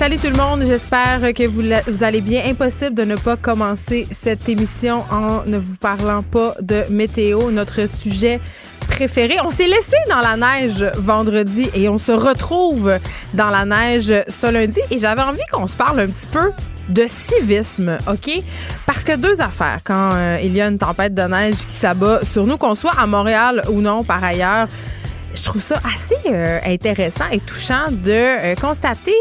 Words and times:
Salut 0.00 0.16
tout 0.16 0.30
le 0.30 0.36
monde, 0.38 0.62
j'espère 0.66 1.20
que 1.34 1.46
vous, 1.46 2.02
allez 2.02 2.22
bien. 2.22 2.42
Impossible 2.46 2.94
de 2.94 3.04
ne 3.04 3.16
pas 3.16 3.36
commencer 3.36 4.08
cette 4.10 4.48
émission 4.48 5.04
en 5.10 5.42
ne 5.46 5.58
vous 5.58 5.76
parlant 5.76 6.22
pas 6.22 6.54
de 6.62 6.84
météo, 6.88 7.50
notre 7.50 7.86
sujet 7.86 8.40
préféré. 8.88 9.36
On 9.44 9.50
s'est 9.50 9.66
laissé 9.66 9.96
dans 10.08 10.20
la 10.20 10.38
neige 10.38 10.86
vendredi 10.96 11.68
et 11.74 11.90
on 11.90 11.98
se 11.98 12.12
retrouve 12.12 12.98
dans 13.34 13.50
la 13.50 13.66
neige 13.66 14.10
ce 14.26 14.50
lundi 14.50 14.80
et 14.90 14.98
j'avais 14.98 15.20
envie 15.20 15.42
qu'on 15.52 15.66
se 15.66 15.76
parle 15.76 16.00
un 16.00 16.06
petit 16.06 16.28
peu 16.28 16.50
de 16.88 17.04
civisme, 17.06 17.98
OK? 18.10 18.42
Parce 18.86 19.04
que 19.04 19.16
deux 19.16 19.42
affaires, 19.42 19.80
quand 19.84 20.12
euh, 20.14 20.38
il 20.42 20.56
y 20.56 20.62
a 20.62 20.68
une 20.68 20.78
tempête 20.78 21.12
de 21.12 21.24
neige 21.24 21.56
qui 21.56 21.74
s'abat 21.74 22.24
sur 22.24 22.46
nous, 22.46 22.56
qu'on 22.56 22.74
soit 22.74 22.98
à 22.98 23.06
Montréal 23.06 23.64
ou 23.68 23.82
non 23.82 24.02
par 24.02 24.24
ailleurs, 24.24 24.66
je 25.34 25.42
trouve 25.42 25.60
ça 25.60 25.76
assez 25.94 26.16
euh, 26.26 26.58
intéressant 26.64 27.26
et 27.30 27.40
touchant 27.40 27.90
de 27.90 28.10
euh, 28.10 28.54
constater 28.54 29.14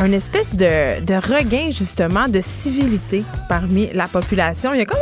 un 0.00 0.12
espèce 0.12 0.54
de, 0.54 1.14
regain 1.14 1.70
justement 1.70 2.26
de 2.26 2.40
civilité 2.40 3.22
parmi 3.50 3.90
la 3.92 4.08
population. 4.08 4.72
Il 4.72 4.78
y 4.78 4.82
a 4.82 4.86
comme 4.86 4.98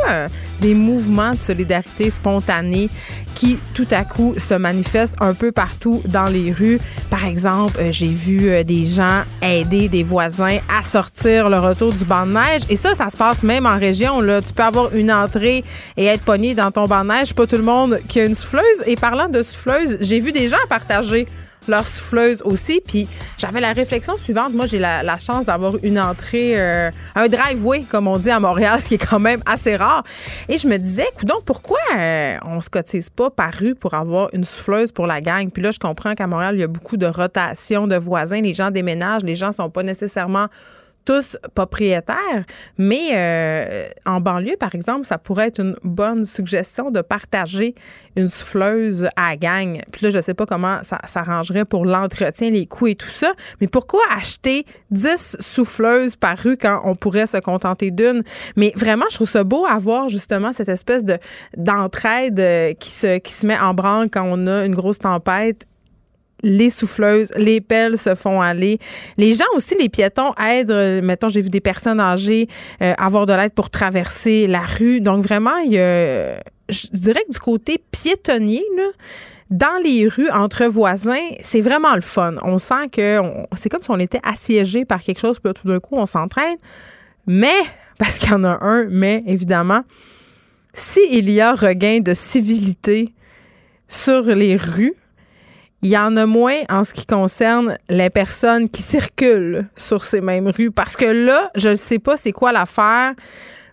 des 0.59 0.73
mouvements 0.73 1.33
de 1.33 1.39
solidarité 1.39 2.09
spontanés 2.09 2.89
qui 3.33 3.57
tout 3.73 3.87
à 3.91 4.03
coup 4.03 4.35
se 4.37 4.53
manifestent 4.55 5.15
un 5.21 5.33
peu 5.33 5.53
partout 5.53 6.01
dans 6.05 6.25
les 6.25 6.51
rues. 6.51 6.79
Par 7.09 7.25
exemple, 7.25 7.79
euh, 7.79 7.91
j'ai 7.93 8.09
vu 8.09 8.49
euh, 8.49 8.63
des 8.63 8.85
gens 8.85 9.23
aider 9.41 9.87
des 9.87 10.03
voisins 10.03 10.57
à 10.67 10.83
sortir 10.83 11.49
le 11.49 11.57
retour 11.57 11.93
du 11.93 12.03
banc 12.03 12.25
de 12.25 12.33
neige. 12.33 12.63
Et 12.67 12.75
ça, 12.75 12.95
ça 12.95 13.09
se 13.09 13.15
passe 13.15 13.43
même 13.43 13.65
en 13.65 13.77
région. 13.77 14.19
Là. 14.19 14.41
Tu 14.41 14.51
peux 14.51 14.63
avoir 14.63 14.93
une 14.93 15.11
entrée 15.11 15.63
et 15.95 16.05
être 16.05 16.23
pogné 16.25 16.53
dans 16.53 16.71
ton 16.71 16.85
banc 16.85 17.03
de 17.03 17.09
neige. 17.09 17.33
Pas 17.33 17.47
tout 17.47 17.55
le 17.55 17.63
monde 17.63 17.99
qui 18.09 18.19
a 18.19 18.25
une 18.25 18.35
souffleuse. 18.35 18.83
Et 18.85 18.97
parlant 18.97 19.29
de 19.29 19.41
souffleuse, 19.41 19.97
j'ai 20.01 20.19
vu 20.19 20.33
des 20.33 20.49
gens 20.49 20.57
partager 20.67 21.25
leur 21.67 21.85
souffleuse 21.85 22.41
aussi. 22.43 22.81
Puis 22.85 23.07
j'avais 23.37 23.59
la 23.59 23.73
réflexion 23.73 24.17
suivante. 24.17 24.53
Moi, 24.53 24.65
j'ai 24.65 24.79
la, 24.79 25.17
chance 25.17 25.45
d'avoir 25.45 25.73
une 25.83 25.99
entrée, 25.99 26.59
euh, 26.59 26.91
un 27.15 27.27
driveway, 27.27 27.83
comme 27.89 28.07
on 28.07 28.17
dit 28.17 28.29
à 28.29 28.39
Montréal, 28.39 28.79
ce 28.81 28.89
qui 28.89 28.95
est 28.95 29.09
quand 29.09 29.19
même 29.19 29.41
assez 29.45 29.75
rare. 29.75 30.03
Et 30.47 30.57
je 30.57 30.67
me 30.67 30.77
disais, 30.77 31.07
donc 31.23 31.43
pourquoi 31.45 31.79
euh, 31.97 32.37
on 32.45 32.61
se 32.61 32.69
cotise 32.69 33.09
pas 33.09 33.29
par 33.29 33.53
rue 33.53 33.75
pour 33.75 33.93
avoir 33.93 34.29
une 34.33 34.43
souffleuse 34.43 34.91
pour 34.91 35.07
la 35.07 35.21
gang? 35.21 35.49
Puis 35.51 35.61
là, 35.61 35.71
je 35.71 35.79
comprends 35.79 36.15
qu'à 36.15 36.27
Montréal, 36.27 36.55
il 36.55 36.61
y 36.61 36.63
a 36.63 36.67
beaucoup 36.67 36.97
de 36.97 37.05
rotation 37.05 37.87
de 37.87 37.95
voisins. 37.95 38.41
Les 38.41 38.53
gens 38.53 38.71
déménagent, 38.71 39.23
les 39.23 39.35
gens 39.35 39.51
sont 39.51 39.69
pas 39.69 39.83
nécessairement 39.83 40.47
tous 41.09 41.37
propriétaires, 41.55 42.45
mais 42.77 43.09
euh, 43.13 43.89
en 44.05 44.21
banlieue, 44.21 44.57
par 44.59 44.75
exemple, 44.75 45.07
ça 45.07 45.17
pourrait 45.17 45.47
être 45.47 45.59
une 45.59 45.75
bonne 45.83 46.23
suggestion 46.23 46.91
de 46.91 47.01
partager 47.01 47.73
une 48.15 48.27
souffleuse 48.27 49.09
à 49.15 49.35
gang. 49.35 49.81
Puis 49.91 50.05
là, 50.05 50.11
je 50.11 50.21
sais 50.21 50.35
pas 50.35 50.45
comment 50.45 50.83
ça 50.83 50.99
s'arrangerait 51.07 51.65
pour 51.65 51.83
l'entretien, 51.83 52.51
les 52.51 52.67
coûts 52.67 52.89
et 52.89 52.95
tout 52.95 53.09
ça, 53.09 53.33
mais 53.59 53.65
pourquoi 53.65 54.01
acheter 54.15 54.67
10 54.91 55.37
souffleuses 55.39 56.15
par 56.15 56.37
rue 56.37 56.57
quand 56.57 56.81
on 56.85 56.93
pourrait 56.93 57.25
se 57.25 57.37
contenter 57.37 57.89
d'une? 57.89 58.21
Mais 58.55 58.71
vraiment, 58.75 59.05
je 59.09 59.15
trouve 59.15 59.29
ça 59.29 59.43
beau 59.43 59.65
avoir 59.65 60.09
justement 60.09 60.53
cette 60.53 60.69
espèce 60.69 61.03
de 61.03 61.17
d'entraide 61.57 62.39
euh, 62.39 62.73
qui 62.73 62.91
se 62.91 63.47
met 63.47 63.57
en 63.57 63.73
branle 63.73 64.11
quand 64.11 64.25
on 64.27 64.45
a 64.45 64.63
une 64.63 64.75
grosse 64.75 64.99
tempête 64.99 65.65
les 66.43 66.69
souffleuses, 66.69 67.31
les 67.35 67.61
pelles 67.61 67.97
se 67.97 68.15
font 68.15 68.41
aller. 68.41 68.79
Les 69.17 69.33
gens 69.33 69.45
aussi, 69.55 69.75
les 69.79 69.89
piétons 69.89 70.33
aident. 70.35 70.71
Euh, 70.71 71.01
mettons, 71.01 71.29
j'ai 71.29 71.41
vu 71.41 71.49
des 71.49 71.61
personnes 71.61 71.99
âgées 71.99 72.47
euh, 72.81 72.93
avoir 72.97 73.25
de 73.25 73.33
l'aide 73.33 73.53
pour 73.53 73.69
traverser 73.69 74.47
la 74.47 74.61
rue. 74.61 75.01
Donc 75.01 75.23
vraiment, 75.23 75.57
il 75.57 75.73
y 75.73 75.79
a, 75.79 76.39
je 76.69 76.87
dirais 76.93 77.23
que 77.27 77.33
du 77.33 77.39
côté 77.39 77.81
piétonnier, 77.91 78.63
là, 78.77 78.89
dans 79.49 79.81
les 79.83 80.07
rues 80.07 80.29
entre 80.29 80.65
voisins, 80.65 81.27
c'est 81.41 81.61
vraiment 81.61 81.95
le 81.95 82.01
fun. 82.01 82.35
On 82.43 82.59
sent 82.59 82.89
que 82.91 83.19
c'est 83.55 83.69
comme 83.69 83.81
si 83.81 83.89
on 83.89 83.99
était 83.99 84.21
assiégé 84.23 84.85
par 84.85 85.01
quelque 85.01 85.19
chose, 85.19 85.39
puis 85.39 85.53
tout 85.53 85.67
d'un 85.67 85.79
coup, 85.79 85.95
on 85.95 86.05
s'entraîne. 86.05 86.57
Mais, 87.25 87.55
parce 87.97 88.19
qu'il 88.19 88.29
y 88.29 88.33
en 88.33 88.43
a 88.43 88.63
un, 88.63 88.85
mais 88.89 89.23
évidemment, 89.25 89.81
s'il 90.73 91.29
y 91.29 91.41
a 91.41 91.55
regain 91.55 91.99
de 91.99 92.13
civilité 92.13 93.13
sur 93.87 94.21
les 94.21 94.55
rues, 94.55 94.93
il 95.81 95.89
y 95.89 95.97
en 95.97 96.17
a 96.17 96.25
moins 96.25 96.61
en 96.69 96.83
ce 96.83 96.93
qui 96.93 97.05
concerne 97.05 97.77
les 97.87 98.09
personnes 98.09 98.69
qui 98.69 98.81
circulent 98.81 99.69
sur 99.75 100.03
ces 100.03 100.21
mêmes 100.21 100.49
rues. 100.49 100.71
Parce 100.71 100.95
que 100.95 101.05
là, 101.05 101.49
je 101.55 101.69
ne 101.69 101.75
sais 101.75 101.99
pas 101.99 102.17
c'est 102.17 102.31
quoi 102.31 102.51
l'affaire, 102.51 103.13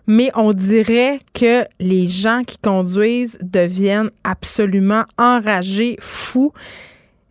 mais 0.07 0.31
on 0.35 0.53
dirait 0.53 1.19
que 1.33 1.65
les 1.79 2.07
gens 2.07 2.43
qui 2.43 2.57
conduisent 2.57 3.37
deviennent 3.41 4.11
absolument 4.23 5.03
enragés, 5.17 5.97
fous. 5.99 6.53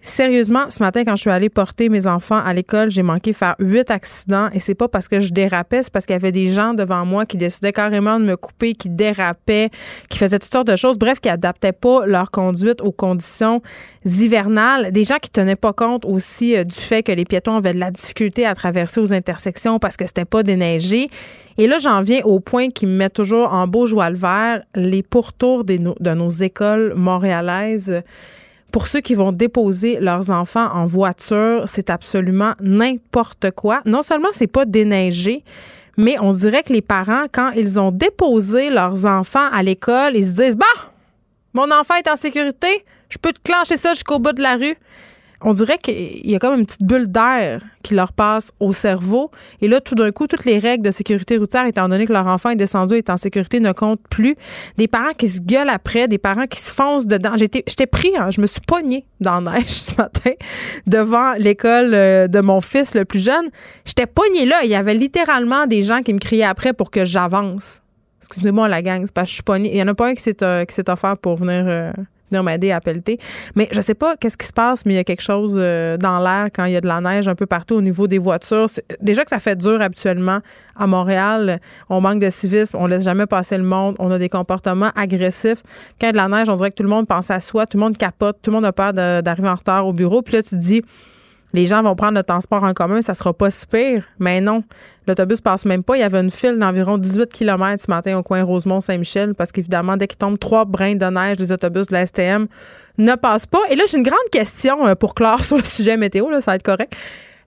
Sérieusement, 0.07 0.71
ce 0.71 0.81
matin, 0.85 1.03
quand 1.05 1.17
je 1.17 1.23
suis 1.23 1.31
allée 1.31 1.49
porter 1.49 1.89
mes 1.89 2.07
enfants 2.07 2.39
à 2.39 2.55
l'école, 2.55 2.93
j'ai 2.93 3.03
manqué 3.03 3.33
faire 3.33 3.57
huit 3.59 3.91
accidents 3.91 4.49
et 4.53 4.61
c'est 4.61 4.77
pas 4.77 4.87
parce 4.87 5.09
que 5.09 5.19
je 5.19 5.33
dérapais, 5.33 5.83
c'est 5.83 5.93
parce 5.93 6.07
qu'il 6.07 6.15
y 6.15 6.17
avait 6.17 6.31
des 6.31 6.47
gens 6.47 6.75
devant 6.75 7.05
moi 7.05 7.27
qui 7.27 7.37
décidaient 7.37 7.73
carrément 7.73 8.21
de 8.21 8.25
me 8.25 8.37
couper, 8.37 8.75
qui 8.75 8.89
dérapaient, 8.89 9.69
qui 10.09 10.19
faisaient 10.19 10.39
toutes 10.39 10.53
sortes 10.53 10.69
de 10.69 10.77
choses, 10.77 10.97
bref, 10.97 11.19
qui 11.19 11.29
adaptaient 11.29 11.73
pas 11.73 12.07
leur 12.07 12.31
conduite 12.31 12.83
aux 12.83 12.93
conditions 12.93 13.63
hivernales. 14.05 14.93
Des 14.93 15.03
gens 15.03 15.17
qui 15.21 15.29
tenaient 15.29 15.57
pas 15.57 15.73
compte 15.73 16.05
aussi 16.05 16.57
euh, 16.57 16.63
du 16.63 16.77
fait 16.77 17.03
que 17.03 17.11
les 17.11 17.25
piétons 17.25 17.57
avaient 17.57 17.75
de 17.75 17.81
la 17.81 17.91
difficulté 17.91 18.47
à 18.47 18.55
traverser 18.55 19.01
aux 19.01 19.13
intersections 19.13 19.81
parce 19.81 19.97
que 19.97 20.07
c'était 20.07 20.25
pas 20.25 20.45
déneigé. 20.45 21.11
Et 21.59 21.67
là, 21.67 21.79
j'en 21.81 22.01
viens 22.03 22.21
au 22.23 22.39
point 22.39 22.69
qui 22.69 22.87
me 22.87 22.97
met 22.97 23.11
toujours 23.11 23.53
en 23.53 23.67
beau 23.67 23.87
joie 23.87 24.11
le 24.11 24.17
vert, 24.17 24.63
les 24.77 25.03
pourtours 25.03 25.65
de 25.65 26.15
nos 26.15 26.29
écoles 26.29 26.95
montréalaises 26.95 28.05
pour 28.77 28.89
ceux 28.89 29.01
qui 29.01 29.15
vont 29.15 29.33
déposer 29.33 30.01
leurs 30.01 30.31
enfants 30.31 30.69
en 30.71 30.85
voiture, 30.85 31.65
c'est 31.65 31.89
absolument 31.89 32.53
n'importe 32.61 33.51
quoi. 33.53 33.81
Non 33.87 34.03
seulement 34.03 34.29
c'est 34.33 34.47
pas 34.47 34.67
déneigé, 34.67 35.45
mais 35.97 36.19
on 36.21 36.31
dirait 36.35 36.63
que 36.63 36.75
les 36.75 36.83
parents, 36.83 37.25
quand 37.33 37.53
ils 37.53 37.81
ont 37.81 37.91
déposé 37.91 38.69
leurs 38.69 39.07
enfants 39.07 39.49
à 39.51 39.63
l'école, 39.63 40.15
ils 40.15 40.27
se 40.27 40.33
disent 40.33 40.57
Bah, 40.59 40.67
mon 41.55 41.71
enfant 41.71 41.95
est 41.95 42.07
en 42.11 42.17
sécurité, 42.17 42.85
je 43.09 43.17
peux 43.17 43.33
te 43.33 43.41
clencher 43.43 43.79
ça 43.79 43.95
jusqu'au 43.95 44.19
bout 44.19 44.35
de 44.35 44.43
la 44.43 44.57
rue 44.57 44.77
on 45.47 45.55
dirait 45.55 45.79
qu'il 45.79 46.29
y 46.29 46.35
a 46.35 46.41
comme 46.41 46.59
une 46.59 46.67
petite 46.67 46.83
bulle 46.83 47.07
d'air 47.07 47.63
qui 47.85 47.95
leur 47.95 48.13
passe 48.13 48.51
au 48.59 48.73
cerveau. 48.73 49.31
Et 49.61 49.69
là, 49.69 49.81
tout 49.81 49.95
d'un 49.95 50.11
coup, 50.11 50.27
toutes 50.27 50.45
les 50.45 50.59
règles 50.59 50.85
de 50.85 50.91
sécurité 50.91 51.37
routière, 51.37 51.65
étant 51.67 51.89
donné 51.89 52.05
que 52.05 52.13
leur 52.13 52.27
enfant 52.27 52.51
est 52.51 52.57
descendu 52.57 52.95
et 52.95 52.99
est 52.99 53.11
en 53.11 53.17
sécurité, 53.17 53.61
ne 53.61 53.71
comptent 53.71 54.03
plus. 54.11 54.35
Des 54.77 54.89
parents 54.89 55.13
qui 55.17 55.29
se 55.29 55.41
gueulent 55.41 55.69
après, 55.69 56.09
des 56.09 56.19
parents 56.19 56.49
qui 56.49 56.61
se 56.61 56.73
foncent 56.73 57.07
dedans. 57.07 57.37
J'étais, 57.37 57.87
pris, 57.87 58.11
hein, 58.19 58.33
je 58.33 58.41
me 58.41 58.47
suis 58.49 58.61
pognée 58.61 59.07
dans 59.21 59.41
la 59.41 59.53
neige 59.53 59.69
ce 59.69 59.95
matin 59.95 60.33
devant 60.89 61.35
l'école 61.35 61.95
euh, 61.95 62.27
de 62.27 62.41
mon 62.41 62.61
fils 62.61 62.97
le 62.97 63.05
plus 63.05 63.25
jeune. 63.25 63.49
J'étais 63.85 64.07
pognée 64.07 64.47
là. 64.47 64.65
Il 64.65 64.71
y 64.71 64.75
avait 64.75 64.95
littéralement 64.95 65.69
des 65.69 65.85
gens 65.85 66.03
qui 66.03 66.13
me 66.13 66.19
criaient 66.19 66.43
après 66.43 66.73
pour 66.73 66.91
que 66.91 67.05
j'avance. 67.05 67.83
Excusez-moi 68.21 68.67
la 68.67 68.83
gang, 68.83 69.03
c'est 69.05 69.15
parce 69.15 69.27
que 69.27 69.31
je 69.31 69.35
suis 69.35 69.43
pognée. 69.45 69.71
Il 69.73 69.79
y 69.79 69.83
en 69.83 69.87
a 69.87 69.95
pas 69.95 70.09
un 70.09 70.15
qui 70.17 70.23
s'est, 70.25 70.43
euh, 70.43 70.65
offert 70.89 71.17
pour 71.19 71.37
venir... 71.37 71.67
Euh, 71.69 71.93
Mais 72.33 73.69
je 73.71 73.81
sais 73.81 73.95
pas 73.95 74.17
qu'est-ce 74.17 74.37
qui 74.37 74.47
se 74.47 74.53
passe, 74.53 74.85
mais 74.85 74.95
il 74.95 74.97
y 74.97 75.01
a 75.01 75.05
quelque 75.05 75.23
chose 75.23 75.57
euh, 75.59 75.97
dans 75.97 76.19
l'air 76.19 76.49
quand 76.55 76.65
il 76.65 76.73
y 76.73 76.77
a 76.77 76.81
de 76.81 76.87
la 76.87 77.01
neige 77.01 77.29
un 77.29 77.35
peu 77.35 77.47
partout 77.47 77.75
au 77.75 77.81
niveau 77.81 78.07
des 78.07 78.19
voitures. 78.19 78.67
Déjà 79.01 79.25
que 79.25 79.31
ça 79.31 79.39
fait 79.39 79.57
dur 79.57 79.81
habituellement 79.81 80.41
à 80.77 80.87
Montréal. 80.87 81.61
On 81.89 82.01
manque 82.01 82.21
de 82.21 82.31
civisme, 82.31 82.77
on 82.79 82.87
laisse 82.87 83.05
jamais 83.05 83.27
passer 83.27 83.57
le 83.57 83.65
monde, 83.65 83.97
on 83.99 84.11
a 84.11 84.19
des 84.19 84.29
comportements 84.29 84.91
agressifs. 84.95 85.63
Quand 86.01 86.07
il 86.07 86.07
y 86.07 86.09
a 86.09 86.13
de 86.13 86.17
la 86.17 86.29
neige, 86.29 86.49
on 86.49 86.55
dirait 86.55 86.71
que 86.71 86.77
tout 86.77 86.83
le 86.83 86.89
monde 86.89 87.07
pense 87.07 87.31
à 87.31 87.41
soi, 87.41 87.67
tout 87.67 87.79
le 87.79 87.85
monde 87.85 87.97
capote, 87.97 88.39
tout 88.43 88.51
le 88.51 88.57
monde 88.57 88.65
a 88.65 88.73
peur 88.73 88.93
d'arriver 88.93 89.49
en 89.49 89.55
retard 89.55 89.87
au 89.87 89.93
bureau. 89.93 90.23
Puis 90.23 90.35
là, 90.35 90.43
tu 90.43 90.57
dis, 90.57 90.83
les 91.53 91.67
gens 91.67 91.83
vont 91.83 91.95
prendre 91.95 92.15
le 92.15 92.23
transport 92.23 92.65
en 92.65 92.75
commun, 92.75 93.03
ça 93.03 93.15
sera 93.15 93.33
pas 93.33 93.51
si 93.51 93.67
pire. 93.67 94.05
Mais 94.19 94.41
non, 94.41 94.63
l'autobus 95.07 95.41
passe 95.41 95.65
même 95.65 95.83
pas. 95.83 95.97
Il 95.97 96.01
y 96.01 96.03
avait 96.03 96.21
une 96.21 96.31
file 96.31 96.59
d'environ 96.59 96.99
18 96.99 97.33
km 97.33 97.83
ce 97.83 97.91
matin 97.91 98.19
au 98.19 98.23
coin 98.23 98.43
Rosemont-Saint-Michel 98.43 99.35
parce 99.35 99.53
qu'évidemment, 99.53 99.97
dès 99.97 100.07
qu'il 100.07 100.19
tombe 100.19 100.39
trois 100.39 100.65
brins 100.65 100.95
de 100.95 101.07
neige, 101.07 101.39
les 101.39 101.53
autobus 101.53 101.87
de 101.87 101.93
la 101.95 102.07
STM 102.07 102.47
ne 102.99 103.15
passent 103.15 103.47
pas. 103.47 103.61
Et 103.71 103.77
là, 103.77 103.85
j'ai 103.89 103.99
une 103.99 104.05
grande 104.05 104.19
question 104.31 104.87
euh, 104.87 104.95
pour 104.95 105.15
clore 105.15 105.45
sur 105.45 105.57
le 105.57 105.65
sujet 105.65 105.97
météo, 105.97 106.29
là, 106.31 106.41
ça 106.41 106.53
va 106.53 106.57
être 106.57 106.63
correct. 106.63 106.97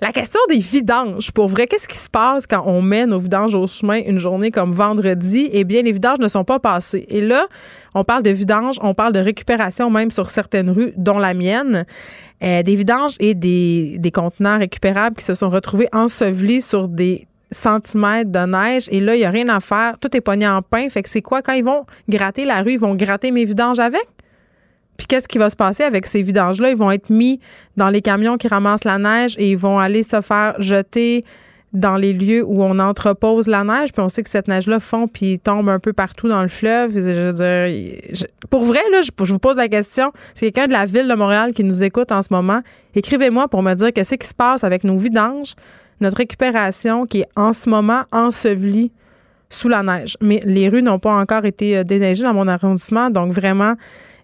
La 0.01 0.13
question 0.13 0.39
des 0.47 0.59
vidanges, 0.59 1.31
pour 1.31 1.49
vrai, 1.49 1.67
qu'est-ce 1.67 1.87
qui 1.87 1.97
se 1.97 2.07
passe 2.07 2.47
quand 2.47 2.63
on 2.65 2.81
met 2.81 3.05
nos 3.05 3.19
vidanges 3.19 3.53
au 3.53 3.67
chemin 3.67 3.99
une 4.05 4.17
journée 4.17 4.49
comme 4.49 4.71
vendredi? 4.71 5.49
Eh 5.51 5.65
bien, 5.65 5.81
les 5.81 5.91
vidanges 5.91 6.19
ne 6.19 6.29
sont 6.29 6.45
pas 6.45 6.57
passées. 6.57 7.05
Et 7.09 7.19
là, 7.19 7.47
on 7.93 8.05
parle 8.05 8.23
de 8.23 8.29
vidanges, 8.29 8.77
on 8.81 8.93
parle 8.93 9.11
de 9.11 9.19
récupération 9.19 9.89
même 9.89 10.09
sur 10.09 10.29
certaines 10.29 10.69
rues, 10.69 10.93
dont 10.95 11.19
la 11.19 11.33
mienne. 11.33 11.85
Euh, 12.41 12.63
des 12.63 12.75
vidanges 12.75 13.17
et 13.19 13.35
des, 13.35 13.97
des 13.99 14.11
contenants 14.11 14.57
récupérables 14.57 15.17
qui 15.17 15.25
se 15.25 15.35
sont 15.35 15.49
retrouvés 15.49 15.89
ensevelis 15.91 16.61
sur 16.61 16.87
des 16.87 17.27
centimètres 17.51 18.31
de 18.31 18.45
neige 18.45 18.87
et 18.91 19.01
là, 19.01 19.15
il 19.15 19.19
n'y 19.19 19.25
a 19.25 19.29
rien 19.29 19.49
à 19.49 19.59
faire. 19.59 19.97
Tout 19.99 20.15
est 20.15 20.21
pogné 20.21 20.47
en 20.47 20.61
pain. 20.61 20.87
Fait 20.89 21.01
que 21.01 21.09
c'est 21.09 21.21
quoi? 21.21 21.41
Quand 21.41 21.53
ils 21.53 21.63
vont 21.65 21.85
gratter 22.07 22.45
la 22.45 22.61
rue, 22.61 22.73
ils 22.73 22.79
vont 22.79 22.95
gratter 22.95 23.31
mes 23.31 23.43
vidanges 23.43 23.79
avec? 23.79 24.07
Puis 24.99 25.07
qu'est-ce 25.07 25.29
qui 25.29 25.37
va 25.37 25.49
se 25.49 25.55
passer 25.55 25.83
avec 25.83 26.05
ces 26.05 26.21
vidanges-là? 26.21 26.71
Ils 26.71 26.75
vont 26.75 26.91
être 26.91 27.09
mis 27.09 27.39
dans 27.77 27.87
les 27.87 28.01
camions 28.01 28.35
qui 28.35 28.49
ramassent 28.49 28.83
la 28.83 28.97
neige 28.97 29.33
et 29.37 29.51
ils 29.51 29.57
vont 29.57 29.79
aller 29.79 30.03
se 30.03 30.19
faire 30.19 30.61
jeter 30.61 31.23
dans 31.71 31.95
les 31.95 32.11
lieux 32.11 32.43
où 32.45 32.61
on 32.61 32.79
entrepose 32.79 33.47
la 33.47 33.63
neige, 33.63 33.93
puis 33.93 34.01
on 34.01 34.09
sait 34.09 34.23
que 34.23 34.29
cette 34.29 34.49
neige-là 34.49 34.81
fond 34.81 35.07
puis 35.07 35.39
tombe 35.39 35.69
un 35.69 35.79
peu 35.79 35.93
partout 35.93 36.27
dans 36.27 36.41
le 36.41 36.49
fleuve. 36.49 36.91
Je 36.95 38.25
pour 38.49 38.65
vrai, 38.65 38.81
là, 38.91 38.99
je, 39.01 39.31
vous 39.31 39.39
pose 39.39 39.55
la 39.55 39.69
question. 39.69 40.11
C'est 40.33 40.51
quelqu'un 40.51 40.67
de 40.67 40.73
la 40.73 40.85
ville 40.85 41.07
de 41.07 41.15
Montréal 41.15 41.53
qui 41.53 41.63
nous 41.63 41.81
écoute 41.81 42.11
en 42.11 42.21
ce 42.21 42.27
moment. 42.31 42.59
Écrivez-moi 42.93 43.47
pour 43.47 43.63
me 43.63 43.73
dire 43.75 43.93
qu'est-ce 43.93 44.15
qui 44.15 44.27
se 44.27 44.33
passe 44.33 44.65
avec 44.65 44.83
nos 44.83 44.97
vidanges, 44.97 45.53
notre 46.01 46.17
récupération 46.17 47.05
qui 47.05 47.21
est 47.21 47.29
en 47.37 47.53
ce 47.53 47.69
moment 47.69 48.01
ensevelie 48.11 48.91
sous 49.49 49.69
la 49.69 49.81
neige. 49.81 50.17
Mais 50.19 50.41
les 50.43 50.67
rues 50.67 50.83
n'ont 50.83 50.99
pas 50.99 51.15
encore 51.15 51.45
été 51.45 51.77
euh, 51.77 51.83
déneigées 51.85 52.23
dans 52.23 52.33
mon 52.33 52.49
arrondissement, 52.49 53.09
donc 53.09 53.31
vraiment, 53.31 53.75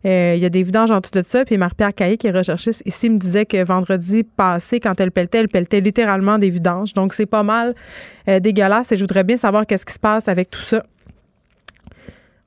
il 0.06 0.40
y 0.40 0.46
a 0.46 0.50
des 0.50 0.62
vidanges 0.62 0.92
en 0.92 1.00
dessous 1.00 1.12
de 1.14 1.24
ça. 1.24 1.44
Puis 1.46 1.58
Marie-Pierre 1.58 1.94
Caillé, 1.94 2.18
qui 2.18 2.28
est 2.28 2.32
recherchiste 2.32 2.84
ici, 2.86 3.10
me 3.10 3.18
disait 3.18 3.46
que 3.46 3.64
vendredi 3.64 4.24
passé, 4.24 4.80
quand 4.80 5.00
elle 5.00 5.12
pelletait, 5.12 5.40
elle 5.40 5.50
pelletait 5.50 5.82
littéralement 5.82 6.38
des 6.38 6.50
vidanges. 6.50 6.94
Donc, 6.94 7.14
c'est 7.14 7.26
pas 7.26 7.42
mal 7.42 7.74
euh, 8.30 8.40
dégueulasse 8.40 8.92
et 8.92 8.98
je 8.98 9.02
voudrais 9.02 9.24
bien 9.24 9.38
savoir 9.38 9.66
qu'est-ce 9.66 9.86
qui 9.86 9.94
se 9.94 10.00
passe 10.00 10.28
avec 10.28 10.52
tout 10.52 10.62
ça. 10.62 10.84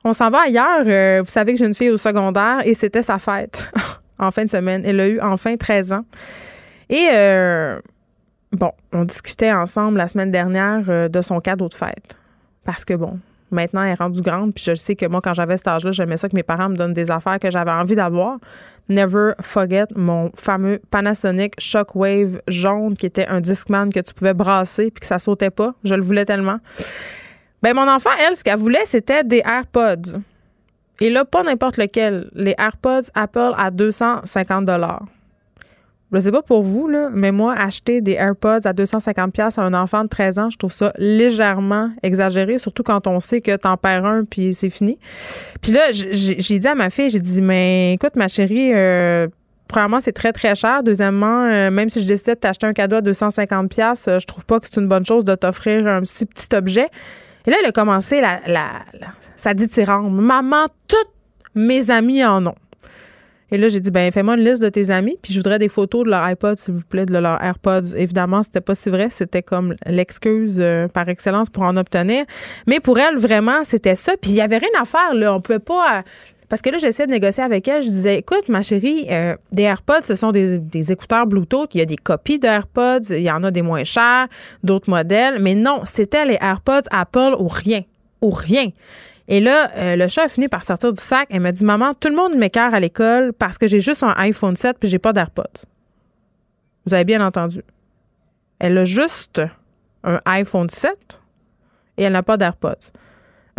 On 0.04 0.12
s'en 0.12 0.30
va 0.30 0.42
ailleurs. 0.42 0.84
Euh, 0.86 1.20
vous 1.22 1.30
savez 1.30 1.52
que 1.52 1.58
j'ai 1.58 1.66
une 1.66 1.74
fille 1.74 1.90
au 1.90 1.96
secondaire 1.96 2.62
et 2.64 2.74
c'était 2.74 3.02
sa 3.02 3.18
fête 3.18 3.70
en 4.20 4.30
fin 4.30 4.44
de 4.44 4.50
semaine. 4.50 4.82
Elle 4.84 5.00
a 5.00 5.08
eu 5.08 5.20
enfin 5.20 5.56
13 5.56 5.92
ans. 5.92 6.04
Et 6.88 7.08
bon, 8.52 8.70
on 8.92 9.04
discutait 9.04 9.52
ensemble 9.52 9.98
la 9.98 10.08
semaine 10.08 10.30
dernière 10.30 11.10
de 11.10 11.20
son 11.20 11.40
cadeau 11.40 11.68
de 11.68 11.74
fête. 11.74 12.16
Parce 12.64 12.84
que 12.84 12.94
bon, 12.94 13.18
Maintenant, 13.50 13.82
elle 13.82 13.92
est 13.92 13.94
rendue 13.94 14.20
grande. 14.20 14.54
Puis 14.54 14.64
je 14.66 14.74
sais 14.74 14.94
que 14.94 15.06
moi, 15.06 15.20
quand 15.22 15.34
j'avais 15.34 15.56
cet 15.56 15.68
âge-là, 15.68 15.92
j'aimais 15.92 16.16
ça 16.16 16.28
que 16.28 16.36
mes 16.36 16.42
parents 16.42 16.68
me 16.68 16.76
donnent 16.76 16.92
des 16.92 17.10
affaires 17.10 17.38
que 17.38 17.50
j'avais 17.50 17.70
envie 17.70 17.94
d'avoir. 17.94 18.38
Never 18.88 19.32
forget 19.40 19.86
mon 19.94 20.30
fameux 20.34 20.80
Panasonic 20.90 21.54
Shockwave 21.58 22.40
jaune 22.48 22.96
qui 22.96 23.06
était 23.06 23.26
un 23.26 23.40
Discman 23.40 23.90
que 23.90 24.00
tu 24.00 24.14
pouvais 24.14 24.34
brasser 24.34 24.90
puis 24.90 25.00
que 25.00 25.06
ça 25.06 25.18
sautait 25.18 25.50
pas. 25.50 25.74
Je 25.84 25.94
le 25.94 26.02
voulais 26.02 26.24
tellement. 26.24 26.58
Ben 27.62 27.74
mon 27.74 27.88
enfant, 27.88 28.10
elle, 28.26 28.36
ce 28.36 28.44
qu'elle 28.44 28.58
voulait, 28.58 28.84
c'était 28.86 29.24
des 29.24 29.42
AirPods. 29.44 30.20
Et 31.00 31.10
là, 31.10 31.24
pas 31.24 31.42
n'importe 31.42 31.76
lequel. 31.76 32.30
Les 32.34 32.54
AirPods 32.58 33.10
Apple 33.14 33.52
à 33.56 33.70
250 33.70 34.64
dollars. 34.64 35.04
Je 36.12 36.20
sais 36.20 36.32
pas 36.32 36.40
pour 36.40 36.62
vous, 36.62 36.88
là, 36.88 37.10
mais 37.12 37.32
moi, 37.32 37.52
acheter 37.52 38.00
des 38.00 38.12
AirPods 38.12 38.64
à 38.64 38.72
250$ 38.72 39.60
à 39.60 39.62
un 39.62 39.74
enfant 39.74 40.04
de 40.04 40.08
13 40.08 40.38
ans, 40.38 40.50
je 40.50 40.56
trouve 40.56 40.72
ça 40.72 40.92
légèrement 40.96 41.90
exagéré, 42.02 42.58
surtout 42.58 42.82
quand 42.82 43.06
on 43.06 43.20
sait 43.20 43.42
que 43.42 43.54
t'en 43.56 43.76
perds 43.76 44.06
un 44.06 44.24
puis 44.24 44.54
c'est 44.54 44.70
fini. 44.70 44.98
Puis 45.60 45.72
là, 45.72 45.92
j'ai 45.92 46.58
dit 46.58 46.66
à 46.66 46.74
ma 46.74 46.88
fille, 46.88 47.10
j'ai 47.10 47.18
dit, 47.18 47.42
mais 47.42 47.92
écoute, 47.92 48.16
ma 48.16 48.28
chérie, 48.28 48.72
euh, 48.72 49.28
premièrement, 49.68 50.00
c'est 50.00 50.12
très, 50.12 50.32
très 50.32 50.54
cher. 50.54 50.82
Deuxièmement, 50.82 51.44
euh, 51.44 51.70
même 51.70 51.90
si 51.90 52.02
je 52.02 52.08
décidais 52.08 52.34
de 52.34 52.40
t'acheter 52.40 52.66
un 52.66 52.72
cadeau 52.72 52.96
à 52.96 53.02
250$, 53.02 54.08
euh, 54.08 54.18
je 54.18 54.26
trouve 54.26 54.46
pas 54.46 54.60
que 54.60 54.66
c'est 54.70 54.80
une 54.80 54.88
bonne 54.88 55.04
chose 55.04 55.26
de 55.26 55.34
t'offrir 55.34 55.86
un 55.86 56.00
petit, 56.00 56.24
petit 56.24 56.56
objet. 56.56 56.88
Et 57.46 57.50
là, 57.50 57.58
elle 57.60 57.68
a 57.68 57.72
commencé 57.72 58.22
la, 58.22 58.40
la, 58.46 58.70
la 58.98 59.08
sa. 59.36 59.52
Maman, 60.00 60.66
toutes 60.86 61.12
mes 61.54 61.90
amis 61.90 62.24
en 62.24 62.46
ont. 62.46 62.54
Et 63.50 63.58
là, 63.58 63.68
j'ai 63.68 63.80
dit, 63.80 63.90
ben 63.90 64.12
fais-moi 64.12 64.36
une 64.36 64.44
liste 64.44 64.62
de 64.62 64.68
tes 64.68 64.90
amis, 64.90 65.18
puis 65.22 65.32
je 65.32 65.38
voudrais 65.38 65.58
des 65.58 65.68
photos 65.68 66.04
de 66.04 66.10
leur 66.10 66.22
iPod, 66.22 66.58
s'il 66.58 66.74
vous 66.74 66.84
plaît, 66.84 67.06
de 67.06 67.16
leur 67.16 67.42
AirPods. 67.42 67.94
Évidemment, 67.96 68.42
c'était 68.42 68.60
pas 68.60 68.74
si 68.74 68.90
vrai, 68.90 69.08
c'était 69.10 69.42
comme 69.42 69.74
l'excuse 69.86 70.58
euh, 70.58 70.88
par 70.88 71.08
excellence 71.08 71.48
pour 71.48 71.62
en 71.62 71.76
obtenir. 71.76 72.24
Mais 72.66 72.80
pour 72.80 72.98
elle, 72.98 73.16
vraiment, 73.16 73.64
c'était 73.64 73.94
ça. 73.94 74.12
Puis 74.20 74.32
il 74.32 74.36
y 74.36 74.40
avait 74.40 74.58
rien 74.58 74.68
à 74.80 74.84
faire, 74.84 75.14
là. 75.14 75.34
On 75.34 75.40
pouvait 75.40 75.58
pas. 75.58 75.98
Euh, 75.98 76.02
parce 76.48 76.62
que 76.62 76.70
là, 76.70 76.78
j'essayais 76.78 77.06
de 77.06 77.12
négocier 77.12 77.42
avec 77.42 77.68
elle. 77.68 77.82
Je 77.82 77.88
disais, 77.88 78.18
écoute, 78.18 78.48
ma 78.48 78.62
chérie, 78.62 79.06
euh, 79.10 79.36
des 79.52 79.64
AirPods, 79.64 80.02
ce 80.04 80.14
sont 80.14 80.32
des, 80.32 80.58
des, 80.58 80.92
écouteurs 80.92 81.26
Bluetooth. 81.26 81.74
Il 81.74 81.78
y 81.78 81.82
a 81.82 81.86
des 81.86 81.96
copies 81.96 82.38
d'AirPods. 82.38 83.10
Il 83.10 83.22
y 83.22 83.30
en 83.30 83.42
a 83.44 83.50
des 83.50 83.62
moins 83.62 83.84
chers, 83.84 84.28
d'autres 84.62 84.88
modèles. 84.88 85.38
Mais 85.40 85.54
non, 85.54 85.82
c'était 85.84 86.24
les 86.24 86.38
AirPods 86.40 86.88
Apple 86.90 87.34
ou 87.38 87.48
rien. 87.48 87.82
Ou 88.22 88.30
rien. 88.30 88.70
Et 89.28 89.40
là, 89.40 89.70
euh, 89.76 89.94
le 89.94 90.08
chat 90.08 90.24
a 90.24 90.28
fini 90.28 90.48
par 90.48 90.64
sortir 90.64 90.92
du 90.92 91.00
sac. 91.00 91.28
Elle 91.30 91.40
m'a 91.40 91.52
dit 91.52 91.64
Maman, 91.64 91.92
tout 91.94 92.08
le 92.08 92.16
monde 92.16 92.34
m'écarte 92.36 92.72
à 92.72 92.80
l'école 92.80 93.34
parce 93.34 93.58
que 93.58 93.66
j'ai 93.66 93.80
juste 93.80 94.02
un 94.02 94.14
iPhone 94.16 94.56
7 94.56 94.78
puis 94.80 94.88
j'ai 94.88 94.98
pas 94.98 95.12
d'AirPods. 95.12 95.66
Vous 96.86 96.94
avez 96.94 97.04
bien 97.04 97.24
entendu. 97.24 97.62
Elle 98.58 98.78
a 98.78 98.84
juste 98.84 99.42
un 100.02 100.20
iPhone 100.24 100.70
7 100.70 101.20
et 101.98 102.04
elle 102.04 102.12
n'a 102.12 102.22
pas 102.22 102.38
d'AirPods. 102.38 102.92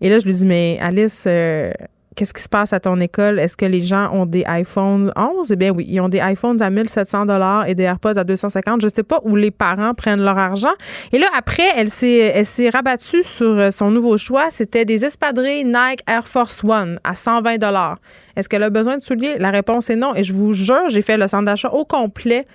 et 0.00 0.08
là, 0.08 0.20
je 0.20 0.24
lui 0.24 0.32
dis 0.32 0.46
Mais 0.46 0.78
Alice, 0.80 1.24
euh, 1.26 1.72
qu'est-ce 2.16 2.34
qui 2.34 2.42
se 2.42 2.48
passe 2.48 2.72
à 2.72 2.80
ton 2.80 2.98
école? 3.00 3.38
Est-ce 3.38 3.56
que 3.56 3.64
les 3.64 3.80
gens 3.80 4.12
ont 4.12 4.26
des 4.26 4.44
iPhones 4.48 5.12
11? 5.16 5.52
Eh 5.52 5.56
bien 5.56 5.70
oui, 5.70 5.86
ils 5.88 6.00
ont 6.00 6.08
des 6.08 6.20
iPhones 6.22 6.60
à 6.60 6.70
1700 6.70 7.26
dollars 7.26 7.68
et 7.68 7.74
des 7.74 7.84
AirPods 7.84 8.16
à 8.16 8.24
250. 8.24 8.80
Je 8.80 8.86
ne 8.86 8.92
sais 8.92 9.02
pas 9.02 9.20
où 9.24 9.36
les 9.36 9.50
parents 9.50 9.94
prennent 9.94 10.22
leur 10.22 10.38
argent. 10.38 10.72
Et 11.12 11.18
là, 11.18 11.26
après, 11.36 11.66
elle 11.76 11.88
s'est, 11.88 12.70
rabattue 12.72 13.22
sur 13.22 13.46
euh, 13.46 13.70
son 13.70 13.90
nouveau 13.90 14.16
choix. 14.16 14.46
C'était 14.50 14.84
des 14.84 15.04
espadrilles 15.04 15.64
Nike 15.64 16.02
Air 16.08 16.26
Force 16.26 16.62
One 16.64 16.98
à 17.04 17.14
120 17.14 17.58
dollars. 17.58 17.98
Est-ce 18.36 18.48
qu'elle 18.48 18.62
a 18.62 18.70
besoin 18.70 18.98
de 18.98 19.02
souliers? 19.02 19.38
La 19.38 19.50
réponse 19.50 19.90
est 19.90 19.96
non. 19.96 20.14
Et 20.14 20.24
je 20.24 20.32
vous 20.32 20.52
jure, 20.52 20.88
j'ai 20.88 21.02
fait 21.02 21.16
le 21.16 21.28
centre 21.28 21.44
d'achat 21.44 21.70
au 21.70 21.84
complet 21.84 22.46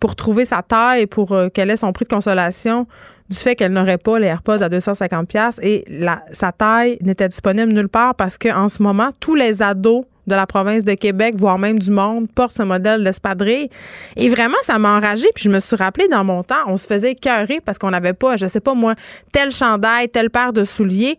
pour 0.00 0.16
trouver 0.16 0.44
sa 0.44 0.62
taille, 0.62 1.06
pour 1.06 1.32
euh, 1.32 1.48
qu'elle 1.48 1.70
ait 1.70 1.76
son 1.76 1.92
prix 1.92 2.04
de 2.04 2.10
consolation 2.10 2.86
du 3.30 3.36
fait 3.36 3.56
qu'elle 3.56 3.72
n'aurait 3.72 3.98
pas 3.98 4.18
les 4.18 4.26
AirPods 4.26 4.62
à 4.62 4.68
250 4.68 5.28
pièces 5.28 5.58
et 5.62 5.84
la, 5.88 6.22
sa 6.32 6.52
taille 6.52 6.98
n'était 7.00 7.28
disponible 7.28 7.72
nulle 7.72 7.88
part 7.88 8.14
parce 8.14 8.36
qu'en 8.38 8.68
ce 8.68 8.82
moment, 8.82 9.10
tous 9.20 9.34
les 9.34 9.62
ados 9.62 10.04
de 10.26 10.34
la 10.34 10.46
province 10.46 10.84
de 10.84 10.94
Québec, 10.94 11.34
voire 11.36 11.58
même 11.58 11.78
du 11.78 11.90
monde, 11.90 12.28
portent 12.34 12.56
ce 12.56 12.62
modèle 12.62 13.04
d'espadrille. 13.04 13.68
Et 14.16 14.28
vraiment, 14.28 14.56
ça 14.62 14.78
m'a 14.78 14.96
enragé. 14.96 15.26
Puis 15.34 15.44
je 15.44 15.50
me 15.50 15.60
suis 15.60 15.76
rappelé 15.76 16.08
dans 16.08 16.24
mon 16.24 16.42
temps, 16.42 16.64
on 16.66 16.76
se 16.76 16.86
faisait 16.86 17.12
écœurer 17.12 17.60
parce 17.60 17.78
qu'on 17.78 17.90
n'avait 17.90 18.14
pas, 18.14 18.36
je 18.36 18.46
sais 18.46 18.60
pas 18.60 18.74
moi, 18.74 18.94
tel 19.32 19.50
chandail, 19.50 20.08
telle 20.08 20.30
paire 20.30 20.52
de 20.52 20.64
souliers. 20.64 21.16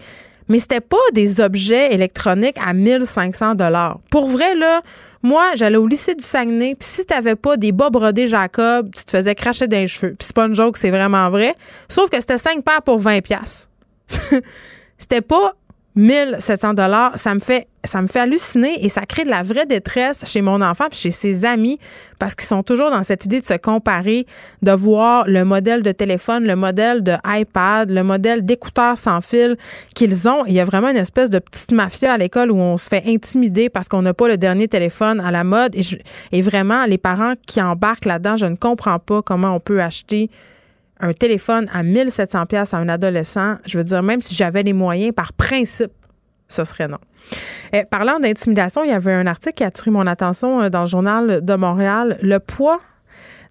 Mais 0.48 0.60
c'était 0.60 0.82
pas 0.82 0.98
des 1.14 1.42
objets 1.42 1.94
électroniques 1.94 2.58
à 2.64 2.74
1500 2.74 3.56
dollars. 3.56 4.00
Pour 4.12 4.30
vrai, 4.30 4.56
là, 4.56 4.82
moi, 5.26 5.56
j'allais 5.56 5.78
au 5.78 5.88
lycée 5.88 6.14
du 6.14 6.24
Saguenay, 6.24 6.76
puis 6.76 6.88
si 6.88 7.06
t'avais 7.06 7.36
pas 7.36 7.58
des 7.58 7.72
bas 7.72 7.90
brodés 7.90 8.28
Jacob, 8.28 8.92
tu 8.96 9.04
te 9.04 9.12
faisais 9.12 9.34
cracher 9.34 9.68
dans 9.68 9.78
les 9.78 9.88
cheveux. 9.88 10.14
Puis 10.14 10.28
c'est 10.28 10.36
pas 10.36 10.46
une 10.46 10.54
joke, 10.56 10.78
c'est 10.78 10.92
vraiment 10.92 11.30
vrai. 11.30 11.56
Sauf 11.90 12.10
que 12.10 12.20
c'était 12.20 12.38
5 12.38 12.64
paires 12.64 12.84
pour 12.84 13.00
20 13.00 13.22
pièces. 13.22 13.68
c'était 14.98 15.22
pas 15.22 15.54
1700 15.96 16.74
dollars, 16.74 17.18
ça 17.18 17.34
me 17.34 17.40
fait 17.40 17.68
ça 17.86 18.02
me 18.02 18.08
fait 18.08 18.20
halluciner 18.20 18.84
et 18.84 18.90
ça 18.90 19.02
crée 19.02 19.24
de 19.26 19.30
la 19.30 19.44
vraie 19.44 19.66
détresse 19.66 20.26
chez 20.26 20.42
mon 20.42 20.62
enfant 20.62 20.86
puis 20.90 20.98
chez 20.98 21.12
ses 21.12 21.46
amis 21.46 21.80
parce 22.18 22.34
qu'ils 22.34 22.48
sont 22.48 22.64
toujours 22.64 22.90
dans 22.90 23.04
cette 23.04 23.26
idée 23.26 23.40
de 23.40 23.46
se 23.46 23.54
comparer, 23.54 24.26
de 24.64 24.72
voir 24.72 25.26
le 25.28 25.46
modèle 25.46 25.84
de 25.84 25.92
téléphone, 25.92 26.46
le 26.46 26.56
modèle 26.56 27.04
de 27.04 27.14
iPad, 27.26 27.90
le 27.92 28.04
modèle 28.04 28.44
d'écouteurs 28.44 28.98
sans 28.98 29.22
fil 29.22 29.56
qu'ils 29.94 30.28
ont. 30.28 30.46
Il 30.48 30.54
y 30.54 30.60
a 30.60 30.66
vraiment 30.66 30.90
une 30.90 30.98
espèce 30.98 31.30
de 31.30 31.40
petite 31.40 31.72
mafia 31.72 32.14
à 32.14 32.18
l'école 32.18 32.52
où 32.52 32.58
on 32.58 32.78
se 32.78 32.90
fait 32.90 33.04
intimider 33.06 33.70
parce 33.70 33.88
qu'on 33.88 34.02
n'a 34.02 34.14
pas 34.14 34.28
le 34.28 34.38
dernier 34.38 34.68
téléphone 34.68 35.20
à 35.20 35.30
la 35.30 35.44
mode 35.44 35.76
et, 35.76 35.84
et 36.32 36.42
vraiment 36.42 36.86
les 36.86 36.98
parents 36.98 37.34
qui 37.46 37.62
embarquent 37.62 38.06
là-dedans, 38.06 38.38
je 38.38 38.48
ne 38.48 38.56
comprends 38.56 39.00
pas 39.00 39.22
comment 39.22 39.56
on 39.56 39.60
peut 39.60 39.82
acheter 39.82 40.30
un 41.00 41.14
téléphone 41.14 41.68
à 41.74 41.84
1700 41.84 42.46
pièces 42.46 42.74
à 42.74 42.78
un 42.78 42.90
adolescent, 42.90 43.56
je 43.66 43.78
veux 43.78 43.84
dire, 43.84 44.02
même 44.04 44.22
si 44.22 44.36
j'avais 44.36 44.64
les 44.64 44.74
moyens, 44.74 45.14
par 45.14 45.34
principe, 45.34 45.92
ce 46.48 46.64
serait 46.64 46.88
non. 46.88 47.00
Eh, 47.74 47.84
parlant 47.86 48.20
d'intimidation, 48.20 48.84
il 48.84 48.90
y 48.90 48.94
avait 48.94 49.14
un 49.14 49.28
article 49.28 49.56
qui 49.56 49.64
a 49.64 49.68
attiré 49.68 49.92
mon 49.92 50.06
attention 50.08 50.62
euh, 50.62 50.70
dans 50.70 50.82
le 50.82 50.88
journal 50.88 51.44
de 51.44 51.56
Montréal. 51.56 52.18
Le 52.22 52.40
poids 52.40 52.80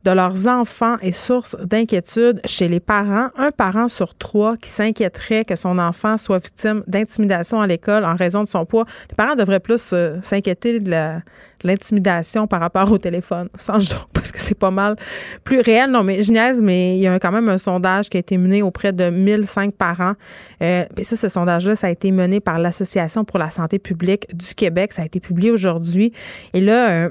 de 0.05 0.11
leurs 0.11 0.47
enfants 0.47 0.97
est 1.01 1.13
source 1.13 1.57
d'inquiétude 1.65 2.41
chez 2.45 2.69
les 2.69 2.81
parents. 2.81 3.31
Un 3.37 3.51
parent 3.51 3.89
sur 3.89 4.15
trois 4.15 4.57
qui 4.57 4.69
s'inquiéterait 4.69 5.45
que 5.47 5.57
son 5.57 5.79
enfant 5.79 6.19
soit 6.19 6.39
victime 6.39 6.85
d'intimidation 6.87 7.61
à 7.61 7.67
l'école 7.67 8.05
en 8.05 8.15
raison 8.15 8.45
de 8.45 8.49
son 8.49 8.67
poids. 8.67 8.85
Les 9.11 9.17
parents 9.17 9.35
devraient 9.35 9.61
plus 9.61 9.93
euh, 9.95 10.19
s'inquiéter 10.21 10.79
de 10.79 11.21
l'intimidation 11.63 12.47
par 12.47 12.61
rapport 12.61 12.93
au 12.93 12.99
téléphone, 12.99 13.49
sans 13.57 13.81
jour, 13.81 14.07
parce 14.13 14.31
que 14.31 14.39
c'est 14.39 14.59
pas 14.59 14.71
mal 14.71 14.97
plus 15.43 15.61
réel. 15.61 15.91
Non, 15.91 16.03
mais 16.03 16.23
je 16.23 16.35
mais 16.61 16.97
il 16.97 17.01
y 17.01 17.07
a 17.07 17.19
quand 17.19 17.33
même 17.33 17.49
un 17.49 17.59
sondage 17.59 18.11
qui 18.11 18.19
a 18.19 18.21
été 18.21 18.37
mené 18.37 18.61
auprès 18.61 18.93
de 18.93 19.09
1005 19.09 19.75
parents. 19.75 20.15
Euh, 20.63 20.85
et 20.99 21.05
ça, 21.05 21.17
ce 21.17 21.29
sondage-là, 21.29 21.77
ça 21.77 21.87
a 21.87 21.91
été 21.91 22.11
mené 22.11 22.41
par 22.41 22.59
l'Association 22.59 23.25
pour 23.25 23.39
la 23.39 23.49
santé 23.49 23.79
publique 23.79 24.27
du 24.37 24.55
Québec. 24.55 24.93
Ça 24.93 25.03
a 25.03 25.05
été 25.07 25.21
publié 25.21 25.51
aujourd'hui. 25.51 26.13
Et 26.53 26.61
là, 26.61 27.09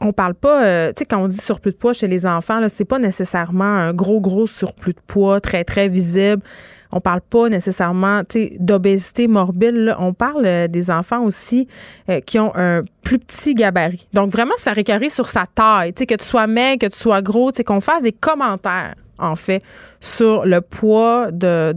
on 0.00 0.12
parle 0.12 0.34
pas, 0.34 0.64
euh, 0.64 0.88
tu 0.88 1.00
sais, 1.00 1.04
quand 1.04 1.22
on 1.22 1.28
dit 1.28 1.36
surplus 1.36 1.72
de 1.72 1.76
poids 1.76 1.92
chez 1.92 2.08
les 2.08 2.26
enfants, 2.26 2.60
là, 2.60 2.68
c'est 2.68 2.84
pas 2.84 2.98
nécessairement 2.98 3.64
un 3.64 3.92
gros, 3.92 4.20
gros 4.20 4.46
surplus 4.46 4.92
de 4.92 5.00
poids 5.06 5.40
très, 5.40 5.64
très 5.64 5.88
visible. 5.88 6.42
On 6.90 7.00
parle 7.00 7.20
pas 7.20 7.48
nécessairement, 7.48 8.22
tu 8.24 8.38
sais, 8.38 8.56
d'obésité 8.60 9.28
morbide. 9.28 9.94
On 9.98 10.14
parle 10.14 10.46
euh, 10.46 10.68
des 10.68 10.90
enfants 10.90 11.22
aussi 11.22 11.68
euh, 12.08 12.20
qui 12.20 12.38
ont 12.38 12.52
un 12.54 12.82
plus 13.02 13.18
petit 13.18 13.54
gabarit. 13.54 14.08
Donc, 14.14 14.30
vraiment 14.30 14.56
se 14.56 14.62
faire 14.62 14.78
écœurer 14.78 15.10
sur 15.10 15.28
sa 15.28 15.44
taille, 15.46 15.92
tu 15.92 16.00
sais, 16.00 16.06
que 16.06 16.14
tu 16.14 16.24
sois 16.24 16.46
maigre, 16.46 16.86
que 16.86 16.92
tu 16.92 16.98
sois 16.98 17.20
gros, 17.20 17.52
tu 17.52 17.58
sais, 17.58 17.64
qu'on 17.64 17.80
fasse 17.80 18.02
des 18.02 18.12
commentaires 18.12 18.94
en 19.18 19.36
fait, 19.36 19.62
sur 20.00 20.46
le 20.46 20.60
poids 20.60 21.30
de, 21.32 21.74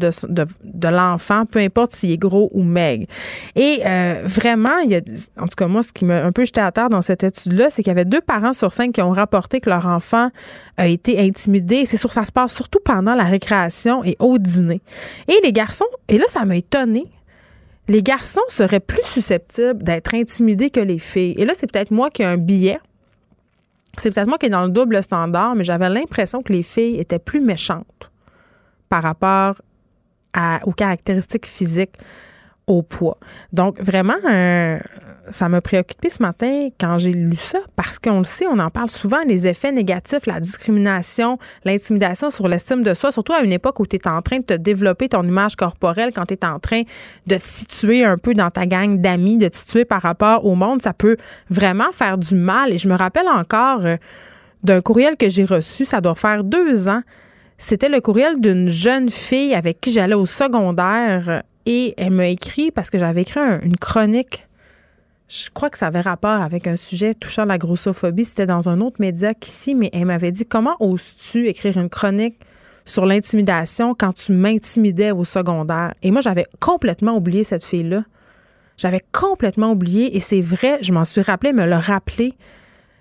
l'enfant, 0.87 1.45
peu 1.45 1.59
importe 1.59 1.93
s'il 1.93 2.11
est 2.11 2.17
gros 2.17 2.49
ou 2.53 2.63
maigre. 2.63 3.05
Et 3.55 3.81
euh, 3.85 4.21
vraiment, 4.25 4.77
il 4.83 4.91
y 4.91 4.95
a, 4.95 5.01
en 5.37 5.47
tout 5.47 5.55
cas, 5.57 5.67
moi, 5.67 5.83
ce 5.83 5.93
qui 5.93 6.05
m'a 6.05 6.23
un 6.23 6.31
peu 6.31 6.45
jeté 6.45 6.61
à 6.61 6.71
terre 6.71 6.89
dans 6.89 7.01
cette 7.01 7.23
étude-là, 7.23 7.69
c'est 7.69 7.83
qu'il 7.83 7.89
y 7.89 7.95
avait 7.95 8.05
deux 8.05 8.21
parents 8.21 8.53
sur 8.53 8.73
cinq 8.73 8.93
qui 8.93 9.01
ont 9.01 9.11
rapporté 9.11 9.59
que 9.59 9.69
leur 9.69 9.85
enfant 9.85 10.29
a 10.77 10.87
été 10.87 11.19
intimidé. 11.19 11.85
C'est 11.85 11.97
sûr, 11.97 12.13
ça 12.13 12.25
se 12.25 12.31
passe 12.31 12.53
surtout 12.53 12.79
pendant 12.83 13.13
la 13.13 13.23
récréation 13.23 14.03
et 14.03 14.15
au 14.19 14.37
dîner. 14.37 14.81
Et 15.27 15.39
les 15.43 15.53
garçons, 15.53 15.85
et 16.07 16.17
là, 16.17 16.25
ça 16.27 16.45
m'a 16.45 16.55
étonné. 16.55 17.05
Les 17.87 18.03
garçons 18.03 18.41
seraient 18.47 18.79
plus 18.79 19.03
susceptibles 19.03 19.83
d'être 19.83 20.13
intimidés 20.13 20.69
que 20.69 20.79
les 20.79 20.99
filles. 20.99 21.33
Et 21.37 21.45
là, 21.45 21.53
c'est 21.55 21.69
peut-être 21.69 21.91
moi 21.91 22.09
qui 22.09 22.21
ai 22.21 22.25
un 22.25 22.37
billet 22.37 22.79
c'est 23.97 24.13
peut-être 24.13 24.27
moi 24.27 24.37
qui 24.37 24.45
est 24.47 24.49
dans 24.49 24.63
le 24.63 24.69
double 24.69 25.01
standard, 25.03 25.55
mais 25.55 25.63
j'avais 25.63 25.89
l'impression 25.89 26.41
que 26.41 26.53
les 26.53 26.63
filles 26.63 26.99
étaient 26.99 27.19
plus 27.19 27.41
méchantes 27.41 28.11
par 28.89 29.03
rapport 29.03 29.55
aux 30.65 30.71
caractéristiques 30.71 31.45
physiques 31.45 31.97
au 32.67 32.83
poids. 32.83 33.17
Donc, 33.51 33.79
vraiment, 33.81 34.15
euh, 34.29 34.79
ça 35.29 35.49
m'a 35.49 35.61
préoccupé 35.61 36.09
ce 36.09 36.21
matin 36.21 36.69
quand 36.79 36.97
j'ai 36.97 37.13
lu 37.13 37.35
ça 37.35 37.59
parce 37.75 37.99
qu'on 37.99 38.19
le 38.19 38.23
sait, 38.23 38.47
on 38.47 38.57
en 38.59 38.69
parle 38.69 38.89
souvent, 38.89 39.19
les 39.27 39.45
effets 39.45 39.71
négatifs, 39.71 40.25
la 40.25 40.39
discrimination, 40.39 41.37
l'intimidation 41.63 42.29
sur 42.29 42.47
l'estime 42.47 42.83
de 42.83 42.93
soi, 42.93 43.11
surtout 43.11 43.33
à 43.33 43.41
une 43.41 43.51
époque 43.51 43.79
où 43.79 43.85
tu 43.85 43.97
es 43.97 44.07
en 44.07 44.21
train 44.21 44.39
de 44.39 44.43
te 44.43 44.53
développer 44.53 45.09
ton 45.09 45.23
image 45.23 45.55
corporelle, 45.55 46.11
quand 46.13 46.25
tu 46.25 46.33
es 46.33 46.45
en 46.45 46.59
train 46.59 46.81
de 47.27 47.35
te 47.35 47.41
situer 47.41 48.03
un 48.03 48.17
peu 48.17 48.33
dans 48.33 48.49
ta 48.49 48.65
gang 48.65 48.99
d'amis, 48.99 49.37
de 49.37 49.47
te 49.47 49.55
situer 49.55 49.85
par 49.85 50.01
rapport 50.01 50.45
au 50.45 50.55
monde, 50.55 50.81
ça 50.81 50.93
peut 50.93 51.17
vraiment 51.49 51.91
faire 51.91 52.17
du 52.17 52.35
mal. 52.35 52.73
Et 52.73 52.77
je 52.77 52.87
me 52.87 52.95
rappelle 52.95 53.27
encore 53.27 53.85
euh, 53.85 53.97
d'un 54.63 54.81
courriel 54.81 55.17
que 55.17 55.29
j'ai 55.29 55.45
reçu, 55.45 55.85
ça 55.85 56.01
doit 56.01 56.15
faire 56.15 56.43
deux 56.43 56.89
ans. 56.89 57.01
C'était 57.57 57.89
le 57.89 58.01
courriel 58.01 58.41
d'une 58.41 58.69
jeune 58.69 59.09
fille 59.11 59.53
avec 59.53 59.79
qui 59.81 59.91
j'allais 59.91 60.15
au 60.15 60.25
secondaire 60.25 61.43
et 61.67 61.93
elle 61.97 62.11
m'a 62.11 62.27
écrit 62.27 62.71
parce 62.71 62.89
que 62.89 62.97
j'avais 62.97 63.21
écrit 63.21 63.39
une 63.61 63.77
chronique. 63.77 64.47
Je 65.31 65.49
crois 65.49 65.69
que 65.69 65.77
ça 65.77 65.87
avait 65.87 66.01
rapport 66.01 66.41
avec 66.41 66.67
un 66.67 66.75
sujet 66.75 67.13
touchant 67.13 67.45
la 67.45 67.57
grossophobie. 67.57 68.25
C'était 68.25 68.45
dans 68.45 68.67
un 68.67 68.81
autre 68.81 68.97
média 68.99 69.33
qu'ici, 69.33 69.75
mais 69.75 69.89
elle 69.93 70.03
m'avait 70.03 70.31
dit 70.31 70.45
Comment 70.45 70.75
oses-tu 70.81 71.47
écrire 71.47 71.77
une 71.77 71.87
chronique 71.87 72.37
sur 72.83 73.05
l'intimidation 73.05 73.95
quand 73.97 74.11
tu 74.11 74.33
m'intimidais 74.33 75.11
au 75.11 75.23
secondaire? 75.23 75.93
Et 76.03 76.11
moi, 76.11 76.19
j'avais 76.19 76.45
complètement 76.59 77.15
oublié 77.15 77.45
cette 77.45 77.63
fille-là. 77.63 78.03
J'avais 78.75 79.01
complètement 79.13 79.71
oublié, 79.71 80.17
et 80.17 80.19
c'est 80.19 80.41
vrai, 80.41 80.79
je 80.81 80.91
m'en 80.91 81.05
suis 81.05 81.21
rappelé, 81.21 81.53
me 81.53 81.65
le 81.65 81.75
rappeler. 81.75 82.33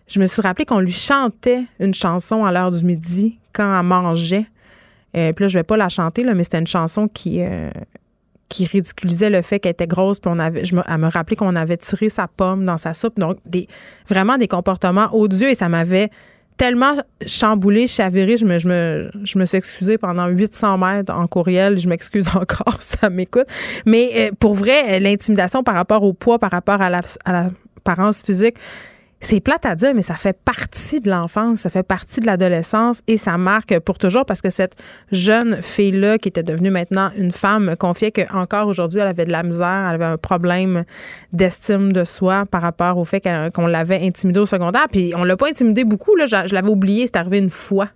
Je 0.07 0.21
me 0.21 0.27
suis 0.27 0.41
rappelé 0.41 0.65
qu'on 0.67 0.79
lui 0.79 0.93
chantait 0.93 1.65
une 1.81 1.95
chanson 1.95 2.45
à 2.45 2.53
l'heure 2.53 2.71
du 2.71 2.85
midi 2.85 3.41
quand 3.53 3.77
elle 3.77 3.85
mangeait. 3.85 4.47
Euh, 5.17 5.33
puis 5.33 5.47
là, 5.47 5.49
je 5.49 5.59
vais 5.59 5.65
pas 5.65 5.77
la 5.77 5.89
chanter, 5.89 6.23
mais 6.23 6.45
c'était 6.45 6.61
une 6.61 6.67
chanson 6.69 7.09
qui, 7.09 7.43
euh, 7.43 7.71
qui 8.51 8.67
ridiculisait 8.67 9.31
le 9.31 9.41
fait 9.41 9.61
qu'elle 9.61 9.73
était 9.73 9.87
grosse, 9.87 10.21
puis 10.21 10.31
on 10.35 10.39
avait, 10.39 10.67
je 10.67 10.75
me, 10.75 10.83
elle 10.87 10.99
me 10.99 11.09
rappelait 11.09 11.37
qu'on 11.37 11.57
avait 11.57 11.79
tiré 11.79 12.11
sa 12.11 12.29
pomme 12.29 12.67
dans 12.67 12.77
sa 12.77 12.93
soupe. 12.93 13.19
Donc, 13.19 13.39
des, 13.47 13.67
vraiment 14.09 14.37
des 14.37 14.49
comportements 14.49 15.09
odieux 15.17 15.49
et 15.49 15.55
ça 15.55 15.71
m'avait 15.71 16.11
tellement 16.59 16.95
chamboulé, 17.25 17.87
chaviré, 17.87 18.37
je 18.37 18.45
me, 18.45 18.59
je 18.59 18.69
me, 18.69 19.11
je 19.25 19.39
me 19.39 19.47
suis 19.47 19.57
excusée 19.57 19.97
pendant 19.97 20.27
800 20.27 20.77
mètres 20.77 21.11
en 21.11 21.27
courriel. 21.27 21.79
Je 21.79 21.89
m'excuse 21.89 22.29
encore, 22.35 22.77
ça 22.81 23.09
m'écoute. 23.09 23.47
Mais 23.87 24.11
euh, 24.15 24.31
pour 24.39 24.55
vrai, 24.55 25.01
l'intimidation 25.01 25.63
par 25.63 25.75
rapport 25.75 26.03
au 26.03 26.13
poids, 26.13 26.39
par 26.39 26.51
rapport 26.51 26.83
à 26.83 26.91
la, 26.91 27.01
à 27.25 27.33
l'apparence 27.33 28.23
physique, 28.23 28.57
c'est 29.21 29.41
plate 29.41 29.67
à 29.67 29.75
dire, 29.75 29.95
mais 29.95 30.03
ça 30.03 30.15
fait 30.15 30.37
partie 30.45 31.01
de 31.01 31.11
l'enfance, 31.11 31.61
ça 31.61 31.71
fait 31.71 31.83
partie 31.83 32.21
de 32.21 32.27
l'adolescence 32.27 33.03
et 33.07 33.19
ça 33.19 33.37
marque 33.37 33.79
pour 33.81 33.99
toujours 33.99 34.25
parce 34.25 34.41
que 34.41 34.49
cette 34.49 34.77
jeune 35.13 35.61
fille-là, 35.63 36.19
qui 36.19 36.29
était 36.29 36.43
devenue 36.43 36.71
maintenant 36.71 37.11
une 37.17 37.31
femme, 37.31 37.67
me 37.67 37.75
confiait 37.77 38.13
qu'encore 38.13 38.67
aujourd'hui, 38.67 39.01
elle 39.01 39.09
avait 39.09 39.27
de 39.27 39.33
la 39.33 39.43
misère, 39.43 39.87
elle 39.89 39.97
avait 39.97 40.07
un 40.07 40.17
problème 40.17 40.85
d'estime 41.35 41.93
de 41.93 42.05
soi 42.05 42.47
par 42.47 42.63
rapport 42.63 42.97
au 42.97 43.05
fait 43.05 43.23
qu'on 43.55 43.67
l'avait 43.67 44.01
intimidée 44.03 44.41
au 44.41 44.47
secondaire. 44.47 44.87
Puis 44.91 45.13
on 45.15 45.25
l'a 45.25 45.37
pas 45.37 45.49
intimidée 45.49 45.85
beaucoup, 45.85 46.17
là, 46.17 46.25
je, 46.25 46.55
l'avais 46.55 46.71
oublié, 46.71 47.07
c'est 47.07 47.17
arrivé 47.17 47.39
une 47.39 47.51
fois 47.51 47.89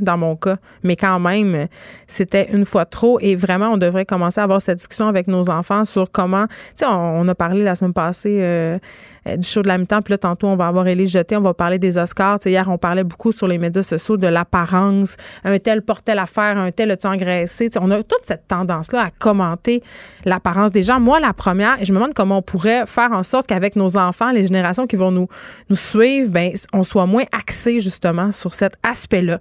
dans 0.00 0.16
mon 0.16 0.36
cas. 0.36 0.56
Mais 0.82 0.96
quand 0.96 1.18
même, 1.20 1.66
c'était 2.06 2.48
une 2.52 2.64
fois 2.64 2.84
trop. 2.84 3.18
Et 3.20 3.34
vraiment, 3.34 3.70
on 3.70 3.76
devrait 3.76 4.04
commencer 4.04 4.40
à 4.40 4.44
avoir 4.44 4.62
cette 4.62 4.78
discussion 4.78 5.08
avec 5.08 5.26
nos 5.26 5.50
enfants 5.50 5.84
sur 5.84 6.10
comment. 6.10 6.46
Tu 6.46 6.54
sais, 6.76 6.86
on, 6.88 7.26
a 7.26 7.34
parlé 7.34 7.62
la 7.62 7.74
semaine 7.74 7.92
passée 7.92 8.38
euh, 8.40 8.78
du 9.26 9.46
show 9.46 9.62
de 9.62 9.68
la 9.68 9.78
mi-temps. 9.78 10.02
Puis 10.02 10.12
là, 10.12 10.18
tantôt, 10.18 10.48
on 10.48 10.56
va 10.56 10.66
avoir 10.66 10.86
Élise 10.86 11.10
Jeté. 11.10 11.36
On 11.36 11.42
va 11.42 11.54
parler 11.54 11.78
des 11.78 11.98
Oscars. 11.98 12.38
Tu 12.38 12.44
sais, 12.44 12.50
hier, 12.50 12.68
on 12.68 12.78
parlait 12.78 13.04
beaucoup 13.04 13.32
sur 13.32 13.46
les 13.46 13.58
médias 13.58 13.82
sociaux 13.82 14.16
de 14.16 14.26
l'apparence. 14.26 15.16
Un 15.44 15.58
tel 15.58 15.82
portait 15.82 16.14
l'affaire, 16.14 16.58
un 16.58 16.70
tel 16.70 16.90
a-tu 16.90 17.06
engraissé? 17.06 17.70
On 17.80 17.90
a 17.90 18.02
toute 18.02 18.22
cette 18.22 18.46
tendance-là 18.48 19.02
à 19.02 19.10
commenter 19.10 19.82
l'apparence 20.24 20.70
des 20.70 20.82
gens. 20.82 21.00
Moi, 21.00 21.20
la 21.20 21.32
première, 21.32 21.80
et 21.80 21.84
je 21.84 21.92
me 21.92 21.98
demande 21.98 22.14
comment 22.14 22.38
on 22.38 22.42
pourrait 22.42 22.84
faire 22.86 23.12
en 23.12 23.22
sorte 23.22 23.46
qu'avec 23.46 23.76
nos 23.76 23.96
enfants, 23.96 24.30
les 24.32 24.44
générations 24.44 24.86
qui 24.86 24.96
vont 24.96 25.10
nous, 25.10 25.28
nous 25.70 25.76
suivre, 25.76 26.30
ben, 26.30 26.52
on 26.72 26.82
soit 26.82 27.06
moins 27.06 27.24
axé 27.32 27.80
justement 27.80 28.32
sur 28.32 28.54
cet 28.54 28.74
aspect-là. 28.82 29.38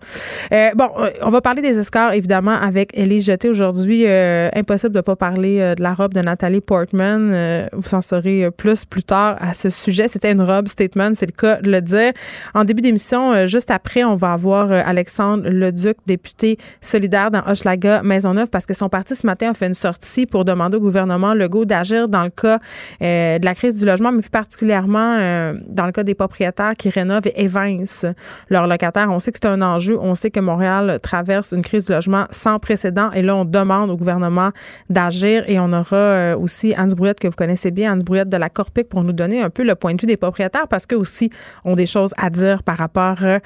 Euh, 0.51 0.69
bon, 0.75 0.89
euh, 0.99 1.09
on 1.21 1.29
va 1.29 1.41
parler 1.41 1.61
des 1.61 1.77
Oscars, 1.77 2.13
évidemment, 2.13 2.53
avec 2.53 2.97
Élise 2.97 3.25
Jeté 3.25 3.49
aujourd'hui. 3.49 4.05
Euh, 4.07 4.49
impossible 4.55 4.93
de 4.93 4.99
ne 4.99 5.01
pas 5.01 5.15
parler 5.15 5.73
de 5.75 5.81
la 5.81 5.93
robe 5.93 6.13
de 6.13 6.21
Nathalie 6.21 6.61
Portman. 6.61 7.67
vous 7.73 7.95
en 7.95 8.01
saurez 8.01 8.49
plus 8.51 8.85
plus 8.85 9.03
tard 9.03 9.37
à 9.39 9.53
ce 9.53 9.69
sujet. 9.73 10.07
C'était 10.07 10.31
une 10.31 10.41
robe 10.41 10.67
statement, 10.67 11.11
c'est 11.15 11.25
le 11.25 11.31
cas 11.31 11.61
de 11.61 11.71
le 11.71 11.81
dire. 11.81 12.11
En 12.53 12.63
début 12.63 12.81
d'émission, 12.81 13.47
juste 13.47 13.71
après, 13.71 14.03
on 14.03 14.15
va 14.15 14.33
avoir 14.33 14.71
Alexandre 14.71 15.49
Leduc, 15.49 15.97
député 16.05 16.57
solidaire 16.81 17.31
dans 17.31 17.41
Hochelaga 17.47 18.01
Maisonneuve, 18.03 18.49
parce 18.49 18.65
que 18.65 18.73
son 18.73 18.89
parti 18.89 19.15
ce 19.15 19.25
matin 19.25 19.51
a 19.51 19.53
fait 19.53 19.67
une 19.67 19.73
sortie 19.73 20.25
pour 20.25 20.45
demander 20.45 20.77
au 20.77 20.81
gouvernement 20.81 21.33
Legault 21.33 21.65
d'agir 21.65 22.09
dans 22.09 22.23
le 22.23 22.29
cas 22.29 22.59
de 23.01 23.43
la 23.43 23.55
crise 23.55 23.79
du 23.79 23.85
logement, 23.85 24.11
mais 24.11 24.21
plus 24.21 24.29
particulièrement 24.29 25.53
dans 25.67 25.85
le 25.85 25.91
cas 25.91 26.03
des 26.03 26.15
propriétaires 26.15 26.73
qui 26.77 26.89
rénovent 26.89 27.27
et 27.27 27.43
évincent 27.43 28.07
leurs 28.49 28.67
locataires. 28.67 29.09
On 29.09 29.19
sait 29.19 29.31
que 29.31 29.39
c'est 29.41 29.47
un 29.47 29.61
enjeu. 29.61 29.97
On 29.99 30.15
sait 30.15 30.31
que 30.31 30.39
Montréal 30.39 30.99
traverse 31.01 31.51
une 31.51 31.61
crise 31.61 31.85
de 31.85 31.93
logement 31.93 32.25
sans 32.29 32.59
précédent 32.59 33.11
et 33.11 33.21
là, 33.21 33.35
on 33.35 33.45
demande 33.45 33.89
au 33.89 33.97
gouvernement 33.97 34.51
d'agir 34.89 35.43
et 35.47 35.59
on 35.59 35.71
aura 35.73 35.95
euh, 35.95 36.37
aussi 36.37 36.73
Anne 36.75 36.93
Brouillette 36.93 37.19
que 37.19 37.27
vous 37.27 37.35
connaissez 37.35 37.71
bien, 37.71 37.93
Anne 37.93 38.03
Brouillette 38.03 38.29
de 38.29 38.37
la 38.37 38.49
Corpic 38.49 38.87
pour 38.89 39.03
nous 39.03 39.13
donner 39.13 39.41
un 39.41 39.49
peu 39.49 39.62
le 39.63 39.75
point 39.75 39.93
de 39.93 40.01
vue 40.01 40.07
des 40.07 40.17
propriétaires 40.17 40.67
parce 40.67 40.85
qu'eux 40.85 40.97
aussi 40.97 41.29
ont 41.65 41.75
des 41.75 41.85
choses 41.85 42.13
à 42.17 42.29
dire 42.29 42.63
par 42.63 42.77
rapport 42.77 43.17
euh, 43.23 43.39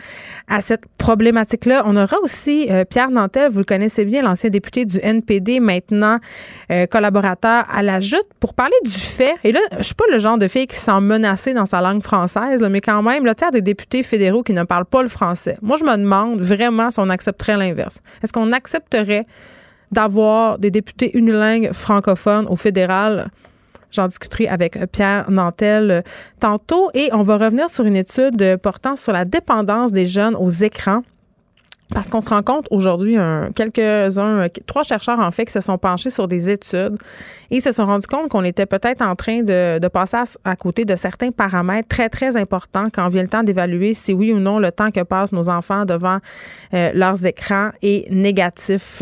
à 0.48 0.62
cette 0.62 0.86
problématique-là. 0.98 1.84
On 1.86 1.96
aura 1.96 2.18
aussi 2.22 2.68
euh, 2.70 2.86
Pierre 2.86 3.12
Nantel, 3.12 3.52
vous 3.52 3.60
le 3.60 3.66
connaissez 3.66 4.06
bien, 4.06 4.22
l'ancien 4.22 4.50
député 4.50 4.86
du 4.86 5.00
NPD, 5.02 5.60
maintenant 5.60 6.20
collaborateur 6.92 7.66
à 7.74 7.82
la 7.82 8.00
Jute, 8.00 8.28
pour 8.40 8.54
parler 8.54 8.76
du 8.84 8.92
fait, 8.92 9.36
et 9.44 9.52
là, 9.52 9.60
je 9.78 9.84
suis 9.84 9.96
pas 9.96 10.04
le 10.12 10.20
genre 10.20 10.38
de 10.38 10.48
fille 10.48 10.68
qui 10.68 10.76
se 10.76 10.84
sent 10.84 11.00
menacée 11.02 11.54
dans 11.54 11.66
sa 11.66 11.82
langue 11.82 12.04
française, 12.04 12.66
mais 12.70 12.82
quand 12.82 13.02
même, 13.02 13.26
là, 13.26 13.36
tu 13.36 13.46
des 13.52 13.62
députés 13.62 14.04
fédéraux 14.04 14.44
qui 14.44 14.54
ne 14.54 14.64
parlent 14.64 14.86
pas 14.86 15.02
le 15.02 15.10
français. 15.10 15.58
Moi, 15.62 15.78
je 15.78 15.86
me 15.86 15.96
demande 15.98 16.42
vraiment 16.42 16.92
si 16.92 17.00
on 17.00 17.10
accepterait 17.10 17.58
l'inverse. 17.58 18.02
Est-ce 18.24 18.34
qu'on 18.34 18.52
accepterait 18.52 19.26
d'avoir 19.92 20.60
des 20.60 20.72
députés 20.72 21.18
unilingues 21.18 21.72
francophones 21.74 22.46
au 22.48 22.56
fédéral? 22.56 23.30
J'en 23.92 24.08
discuterai 24.08 24.48
avec 24.48 24.78
Pierre 24.92 25.30
Nantel 25.30 25.92
euh, 25.92 26.02
tantôt. 26.40 26.90
Et 26.94 27.10
on 27.14 27.24
va 27.24 27.38
revenir 27.38 27.70
sur 27.70 27.86
une 27.86 27.96
étude 27.96 28.58
portant 28.58 28.96
sur 28.96 29.14
la 29.14 29.26
dépendance 29.26 29.92
des 29.92 30.06
jeunes 30.06 30.36
aux 30.36 30.50
écrans. 30.50 31.04
Parce 31.94 32.10
qu'on 32.10 32.22
se 32.22 32.30
rend 32.30 32.44
compte 32.44 32.68
aujourd'hui, 32.70 33.18
quelques-uns, 33.56 34.48
trois 34.66 34.84
chercheurs 34.84 35.20
en 35.20 35.32
fait, 35.32 35.46
qui 35.46 35.54
se 35.54 35.62
sont 35.62 35.78
penchés 35.78 36.10
sur 36.10 36.28
des 36.28 36.50
études 36.50 36.98
et 37.50 37.60
se 37.60 37.72
sont 37.72 37.86
rendus 37.86 38.08
compte 38.08 38.30
qu'on 38.30 38.44
était 38.44 38.66
peut-être 38.66 39.02
en 39.02 39.16
train 39.16 39.42
de, 39.42 39.88
passer 39.88 40.18
à, 40.44 40.56
côté 40.56 40.86
de 40.86 40.96
certains 40.96 41.32
paramètres 41.32 41.88
très, 41.88 42.10
très 42.10 42.36
importants 42.36 42.84
quand 42.94 43.08
vient 43.08 43.22
le 43.22 43.30
temps 43.30 43.44
d'évaluer 43.44 43.94
si 43.94 44.14
oui 44.14 44.34
ou 44.34 44.40
non 44.40 44.60
le 44.60 44.72
temps 44.72 44.92
que 44.92 45.02
passent 45.02 45.32
nos 45.32 45.50
enfants 45.50 45.86
devant 45.86 46.20
euh, 46.74 46.92
leurs 46.94 47.26
écrans 47.26 47.70
est 47.82 48.10
négatif. 48.12 49.02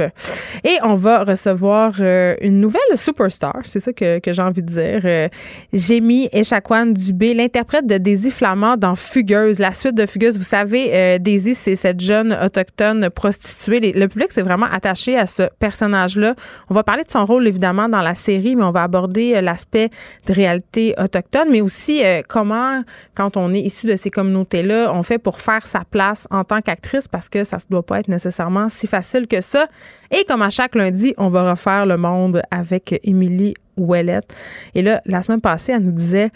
Et 0.64 0.78
on 0.84 0.96
va 0.96 1.24
recevoir 1.24 1.94
euh, 2.00 2.36
une 2.42 2.60
nouvelle 2.60 2.82
superstar, 2.96 3.62
c'est 3.64 3.80
ça 3.80 3.94
que, 3.94 4.20
j'ai 4.26 4.42
envie 4.42 4.62
de 4.62 4.68
dire. 4.68 5.02
Euh, 5.06 5.28
Jamie 5.74 6.30
Echaquan 6.32 6.88
Dubé, 6.88 7.34
l'interprète 7.34 7.88
de 7.88 7.98
Daisy 7.98 8.32
Flamand 8.32 8.78
dans 8.78 8.96
Fugueuse, 8.96 9.60
la 9.60 9.74
suite 9.74 9.96
de 9.96 10.06
Fugueuse. 10.06 10.38
Vous 10.38 10.44
savez, 10.44 10.92
euh, 10.94 11.18
Daisy, 11.18 11.56
c'est 11.56 11.76
cette 11.76 12.00
jeune 12.00 12.38
autochtone 12.44 12.75
Le 12.80 14.06
public 14.08 14.32
s'est 14.32 14.42
vraiment 14.42 14.68
attaché 14.72 15.18
à 15.18 15.26
ce 15.26 15.44
personnage-là. 15.60 16.36
On 16.70 16.74
va 16.74 16.84
parler 16.84 17.04
de 17.04 17.12
son 17.12 17.26
rôle, 17.26 17.48
évidemment, 17.48 17.90
dans 17.90 18.02
la 18.02 18.16
série, 18.16 18.56
mais 18.56 18.64
on 18.64 18.72
va 18.72 18.84
aborder 18.84 19.36
euh, 19.36 19.42
l'aspect 19.42 19.90
de 20.28 20.34
réalité 20.34 20.94
autochtone, 20.98 21.50
mais 21.52 21.62
aussi 21.62 22.04
euh, 22.04 22.22
comment, 22.28 22.84
quand 23.16 23.38
on 23.38 23.54
est 23.54 23.62
issu 23.62 23.88
de 23.88 23.96
ces 23.96 24.12
communautés-là, 24.12 24.92
on 24.94 25.04
fait 25.04 25.18
pour 25.18 25.42
faire 25.42 25.66
sa 25.66 25.84
place 25.86 26.28
en 26.32 26.44
tant 26.44 26.62
qu'actrice, 26.62 27.08
parce 27.08 27.30
que 27.30 27.44
ça 27.44 27.58
ne 27.58 27.72
doit 27.72 27.86
pas 27.86 28.00
être 28.00 28.08
nécessairement 28.08 28.70
si 28.70 28.88
facile 28.88 29.28
que 29.28 29.42
ça. 29.42 29.68
Et 30.12 30.24
comme 30.28 30.42
à 30.42 30.50
chaque 30.50 30.76
lundi, 30.76 31.14
on 31.18 31.30
va 31.30 31.52
refaire 31.52 31.86
le 31.86 31.98
monde 31.98 32.42
avec 32.52 33.00
Émilie 33.04 33.54
Ouellette. 33.78 34.34
Et 34.74 34.82
là, 34.82 35.02
la 35.06 35.22
semaine 35.22 35.42
passée, 35.42 35.74
elle 35.74 35.84
nous 35.84 35.92
disait 35.92 36.32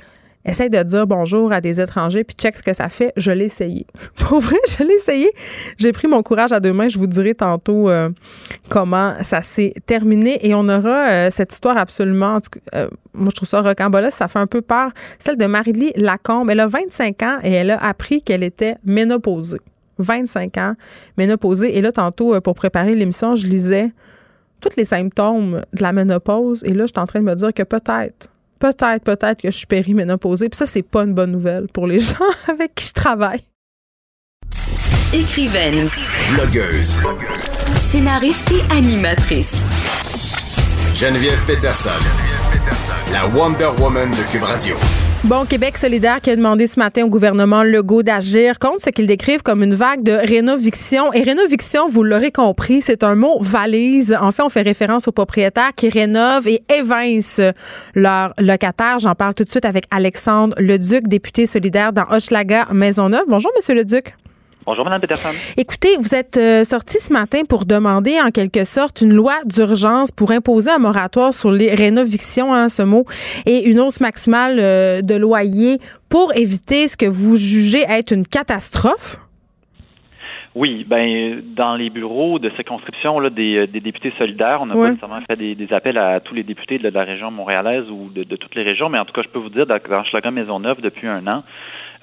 essaye 0.46 0.70
de 0.70 0.82
dire 0.84 1.06
bonjour 1.06 1.52
à 1.52 1.62
des 1.62 1.82
étrangers 1.82 2.24
puis 2.24 2.36
check 2.36 2.58
ce 2.58 2.64
que 2.64 2.74
ça 2.74 2.90
fait. 2.90 3.12
Je 3.18 3.32
l'ai 3.32 3.46
essayé. 3.46 3.86
Pour 4.18 4.40
vrai, 4.40 4.58
je 4.68 4.84
l'ai 4.84 4.94
essayé. 4.94 5.32
J'ai 5.78 5.92
pris 5.92 6.08
mon 6.08 6.24
courage 6.24 6.52
à 6.52 6.60
deux 6.60 6.74
mains. 6.74 6.88
Je 6.88 6.98
vous 6.98 7.08
dirai 7.08 7.36
tantôt 7.36 7.90
euh, 7.90 8.10
comment 8.70 9.14
ça 9.22 9.42
s'est 9.42 9.74
terminé 9.86 10.46
et 10.48 10.54
on 10.54 10.68
aura 10.70 11.10
euh, 11.10 11.30
cette 11.32 11.54
histoire 11.54 11.78
absolument. 11.78 12.38
Euh, 12.76 12.88
moi, 13.14 13.30
je 13.32 13.36
trouve 13.36 13.50
ça 13.50 13.62
rocambolesque. 13.62 14.18
Ça 14.18 14.28
fait 14.28 14.40
un 14.40 14.48
peu 14.48 14.62
peur. 14.62 14.92
Celle 15.20 15.38
de 15.38 15.46
Marie-Lie 15.46 15.94
Lacombe. 15.96 16.50
Elle 16.50 16.62
a 16.62 16.68
25 16.68 17.24
ans 17.24 17.38
et 17.44 17.52
elle 17.52 17.72
a 17.72 17.78
appris 17.78 18.22
qu'elle 18.22 18.44
était 18.44 18.76
ménopausée. 18.86 19.60
25 19.98 20.58
ans, 20.58 20.74
ménopausée. 21.18 21.78
Et 21.78 21.82
là, 21.82 21.92
tantôt, 21.92 22.40
pour 22.40 22.56
préparer 22.56 22.96
l'émission, 22.96 23.36
je 23.36 23.46
lisais 23.46 23.92
tous 24.62 24.76
les 24.78 24.86
symptômes 24.86 25.62
de 25.74 25.82
la 25.82 25.92
ménopause. 25.92 26.64
Et 26.64 26.74
là, 26.74 26.86
je 26.86 26.94
suis 26.94 27.00
en 27.00 27.06
train 27.06 27.20
de 27.20 27.26
me 27.26 27.36
dire 27.36 27.54
que 27.54 27.64
peut-être 27.64 28.30
peut-être, 28.60 29.04
peut-être 29.04 29.42
que 29.42 29.52
je 29.52 29.58
suis 29.58 29.68
périménopausée. 29.68 30.50
Puis 30.50 30.58
ça, 30.58 30.66
c'est 30.66 30.84
pas 30.84 31.04
une 31.04 31.14
bonne 31.14 31.32
nouvelle 31.32 31.68
pour 31.74 31.88
les 31.88 32.00
gens 32.00 32.16
avec 32.48 32.76
qui 32.76 32.88
je 32.88 32.94
travaille. 32.94 33.42
Écrivaine. 35.14 35.90
Blogueuse. 36.34 36.96
Scénariste 37.90 38.52
et 38.52 38.72
animatrice. 38.72 39.56
Geneviève 40.94 41.44
Peterson. 41.46 41.90
La 43.12 43.26
Wonder 43.28 43.70
Woman 43.80 44.12
de 44.12 44.32
Cube 44.32 44.44
Radio. 44.44 44.76
Bon, 45.26 45.46
Québec 45.46 45.76
solidaire 45.78 46.22
qui 46.22 46.30
a 46.30 46.36
demandé 46.36 46.66
ce 46.66 46.80
matin 46.80 47.04
au 47.04 47.10
gouvernement 47.10 47.64
Legault 47.64 48.04
d'agir 48.04 48.58
contre 48.58 48.82
ce 48.82 48.90
qu'ils 48.90 49.06
décrivent 49.06 49.44
comme 49.44 49.62
une 49.64 49.76
vague 49.76 50.02
de 50.02 50.14
rénoviction. 50.14 51.12
Et 51.12 51.24
rénoviction, 51.24 51.90
vous 51.90 52.04
l'aurez 52.04 52.32
compris, 52.32 52.82
c'est 52.82 53.04
un 53.04 53.16
mot 53.16 53.38
valise. 53.42 54.18
En 54.20 54.32
fait, 54.32 54.44
on 54.44 54.50
fait 54.50 54.62
référence 54.62 55.10
aux 55.10 55.12
propriétaires 55.12 55.72
qui 55.76 55.90
rénovent 55.90 56.48
et 56.48 56.64
évincent 56.74 57.42
leurs 57.96 58.34
locataires. 58.38 59.00
J'en 59.00 59.14
parle 59.14 59.34
tout 59.34 59.44
de 59.44 59.50
suite 59.50 59.66
avec 59.66 59.84
Alexandre 59.92 60.56
Leduc, 60.58 61.10
député 61.10 61.46
solidaire 61.46 61.92
dans 61.92 62.06
Hochelaga 62.10 62.68
Maisonneuve. 62.72 63.26
Bonjour, 63.28 63.52
Monsieur 63.58 63.76
Leduc. 63.76 64.16
Bonjour, 64.66 64.86
Mme 64.86 65.02
Peterson. 65.02 65.30
Écoutez, 65.58 65.96
vous 65.98 66.14
êtes 66.14 66.38
euh, 66.38 66.64
sorti 66.64 66.98
ce 67.00 67.14
matin 67.14 67.42
pour 67.48 67.66
demander 67.66 68.20
en 68.22 68.30
quelque 68.30 68.66
sorte 68.66 69.02
une 69.02 69.14
loi 69.14 69.34
d'urgence 69.46 70.12
pour 70.12 70.32
imposer 70.32 70.70
un 70.70 70.78
moratoire 70.78 71.34
sur 71.34 71.52
les 71.52 71.74
rénovictions, 71.74 72.54
hein, 72.54 72.70
ce 72.70 72.84
mot, 72.84 73.06
et 73.46 73.70
une 73.70 73.80
hausse 73.80 74.02
maximale 74.02 74.58
euh, 74.60 75.02
de 75.02 75.16
loyer 75.16 75.78
pour 76.10 76.36
éviter 76.36 76.88
ce 76.88 76.98
que 76.98 77.06
vous 77.06 77.38
jugez 77.38 77.84
être 77.90 78.12
une 78.12 78.26
catastrophe? 78.26 79.18
Oui, 80.56 80.84
ben 80.88 81.42
dans 81.56 81.76
les 81.76 81.90
bureaux 81.90 82.40
de 82.40 82.50
circonscription 82.52 83.20
là, 83.20 83.30
des, 83.30 83.60
euh, 83.60 83.68
des 83.68 83.80
députés 83.80 84.12
solidaires, 84.18 84.60
on 84.62 84.66
n'a 84.66 84.74
pas 84.74 84.90
nécessairement 84.90 85.22
fait 85.22 85.36
des, 85.38 85.74
appels 85.74 85.98
à 85.98 86.20
tous 86.20 86.34
les 86.34 86.44
députés 86.44 86.80
de 86.80 86.90
la 86.90 87.04
région 87.04 87.30
montréalaise 87.32 87.86
ou 87.90 88.10
de, 88.14 88.24
toutes 88.36 88.56
les 88.56 88.64
régions, 88.64 88.90
mais 88.90 89.00
en 89.00 89.06
tout 89.06 89.14
cas, 89.14 89.22
je 89.22 89.30
peux 89.30 89.40
vous 89.40 89.50
dire, 89.50 89.68
dans, 89.68 89.80
dans 89.88 90.32
Maisonneuve, 90.32 90.82
depuis 90.82 91.08
un 91.08 91.26
an, 91.28 91.44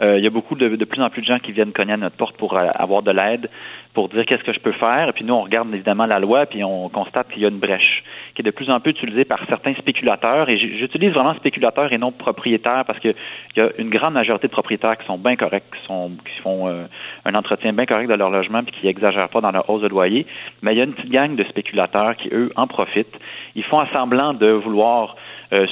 il 0.01 0.23
y 0.23 0.27
a 0.27 0.31
beaucoup 0.31 0.55
de, 0.55 0.77
de, 0.77 0.85
plus 0.85 1.01
en 1.03 1.09
plus 1.09 1.23
de 1.23 1.27
gens 1.27 1.39
qui 1.39 1.53
viennent 1.53 1.73
cogner 1.73 1.95
à 1.95 1.97
notre 1.97 2.17
porte 2.17 2.37
pour 2.37 2.57
euh, 2.57 2.69
avoir 2.79 3.03
de 3.03 3.11
l'aide, 3.11 3.49
pour 3.95 4.11
dire 4.11 4.27
qu'est-ce 4.27 4.45
que 4.45 4.53
je 4.53 4.61
peux 4.61 4.73
faire. 4.73 5.09
Et 5.09 5.13
puis 5.13 5.25
nous, 5.25 5.33
on 5.33 5.43
regarde 5.43 5.73
évidemment 5.73 6.05
la 6.05 6.19
loi, 6.19 6.45
puis 6.45 6.63
on 6.63 6.89
constate 6.91 7.29
qu'il 7.29 7.43
y 7.43 7.47
a 7.47 7.49
une 7.49 7.59
brèche 7.59 8.03
qui 8.35 8.43
est 8.43 8.45
de 8.45 8.51
plus 8.51 8.69
en 8.71 8.79
plus 8.81 8.91
utilisée 8.91 9.25
par 9.25 9.41
certains 9.49 9.75
spéculateurs. 9.75 10.51
Et 10.51 10.59
j'utilise 10.59 11.13
vraiment 11.13 11.35
spéculateurs 11.35 11.93
et 11.93 11.99
non 11.99 12.13
propriétaires 12.13 12.85
parce 12.87 12.99
qu'il 12.99 13.15
y 13.57 13.61
a 13.61 13.71
une 13.79 13.89
grande 13.89 14.15
majorité 14.15 14.49
de 14.49 14.53
propriétaires 14.53 14.99
qui 14.99 15.07
sont 15.07 15.17
bien 15.17 15.37
corrects, 15.37 15.65
qui, 15.75 15.87
sont, 15.87 16.11
qui 16.11 16.43
font 16.43 16.69
euh, 16.69 16.85
un 17.25 17.35
entretien 17.35 17.73
bien 17.73 17.87
correct 17.87 18.09
de 18.09 18.15
leur 18.15 18.31
logement, 18.31 18.63
puis 18.63 18.73
qui 18.79 18.87
n'exagèrent 18.87 19.31
pas 19.31 19.41
dans 19.41 19.53
leur 19.53 19.69
hausse 19.71 19.83
de 19.83 19.89
loyer. 19.89 20.27
Mais 20.61 20.75
il 20.75 20.79
y 20.79 20.81
a 20.83 20.85
une 20.85 20.93
petite 20.93 21.11
gang 21.11 21.35
de 21.37 21.45
spéculateurs 21.45 22.17
qui, 22.17 22.29
eux, 22.33 22.53
en 22.57 22.67
profitent. 22.67 23.19
Ils 23.55 23.65
font 23.65 23.83
semblant 23.95 24.35
de 24.35 24.49
vouloir 24.49 25.17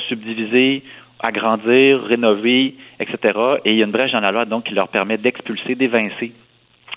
subdiviser 0.08 0.82
agrandir, 1.20 2.02
rénover, 2.02 2.74
etc. 3.00 3.38
Et 3.64 3.72
il 3.72 3.78
y 3.78 3.82
a 3.82 3.84
une 3.86 3.92
brèche 3.92 4.12
dans 4.12 4.20
la 4.20 4.32
loi 4.32 4.44
donc 4.44 4.64
qui 4.64 4.74
leur 4.74 4.88
permet 4.88 5.18
d'expulser, 5.18 5.74
d'évincer 5.74 6.32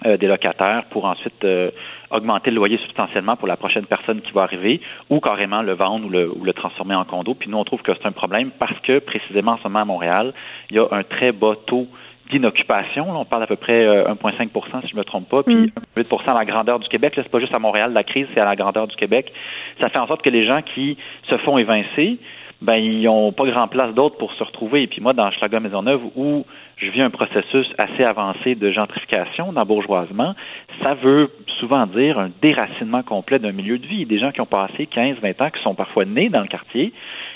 euh, 0.06 0.16
des 0.16 0.28
locataires 0.28 0.84
pour 0.92 1.06
ensuite 1.06 1.44
euh, 1.44 1.72
augmenter 2.12 2.52
le 2.52 2.58
loyer 2.58 2.78
substantiellement 2.78 3.36
pour 3.36 3.48
la 3.48 3.58
prochaine 3.58 3.86
personne 3.86 4.22
qui 4.22 4.32
va 4.32 4.44
arriver 4.44 4.80
ou 5.10 5.20
carrément 5.20 5.64
le 5.64 5.74
vendre 5.74 6.06
ou 6.06 6.10
le, 6.10 6.30
ou 6.30 6.44
le 6.44 6.54
transformer 6.54 6.94
en 6.94 7.04
condo. 7.04 7.34
Puis 7.34 7.50
nous, 7.50 7.58
on 7.58 7.64
trouve 7.64 7.82
que 7.82 7.92
c'est 7.96 8.06
un 8.06 8.12
problème 8.12 8.52
parce 8.60 8.80
que 8.82 9.00
précisément 9.00 9.54
en 9.54 9.58
ce 9.58 9.64
moment 9.64 9.80
à 9.80 9.86
Montréal, 9.86 10.34
il 10.70 10.76
y 10.76 10.80
a 10.80 10.88
un 10.92 11.02
très 11.02 11.32
bas 11.32 11.56
taux 11.66 11.88
d'inoccupation. 12.30 13.10
On 13.10 13.26
parle 13.26 13.44
à 13.44 13.48
peu 13.48 13.56
près 13.56 13.88
1,5% 13.88 14.15
euh, 14.15 14.82
si 14.82 14.89
je 14.89 14.94
ne 14.94 15.00
me 15.00 15.04
trompe 15.04 15.30
pas, 15.30 15.41
puis 15.41 15.72
8 15.96 16.12
mm. 16.12 16.30
à 16.30 16.34
la 16.34 16.46
grandeur 16.46 16.80
du 16.80 16.88
Québec. 16.89 17.15
Là, 17.15 17.24
c'est 17.24 17.32
pas 17.32 17.39
juste 17.39 17.54
à 17.56 17.60
Montréal 17.60 17.91
la 17.94 18.04
crise, 18.04 18.28
c'est 18.34 18.39
à 18.39 18.46
la 18.46 18.56
grandeur 18.56 18.88
du 18.88 18.96
Québec. 18.96 19.32
Ça 19.80 19.89
fait 19.89 20.00
en 20.00 20.06
sorte 20.08 20.22
que 20.22 20.30
les 20.30 20.46
gens 20.46 20.62
qui 20.62 20.98
se 21.30 21.38
font 21.39 21.58
évincer 21.58 22.20
ben 22.62 22.76
ils 22.76 23.04
n'ont 23.04 23.32
pas 23.32 23.46
grand 23.46 23.67
place 23.67 23.93
d'autre 23.93 24.17
pour 24.17 24.34
se 24.34 24.43
retrouver. 24.43 24.84
Et 24.84 24.88
puis 24.88 25.02
moi, 25.02 25.13
dans 25.13 25.30
Schlager 25.32 25.60
Maisonneuve, 25.60 26.02
où 26.15 26.46
je 26.78 26.89
vis 26.89 27.02
un 27.02 27.10
processus 27.10 27.67
assez 27.78 28.04
avancé 28.04 28.56
de 28.56 28.72
gentrification, 28.72 29.54
d'embourgeoisement, 29.54 30.36
ça 30.82 30.93
veut 30.96 31.32
souvent 31.60 31.86
dire 31.86 32.20
un 32.20 32.30
déracinement 32.41 33.04
complet 33.04 33.39
d'un 33.39 33.52
milieu 33.52 33.78
de 33.78 33.86
vie. 33.86 34.06
Des 34.06 34.20
gens 34.20 34.32
qui 34.32 34.41
ont 34.41 34.48
passé 34.48 34.88
15, 34.88 35.17
20 35.22 35.41
ans, 35.41 35.50
qui 35.50 35.62
sont 35.62 35.76
parfois 35.76 36.06
nés 36.06 36.30
dans 36.30 36.41
le 36.41 36.48
quartier, 36.48 36.93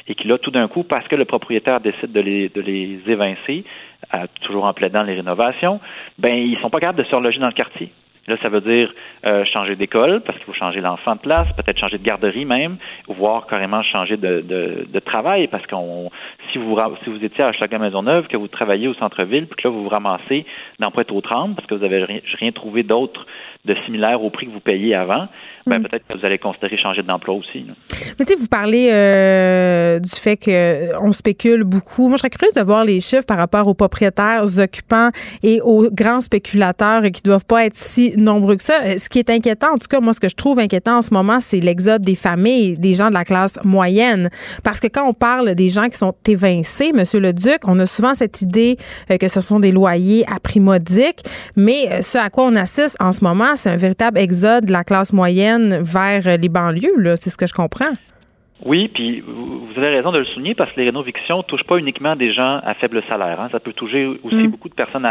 et 0.08 0.16
qui 0.16 0.28
là, 0.28 0.38
tout 0.38 0.52
d'un 0.52 0.68
coup, 0.68 0.84
parce 0.84 1.08
que 1.08 1.16
le 1.16 1.26
propriétaire 1.26 1.80
décide 1.82 2.12
de 2.12 2.20
les, 2.20 2.50
de 2.50 2.62
les 2.62 3.00
évincer, 3.08 3.64
toujours 4.42 4.66
en 4.66 4.74
plaidant 4.74 5.04
les 5.04 5.14
rénovations, 5.14 5.80
ben 6.18 6.36
ils 6.36 6.60
sont 6.60 6.70
pas 6.70 6.80
capables 6.80 7.00
de 7.00 7.04
se 7.04 7.16
reloger 7.16 7.40
dans 7.40 7.48
le 7.48 7.54
quartier. 7.54 7.92
Là, 8.28 8.38
ça 8.42 8.50
veut 8.50 8.62
dire 8.62 8.94
euh, 9.26 9.44
changer 9.46 9.76
d'école 9.76 10.22
parce 10.22 10.38
qu'il 10.38 10.46
faut 10.46 10.54
changer 10.54 10.80
l'enfant 10.80 11.16
de 11.16 11.22
place, 11.22 11.48
peut-être 11.58 11.80
changer 11.80 11.98
de 11.98 12.04
garderie 12.04 12.46
même, 12.46 12.78
voire 13.08 13.48
carrément 13.48 13.82
changer 13.82 14.16
de, 14.16 14.42
de, 14.42 14.88
de 14.88 15.00
travail 15.00 15.48
parce 15.48 15.66
qu'on 15.66 16.12
si 16.52 16.60
vous 16.60 16.78
si 17.04 17.10
vous 17.10 17.24
étiez 17.24 17.44
à 17.44 17.52
Maison 17.52 17.80
Maisonneuve, 17.80 18.28
que 18.28 18.38
vous 18.38 18.48
travaillez 18.48 18.88
au 18.88 18.94
centre-ville, 18.94 19.48
puis 19.48 19.56
que 19.56 19.68
là 19.68 19.74
vous 19.74 19.84
vous 19.84 19.90
ramassez 19.90 20.46
dans 20.80 20.92
Pointe-aux-Trembles 20.92 21.56
parce 21.56 21.68
que 21.68 21.74
vous 21.74 21.84
avez 21.84 22.04
rien, 22.04 22.20
rien 22.40 22.52
trouvé 22.52 22.84
d'autre 22.84 23.26
de 23.66 23.76
similaire 23.86 24.24
au 24.24 24.32
prix 24.32 24.48
que 24.48 24.52
vous 24.52 24.60
payiez 24.60 24.96
avant, 24.96 25.28
ben, 25.68 25.78
mm. 25.78 25.84
peut-être 25.84 26.08
que 26.08 26.18
vous 26.18 26.26
allez 26.26 26.40
considérer 26.40 26.78
changer 26.78 27.04
d'emploi 27.04 27.36
aussi. 27.36 27.66
Mais 28.18 28.26
tu 28.26 28.34
sais, 28.34 28.40
vous 28.40 28.48
parlez 28.48 28.90
euh, 28.92 30.00
du 30.00 30.10
fait 30.10 30.38
qu'on 30.38 31.12
spécule 31.12 31.64
beaucoup. 31.64 32.08
Moi, 32.08 32.16
je 32.16 32.22
serais 32.22 32.32
curieuse 32.32 32.56
de 32.56 32.62
voir 32.62 32.86
les 32.86 33.00
chiffres 33.00 33.26
par 33.26 33.38
rapport 33.38 33.68
aux 33.68 33.76
propriétaires 33.76 34.46
occupants 34.58 35.10
et 35.44 35.62
aux 35.62 35.90
grands 35.92 36.22
spéculateurs 36.22 37.04
qui 37.04 37.22
ne 37.24 37.30
doivent 37.30 37.46
pas 37.46 37.66
être 37.66 37.76
si 37.76 38.18
nombreux 38.18 38.56
que 38.56 38.64
ça. 38.64 38.82
Euh, 38.84 38.98
ce 38.98 39.10
qui 39.10 39.20
est 39.20 39.30
inquiétant, 39.30 39.74
en 39.74 39.78
tout 39.78 39.88
cas, 39.88 40.00
moi, 40.00 40.14
ce 40.14 40.20
que 40.20 40.30
je 40.30 40.36
trouve 40.36 40.58
inquiétant 40.58 40.98
en 40.98 41.02
ce 41.04 41.14
moment, 41.14 41.40
c'est 41.40 41.60
l'exode 41.60 42.02
des 42.02 42.16
familles, 42.16 42.78
des 42.78 42.96
gens 42.96 43.10
de 43.10 43.14
la 43.14 43.26
classe 43.26 43.60
moyenne. 43.64 44.30
Parce 44.64 44.80
que 44.80 44.88
quand 44.88 45.08
on 45.08 45.14
parle 45.14 45.54
des 45.54 45.70
gens 45.70 45.88
qui 45.88 45.98
sont 45.98 46.16
évincés, 46.28 46.92
Monsieur 46.94 47.20
le 47.20 47.34
Duc, 47.34 47.60
on 47.66 47.78
a 47.80 47.86
souvent 47.86 48.16
cette 48.16 48.42
idée 48.42 48.78
euh, 49.12 49.18
que 49.18 49.28
ce 49.28 49.42
sont 49.42 49.60
des 49.60 49.72
loyers 49.72 50.26
à 50.28 50.40
prix 50.40 50.60
modique, 50.60 51.24
mais 51.56 52.02
ce 52.02 52.18
à 52.18 52.30
quoi 52.32 52.46
on 52.46 52.56
assiste 52.56 52.98
en 53.00 53.12
ce 53.12 53.24
moment, 53.24 53.51
c'est 53.56 53.70
un 53.70 53.78
véritable 53.78 54.18
exode 54.18 54.66
de 54.66 54.72
la 54.72 54.84
classe 54.84 55.14
moyenne 55.14 55.82
vers 55.82 56.38
les 56.38 56.50
banlieues, 56.50 57.16
c'est 57.16 57.30
ce 57.30 57.38
que 57.38 57.48
je 57.48 57.54
comprends. 57.54 57.94
Oui, 58.64 58.90
puis 58.94 59.22
vous 59.22 59.72
avez 59.76 59.90
raison 59.90 60.12
de 60.12 60.20
le 60.20 60.26
souligner 60.26 60.54
parce 60.54 60.72
que 60.72 60.80
les 60.80 60.86
rénovictions 60.86 61.38
ne 61.38 61.44
touchent 61.44 61.64
pas 61.64 61.78
uniquement 61.78 62.16
des 62.16 62.32
gens 62.32 62.60
à 62.64 62.76
faible 62.76 63.02
salaire. 63.10 63.40
Hein. 63.42 63.50
Ça 63.52 63.60
peut 63.60 63.74
toucher 63.74 64.06
aussi 64.24 64.48
mm. 64.48 64.52
beaucoup 64.52 64.70
de 64.70 64.76
personnes 64.76 65.08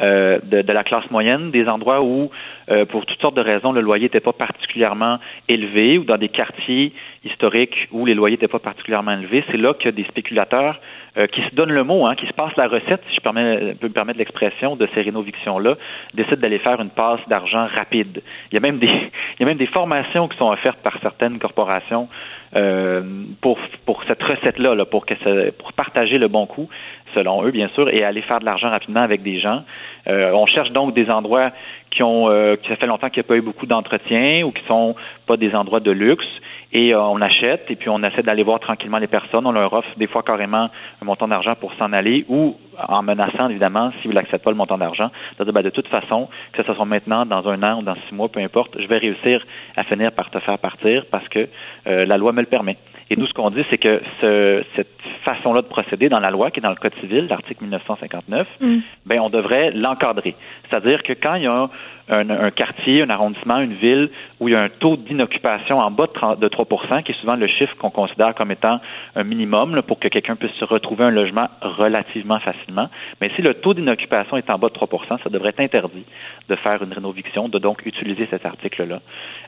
euh, 0.00 0.38
de, 0.42 0.72
la 0.72 0.84
classe 0.84 1.10
moyenne, 1.10 1.50
des 1.50 1.68
endroits 1.68 2.02
où, 2.02 2.30
euh, 2.70 2.84
pour 2.84 3.06
toutes 3.06 3.20
sortes 3.20 3.36
de 3.36 3.40
raisons, 3.40 3.72
le 3.72 3.80
loyer 3.80 4.04
n'était 4.04 4.20
pas 4.20 4.32
particulièrement 4.32 5.18
élevé 5.48 5.98
ou 5.98 6.04
dans 6.04 6.18
des 6.18 6.28
quartiers 6.28 6.92
historiques 7.24 7.88
où 7.92 8.06
les 8.06 8.14
loyers 8.14 8.36
n'étaient 8.36 8.48
pas 8.48 8.58
particulièrement 8.58 9.12
élevés. 9.12 9.44
C'est 9.50 9.56
là 9.56 9.72
a 9.84 9.90
des 9.90 10.04
spéculateurs 10.04 10.80
euh, 11.16 11.26
qui 11.26 11.40
se 11.42 11.54
donnent 11.54 11.72
le 11.72 11.82
mot, 11.82 12.06
hein, 12.06 12.14
qui 12.14 12.26
se 12.26 12.32
passent 12.32 12.56
la 12.56 12.68
recette, 12.68 13.02
si 13.08 13.16
je 13.16 13.20
peux 13.20 13.32
me 13.32 13.92
permettre 13.92 14.18
l'expression, 14.18 14.76
de 14.76 14.86
ces 14.94 15.02
rénovictions-là, 15.02 15.76
décident 16.14 16.36
d'aller 16.36 16.58
faire 16.58 16.80
une 16.80 16.90
passe 16.90 17.20
d'argent 17.28 17.66
rapide. 17.74 18.22
Il 18.52 18.54
y 18.54 18.58
a 18.58 18.60
même 18.60 18.78
des, 18.78 18.86
il 18.86 19.40
y 19.40 19.42
a 19.42 19.46
même 19.46 19.56
des 19.56 19.66
formations 19.66 20.28
qui 20.28 20.36
sont 20.36 20.50
offertes 20.50 20.78
par 20.80 20.98
certaines 21.00 21.38
corporations 21.38 22.08
euh, 22.56 23.02
pour, 23.40 23.58
cette 24.06 24.22
recette-là, 24.22 24.74
là, 24.74 24.84
pour, 24.84 25.06
que 25.06 25.50
pour 25.50 25.72
partager 25.72 26.18
le 26.18 26.28
bon 26.28 26.46
coup, 26.46 26.68
selon 27.14 27.44
eux, 27.44 27.50
bien 27.50 27.68
sûr, 27.74 27.88
et 27.88 28.04
aller 28.04 28.22
faire 28.22 28.40
de 28.40 28.44
l'argent 28.44 28.70
rapidement 28.70 29.00
avec 29.00 29.22
des 29.22 29.38
gens. 29.40 29.62
Euh, 30.08 30.32
on 30.32 30.46
cherche 30.46 30.70
donc 30.70 30.94
des 30.94 31.10
endroits 31.10 31.50
qui 31.90 32.02
ont, 32.02 32.30
euh, 32.30 32.56
qui 32.56 32.68
ça 32.68 32.76
fait 32.76 32.86
longtemps 32.86 33.08
qu'il 33.08 33.20
n'y 33.20 33.26
a 33.26 33.28
pas 33.28 33.36
eu 33.36 33.42
beaucoup 33.42 33.66
d'entretien 33.66 34.42
ou 34.44 34.52
qui 34.52 34.64
sont 34.64 34.94
pas 35.26 35.36
des 35.36 35.54
endroits 35.54 35.80
de 35.80 35.90
luxe 35.90 36.26
et 36.72 36.94
euh, 36.94 37.00
on 37.00 37.20
achète 37.20 37.70
et 37.70 37.76
puis 37.76 37.88
on 37.88 38.02
essaie 38.02 38.22
d'aller 38.22 38.42
voir 38.42 38.60
tranquillement 38.60 38.98
les 38.98 39.06
personnes. 39.06 39.46
On 39.46 39.52
leur 39.52 39.72
offre 39.72 39.88
des 39.96 40.06
fois 40.06 40.22
carrément 40.22 40.64
un 41.02 41.04
montant 41.04 41.28
d'argent 41.28 41.54
pour 41.54 41.74
s'en 41.74 41.92
aller 41.92 42.24
ou 42.28 42.56
en 42.88 43.02
menaçant 43.02 43.48
évidemment, 43.48 43.90
si 44.00 44.08
vous 44.08 44.14
n'acceptez 44.14 44.44
pas 44.44 44.50
le 44.50 44.56
montant 44.56 44.78
d'argent, 44.78 45.10
de 45.38 45.44
dire 45.44 45.52
ben, 45.52 45.62
de 45.62 45.70
toute 45.70 45.88
façon, 45.88 46.28
que 46.52 46.62
ce 46.62 46.72
soit 46.72 46.84
maintenant, 46.84 47.26
dans 47.26 47.46
un 47.48 47.62
an 47.62 47.80
ou 47.80 47.82
dans 47.82 47.96
six 48.08 48.14
mois, 48.14 48.28
peu 48.28 48.40
importe, 48.40 48.80
je 48.80 48.86
vais 48.86 48.98
réussir 48.98 49.44
à 49.76 49.84
finir 49.84 50.12
par 50.12 50.30
te 50.30 50.38
faire 50.38 50.58
partir 50.58 51.04
parce 51.10 51.28
que 51.28 51.48
la 51.86 52.16
loi 52.16 52.32
me 52.32 52.40
le 52.40 52.46
permet. 52.46 52.76
Et 53.10 53.16
nous, 53.16 53.26
ce 53.26 53.32
qu'on 53.32 53.50
dit, 53.50 53.64
c'est 53.70 53.78
que 53.78 54.02
ce, 54.20 54.62
cette 54.76 54.88
façon-là 55.24 55.62
de 55.62 55.66
procéder 55.66 56.08
dans 56.08 56.20
la 56.20 56.30
loi, 56.30 56.50
qui 56.50 56.60
est 56.60 56.62
dans 56.62 56.70
le 56.70 56.76
Code 56.76 56.94
civil, 57.00 57.26
l'article 57.28 57.62
1959, 57.62 58.46
mm. 58.60 58.76
ben, 59.06 59.20
on 59.20 59.30
devrait 59.30 59.70
l'encadrer. 59.70 60.34
C'est-à-dire 60.68 61.02
que 61.02 61.14
quand 61.14 61.34
il 61.36 61.44
y 61.44 61.46
a 61.46 61.70
un, 62.08 62.50
quartier, 62.50 63.02
un 63.02 63.10
arrondissement, 63.10 63.58
une 63.60 63.74
ville 63.74 64.10
où 64.40 64.48
il 64.48 64.52
y 64.52 64.54
a 64.54 64.62
un 64.62 64.68
taux 64.68 64.96
d'inoccupation 64.96 65.78
en 65.78 65.90
bas 65.90 66.06
de, 66.06 66.48
3% 66.48 67.02
qui 67.02 67.12
est 67.12 67.20
souvent 67.20 67.36
le 67.36 67.46
chiffre 67.46 67.76
qu'on 67.76 67.90
considère 67.90 68.34
comme 68.34 68.50
étant 68.50 68.80
un 69.14 69.24
minimum 69.24 69.82
pour 69.82 69.98
que 69.98 70.08
quelqu'un 70.08 70.36
puisse 70.36 70.52
se 70.52 70.64
retrouver 70.64 71.04
un 71.04 71.10
logement 71.10 71.48
relativement 71.60 72.40
facilement. 72.40 72.88
Mais 73.20 73.30
si 73.36 73.42
le 73.42 73.54
taux 73.54 73.74
d'inoccupation 73.74 74.36
est 74.36 74.50
en 74.50 74.58
bas 74.58 74.68
de 74.68 74.74
3% 74.74 75.22
ça 75.22 75.30
devrait 75.30 75.50
être 75.50 75.60
interdit 75.60 76.04
de 76.48 76.56
faire 76.56 76.82
une 76.82 76.92
rénoviction, 76.92 77.48
de 77.48 77.58
donc 77.58 77.84
utiliser 77.84 78.26
cet 78.30 78.46
article-là. 78.46 79.00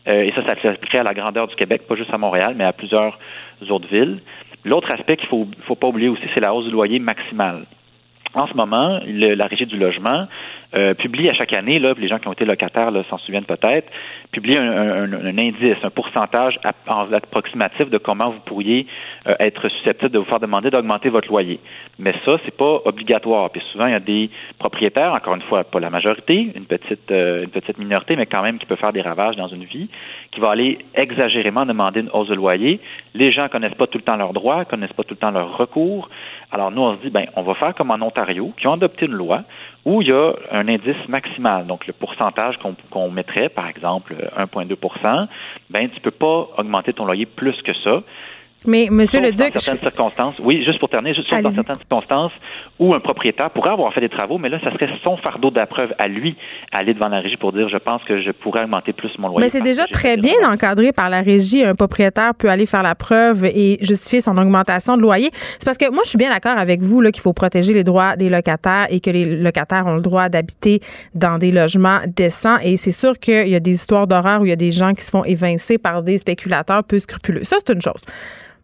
Euh, 0.08 0.22
et 0.22 0.32
ça, 0.32 0.44
ça 0.44 0.60
s'appliquerait 0.60 0.98
à 0.98 1.04
la 1.04 1.14
grandeur 1.14 1.48
du 1.48 1.54
Québec, 1.56 1.82
pas 1.88 1.96
juste 1.96 2.12
à 2.12 2.18
Montréal, 2.18 2.54
mais 2.56 2.64
à 2.64 2.72
plusieurs 2.72 3.18
autres 3.68 3.88
villes. 3.88 4.18
L'autre 4.64 4.90
aspect 4.90 5.16
qu'il 5.16 5.26
ne 5.26 5.30
faut, 5.30 5.46
faut 5.66 5.74
pas 5.74 5.88
oublier 5.88 6.08
aussi, 6.08 6.24
c'est 6.34 6.40
la 6.40 6.54
hausse 6.54 6.66
du 6.66 6.70
loyer 6.70 6.98
maximale. 6.98 7.64
En 8.34 8.46
ce 8.46 8.54
moment, 8.54 9.00
la 9.06 9.46
Régie 9.46 9.66
du 9.66 9.76
logement 9.76 10.28
euh, 10.74 10.94
publie 10.94 11.28
à 11.28 11.35
chaque 11.35 11.52
année, 11.52 11.78
les 11.78 12.09
gens 12.09 12.18
qui 12.18 12.28
ont 12.28 12.33
été 12.33 12.44
locataires 12.44 12.92
s'en 13.09 13.18
souviennent 13.18 13.44
peut-être, 13.44 13.90
publie 14.30 14.56
un, 14.56 15.12
indice, 15.26 15.76
un 15.83 15.90
pourcentage 15.90 16.59
approximatif 16.62 17.90
de 17.90 17.98
comment 17.98 18.30
vous 18.30 18.40
pourriez 18.40 18.87
euh, 19.26 19.35
être 19.40 19.68
susceptible 19.68 20.11
de 20.12 20.18
vous 20.18 20.24
faire 20.24 20.40
demander 20.40 20.70
d'augmenter 20.70 21.09
votre 21.09 21.28
loyer. 21.28 21.59
Mais 21.98 22.14
ça, 22.24 22.37
c'est 22.44 22.56
pas 22.56 22.80
obligatoire. 22.85 23.50
Puis 23.50 23.62
souvent, 23.72 23.87
il 23.87 23.92
y 23.92 23.96
a 23.96 24.00
des 24.00 24.30
propriétaires, 24.59 25.12
encore 25.12 25.35
une 25.35 25.42
fois, 25.42 25.64
pas 25.64 25.80
la 25.80 25.90
majorité, 25.90 26.52
une 26.54 26.66
petite, 26.66 27.11
euh, 27.11 27.44
une 27.44 27.50
petite 27.50 27.78
minorité, 27.78 28.14
mais 28.16 28.26
quand 28.26 28.42
même 28.42 28.59
qui 28.59 28.66
peut 28.66 28.76
faire 28.76 28.92
des 28.92 29.02
ravages 29.02 29.37
dans 29.37 29.48
une 29.48 29.64
vie, 29.64 29.88
qui 30.30 30.40
va 30.40 30.50
aller 30.50 30.78
exagérément 30.94 31.66
demander 31.66 32.00
une 32.00 32.11
hausse 32.12 32.28
de 32.28 32.35
loyer. 32.35 32.80
Les 33.14 33.33
gens 33.33 33.48
connaissent 33.48 33.74
pas 33.74 33.87
tout 33.87 33.98
le 33.98 34.04
temps 34.04 34.16
leurs 34.16 34.33
droits, 34.33 34.64
connaissent 34.64 34.92
pas 34.92 35.04
tout 35.04 35.14
le 35.14 35.18
temps 35.18 35.30
leurs 35.33 35.56
recours. 35.56 36.09
Alors 36.52 36.70
nous, 36.70 36.83
on 36.83 36.96
se 36.96 37.02
dit, 37.02 37.11
ben, 37.11 37.26
on 37.37 37.42
va 37.42 37.54
faire 37.54 37.74
comme 37.74 37.90
en 37.90 38.00
Ontario, 38.00 38.52
qui 38.56 38.66
ont 38.66 38.74
adopté 38.74 39.06
une 39.06 39.12
loi 39.12 39.42
où 39.84 40.02
il 40.02 40.08
y 40.08 40.12
a 40.12 40.32
un 40.52 40.68
indice 40.68 41.08
maximal. 41.08 41.66
Donc, 41.66 41.86
le 41.86 41.92
pourcentage 41.92 42.58
qu'on 42.90 43.10
mettrait, 43.10 43.48
par 43.48 43.68
exemple 43.68 44.14
1,2% 44.36 45.28
ben, 45.70 45.88
tu 45.88 45.96
ne 45.96 46.00
peux 46.00 46.10
pas 46.10 46.48
augmenter 46.58 46.92
ton 46.92 47.04
loyer 47.04 47.26
plus 47.26 47.60
que 47.62 47.72
ça. 47.74 48.02
Mais, 48.66 48.88
Monsieur 48.90 49.20
le 49.20 49.32
Duc. 49.32 49.54
Dans 49.54 49.58
certaines 49.58 49.90
circonstances, 49.90 50.34
oui, 50.38 50.62
juste 50.64 50.78
pour 50.78 50.90
terminer, 50.90 51.14
juste 51.14 51.30
dans 51.30 51.48
certaines 51.48 51.76
circonstances 51.76 52.32
où 52.78 52.94
un 52.94 53.00
propriétaire 53.00 53.50
pourrait 53.50 53.70
avoir 53.70 53.92
fait 53.94 54.00
des 54.00 54.08
travaux, 54.08 54.36
mais 54.38 54.48
là, 54.48 54.58
ça 54.62 54.70
serait 54.72 54.88
son 55.02 55.16
fardeau 55.16 55.50
d'appreuve 55.50 55.94
à 55.98 56.08
lui, 56.08 56.36
aller 56.70 56.92
devant 56.92 57.08
la 57.08 57.20
régie 57.20 57.36
pour 57.36 57.52
dire 57.52 57.68
je 57.68 57.78
pense 57.78 58.02
que 58.04 58.20
je 58.20 58.30
pourrais 58.30 58.64
augmenter 58.64 58.92
plus 58.92 59.10
mon 59.18 59.28
loyer. 59.28 59.40
Mais 59.40 59.48
c'est 59.48 59.62
déjà 59.62 59.86
très 59.86 60.16
bien 60.16 60.34
encadré 60.44 60.92
par 60.92 61.08
la 61.08 61.22
régie. 61.22 61.64
Un 61.64 61.74
propriétaire 61.74 62.34
peut 62.34 62.50
aller 62.50 62.66
faire 62.66 62.82
la 62.82 62.94
preuve 62.94 63.46
et 63.46 63.78
justifier 63.80 64.20
son 64.20 64.36
augmentation 64.36 64.96
de 64.96 65.02
loyer. 65.02 65.30
C'est 65.32 65.64
parce 65.64 65.78
que 65.78 65.90
moi, 65.90 66.02
je 66.04 66.10
suis 66.10 66.18
bien 66.18 66.30
d'accord 66.30 66.58
avec 66.58 66.82
vous 66.82 67.00
qu'il 67.10 67.22
faut 67.22 67.32
protéger 67.32 67.72
les 67.72 67.84
droits 67.84 68.16
des 68.16 68.28
locataires 68.28 68.86
et 68.90 69.00
que 69.00 69.10
les 69.10 69.24
locataires 69.24 69.86
ont 69.86 69.96
le 69.96 70.02
droit 70.02 70.28
d'habiter 70.28 70.80
dans 71.14 71.38
des 71.38 71.50
logements 71.50 72.00
décents. 72.06 72.58
Et 72.62 72.76
c'est 72.76 72.92
sûr 72.92 73.18
qu'il 73.18 73.48
y 73.48 73.54
a 73.54 73.60
des 73.60 73.72
histoires 73.72 74.06
d'horreur 74.06 74.42
où 74.42 74.46
il 74.46 74.50
y 74.50 74.52
a 74.52 74.56
des 74.56 74.70
gens 74.70 74.92
qui 74.92 75.02
se 75.02 75.10
font 75.10 75.24
évincer 75.24 75.78
par 75.78 76.02
des 76.02 76.18
spéculateurs 76.18 76.84
peu 76.84 76.98
scrupuleux. 76.98 77.44
Ça, 77.44 77.56
c'est 77.58 77.72
une 77.72 77.80
chose. 77.80 78.04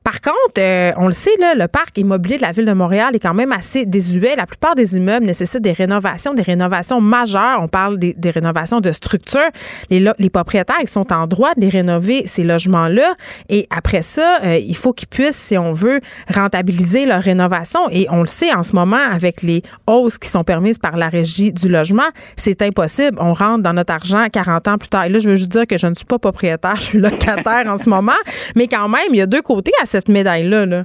Par 0.07 0.21
contre, 0.21 0.61
euh, 0.61 0.93
on 0.99 1.07
le 1.07 1.13
sait, 1.13 1.35
là, 1.41 1.57
le 1.57 1.67
parc 1.67 1.99
immobilier 1.99 2.37
de 2.37 2.43
la 2.43 2.53
ville 2.53 2.65
de 2.65 2.73
Montréal 2.73 3.17
est 3.17 3.19
quand 3.19 3.35
même 3.35 3.51
assez 3.51 3.87
désuet. 3.87 4.37
La 4.37 4.47
plupart 4.47 4.77
des 4.77 4.97
immeubles 4.97 5.27
nécessitent 5.27 5.63
des 5.63 5.73
rénovations, 5.73 6.33
des 6.33 6.43
rénovations 6.43 7.01
majeures. 7.01 7.59
On 7.61 7.67
parle 7.67 7.99
des, 7.99 8.15
rénovations 8.31 8.81
de 8.81 8.93
structures. 8.93 9.51
Les, 9.91 10.09
les, 10.21 10.31
propriétaires, 10.31 10.77
ils 10.81 10.89
sont 10.89 11.13
en 11.13 11.27
droit 11.27 11.55
de 11.57 11.61
les 11.61 11.71
rénover, 11.71 12.23
ces 12.29 12.45
logements-là. 12.45 13.17
Et 13.49 13.67
après 13.77 14.03
ça, 14.03 14.39
euh, 14.45 14.57
il 14.59 14.77
faut 14.77 14.93
qu'ils 14.93 15.09
puissent, 15.09 15.35
si 15.35 15.59
on 15.59 15.73
veut, 15.73 16.01
rentabiliser 16.33 17.05
leur 17.05 17.21
rénovation. 17.21 17.81
Et 17.91 18.07
on 18.09 18.21
le 18.21 18.29
sait 18.29 18.55
en 18.55 18.63
ce 18.63 18.77
moment, 18.77 19.11
avec 19.13 19.43
les 19.43 19.65
hausses 19.89 20.19
qui 20.19 20.29
sont 20.29 20.45
permises 20.45 20.79
par 20.79 20.97
la 20.97 21.09
régie 21.09 21.53
du 21.53 21.69
logement, 21.69 22.11
c'est 22.37 22.63
impossible. 22.63 23.19
On 23.21 23.33
rentre 23.33 23.65
dans 23.65 23.73
notre 23.73 23.93
argent 23.93 24.25
40 24.33 24.69
ans 24.69 24.79
plus 24.79 24.89
tard. 24.89 25.07
Et 25.07 25.09
là, 25.09 25.19
je 25.19 25.29
veux 25.29 25.35
juste 25.35 25.51
dire 25.51 25.67
que 25.67 25.77
je 25.77 25.89
ne 25.89 25.95
suis 25.95 26.05
pas 26.05 26.21
propriétaire, 26.21 26.77
je 26.77 26.83
suis 26.83 26.99
locataire 27.01 27.65
en 27.67 27.77
ce 27.77 27.91
moment. 27.91 28.13
Mais 28.55 28.69
quand 28.69 28.89
même, 28.89 29.09
il 29.11 29.17
y 29.17 29.21
a 29.21 29.27
deux 29.27 29.43
côtés 29.43 29.73
à 29.83 29.96
médaille-là. 30.09 30.67
Là? 30.67 30.85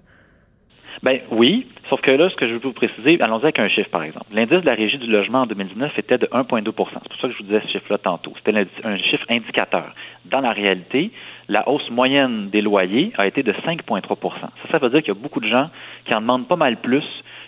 Ben 1.04 1.19
oui, 1.32 1.67
sauf 1.89 2.02
que 2.02 2.12
là, 2.12 2.30
ce 2.30 2.36
que 2.36 2.47
je 2.47 2.54
veux 2.54 2.60
vous 2.60 2.74
préciser, 2.74 3.19
allons-y 3.21 3.43
avec 3.43 3.60
un 3.60 3.67
chiffre, 3.69 3.89
par 3.89 4.04
exemple. 4.04 4.28
L'indice 4.34 4.62
de 4.62 4.65
la 4.65 4.76
régie 4.76 4.97
du 4.97 5.08
logement 5.08 5.41
en 5.41 5.45
2019 5.47 5.97
était 5.97 6.17
de 6.17 6.28
1,2% 6.28 6.63
C'est 6.63 6.74
pour 6.74 6.86
ça 6.86 7.28
que 7.28 7.34
je 7.34 7.38
vous 7.38 7.43
disais 7.43 7.62
ce 7.65 7.71
chiffre-là 7.71 7.97
tantôt. 7.97 8.34
C'était 8.38 8.58
un 8.84 8.97
chiffre 8.97 9.26
indicateur. 9.30 9.95
Dans 10.26 10.41
la 10.41 10.52
réalité, 10.52 11.12
la 11.50 11.67
hausse 11.67 11.89
moyenne 11.89 12.50
des 12.50 12.62
loyers 12.62 13.12
a 13.17 13.26
été 13.26 13.43
de 13.43 13.52
5,3 13.52 14.02
Ça, 14.41 14.50
ça 14.71 14.78
veut 14.78 14.89
dire 14.89 15.00
qu'il 15.00 15.13
y 15.13 15.17
a 15.17 15.19
beaucoup 15.19 15.39
de 15.39 15.50
gens 15.50 15.69
qui 16.06 16.13
en 16.13 16.21
demandent 16.21 16.47
pas 16.47 16.56
mal 16.56 16.78
plus 16.78 17.04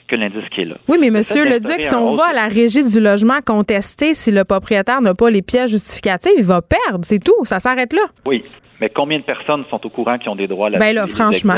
que 0.08 0.15
l'indice 0.15 0.43
qui 0.54 0.62
est 0.62 0.65
là. 0.65 0.76
Oui, 0.88 0.97
mais 0.99 1.10
Monsieur 1.10 1.45
Leduc, 1.45 1.84
si 1.84 1.95
on 1.95 2.15
va 2.15 2.26
à 2.26 2.34
la 2.34 2.47
régie 2.47 2.84
du 2.84 2.99
logement 2.99 3.39
contester 3.45 4.13
si 4.13 4.32
le 4.32 4.43
propriétaire 4.43 5.02
n'a 5.02 5.13
pas 5.13 5.30
les 5.30 5.41
pièces 5.41 5.71
justificatives, 5.71 6.34
il 6.38 6.43
va 6.43 6.62
perdre, 6.62 6.99
c'est 7.04 7.23
tout, 7.23 7.45
ça 7.45 7.60
s'arrête 7.60 7.93
là. 7.93 8.04
Oui, 8.26 8.43
mais 8.80 8.90
combien 8.90 9.20
de 9.20 9.24
personnes 9.24 9.64
sont 9.70 9.86
au 9.86 9.90
courant 9.90 10.18
qui 10.18 10.30
ont 10.30 10.36
des 10.36 10.48
droits 10.48 10.70
là-dessus? 10.70 10.94
Ben 10.94 10.96
là, 10.96 11.08
franchement. 11.08 11.56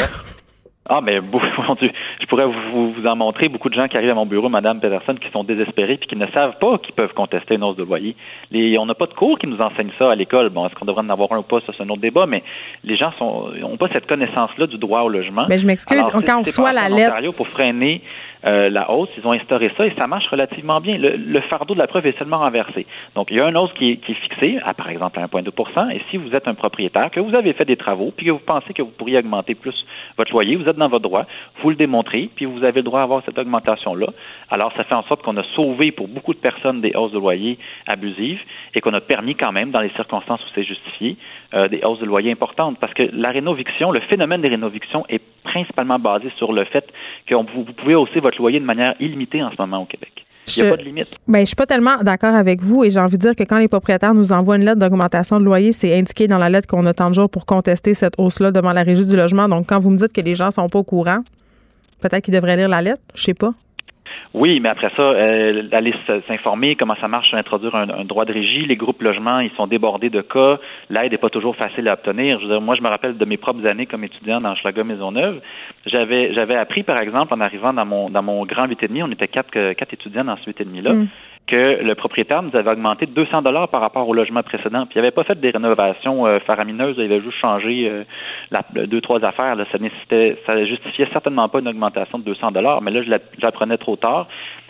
Ah, 0.88 1.01
mais 1.01 1.15
je 2.21 2.25
pourrais 2.28 2.45
vous, 2.45 2.91
vous, 2.91 3.08
en 3.08 3.15
montrer 3.15 3.49
beaucoup 3.49 3.69
de 3.69 3.73
gens 3.73 3.88
qui 3.88 3.97
arrivent 3.97 4.12
à 4.12 4.15
mon 4.15 4.28
bureau, 4.28 4.49
Madame 4.49 4.80
Peterson, 4.80 5.15
qui 5.15 5.32
sont 5.32 5.43
désespérés 5.43 5.97
puis 5.97 6.08
qui 6.08 6.15
ne 6.15 6.28
savent 6.28 6.60
pas 6.60 6.78
qu'ils 6.78 6.93
peuvent 6.93 7.13
contester 7.13 7.56
une 7.56 7.63
hausse 7.63 7.75
de 7.75 7.84
loyer. 7.84 8.15
Les, 8.51 8.78
on 8.78 8.86
n'a 8.86 8.93
pas 8.93 9.08
de 9.08 9.13
cours 9.13 9.39
qui 9.39 9.47
nous 9.47 9.60
enseignent 9.60 9.91
ça 9.97 10.12
à 10.12 10.15
l'école. 10.15 10.49
Bon, 10.49 10.67
est-ce 10.67 10.75
qu'on 10.75 10.86
devrait 10.86 11.01
en 11.01 11.10
avoir 11.10 11.32
un 11.32 11.39
ou 11.39 11.43
pas, 11.43 11.60
ça 11.65 11.73
c'est 11.75 11.82
un 11.82 11.89
autre 11.89 12.01
débat, 12.01 12.28
mais 12.28 12.43
les 12.84 12.97
gens 12.97 13.12
n'ont 13.19 13.78
pas 13.78 13.88
cette 13.93 14.06
connaissance-là 14.06 14.67
du 14.67 14.78
droit 14.78 15.01
au 15.01 15.10
logement. 15.10 15.47
Mais 15.49 15.58
je 15.58 15.65
m'excuse, 15.65 16.08
quand 16.12 16.39
on 16.39 16.43
reçoit 16.43 16.71
la 16.71 16.88
lettre. 16.88 17.36
Pour 17.36 17.47
freiner 17.47 18.01
euh, 18.45 18.69
la 18.69 18.91
hausse, 18.91 19.10
ils 19.17 19.25
ont 19.25 19.31
instauré 19.31 19.71
ça 19.75 19.86
et 19.88 19.93
ça 19.97 20.08
marche 20.08 20.27
relativement 20.27 20.79
bien. 20.79 20.97
Le, 20.97 21.41
fardeau 21.41 21.73
de 21.73 21.79
la 21.79 21.88
preuve 21.88 22.05
est 22.05 22.17
seulement 22.17 22.39
renversé. 22.39 22.86
Donc, 23.15 23.31
il 23.31 23.38
y 23.38 23.41
a 23.41 23.49
une 23.49 23.58
hausse 23.58 23.73
qui 23.73 23.91
est, 23.91 24.13
fixée 24.13 24.60
à, 24.63 24.73
par 24.73 24.89
exemple, 24.89 25.19
à 25.19 25.25
1,2% 25.25 25.91
et 25.91 26.01
si 26.10 26.17
vous 26.17 26.34
êtes 26.36 26.47
un 26.47 26.53
propriétaire, 26.53 27.10
que 27.12 27.19
vous 27.19 27.36
avez 27.36 27.53
fait 27.53 27.65
des 27.65 27.75
travaux, 27.75 28.13
puis 28.15 28.27
que 28.27 28.31
vous 28.31 28.39
pensez 28.39 28.73
que 28.73 28.81
vous 28.81 28.91
pourriez 28.91 29.17
augmenter 29.17 29.55
plus 29.55 29.75
votre 30.17 30.31
loyer, 30.31 30.55
vous 30.55 30.67
êtes 30.69 30.77
dans 30.77 30.88
votre 30.88 31.03
droit, 31.03 31.25
vous 31.62 31.69
le 31.69 31.75
démontrez, 31.75 32.29
puis 32.36 32.45
vous 32.45 32.63
avez 32.63 32.79
le 32.79 32.84
droit 32.84 32.99
d'avoir 32.99 33.23
cette 33.25 33.38
augmentation-là. 33.38 34.08
Alors, 34.49 34.71
ça 34.77 34.84
fait 34.84 34.95
en 34.95 35.03
sorte 35.03 35.23
qu'on 35.23 35.38
a 35.38 35.43
sauvé 35.55 35.91
pour 35.91 36.08
beaucoup 36.08 36.34
de 36.34 36.39
personnes 36.39 36.81
des 36.81 36.93
hausses 36.95 37.12
de 37.12 37.19
loyer 37.19 37.58
abusives 37.88 38.41
et 38.73 38.81
qu'on 38.81 38.93
a 38.93 39.01
permis 39.01 39.36
quand 39.36 39.51
même, 39.51 39.71
dans 39.71 39.81
les 39.81 39.91
circonstances 39.91 40.41
où 40.41 40.49
c'est 40.53 40.63
justifié, 40.63 41.17
euh, 41.55 41.67
des 41.67 41.81
hausses 41.83 41.99
de 41.99 42.05
loyer 42.05 42.31
importantes. 42.31 42.77
Parce 42.79 42.93
que 42.93 43.03
la 43.13 43.31
rénoviction, 43.31 43.91
le 43.91 44.01
phénomène 44.01 44.41
des 44.41 44.49
rénovictions 44.49 45.05
est 45.09 45.21
principalement 45.43 45.99
basé 45.99 46.31
sur 46.37 46.53
le 46.53 46.65
fait 46.65 46.85
que 47.27 47.35
vous 47.35 47.63
pouvez 47.77 47.95
hausser 47.95 48.19
votre 48.19 48.37
loyer 48.37 48.59
de 48.59 48.65
manière 48.65 48.95
illimitée 48.99 49.41
en 49.41 49.51
ce 49.51 49.55
moment 49.59 49.83
au 49.83 49.85
Québec. 49.85 50.25
Il 50.47 50.61
n'y 50.61 50.67
a 50.67 50.71
pas 50.71 50.77
de 50.77 50.83
limite. 50.83 51.07
Ben, 51.27 51.39
je 51.39 51.45
suis 51.45 51.55
pas 51.55 51.65
tellement 51.65 51.97
d'accord 52.03 52.35
avec 52.35 52.61
vous 52.61 52.83
et 52.83 52.89
j'ai 52.89 52.99
envie 52.99 53.17
de 53.17 53.21
dire 53.21 53.35
que 53.35 53.43
quand 53.43 53.57
les 53.57 53.67
propriétaires 53.67 54.13
nous 54.13 54.31
envoient 54.31 54.57
une 54.57 54.65
lettre 54.65 54.79
d'augmentation 54.79 55.39
de 55.39 55.45
loyer, 55.45 55.71
c'est 55.71 55.97
indiqué 55.97 56.27
dans 56.27 56.37
la 56.37 56.49
lettre 56.49 56.67
qu'on 56.67 56.85
a 56.85 56.93
tant 56.93 57.09
de 57.09 57.15
jours 57.15 57.29
pour 57.29 57.45
contester 57.45 57.93
cette 57.93 58.13
hausse-là 58.17 58.51
devant 58.51 58.71
la 58.71 58.83
régie 58.83 59.05
du 59.05 59.15
logement. 59.15 59.47
Donc, 59.47 59.67
quand 59.67 59.79
vous 59.79 59.89
me 59.89 59.97
dites 59.97 60.13
que 60.13 60.21
les 60.21 60.35
gens 60.35 60.51
sont 60.51 60.69
pas 60.69 60.79
au 60.79 60.83
courant, 60.83 61.19
peut-être 62.01 62.23
qu'ils 62.23 62.33
devraient 62.33 62.57
lire 62.57 62.69
la 62.69 62.81
lettre, 62.81 63.01
je 63.15 63.23
sais 63.23 63.33
pas. 63.33 63.53
Oui, 64.34 64.60
mais 64.60 64.69
après 64.69 64.91
ça, 64.95 65.01
euh, 65.01 65.63
aller 65.71 65.93
s'informer 66.28 66.75
comment 66.75 66.95
ça 66.99 67.08
marche, 67.08 67.34
introduire 67.34 67.75
un, 67.75 68.04
droit 68.06 68.25
de 68.25 68.34
régie. 68.34 68.65
Les 68.65 68.75
groupes 68.75 69.01
logements, 69.01 69.39
ils 69.39 69.51
sont 69.51 69.67
débordés 69.67 70.10
de 70.10 70.21
cas. 70.21 70.58
L'aide 70.89 71.12
n'est 71.12 71.17
pas 71.17 71.30
toujours 71.30 71.56
facile 71.56 71.88
à 71.88 71.93
obtenir. 71.93 72.39
Je 72.39 72.45
veux 72.45 72.51
dire, 72.51 72.62
moi, 72.62 72.75
je 72.75 72.82
me 72.82 72.89
rappelle 72.89 73.17
de 73.17 73.25
mes 73.25 73.38
propres 73.38 73.65
années 73.65 73.86
comme 73.86 74.04
étudiant 74.04 74.41
dans 74.41 74.56
Schlager 74.56 74.84
Maisonneuve. 74.84 75.39
J'avais, 75.86 76.34
j'avais 76.34 76.56
appris, 76.56 76.84
par 76.84 76.97
exemple, 76.99 77.34
en 77.34 77.41
arrivant 77.41 77.73
dans 77.73 77.86
mon, 77.86 78.10
dans 78.10 78.23
mon 78.23 78.45
grand 78.45 78.67
8,5, 78.67 79.04
on 79.04 79.12
était 79.12 79.28
quatre, 79.28 79.73
quatre 79.73 79.93
étudiants 79.93 80.25
dans 80.25 80.38
ce 80.38 80.49
8,5-là. 80.49 80.93
Mm 80.93 81.08
que 81.47 81.84
le 81.84 81.95
propriétaire 81.95 82.41
nous 82.41 82.55
avait 82.55 82.71
augmenté 82.71 83.05
de 83.05 83.12
200 83.12 83.43
dollars 83.43 83.69
par 83.69 83.81
rapport 83.81 84.08
au 84.08 84.13
logement 84.13 84.41
précédent. 84.41 84.86
Puis 84.86 84.95
il 84.95 84.97
n'avait 84.97 85.12
pas 85.12 85.23
fait 85.23 85.39
des 85.39 85.51
rénovations 85.51 86.25
euh, 86.25 86.39
faramineuses, 86.39 86.95
il 86.97 87.03
avait 87.03 87.21
juste 87.21 87.38
changé 87.38 87.88
euh, 87.88 88.03
la, 88.51 88.63
deux 88.88 89.01
trois 89.01 89.23
affaires. 89.23 89.55
Là. 89.55 89.65
Ça 89.71 89.77
nécessitait, 89.77 90.38
ça 90.45 90.65
justifiait 90.65 91.08
certainement 91.12 91.47
pas 91.49 91.60
une 91.60 91.67
augmentation 91.67 92.17
de 92.17 92.23
200 92.23 92.51
dollars. 92.51 92.81
Mais 92.81 92.91
là, 92.91 93.03
je 93.03 93.12
l'apprenais 93.41 93.77
trop 93.77 93.95
tard 93.95 94.27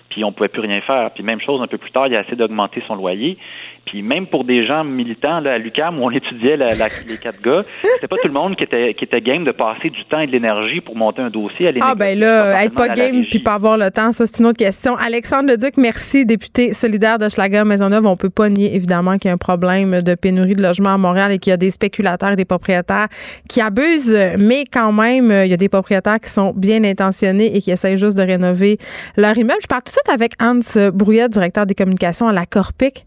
puis 0.09 0.23
on 0.23 0.31
pouvait 0.31 0.49
plus 0.49 0.61
rien 0.61 0.81
faire. 0.81 1.11
Puis 1.11 1.23
même 1.23 1.41
chose, 1.41 1.61
un 1.61 1.67
peu 1.67 1.77
plus 1.77 1.91
tard, 1.91 2.07
il 2.07 2.15
a 2.15 2.21
essayé 2.21 2.37
d'augmenter 2.37 2.81
son 2.87 2.95
loyer. 2.95 3.37
Puis 3.85 4.01
même 4.01 4.25
pour 4.25 4.43
des 4.45 4.65
gens 4.65 4.83
militants 4.83 5.39
là, 5.39 5.53
à 5.53 5.57
l'UCAM 5.57 5.99
où 5.99 6.03
on 6.03 6.11
étudiait 6.11 6.57
la, 6.57 6.67
les 7.07 7.17
quatre 7.17 7.41
gars, 7.41 7.63
c'était 7.95 8.07
pas 8.07 8.15
tout 8.19 8.27
le 8.27 8.33
monde 8.33 8.55
qui 8.55 8.63
était 8.63 8.93
qui 8.95 9.03
était 9.03 9.21
game 9.21 9.43
de 9.43 9.51
passer 9.51 9.91
du 9.91 10.03
temps 10.05 10.19
et 10.19 10.27
de 10.27 10.31
l'énergie 10.31 10.81
pour 10.81 10.95
monter 10.95 11.21
un 11.21 11.29
dossier. 11.29 11.67
À 11.67 11.71
ah 11.81 11.95
ben 11.95 12.17
là, 12.17 12.63
être 12.63 12.73
pas 12.73 12.89
game 12.89 13.23
puis 13.29 13.39
pas 13.39 13.53
avoir 13.53 13.77
le 13.77 13.91
temps, 13.91 14.11
ça 14.11 14.25
c'est 14.25 14.39
une 14.39 14.47
autre 14.47 14.57
question. 14.57 14.95
Alexandre 14.95 15.49
Leduc, 15.49 15.77
merci, 15.77 16.25
député 16.25 16.73
solidaire 16.73 17.19
de 17.19 17.29
Schlager 17.29 17.63
Maisonneuve. 17.63 18.05
On 18.05 18.15
peut 18.15 18.31
pas 18.31 18.49
nier 18.49 18.75
évidemment 18.75 19.17
qu'il 19.17 19.29
y 19.29 19.31
a 19.31 19.33
un 19.33 19.37
problème 19.37 20.01
de 20.01 20.15
pénurie 20.15 20.53
de 20.53 20.63
logements 20.63 20.93
à 20.93 20.97
Montréal 20.97 21.31
et 21.31 21.37
qu'il 21.37 21.51
y 21.51 21.53
a 21.53 21.57
des 21.57 21.69
spéculateurs 21.69 22.31
et 22.31 22.35
des 22.35 22.45
propriétaires 22.45 23.07
qui 23.47 23.61
abusent, 23.61 24.17
mais 24.39 24.63
quand 24.71 24.91
même, 24.91 25.31
il 25.45 25.49
y 25.49 25.53
a 25.53 25.57
des 25.57 25.69
propriétaires 25.69 26.19
qui 26.19 26.29
sont 26.29 26.53
bien 26.55 26.83
intentionnés 26.83 27.55
et 27.55 27.61
qui 27.61 27.69
essayent 27.69 27.97
juste 27.97 28.17
de 28.17 28.23
rénover 28.23 28.79
leur 29.15 29.37
immeuble. 29.37 29.59
Je 29.61 29.67
parle 29.67 29.83
tout 29.83 29.91
de 29.91 29.99
suite 29.99 30.09
avec 30.09 30.33
Hans 30.41 30.89
Brouillet, 30.91 31.29
directeur 31.29 31.65
des 31.67 31.75
communications 31.75 32.27
à 32.27 32.33
la 32.33 32.45
Corpic. 32.45 33.05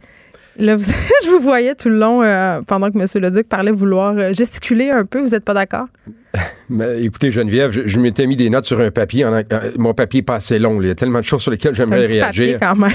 Là, 0.59 0.77
je 1.25 1.31
vous 1.31 1.39
voyais 1.39 1.75
tout 1.75 1.89
le 1.89 1.99
long 1.99 2.23
euh, 2.23 2.61
pendant 2.67 2.91
que 2.91 2.99
M. 2.99 3.07
Leduc 3.23 3.49
parlait 3.49 3.71
vouloir 3.71 4.15
euh, 4.19 4.33
gesticuler 4.33 4.91
un 4.91 5.05
peu. 5.05 5.21
Vous 5.21 5.31
n'êtes 5.31 5.45
pas 5.45 5.55
d'accord? 5.55 5.87
Mais, 6.71 7.03
écoutez, 7.03 7.31
Geneviève, 7.31 7.71
je, 7.87 7.99
m'étais 7.99 8.27
mis 8.27 8.37
des 8.37 8.51
notes 8.51 8.67
sur 8.67 8.81
un 8.81 8.91
papier. 8.91 9.25
En, 9.25 9.41
mon 9.79 9.95
papier 9.95 10.23
pas 10.23 10.35
assez 10.35 10.59
long. 10.59 10.81
Il 10.83 10.89
y 10.89 10.91
a 10.91 10.95
tellement 10.95 11.21
de 11.21 11.25
choses 11.25 11.43
sur 11.43 11.51
lesquelles 11.51 11.75
j'aimerais 11.75 12.07
réagir. 12.07 12.27
Papier 12.27 12.57
quand 12.61 12.77
même. 12.77 12.93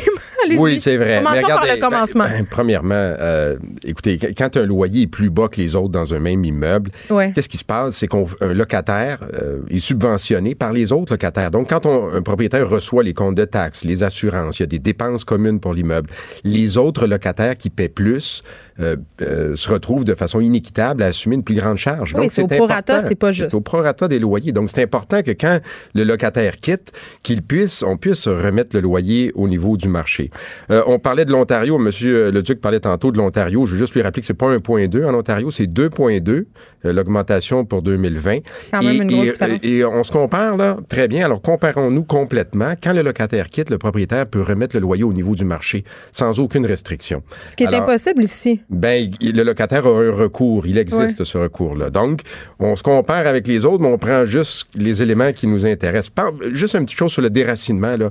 oui, 0.57 0.79
c'est 0.79 0.97
vrai. 0.97 1.17
Commençons 1.17 1.35
Mais 1.35 1.43
regardez, 1.43 1.67
par 1.67 1.75
le 1.75 1.81
commencement. 1.81 2.23
Ben, 2.25 2.45
premièrement, 2.49 2.93
euh, 2.93 3.57
écoutez, 3.83 4.19
quand 4.37 4.57
un 4.57 4.65
loyer 4.65 5.03
est 5.03 5.07
plus 5.07 5.29
bas 5.29 5.47
que 5.47 5.59
les 5.59 5.75
autres 5.75 5.89
dans 5.89 6.13
un 6.13 6.19
même 6.19 6.43
immeuble, 6.45 6.91
qu'est-ce 7.33 7.49
qui 7.49 7.57
se 7.57 7.63
passe? 7.63 7.95
C'est 7.95 8.07
qu'un 8.07 8.25
locataire 8.53 9.19
euh, 9.33 9.61
est 9.69 9.79
subventionné 9.79 10.53
par 10.53 10.71
les 10.71 10.91
autres 10.91 11.13
locataires. 11.13 11.49
Donc, 11.49 11.69
quand 11.69 11.85
un 11.85 12.21
propriétaire 12.21 12.69
reçoit 12.69 13.03
les 13.03 13.13
comptes 13.13 13.35
de 13.35 13.45
taxes, 13.45 13.83
les 13.83 14.03
assurances, 14.03 14.59
il 14.59 14.63
y 14.63 14.65
a 14.65 14.67
des 14.67 14.79
dépenses 14.79 15.23
communes 15.23 15.59
pour 15.59 15.73
l'immeuble, 15.73 16.09
les 16.43 16.77
autres 16.77 17.07
locataires 17.07 17.57
qui 17.57 17.69
paient 17.69 17.89
plus 17.89 18.43
euh, 18.79 18.97
se 19.55 19.71
retrouvent 19.71 20.05
de 20.05 20.15
façon 20.15 20.39
inéquitable 20.39 21.03
à 21.03 21.07
assumer 21.07 21.35
une 21.35 21.43
plus 21.43 21.55
grande 21.55 21.77
charge. 21.77 22.13
Oui, 22.15 22.27
c'est 22.29 22.47
pas 23.23 23.31
juste. 23.31 23.51
C'est 23.51 23.55
au 23.55 23.61
prorata 23.61 24.07
des 24.07 24.19
loyers. 24.19 24.51
Donc, 24.51 24.69
c'est 24.69 24.83
important 24.83 25.21
que 25.21 25.31
quand 25.31 25.59
le 25.95 26.03
locataire 26.03 26.57
quitte, 26.57 26.91
qu'il 27.23 27.41
puisse, 27.41 27.83
on 27.83 27.97
puisse 27.97 28.27
remettre 28.27 28.75
le 28.75 28.81
loyer 28.81 29.31
au 29.35 29.47
niveau 29.47 29.77
du 29.77 29.87
marché. 29.87 30.29
Euh, 30.71 30.83
on 30.87 30.99
parlait 30.99 31.25
de 31.25 31.31
l'Ontario. 31.31 31.77
Monsieur 31.77 32.31
le 32.31 32.41
Duc 32.41 32.59
parlait 32.59 32.79
tantôt 32.81 33.11
de 33.11 33.17
l'Ontario. 33.17 33.65
Je 33.65 33.73
veux 33.73 33.77
juste 33.77 33.93
lui 33.93 34.01
rappeler 34.01 34.21
que 34.21 34.27
c'est 34.27 34.33
pas 34.33 34.53
1.2 34.53 35.05
en 35.05 35.13
Ontario, 35.13 35.51
c'est 35.51 35.67
2.2 35.67 36.45
euh, 36.85 36.91
l'augmentation 36.91 37.65
pour 37.65 37.81
2020. 37.81 38.39
Quand 38.71 38.81
même 38.81 38.93
et, 38.93 38.97
une 38.97 39.07
grosse 39.07 39.63
et, 39.63 39.85
on 39.85 40.03
se 40.03 40.11
compare 40.11 40.57
là 40.57 40.77
très 40.89 41.07
bien. 41.07 41.25
Alors 41.25 41.41
comparons-nous 41.41 42.03
complètement. 42.03 42.73
Quand 42.81 42.93
le 42.93 43.01
locataire 43.01 43.49
quitte, 43.49 43.69
le 43.69 43.77
propriétaire 43.77 44.25
peut 44.27 44.41
remettre 44.41 44.75
le 44.75 44.81
loyer 44.81 45.03
au 45.03 45.13
niveau 45.13 45.35
du 45.35 45.45
marché 45.45 45.85
sans 46.11 46.39
aucune 46.39 46.65
restriction. 46.65 47.23
Ce 47.49 47.55
qui 47.55 47.63
est 47.63 47.73
impossible 47.73 48.23
ici. 48.23 48.61
Ben 48.69 49.09
le 49.21 49.43
locataire 49.43 49.85
a 49.85 49.89
un 49.89 50.11
recours. 50.11 50.67
Il 50.67 50.77
existe 50.77 51.23
ce 51.23 51.37
recours-là. 51.37 51.89
Donc 51.89 52.21
on 52.59 52.75
se 52.75 52.83
compare 53.13 53.27
avec 53.27 53.47
les 53.47 53.65
autres, 53.65 53.81
mais 53.81 53.89
on 53.89 53.97
prend 53.97 54.25
juste 54.25 54.67
les 54.75 55.01
éléments 55.01 55.31
qui 55.33 55.47
nous 55.47 55.65
intéressent. 55.65 56.13
Juste 56.51 56.75
une 56.75 56.85
petite 56.85 56.97
chose 56.97 57.11
sur 57.11 57.21
le 57.21 57.29
déracinement 57.29 57.95
là. 57.97 58.09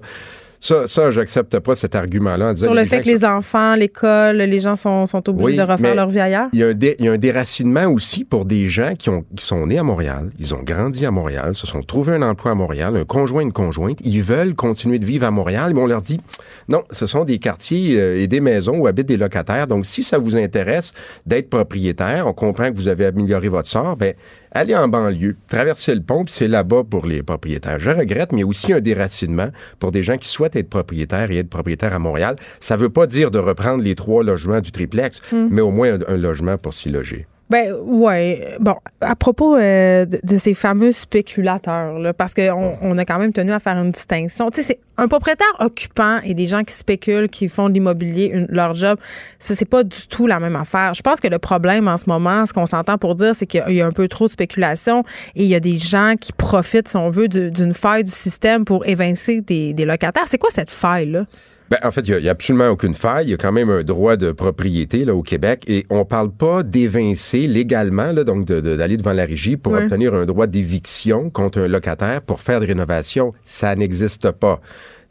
Ça, 0.64 0.86
ça 0.86 1.10
j'accepte 1.10 1.58
pas 1.58 1.74
cet 1.74 1.96
argument-là. 1.96 2.54
Sur 2.54 2.72
le 2.72 2.84
fait 2.86 3.00
que 3.00 3.06
les 3.06 3.24
enfants, 3.24 3.74
l'école, 3.74 4.36
les 4.36 4.60
gens 4.60 4.76
sont, 4.76 5.06
sont 5.06 5.28
obligés 5.28 5.58
de 5.58 5.62
refaire 5.62 5.96
leur 5.96 6.08
vie 6.08 6.20
ailleurs? 6.20 6.50
Il 6.52 6.60
y, 6.60 6.62
a 6.62 6.68
un 6.68 6.70
il 6.70 7.04
y 7.04 7.08
a 7.08 7.12
un 7.12 7.18
déracinement 7.18 7.86
aussi 7.86 8.22
pour 8.22 8.44
des 8.44 8.68
gens 8.68 8.94
qui, 8.96 9.10
ont, 9.10 9.24
qui 9.36 9.44
sont 9.44 9.66
nés 9.66 9.78
à 9.78 9.82
Montréal, 9.82 10.30
ils 10.38 10.54
ont 10.54 10.62
grandi 10.62 11.04
à 11.04 11.10
Montréal, 11.10 11.56
se 11.56 11.66
sont 11.66 11.82
trouvés 11.82 12.12
un 12.12 12.22
emploi 12.22 12.52
à 12.52 12.54
Montréal, 12.54 12.96
un 12.96 13.04
conjoint, 13.04 13.42
une 13.42 13.50
conjointe, 13.50 13.98
ils 14.04 14.22
veulent 14.22 14.54
continuer 14.54 15.00
de 15.00 15.04
vivre 15.04 15.26
à 15.26 15.32
Montréal, 15.32 15.72
mais 15.74 15.80
on 15.80 15.86
leur 15.86 16.00
dit, 16.00 16.20
non, 16.68 16.84
ce 16.92 17.08
sont 17.08 17.24
des 17.24 17.38
quartiers 17.38 18.00
euh, 18.00 18.22
et 18.22 18.28
des 18.28 18.40
maisons 18.40 18.76
où 18.76 18.86
habitent 18.86 19.08
des 19.08 19.16
locataires, 19.16 19.66
donc 19.66 19.84
si 19.84 20.04
ça 20.04 20.18
vous 20.18 20.36
intéresse 20.36 20.92
d'être 21.26 21.50
propriétaire, 21.50 22.28
on 22.28 22.34
comprend 22.34 22.70
que 22.70 22.76
vous 22.76 22.86
avez 22.86 23.06
amélioré 23.06 23.48
votre 23.48 23.68
sort, 23.68 23.96
ben 23.96 24.14
aller 24.54 24.74
en 24.76 24.88
banlieue, 24.88 25.36
traverser 25.48 25.94
le 25.94 26.02
pont, 26.02 26.24
puis 26.24 26.34
c'est 26.34 26.48
là-bas 26.48 26.84
pour 26.88 27.06
les 27.06 27.22
propriétaires. 27.22 27.78
Je 27.78 27.90
regrette, 27.90 28.32
mais 28.32 28.38
il 28.38 28.42
y 28.42 28.44
a 28.44 28.46
aussi 28.46 28.72
un 28.72 28.80
déracinement 28.80 29.48
pour 29.78 29.92
des 29.92 30.02
gens 30.02 30.16
qui 30.16 30.28
souhaitent 30.28 30.56
être 30.56 30.70
propriétaires 30.70 31.30
et 31.30 31.38
être 31.38 31.50
propriétaires 31.50 31.94
à 31.94 31.98
Montréal. 31.98 32.36
Ça 32.60 32.76
ne 32.76 32.82
veut 32.82 32.90
pas 32.90 33.06
dire 33.06 33.30
de 33.30 33.38
reprendre 33.38 33.82
les 33.82 33.94
trois 33.94 34.22
logements 34.22 34.60
du 34.60 34.72
triplex, 34.72 35.20
hmm. 35.32 35.48
mais 35.50 35.60
au 35.60 35.70
moins 35.70 35.98
un 36.06 36.16
logement 36.16 36.56
pour 36.58 36.74
s'y 36.74 36.88
loger. 36.88 37.26
Ben 37.52 37.70
ouais. 37.84 38.56
Bon, 38.60 38.76
à 39.02 39.14
propos 39.14 39.56
euh, 39.56 40.06
de, 40.06 40.38
ces 40.38 40.54
fameux 40.54 40.90
spéculateurs, 40.90 41.98
là, 41.98 42.14
parce 42.14 42.32
qu'on 42.32 42.78
on 42.80 42.96
a 42.96 43.04
quand 43.04 43.18
même 43.18 43.34
tenu 43.34 43.52
à 43.52 43.58
faire 43.58 43.76
une 43.76 43.90
distinction. 43.90 44.50
Tu 44.50 44.62
sais, 44.62 44.68
c'est 44.68 44.78
un 44.96 45.06
propriétaire 45.06 45.54
occupant 45.58 46.20
et 46.24 46.32
des 46.32 46.46
gens 46.46 46.64
qui 46.64 46.72
spéculent, 46.72 47.28
qui 47.28 47.48
font 47.48 47.68
de 47.68 47.74
l'immobilier 47.74 48.46
leur 48.48 48.72
job. 48.72 48.98
Ça, 49.38 49.54
c'est 49.54 49.66
pas 49.66 49.84
du 49.84 50.08
tout 50.08 50.26
la 50.26 50.40
même 50.40 50.56
affaire. 50.56 50.94
Je 50.94 51.02
pense 51.02 51.20
que 51.20 51.28
le 51.28 51.38
problème 51.38 51.88
en 51.88 51.98
ce 51.98 52.04
moment, 52.08 52.46
ce 52.46 52.54
qu'on 52.54 52.64
s'entend 52.64 52.96
pour 52.96 53.16
dire, 53.16 53.34
c'est 53.34 53.46
qu'il 53.46 53.62
y 53.68 53.82
a 53.82 53.86
un 53.86 53.92
peu 53.92 54.08
trop 54.08 54.24
de 54.24 54.30
spéculation 54.30 55.04
et 55.36 55.42
il 55.42 55.48
y 55.50 55.54
a 55.54 55.60
des 55.60 55.76
gens 55.76 56.14
qui 56.18 56.32
profitent, 56.32 56.88
si 56.88 56.96
on 56.96 57.10
veut, 57.10 57.28
d'une 57.28 57.74
faille 57.74 58.04
du 58.04 58.10
système 58.10 58.64
pour 58.64 58.86
évincer 58.86 59.42
des, 59.42 59.74
des 59.74 59.84
locataires. 59.84 60.24
C'est 60.26 60.38
quoi 60.38 60.50
cette 60.50 60.70
faille-là? 60.70 61.26
Ben, 61.72 61.78
en 61.84 61.90
fait, 61.90 62.06
il 62.06 62.14
n'y 62.18 62.28
a, 62.28 62.32
absolument 62.32 62.68
aucune 62.68 62.94
faille. 62.94 63.28
Il 63.28 63.30
y 63.30 63.32
a 63.32 63.38
quand 63.38 63.50
même 63.50 63.70
un 63.70 63.82
droit 63.82 64.16
de 64.16 64.30
propriété 64.30 65.06
là, 65.06 65.14
au 65.14 65.22
Québec 65.22 65.64
et 65.66 65.86
on 65.88 66.04
parle 66.04 66.30
pas 66.30 66.62
d'évincer 66.62 67.46
légalement, 67.46 68.12
là, 68.12 68.24
donc 68.24 68.44
d'aller 68.44 68.98
devant 68.98 69.14
la 69.14 69.24
régie 69.24 69.56
pour 69.56 69.72
obtenir 69.72 70.12
un 70.12 70.26
droit 70.26 70.46
d'éviction 70.46 71.30
contre 71.30 71.60
un 71.60 71.68
locataire 71.68 72.20
pour 72.20 72.42
faire 72.42 72.60
des 72.60 72.66
rénovations. 72.66 73.32
Ça 73.46 73.74
n'existe 73.74 74.32
pas. 74.32 74.60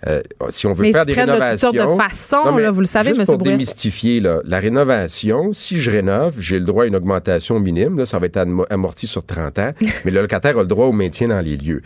Euh, 0.07 0.21
si 0.49 0.67
on 0.67 0.73
veut 0.73 0.91
faire 0.91 1.05
des 1.05 1.13
rénovations. 1.13 1.71
De, 1.71 1.77
toutes 1.77 1.89
de 1.89 2.01
façons, 2.01 2.55
là, 2.57 2.71
vous 2.71 2.81
le 2.81 2.85
savez, 2.87 3.13
juste 3.13 3.25
pour 3.25 3.37
démystifier, 3.37 4.19
là, 4.19 4.41
la 4.45 4.59
rénovation, 4.59 5.53
si 5.53 5.79
je 5.79 5.91
rénove, 5.91 6.35
j'ai 6.39 6.59
le 6.59 6.65
droit 6.65 6.85
à 6.85 6.87
une 6.87 6.95
augmentation 6.95 7.59
minime. 7.59 7.97
Là, 7.97 8.05
ça 8.05 8.19
va 8.19 8.25
être 8.25 8.45
amorti 8.69 9.07
sur 9.07 9.25
30 9.25 9.59
ans, 9.59 9.71
mais 10.05 10.11
le 10.11 10.21
locataire 10.21 10.57
a 10.57 10.61
le 10.61 10.67
droit 10.67 10.87
au 10.87 10.91
maintien 10.91 11.27
dans 11.27 11.39
les 11.39 11.57
lieux. 11.57 11.81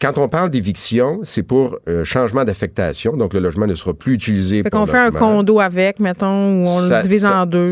Quand 0.00 0.18
on 0.18 0.28
parle 0.28 0.50
d'éviction, 0.50 1.20
c'est 1.24 1.42
pour 1.42 1.78
un 1.86 2.04
changement 2.04 2.44
d'affectation, 2.44 3.16
donc 3.16 3.32
le 3.32 3.40
logement 3.40 3.66
ne 3.66 3.74
sera 3.74 3.94
plus 3.94 4.14
utilisé. 4.14 4.62
Fait 4.62 4.70
qu'on 4.70 4.86
fait 4.86 4.98
un 4.98 5.10
condo 5.10 5.58
avec, 5.60 6.00
mettons, 6.00 6.62
ou 6.62 6.66
on 6.66 6.80
le 6.82 7.02
divise 7.02 7.24
en 7.24 7.46
deux. 7.46 7.70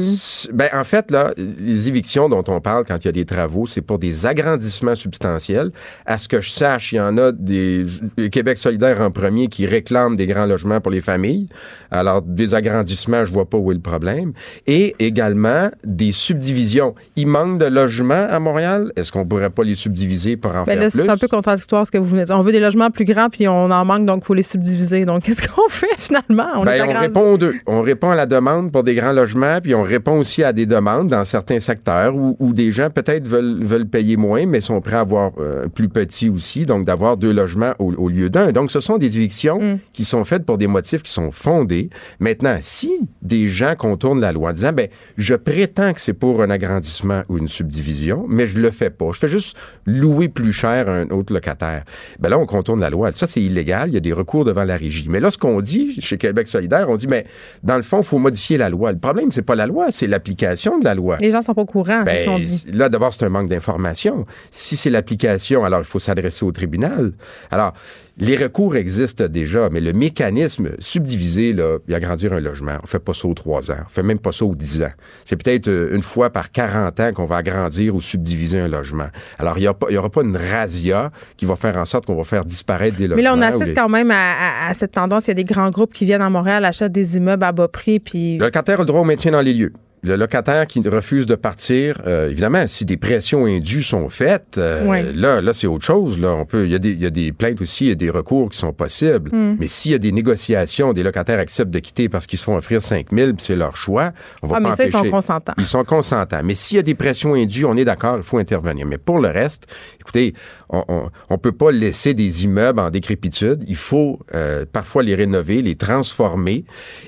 Ben, 0.52 0.68
en 0.72 0.85
fait, 0.85 1.11
là, 1.11 1.33
les 1.37 1.88
évictions 1.88 2.28
dont 2.28 2.44
on 2.48 2.61
parle 2.61 2.85
quand 2.87 2.96
il 2.96 3.07
y 3.07 3.09
a 3.09 3.12
des 3.12 3.26
travaux, 3.26 3.66
c'est 3.66 3.83
pour 3.83 3.98
des 3.98 4.26
agrandissements 4.26 4.94
substantiels. 4.94 5.70
À 6.07 6.18
ce 6.18 6.28
que 6.28 6.40
je 6.40 6.50
sache, 6.50 6.92
il 6.92 6.96
y 6.96 7.00
en 7.00 7.18
a 7.18 7.33
des 7.33 7.85
Québec 8.30 8.59
solidaire 8.59 9.00
en 9.00 9.11
premier 9.11 9.48
qui 9.48 9.66
réclament 9.85 10.16
des 10.16 10.27
grands 10.27 10.47
logements 10.47 10.81
pour 10.81 10.92
les 10.92 11.01
familles. 11.01 11.47
Alors, 11.90 12.23
des 12.23 12.55
agrandissements, 12.55 13.25
je 13.25 13.33
vois 13.33 13.44
pas 13.44 13.59
où 13.59 13.70
est 13.70 13.75
le 13.75 13.81
problème. 13.81 14.33
Et 14.66 14.94
également 14.99 15.70
des 15.85 16.12
subdivisions. 16.12 16.94
Il 17.16 17.27
manque 17.27 17.59
de 17.59 17.66
logements 17.66 18.27
à 18.29 18.38
Montréal. 18.40 18.92
Est-ce 18.97 19.12
qu'on 19.12 19.27
pourrait 19.27 19.51
pas 19.51 19.62
les 19.62 19.75
subdiviser 19.75 20.37
pour 20.37 20.53
en 20.53 20.64
ben 20.64 20.73
faire 20.73 20.81
là, 20.81 20.90
C'est 20.90 21.09
un 21.09 21.16
peu 21.16 21.29
contradictoire 21.29 21.87
ce 21.87 21.90
que 21.90 21.99
vous 21.99 22.07
venez 22.07 22.23
de 22.23 22.27
dire. 22.27 22.38
On 22.38 22.40
veut 22.40 22.53
des 22.53 22.61
logements 22.61 22.90
plus 22.90 23.05
grands 23.05 23.29
puis 23.29 23.47
on 23.47 23.70
en 23.70 23.85
manque, 23.85 24.07
donc 24.07 24.18
il 24.23 24.27
faut 24.27 24.35
les 24.35 24.42
subdiviser. 24.42 25.05
Donc, 25.05 25.23
qu'est-ce 25.25 25.47
qu'on 25.47 25.68
fait 25.68 25.87
finalement? 25.99 26.47
On, 26.57 26.64
ben, 26.64 26.83
on 26.88 27.01
répond 27.01 27.33
aux 27.33 27.38
deux. 27.38 27.55
On 27.66 27.83
répond 27.83 28.11
à 28.11 28.16
la 28.16 28.27
demande 28.27 28.73
pour 28.73 28.83
des 28.83 28.94
grands 28.94 29.12
logements 29.12 29.61
puis 29.62 29.75
on 29.75 29.83
répond 29.83 30.18
aussi 30.18 30.42
à 30.42 30.53
des 30.53 30.66
demandes 30.66 31.09
dans 31.09 31.25
certains 31.25 31.61
secteurs 31.61 32.16
où, 32.16 32.37
où 32.40 32.53
des 32.53 32.73
gens 32.73 32.90
peut-être 32.90 33.29
veulent, 33.29 33.62
veulent 33.62 33.87
payer 33.87 34.16
moins 34.16 34.47
mais 34.47 34.61
sont 34.61 34.81
prêts 34.81 34.97
à 34.97 35.01
avoir 35.01 35.33
euh, 35.38 35.68
plus 35.68 35.88
petit 35.88 36.29
aussi, 36.29 36.66
donc 36.66 36.85
d'avoir 36.85 37.16
deux 37.16 37.33
logements 37.33 37.75
au, 37.79 37.92
au 37.92 38.09
lieu 38.09 38.31
d'un. 38.31 38.53
Donc, 38.53 38.70
ce 38.70 38.81
sont 38.81 38.99
des 38.99 39.16
évictions 39.16 39.61
mm. 39.61 39.73
Qui 39.92 40.04
sont 40.04 40.24
faites 40.24 40.44
pour 40.44 40.58
des 40.58 40.66
motifs 40.66 41.02
qui 41.02 41.12
sont 41.12 41.30
fondés. 41.30 41.90
Maintenant, 42.20 42.56
si 42.60 43.00
des 43.22 43.48
gens 43.48 43.74
contournent 43.76 44.20
la 44.20 44.32
loi 44.32 44.50
en 44.50 44.52
disant, 44.52 44.72
ben, 44.72 44.88
je 45.16 45.34
prétends 45.34 45.92
que 45.92 46.00
c'est 46.00 46.14
pour 46.14 46.42
un 46.42 46.50
agrandissement 46.50 47.22
ou 47.28 47.38
une 47.38 47.48
subdivision, 47.48 48.26
mais 48.28 48.46
je 48.46 48.58
le 48.58 48.70
fais 48.70 48.90
pas. 48.90 49.10
Je 49.12 49.18
fais 49.18 49.28
juste 49.28 49.56
louer 49.87 50.28
plus 50.28 50.52
cher 50.52 50.88
à 50.88 50.92
un 50.92 51.10
autre 51.10 51.32
locataire. 51.32 51.84
Ben 52.18 52.28
là, 52.28 52.38
on 52.38 52.46
contourne 52.46 52.80
la 52.80 52.90
loi. 52.90 53.12
Ça, 53.12 53.26
c'est 53.26 53.40
illégal. 53.40 53.90
Il 53.90 53.94
y 53.94 53.96
a 53.96 54.00
des 54.00 54.12
recours 54.12 54.44
devant 54.44 54.64
la 54.64 54.76
régie. 54.76 55.06
Mais 55.08 55.20
là, 55.20 55.30
ce 55.30 55.38
qu'on 55.38 55.60
dit 55.60 56.00
chez 56.00 56.18
Québec 56.18 56.48
solidaire, 56.48 56.88
on 56.88 56.96
dit, 56.96 57.06
mais 57.06 57.26
dans 57.62 57.76
le 57.76 57.82
fond, 57.82 57.98
il 57.98 58.04
faut 58.04 58.18
modifier 58.18 58.56
la 58.56 58.68
loi. 58.68 58.92
Le 58.92 58.98
problème, 58.98 59.32
c'est 59.32 59.42
pas 59.42 59.54
la 59.54 59.66
loi, 59.66 59.88
c'est 59.90 60.06
l'application 60.06 60.78
de 60.78 60.84
la 60.84 60.94
loi. 60.94 61.18
Les 61.20 61.30
gens 61.30 61.40
sont 61.40 61.54
pas 61.54 61.62
au 61.62 61.66
courant, 61.66 62.04
c'est 62.06 62.20
ce 62.20 62.24
qu'on 62.24 62.38
ben, 62.38 62.44
dit. 62.44 62.64
Là, 62.72 62.88
d'abord, 62.88 63.12
c'est 63.12 63.24
un 63.24 63.28
manque 63.28 63.48
d'information. 63.48 64.24
Si 64.50 64.76
c'est 64.76 64.90
l'application, 64.90 65.64
alors 65.64 65.80
il 65.80 65.87
faut 65.87 65.98
s'adresser 65.98 66.44
au 66.44 66.52
tribunal. 66.52 67.12
Alors, 67.50 67.74
les 68.18 68.37
recours 68.37 68.77
existent 68.77 69.27
déjà, 69.27 69.68
mais 69.70 69.81
le 69.81 69.92
mécanisme 69.92 70.70
subdivisé, 70.79 71.53
là, 71.53 71.79
il 71.88 71.94
agrandir 71.94 72.33
un 72.33 72.40
logement, 72.40 72.79
on 72.83 72.87
fait 72.87 73.00
pas 73.00 73.12
ça 73.12 73.27
aux 73.27 73.35
trois 73.35 73.70
ans, 73.70 73.77
on 73.85 73.88
fait 73.88 74.03
même 74.03 74.18
pas 74.20 74.31
ça 74.31 74.44
aux 74.44 74.55
dix 74.55 74.83
ans. 74.83 74.92
C'est 75.24 75.42
peut-être 75.42 75.68
euh, 75.68 75.94
une 75.94 76.03
fois 76.03 76.31
par 76.31 76.53
40 76.53 77.00
ans 77.00 77.12
qu'on 77.12 77.27
va 77.27 77.37
agrandir 77.37 77.94
ou 77.94 78.00
subdiviser 78.00 78.61
un 78.61 78.68
logement. 78.68 79.09
Alors, 79.38 79.59
il 79.59 79.68
n'y 79.90 79.96
aura 79.96 80.11
pas 80.11 80.22
une 80.22 80.37
razzia 80.37 81.11
qui 81.37 81.44
va 81.44 81.57
faire 81.57 81.77
en 81.77 81.85
sorte 81.85 82.07
qu'on 82.07 82.16
va 82.16 82.24
faire 82.24 82.44
disparaître 82.44 82.96
des 82.96 83.09
logements. 83.09 83.16
Mais 83.16 83.22
là, 83.22 83.35
on 83.35 83.42
assiste 83.42 83.74
quand 83.74 83.88
même 83.88 84.12
à, 84.12 84.72
cette 84.74 84.92
tendance. 84.92 85.27
Il 85.27 85.31
y 85.31 85.33
a 85.33 85.35
des 85.35 85.44
grands 85.44 85.70
groupes 85.70 85.92
qui 85.92 86.05
viennent 86.05 86.22
à 86.22 86.31
Montréal, 86.31 86.64
achètent 86.64 86.92
des 86.92 87.16
immeubles 87.16 87.44
à 87.44 87.53
bas 87.53 87.68
prix. 87.68 87.98
Puis... 87.98 88.38
Le 88.38 88.44
locataire 88.44 88.79
a 88.79 88.83
le 88.83 88.87
droit 88.87 89.00
au 89.00 89.05
maintien 89.05 89.33
dans 89.33 89.40
les 89.40 89.55
lieux 89.55 89.72
le 90.04 90.16
locataire 90.16 90.66
qui 90.66 90.86
refuse 90.86 91.24
de 91.24 91.34
partir, 91.34 92.02
euh, 92.06 92.28
évidemment, 92.28 92.66
si 92.66 92.84
des 92.84 92.98
pressions 92.98 93.46
indues 93.46 93.82
sont 93.82 94.10
faites, 94.10 94.58
euh, 94.58 95.12
là, 95.14 95.40
là, 95.40 95.54
c'est 95.54 95.66
autre 95.66 95.84
chose. 95.84 96.18
Là, 96.18 96.34
on 96.34 96.44
peut, 96.44 96.66
il 96.66 96.72
y, 96.72 96.74
a 96.74 96.78
des, 96.78 96.90
il 96.90 97.02
y 97.02 97.06
a 97.06 97.10
des 97.10 97.32
plaintes 97.32 97.62
aussi, 97.62 97.86
il 97.86 97.88
y 97.88 97.92
a 97.92 97.94
des 97.94 98.10
recours 98.10 98.50
qui 98.50 98.58
sont 98.58 98.74
possibles. 98.74 99.34
Hmm. 99.34 99.56
Mais 99.58 99.66
s'il 99.66 99.92
y 99.92 99.94
a 99.94 99.98
des 99.98 100.12
négociations, 100.12 100.92
des 100.92 101.02
locataires 101.02 101.38
acceptent 101.38 101.70
de 101.70 101.78
quitter 101.78 102.10
parce 102.10 102.26
qu'ils 102.26 102.38
se 102.38 102.44
font 102.44 102.56
offrir 102.56 102.82
5 102.82 103.06
000, 103.12 103.32
c'est 103.38 103.56
leur 103.56 103.78
choix. 103.78 104.12
On 104.42 104.46
va 104.46 104.56
ah, 104.56 104.60
mais 104.60 104.72
ça, 104.72 104.84
ils 104.84 104.90
sont 104.90 105.10
consentants. 105.10 105.54
Ils 105.56 105.66
sont 105.66 105.84
consentants. 105.84 106.40
Mais 106.44 106.54
s'il 106.54 106.76
y 106.76 106.80
a 106.80 106.82
des 106.82 106.94
pressions 106.94 107.32
indues, 107.32 107.64
on 107.64 107.76
est 107.76 107.86
d'accord, 107.86 108.18
il 108.18 108.22
faut 108.22 108.38
intervenir. 108.38 108.86
Mais 108.86 108.98
pour 108.98 109.18
le 109.18 109.28
reste, 109.28 109.66
écoutez, 110.00 110.34
on, 110.68 111.08
on, 111.30 111.38
peut 111.38 111.52
pas 111.52 111.70
laisser 111.70 112.12
des 112.12 112.44
immeubles 112.44 112.80
en 112.80 112.90
décrépitude. 112.90 113.64
Il 113.66 113.76
faut 113.76 114.18
euh, 114.34 114.66
parfois 114.70 115.02
les 115.02 115.14
rénover, 115.14 115.62
les 115.62 115.76
transformer. 115.76 116.64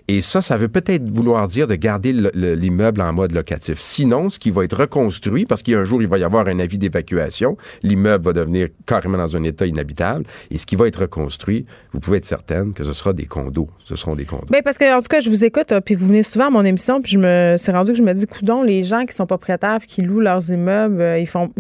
Et 0.09 0.23
ça, 0.23 0.41
ça 0.41 0.57
veut 0.57 0.69
peut-être 0.69 1.11
vouloir 1.11 1.47
dire 1.49 1.67
de 1.67 1.75
garder 1.75 2.13
l'immeuble 2.13 2.86
en 2.99 3.13
mode 3.13 3.33
locatif. 3.33 3.81
Sinon, 3.81 4.31
ce 4.31 4.39
qui 4.39 4.51
va 4.51 4.65
être 4.65 4.77
reconstruit, 4.77 5.47
parce 5.47 5.63
qu'un 5.63 5.85
jour, 5.85 6.03
il 6.03 6.09
va 6.09 6.19
y 6.19 6.25
avoir 6.25 6.47
un 6.49 6.59
avis 6.59 6.79
d'évacuation, 6.79 7.57
l'immeuble 7.83 8.25
va 8.25 8.33
devenir 8.33 8.69
carrément 8.87 9.19
dans 9.19 9.37
un 9.37 9.43
état 9.43 9.67
inhabitable, 9.67 10.25
et 10.51 10.59
ce 10.59 10.67
qui 10.67 10.77
va 10.77 10.89
être 10.89 11.01
reconstruit, 11.01 11.67
vous 11.93 12.01
pouvez 12.01 12.19
être 12.19 12.25
certaine 12.25 12.73
que 12.73 12.85
ce 12.85 12.93
sera 12.93 13.13
des 13.13 13.27
condos. 13.27 13.69
Ce 13.85 13.97
seront 13.97 14.15
des 14.15 14.25
condos. 14.25 14.47
Ben, 14.51 14.63
parce 14.63 14.79
que, 14.79 14.97
en 14.97 15.01
tout 15.01 15.09
cas, 15.09 15.21
je 15.21 15.31
vous 15.31 15.45
écoute, 15.45 15.73
hein, 15.73 15.81
puis 15.81 15.95
vous 15.95 16.07
venez 16.07 16.23
souvent 16.23 16.47
à 16.47 16.51
mon 16.51 16.65
émission, 16.65 17.01
puis 17.01 17.13
je 17.13 17.19
me, 17.19 17.55
c'est 17.59 17.73
rendu 17.73 17.93
que 17.93 17.99
je 17.99 18.03
me 18.03 18.13
dis, 18.13 18.27
coudon, 18.27 18.63
les 18.63 18.83
gens 18.85 19.05
qui 19.05 19.15
sont 19.15 19.27
propriétaires 19.27 19.79
puis 19.79 19.89
qui 19.89 20.03
louent 20.03 20.21
leurs 20.21 20.51
immeubles, 20.51 21.01
euh, 21.01 21.19
ils 21.19 21.27
font, 21.27 21.51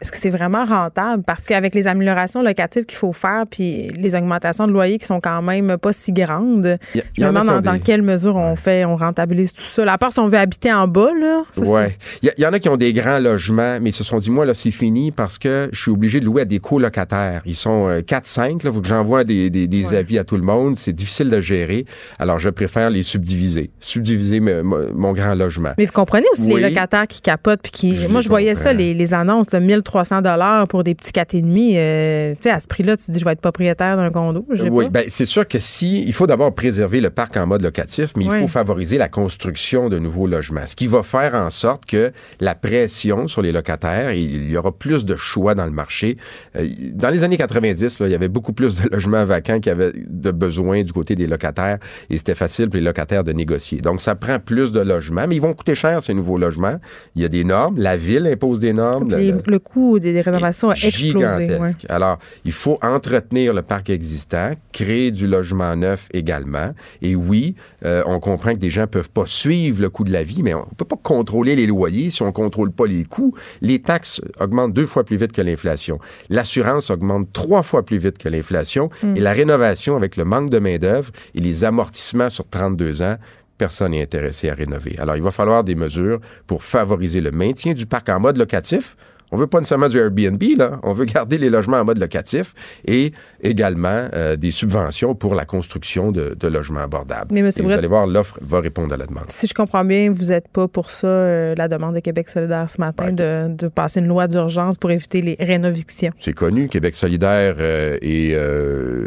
est-ce 0.00 0.12
que 0.12 0.18
c'est 0.18 0.30
vraiment 0.30 0.66
rentable? 0.66 1.22
Parce 1.22 1.44
qu'avec 1.44 1.74
les 1.74 1.86
améliorations 1.86 2.42
locatives 2.42 2.84
qu'il 2.84 2.98
faut 2.98 3.14
faire, 3.14 3.44
puis 3.50 3.88
les 3.96 4.14
augmentations 4.14 4.66
de 4.66 4.72
loyers 4.72 4.98
qui 4.98 5.06
sont 5.06 5.20
quand 5.20 5.40
même 5.40 5.78
pas 5.78 5.92
si 5.94 6.12
grandes, 6.12 6.78
je 6.94 7.22
me 7.22 7.28
demande 7.28 7.62
dans, 7.62 7.78
quelle 7.78 8.02
mesure 8.02 8.36
on 8.36 8.56
fait, 8.56 8.84
on 8.84 8.94
rentabilise 8.94 9.54
tout 9.54 9.62
ça. 9.62 9.90
à 9.90 9.96
part 9.96 10.12
si 10.12 10.18
on 10.18 10.28
veut 10.28 10.38
habiter 10.38 10.70
en 10.70 10.86
bas, 10.86 11.12
là. 11.18 11.44
Oui. 11.58 11.82
Il 12.22 12.32
y, 12.36 12.46
en 12.46 12.52
a 12.52 12.58
qui 12.58 12.68
ont 12.68 12.76
des 12.76 12.92
grands 12.92 13.18
logements, 13.18 13.78
mais 13.80 13.88
ils 13.90 13.94
se 13.94 14.04
sont 14.04 14.18
dit, 14.18 14.30
moi, 14.30 14.44
là, 14.44 14.52
c'est 14.52 14.70
fini 14.70 15.12
parce 15.12 15.38
que 15.38 15.70
je 15.72 15.80
suis 15.80 15.90
obligé 15.90 16.20
de 16.20 16.26
louer 16.26 16.42
à 16.42 16.44
des 16.44 16.58
colocataires. 16.58 17.40
Ils 17.46 17.54
sont 17.54 17.88
4-5, 17.88 18.40
euh, 18.40 18.48
là. 18.48 18.56
Il 18.64 18.72
faut 18.72 18.80
que 18.82 18.88
j'envoie 18.88 19.24
des, 19.24 19.48
des, 19.48 19.94
avis 19.94 20.18
à 20.18 20.24
tout 20.24 20.36
le 20.36 20.42
monde. 20.42 20.76
C'est 20.76 20.92
difficile 20.92 21.30
de 21.30 21.40
gérer. 21.40 21.86
Alors, 22.18 22.38
je 22.38 22.50
préfère 22.50 22.90
les 22.90 23.02
subdiviser. 23.02 23.70
Subdiviser 23.80 24.40
mon 24.40 25.12
grand 25.14 25.34
logement. 25.34 25.72
Mais 25.78 25.86
vous 25.86 25.92
comprenez 25.92 26.26
aussi 26.32 26.48
les 26.48 26.60
locataires 26.60 27.06
qui 27.06 27.22
capotent, 27.22 27.62
puis 27.62 27.72
qui. 27.72 28.08
moi, 28.10 28.20
je 28.20 28.28
voyais 28.28 28.54
ça, 28.54 28.74
les, 28.74 28.92
les 28.92 29.14
annonces, 29.14 29.46
le 29.52 29.60
1000 29.60 29.82
300 29.86 30.22
dollars 30.22 30.68
pour 30.68 30.84
des 30.84 30.94
petits 30.94 31.12
4,5, 31.12 31.76
euh, 31.76 32.34
tu 32.34 32.42
sais, 32.42 32.50
à 32.50 32.60
ce 32.60 32.66
prix-là, 32.66 32.96
tu 32.96 33.06
te 33.06 33.12
dis, 33.12 33.18
je 33.18 33.24
vais 33.24 33.32
être 33.32 33.40
propriétaire 33.40 33.96
d'un 33.96 34.10
condo. 34.10 34.44
Oui, 34.70 34.90
bien, 34.90 35.02
c'est 35.08 35.24
sûr 35.24 35.46
que 35.48 35.58
si, 35.58 36.02
il 36.02 36.12
faut 36.12 36.26
d'abord 36.26 36.54
préserver 36.54 37.00
le 37.00 37.10
parc 37.10 37.36
en 37.36 37.46
mode 37.46 37.62
locatif, 37.62 38.12
mais 38.16 38.24
il 38.24 38.30
faut 38.30 38.48
favoriser 38.48 38.98
la 38.98 39.08
construction 39.08 39.88
de 39.88 39.98
nouveaux 39.98 40.26
logements, 40.26 40.66
ce 40.66 40.76
qui 40.76 40.86
va 40.86 41.02
faire 41.02 41.34
en 41.34 41.50
sorte 41.50 41.86
que 41.86 42.12
la 42.40 42.54
pression 42.54 43.28
sur 43.28 43.42
les 43.42 43.52
locataires, 43.52 44.12
il 44.12 44.50
y 44.50 44.56
aura 44.56 44.72
plus 44.72 45.04
de 45.04 45.16
choix 45.16 45.54
dans 45.54 45.64
le 45.64 45.70
marché. 45.70 46.16
Euh, 46.56 46.68
dans 46.92 47.10
les 47.10 47.22
années 47.22 47.36
90, 47.36 48.00
là, 48.00 48.06
il 48.06 48.12
y 48.12 48.14
avait 48.14 48.28
beaucoup 48.28 48.52
plus 48.52 48.74
de 48.74 48.88
logements 48.90 49.24
vacants 49.24 49.60
qu'il 49.60 49.70
y 49.70 49.74
avait 49.74 49.92
de 49.94 50.30
besoins 50.32 50.82
du 50.82 50.92
côté 50.92 51.14
des 51.14 51.26
locataires 51.26 51.78
et 52.10 52.18
c'était 52.18 52.34
facile 52.34 52.68
pour 52.68 52.76
les 52.76 52.84
locataires 52.84 53.24
de 53.24 53.32
négocier. 53.32 53.80
Donc, 53.80 54.00
ça 54.00 54.14
prend 54.16 54.40
plus 54.40 54.72
de 54.72 54.80
logements, 54.80 55.26
mais 55.28 55.36
ils 55.36 55.42
vont 55.42 55.54
coûter 55.54 55.74
cher, 55.74 56.02
ces 56.02 56.12
nouveaux 56.12 56.38
logements. 56.38 56.78
Il 57.14 57.22
y 57.22 57.24
a 57.24 57.28
des 57.28 57.44
normes, 57.44 57.78
la 57.78 57.96
ville 57.96 58.26
impose 58.26 58.58
des 58.58 58.72
normes. 58.72 59.08
le 59.14 59.58
coût 59.58 59.75
des, 59.98 60.20
rénovations 60.20 60.70
a 60.70 60.74
explosé. 60.74 61.48
Alors, 61.88 62.18
il 62.44 62.52
faut 62.52 62.78
entretenir 62.82 63.52
le 63.52 63.62
parc 63.62 63.90
existant, 63.90 64.50
créer 64.72 65.10
du 65.10 65.26
logement 65.26 65.76
neuf 65.76 66.08
également. 66.12 66.72
Et 67.02 67.14
oui, 67.14 67.54
euh, 67.84 68.02
on 68.06 68.20
comprend 68.20 68.52
que 68.52 68.58
des 68.58 68.70
gens 68.70 68.86
peuvent 68.86 69.10
pas 69.10 69.26
suivre 69.26 69.82
le 69.82 69.90
coût 69.90 70.04
de 70.04 70.12
la 70.12 70.24
vie, 70.24 70.42
mais 70.42 70.54
on 70.54 70.64
peut 70.76 70.84
pas 70.84 70.98
contrôler 71.02 71.56
les 71.56 71.66
loyers 71.66 72.10
si 72.10 72.22
on 72.22 72.32
contrôle 72.32 72.72
pas 72.72 72.86
les 72.86 73.04
coûts. 73.04 73.34
Les 73.60 73.80
taxes 73.80 74.20
augmentent 74.40 74.72
deux 74.72 74.86
fois 74.86 75.04
plus 75.04 75.16
vite 75.16 75.32
que 75.32 75.42
l'inflation. 75.42 75.98
L'assurance 76.30 76.90
augmente 76.90 77.32
trois 77.32 77.62
fois 77.62 77.84
plus 77.84 77.98
vite 77.98 78.18
que 78.18 78.28
l'inflation. 78.28 78.90
Hmm. 79.02 79.16
Et 79.16 79.20
la 79.20 79.32
rénovation, 79.32 79.96
avec 79.96 80.16
le 80.16 80.24
manque 80.24 80.50
de 80.50 80.58
main-d'œuvre 80.58 81.10
et 81.34 81.40
les 81.40 81.64
amortissements 81.64 82.30
sur 82.30 82.48
32 82.48 83.02
ans, 83.02 83.16
personne 83.58 83.92
n'est 83.92 84.02
intéressé 84.02 84.48
à 84.50 84.54
rénover. 84.54 84.96
Alors, 84.98 85.16
il 85.16 85.22
va 85.22 85.30
falloir 85.30 85.64
des 85.64 85.74
mesures 85.74 86.20
pour 86.46 86.62
favoriser 86.62 87.20
le 87.20 87.32
maintien 87.32 87.72
du 87.72 87.86
parc 87.86 88.08
en 88.08 88.20
mode 88.20 88.36
locatif 88.36 88.96
on 89.32 89.36
veut 89.36 89.46
pas 89.46 89.58
nécessairement 89.58 89.88
du 89.88 89.98
Airbnb, 89.98 90.42
là. 90.56 90.78
On 90.82 90.92
veut 90.92 91.04
garder 91.04 91.38
les 91.38 91.50
logements 91.50 91.78
en 91.78 91.84
mode 91.84 91.98
locatif 91.98 92.54
et 92.86 93.12
également 93.42 94.08
euh, 94.14 94.36
des 94.36 94.50
subventions 94.50 95.14
pour 95.14 95.34
la 95.34 95.44
construction 95.44 96.12
de, 96.12 96.36
logements 96.46 96.80
abordables. 96.80 97.34
Mais 97.34 97.42
vous 97.42 97.70
allez 97.70 97.88
voir, 97.88 98.06
l'offre 98.06 98.38
va 98.40 98.60
répondre 98.60 98.94
à 98.94 98.96
la 98.96 99.06
demande. 99.06 99.24
Si 99.28 99.48
je 99.48 99.54
comprends 99.54 99.84
bien, 99.84 100.12
vous 100.12 100.26
n'êtes 100.26 100.46
pas 100.48 100.68
pour 100.68 100.90
ça, 100.90 101.08
euh, 101.08 101.54
la 101.56 101.66
demande 101.66 101.96
de 101.96 102.00
Québec 102.00 102.28
solidaire 102.28 102.70
ce 102.70 102.80
matin, 102.80 103.12
de, 103.12 103.68
passer 103.68 103.98
une 104.00 104.06
loi 104.06 104.28
d'urgence 104.28 104.78
pour 104.78 104.92
éviter 104.92 105.20
les 105.22 105.36
rénovictions. 105.40 106.12
C'est 106.18 106.32
connu. 106.32 106.68
Québec 106.68 106.94
solidaire 106.94 107.56
euh, 107.58 107.98
est, 108.00 108.30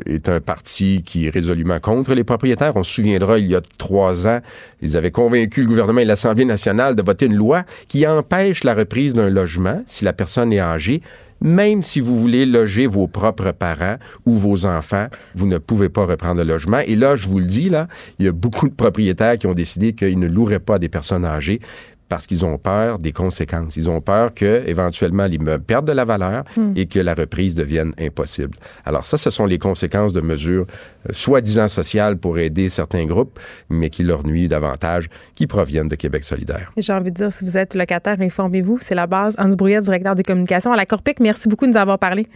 est 0.05 0.29
un 0.29 0.41
parti 0.41 1.01
qui 1.03 1.27
est 1.27 1.29
résolument 1.29 1.79
contre 1.79 2.13
les 2.13 2.25
propriétaires. 2.25 2.73
On 2.75 2.83
se 2.83 2.93
souviendra, 2.93 3.39
il 3.39 3.47
y 3.47 3.55
a 3.55 3.61
trois 3.77 4.27
ans, 4.27 4.39
ils 4.81 4.97
avaient 4.97 5.11
convaincu 5.11 5.61
le 5.61 5.67
gouvernement 5.67 6.01
et 6.01 6.05
l'Assemblée 6.05 6.45
nationale 6.45 6.95
de 6.95 7.01
voter 7.01 7.25
une 7.25 7.35
loi 7.35 7.63
qui 7.87 8.05
empêche 8.05 8.63
la 8.65 8.73
reprise 8.73 9.13
d'un 9.13 9.29
logement 9.29 9.81
si 9.85 10.03
la 10.03 10.08
personne 10.13 10.53
est 10.53 10.59
âgée, 10.59 11.01
même 11.41 11.83
si 11.83 11.99
vous 11.99 12.19
voulez 12.19 12.45
loger 12.45 12.85
vos 12.85 13.07
propres 13.07 13.51
parents 13.51 13.95
ou 14.25 14.33
vos 14.33 14.65
enfants, 14.65 15.07
vous 15.35 15.47
ne 15.47 15.57
pouvez 15.57 15.89
pas 15.89 16.05
reprendre 16.05 16.41
le 16.41 16.47
logement. 16.47 16.79
Et 16.79 16.95
là, 16.95 17.15
je 17.15 17.27
vous 17.27 17.39
le 17.39 17.45
dis, 17.45 17.69
là, 17.69 17.87
il 18.19 18.25
y 18.25 18.27
a 18.27 18.31
beaucoup 18.31 18.67
de 18.67 18.73
propriétaires 18.73 19.37
qui 19.37 19.47
ont 19.47 19.53
décidé 19.53 19.93
qu'ils 19.93 20.19
ne 20.19 20.27
loueraient 20.27 20.59
pas 20.59 20.79
des 20.79 20.89
personnes 20.89 21.25
âgées 21.25 21.61
parce 22.09 22.27
qu'ils 22.27 22.43
ont 22.43 22.57
peur 22.57 22.99
des 22.99 23.11
conséquences. 23.11 23.77
Ils 23.77 23.89
ont 23.89 24.01
peur 24.01 24.33
que 24.33 24.63
éventuellement 24.67 25.25
l'immeuble 25.25 25.63
perde 25.63 25.87
de 25.87 25.91
la 25.91 26.05
valeur 26.05 26.43
hmm. 26.57 26.73
et 26.75 26.87
que 26.87 26.99
la 26.99 27.13
reprise 27.13 27.55
devienne 27.55 27.93
impossible. 27.99 28.57
Alors 28.83 29.05
ça, 29.05 29.17
ce 29.17 29.29
sont 29.29 29.45
les 29.45 29.59
conséquences 29.59 30.11
de 30.11 30.21
mesures 30.21 30.65
euh, 31.07 31.13
soi-disant 31.13 31.67
sociales 31.67 32.17
pour 32.17 32.39
aider 32.39 32.69
certains 32.69 33.05
groupes, 33.05 33.39
mais 33.69 33.89
qui 33.89 34.03
leur 34.03 34.25
nuisent 34.25 34.49
davantage, 34.49 35.07
qui 35.35 35.47
proviennent 35.47 35.87
de 35.87 35.95
Québec 35.95 36.25
solidaire. 36.25 36.71
J'ai 36.75 36.93
envie 36.93 37.11
de 37.11 37.15
dire, 37.15 37.31
si 37.31 37.45
vous 37.45 37.57
êtes 37.57 37.75
locataire, 37.75 38.17
informez-vous. 38.19 38.79
C'est 38.81 38.95
la 38.95 39.07
base. 39.07 39.35
Hans 39.37 39.49
Brouillet, 39.49 39.81
directeur 39.81 40.15
des 40.15 40.23
communications 40.23 40.71
à 40.71 40.75
la 40.75 40.85
Corpic. 40.85 41.19
Merci 41.19 41.47
beaucoup 41.47 41.65
de 41.65 41.71
nous 41.71 41.77
avoir 41.77 41.99
parlé. 41.99 42.27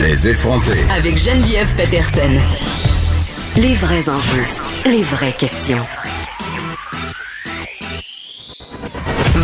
Les 0.00 0.28
effrontés. 0.28 0.78
Avec 0.96 1.16
Geneviève 1.16 1.74
Peterson. 1.76 2.38
Les 3.56 3.74
vrais 3.74 4.08
enjeux. 4.08 4.46
Les 4.86 5.02
vraies 5.02 5.32
questions. 5.32 5.84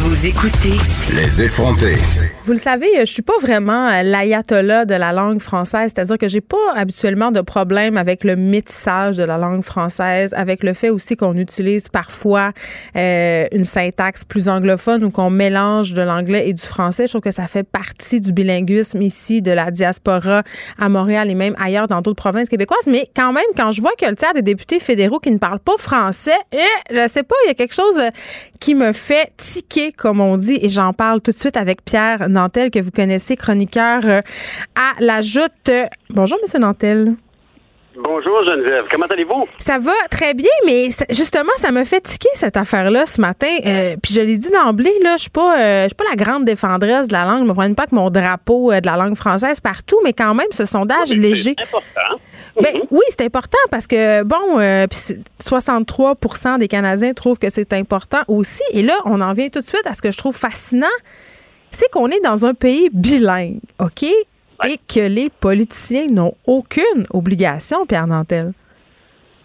Vous 0.06 0.26
écoutez 0.26 0.76
Les 1.16 1.40
effrontés. 1.40 1.96
Vous 2.44 2.52
le 2.52 2.58
savez, 2.58 2.88
je 3.00 3.10
suis 3.10 3.22
pas 3.22 3.38
vraiment 3.40 3.88
l'ayatollah 4.02 4.84
de 4.84 4.94
la 4.94 5.12
langue 5.12 5.40
française, 5.40 5.92
c'est-à-dire 5.94 6.18
que 6.18 6.28
j'ai 6.28 6.42
pas 6.42 6.74
habituellement 6.76 7.30
de 7.30 7.40
problème 7.40 7.96
avec 7.96 8.22
le 8.22 8.36
métissage 8.36 9.16
de 9.16 9.22
la 9.22 9.38
langue 9.38 9.64
française, 9.64 10.34
avec 10.36 10.62
le 10.62 10.74
fait 10.74 10.90
aussi 10.90 11.16
qu'on 11.16 11.38
utilise 11.38 11.88
parfois 11.88 12.52
euh, 12.98 13.46
une 13.50 13.64
syntaxe 13.64 14.26
plus 14.26 14.50
anglophone 14.50 15.04
ou 15.04 15.10
qu'on 15.10 15.30
mélange 15.30 15.94
de 15.94 16.02
l'anglais 16.02 16.50
et 16.50 16.52
du 16.52 16.60
français. 16.60 17.06
Je 17.06 17.12
trouve 17.12 17.22
que 17.22 17.30
ça 17.30 17.46
fait 17.46 17.62
partie 17.62 18.20
du 18.20 18.34
bilinguisme 18.34 19.00
ici, 19.00 19.40
de 19.40 19.52
la 19.52 19.70
diaspora 19.70 20.42
à 20.78 20.88
Montréal 20.90 21.30
et 21.30 21.34
même 21.34 21.54
ailleurs 21.58 21.88
dans 21.88 22.02
d'autres 22.02 22.22
provinces 22.22 22.50
québécoises. 22.50 22.86
Mais 22.86 23.08
quand 23.16 23.32
même, 23.32 23.42
quand 23.56 23.70
je 23.70 23.80
vois 23.80 23.92
que 23.98 24.04
le 24.04 24.16
tiers 24.16 24.34
des 24.34 24.42
députés 24.42 24.80
fédéraux 24.80 25.18
qui 25.18 25.30
ne 25.30 25.38
parlent 25.38 25.60
pas 25.60 25.78
français, 25.78 26.36
eh, 26.52 26.58
je 26.90 27.08
sais 27.08 27.22
pas, 27.22 27.36
il 27.46 27.48
y 27.48 27.50
a 27.52 27.54
quelque 27.54 27.74
chose 27.74 28.02
qui 28.60 28.74
me 28.74 28.92
fait 28.92 29.32
tiquer, 29.38 29.93
comme 29.96 30.20
on 30.20 30.36
dit, 30.36 30.58
et 30.60 30.68
j'en 30.68 30.92
parle 30.92 31.20
tout 31.22 31.30
de 31.30 31.36
suite 31.36 31.56
avec 31.56 31.84
Pierre 31.84 32.28
Nantel, 32.28 32.70
que 32.70 32.80
vous 32.80 32.90
connaissez, 32.90 33.36
chroniqueur 33.36 34.02
euh, 34.04 34.20
à 34.74 34.92
la 35.00 35.20
Joute. 35.20 35.70
Bonjour, 36.10 36.38
Monsieur 36.42 36.58
Nantel. 36.58 37.14
Bonjour 37.96 38.42
Geneviève, 38.44 38.86
comment 38.90 39.06
allez-vous? 39.06 39.46
Ça 39.58 39.78
va 39.78 39.92
très 40.10 40.34
bien, 40.34 40.50
mais 40.66 40.88
justement, 41.10 41.52
ça 41.56 41.70
me 41.70 41.84
fait 41.84 42.00
tiquer 42.00 42.28
cette 42.34 42.56
affaire-là 42.56 43.06
ce 43.06 43.20
matin. 43.20 43.46
Euh, 43.64 43.94
puis 44.02 44.12
je 44.14 44.20
l'ai 44.20 44.36
dit 44.36 44.50
d'emblée, 44.50 44.92
là, 45.02 45.16
je 45.16 45.22
suis 45.22 45.30
pas, 45.30 45.56
euh, 45.60 45.82
je 45.84 45.88
suis 45.88 45.94
pas 45.94 46.04
la 46.10 46.16
grande 46.16 46.44
défendresse 46.44 47.06
de 47.06 47.12
la 47.12 47.24
langue. 47.24 47.44
Je 47.44 47.48
me 47.48 47.54
prenne 47.54 47.76
pas 47.76 47.86
que 47.86 47.94
mon 47.94 48.10
drapeau 48.10 48.72
de 48.72 48.84
la 48.84 48.96
langue 48.96 49.14
française 49.14 49.60
partout, 49.60 50.00
mais 50.02 50.12
quand 50.12 50.34
même, 50.34 50.48
ce 50.50 50.64
sondage 50.64 51.12
léger. 51.12 51.54
C'est 51.56 51.64
important. 51.64 52.20
Ben, 52.62 52.80
oui, 52.90 53.02
c'est 53.08 53.22
important 53.22 53.58
parce 53.70 53.86
que, 53.86 54.22
bon, 54.22 54.58
63% 54.58 56.58
des 56.58 56.68
Canadiens 56.68 57.12
trouvent 57.12 57.38
que 57.38 57.50
c'est 57.50 57.72
important 57.72 58.22
aussi. 58.28 58.62
Et 58.72 58.82
là, 58.82 58.96
on 59.04 59.20
en 59.20 59.32
vient 59.32 59.48
tout 59.48 59.60
de 59.60 59.66
suite 59.66 59.86
à 59.86 59.94
ce 59.94 60.02
que 60.02 60.10
je 60.10 60.18
trouve 60.18 60.36
fascinant 60.36 60.86
c'est 61.74 61.90
qu'on 61.90 62.08
est 62.08 62.20
dans 62.20 62.46
un 62.46 62.54
pays 62.54 62.88
bilingue, 62.92 63.58
OK? 63.78 64.04
Et 64.04 64.78
que 64.88 65.00
les 65.00 65.28
politiciens 65.28 66.06
n'ont 66.06 66.34
aucune 66.46 67.04
obligation, 67.12 67.84
Pierre 67.86 68.06
Nantel. 68.06 68.52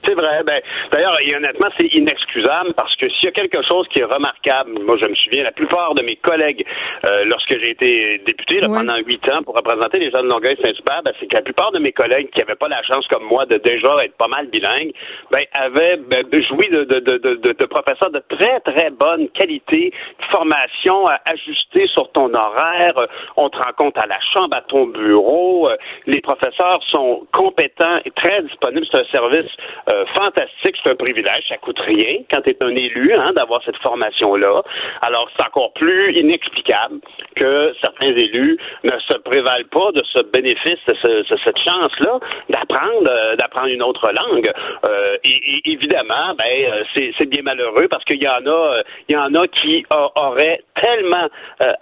C'est 0.05 0.13
vrai. 0.13 0.43
Ben, 0.45 0.62
D'ailleurs, 0.91 1.17
honnêtement, 1.35 1.67
c'est 1.77 1.88
inexcusable 1.93 2.73
parce 2.73 2.95
que 2.95 3.09
s'il 3.09 3.25
y 3.25 3.27
a 3.27 3.31
quelque 3.31 3.62
chose 3.63 3.88
qui 3.89 3.99
est 3.99 4.05
remarquable, 4.05 4.71
moi, 4.83 4.97
je 4.99 5.05
me 5.05 5.15
souviens, 5.15 5.43
la 5.43 5.51
plupart 5.51 5.93
de 5.95 6.03
mes 6.03 6.15
collègues, 6.15 6.65
euh, 7.05 7.25
lorsque 7.25 7.57
j'ai 7.59 7.71
été 7.71 8.17
député 8.25 8.59
pendant 8.62 8.97
huit 8.97 9.27
ans 9.29 9.43
pour 9.43 9.55
représenter 9.55 9.99
les 9.99 10.12
gens 10.12 10.23
de 10.23 10.27
Longueuil-Saint-Hubert, 10.27 11.01
ben, 11.03 11.13
c'est 11.19 11.27
que 11.27 11.35
la 11.35 11.41
plupart 11.41 11.71
de 11.71 11.79
mes 11.79 11.91
collègues 11.91 12.29
qui 12.31 12.39
n'avaient 12.39 12.55
pas 12.55 12.67
la 12.67 12.81
chance, 12.83 13.07
comme 13.07 13.23
moi, 13.23 13.45
de 13.45 13.57
déjà 13.57 14.03
être 14.03 14.15
pas 14.17 14.27
mal 14.27 14.47
bilingues, 14.47 14.91
ben, 15.31 15.43
avaient 15.53 15.97
ben, 15.97 16.25
joui 16.31 16.67
de, 16.69 16.83
de, 16.85 16.99
de, 16.99 17.53
de, 17.53 17.65
professeurs 17.65 18.12
de 18.12 18.21
très, 18.29 18.59
très 18.62 18.89
bonne 18.89 19.29
qualité, 19.29 19.91
de 20.19 20.25
formation 20.25 21.07
ajustée 21.25 21.88
sur 21.88 22.12
ton 22.12 22.33
horaire, 22.33 23.07
on 23.38 23.49
te 23.49 23.57
rencontre 23.57 24.01
à 24.01 24.07
la 24.07 24.19
chambre, 24.33 24.55
à 24.55 24.62
ton 24.62 24.88
bureau, 24.88 25.69
les 26.07 26.21
professeurs 26.21 26.81
sont 26.89 27.27
compétents 27.31 27.99
et 28.05 28.12
très 28.12 28.41
disponibles. 28.43 28.85
C'est 28.91 28.99
un 28.99 29.05
service 29.05 29.51
euh, 29.91 30.06
fantastique, 30.13 30.75
c'est 30.84 30.89
un 30.89 30.95
privilège, 30.95 31.43
ça 31.47 31.58
coûte 31.58 31.80
rien 31.80 32.17
quand 32.32 32.41
tu 32.41 32.52
es 32.52 32.58
un 32.62 32.75
élu 32.75 33.13
hein, 33.13 33.34
d'avoir 33.34 33.63
cette 33.63 33.78
formation-là. 33.78 34.62
Alors, 35.02 35.30
c'est 35.36 35.45
encore 35.45 35.73
plus 35.73 36.13
inexplicable 36.13 36.99
que 37.36 37.73
certains 37.82 38.13
élus 38.13 38.58
ne 38.84 38.97
se 38.99 39.13
prévalent 39.13 39.67
pas 39.71 39.91
de 39.91 40.04
ce 40.13 40.19
bénéfice, 40.19 40.80
de, 40.88 41.38
cette 41.43 41.58
chance-là 41.60 42.19
d'apprendre 42.49 43.10
euh, 43.10 43.36
d'apprendre 43.36 43.67
une 43.67 43.84
autre 43.84 44.12
langue. 44.12 44.52
Euh, 44.88 45.17
et, 45.23 45.62
évidemment, 45.65 46.36
ben, 46.38 46.86
c'est 46.95 47.30
bien 47.30 47.43
malheureux 47.43 47.88
parce 47.89 48.04
qu'il 48.06 48.21
y 48.21 48.28
en 48.28 48.45
a 48.45 48.82
il 49.08 49.15
y 49.15 49.17
en 49.17 49.33
a 49.35 49.48
qui 49.48 49.85
auraient 49.90 50.62
tellement 50.75 51.27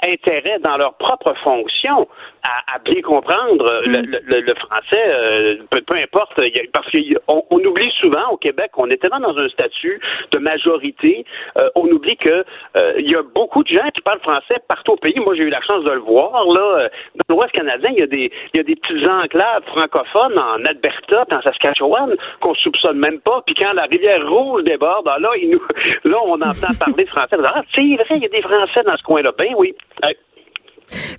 intérêt 0.04 0.60
dans 0.60 0.78
leur 0.78 0.94
propre 0.96 1.34
fonction 1.44 2.08
à, 2.44 2.80
bien 2.80 3.02
comprendre 3.02 3.82
mm. 3.86 4.18
le, 4.26 4.54
français, 4.56 5.60
peu, 5.70 5.98
importe, 5.98 6.40
parce 6.74 6.90
qu'on 6.92 7.44
on 7.50 7.60
oublie 7.64 7.92
souvent 8.00 8.30
au 8.32 8.38
Québec, 8.38 8.72
on 8.78 8.90
est 8.90 8.98
tellement 8.98 9.20
dans 9.20 9.38
un 9.38 9.50
statut 9.50 10.00
de 10.32 10.38
majorité, 10.38 11.26
euh, 11.58 11.70
on 11.76 11.88
oublie 11.88 12.18
que 12.18 12.44
euh, 12.76 12.94
il 12.98 13.10
y 13.10 13.16
a 13.16 13.24
beaucoup 13.24 13.64
de 13.64 13.70
gens 13.70 13.90
qui 13.94 14.02
parlent 14.02 14.20
français 14.20 14.56
partout 14.68 14.94
au 14.94 14.98
pays. 14.98 15.20
Moi, 15.20 15.36
j'ai 15.36 15.44
eu 15.44 15.50
la 15.50 15.62
chance 15.62 15.84
de 15.84 15.92
le 15.92 16.00
voir 16.00 16.46
là. 16.46 16.80
Euh, 16.80 16.90
dans 17.28 17.36
l'Ouest 17.36 17.52
canadien, 17.52 17.90
il 17.92 18.00
y 18.00 18.04
a 18.04 18.08
des 18.08 18.32
il 18.54 18.58
y 18.58 18.60
a 18.60 18.64
des 18.64 18.76
petites 18.76 19.08
enclaves 19.08 19.64
francophones 19.68 20.38
en 20.38 20.64
Alberta, 20.66 21.26
en 21.32 21.42
Saskatchewan 21.42 22.16
qu'on 22.42 22.56
soupçonne 22.56 22.98
même 22.98 23.20
pas. 23.20 23.42
Puis 23.46 23.56
quand 23.56 23.74
la 23.74 23.84
rivière 23.84 24.28
Rouge 24.28 24.64
déborde, 24.64 25.08
ah, 25.08 25.20
là, 25.20 25.30
il 25.42 25.52
nous, 25.52 25.62
là, 26.04 26.18
on 26.26 26.42
entend 26.42 26.74
parler 26.80 27.06
français. 27.06 27.38
Ah, 27.44 27.62
c'est 27.74 27.96
vrai, 27.96 28.06
il 28.12 28.24
y 28.24 28.26
a 28.26 28.30
des 28.30 28.42
Français 28.42 28.84
dans 28.84 28.98
ce 28.98 29.04
coin-là. 29.04 29.32
Ben 29.38 29.54
oui. 29.58 29.76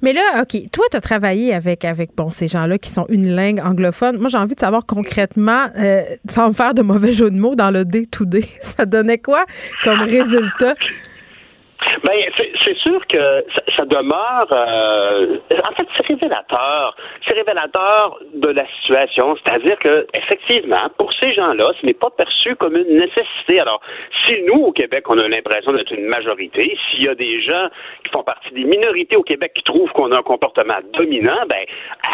Mais 0.03 0.13
là, 0.13 0.21
OK, 0.41 0.71
toi, 0.73 0.85
tu 0.91 0.97
as 0.97 1.01
travaillé 1.01 1.55
avec, 1.55 1.85
avec 1.85 2.11
bon, 2.17 2.31
ces 2.31 2.49
gens-là 2.49 2.79
qui 2.79 2.91
sont 2.91 3.07
une 3.09 3.35
langue 3.35 3.61
anglophone. 3.61 4.19
Moi, 4.19 4.29
j'ai 4.29 4.39
envie 4.39 4.55
de 4.55 4.61
savoir 4.61 4.87
concrètement, 4.87 5.67
euh, 5.77 6.03
sans 6.29 6.49
me 6.49 6.53
faire 6.53 6.75
de 6.75 6.83
mauvais 6.83 7.13
jeu 7.13 7.31
de 7.31 7.37
mots, 7.39 7.55
dans 7.55 7.71
le 7.71 7.85
day-to-day, 7.85 8.45
ça 8.61 8.87
donnait 8.87 9.19
quoi 9.19 9.45
comme 9.85 10.01
résultat? 10.01 10.75
Ben, 12.05 12.19
c'est 12.65 12.77
sûr 12.79 13.07
que 13.07 13.45
ça, 13.77 13.85
demeure. 13.85 14.47
Euh, 14.53 15.39
en 15.51 15.73
fait, 15.73 15.87
c'est 15.97 16.07
révélateur. 16.07 16.97
C'est 17.27 17.35
révélateur 17.35 18.19
de 18.35 18.49
la 18.49 18.67
situation. 18.79 19.37
C'est-à-dire 19.37 19.79
que, 19.79 20.07
effectivement, 20.15 20.89
pour 20.97 21.13
ces 21.15 21.33
gens-là, 21.33 21.73
ce 21.81 21.87
n'est 21.87 21.95
pas 21.95 22.11
perçu 22.11 22.55
comme 22.57 22.77
une 22.77 22.99
nécessité. 22.99 23.61
Alors, 23.61 23.81
si 24.27 24.43
nous, 24.43 24.67
au 24.67 24.73
Québec, 24.73 25.05
on 25.09 25.19
a 25.19 25.29
l'impression 25.29 25.73
d'être 25.73 25.93
une 25.93 26.07
majorité, 26.07 26.77
s'il 26.91 27.07
y 27.07 27.09
a 27.09 27.15
des 27.15 27.41
gens 27.41 27.69
qui 28.05 28.11
font 28.11 28.23
partie 28.23 28.53
des 28.53 28.65
minorités 28.65 29.17
au 29.17 29.23
Québec 29.23 29.53
qui 29.55 29.63
trouvent 29.63 29.91
qu'on 29.93 30.13
a 30.13 30.19
un 30.19 30.23
comportement 30.23 30.79
dominant, 30.93 31.47
ben, 31.49 31.65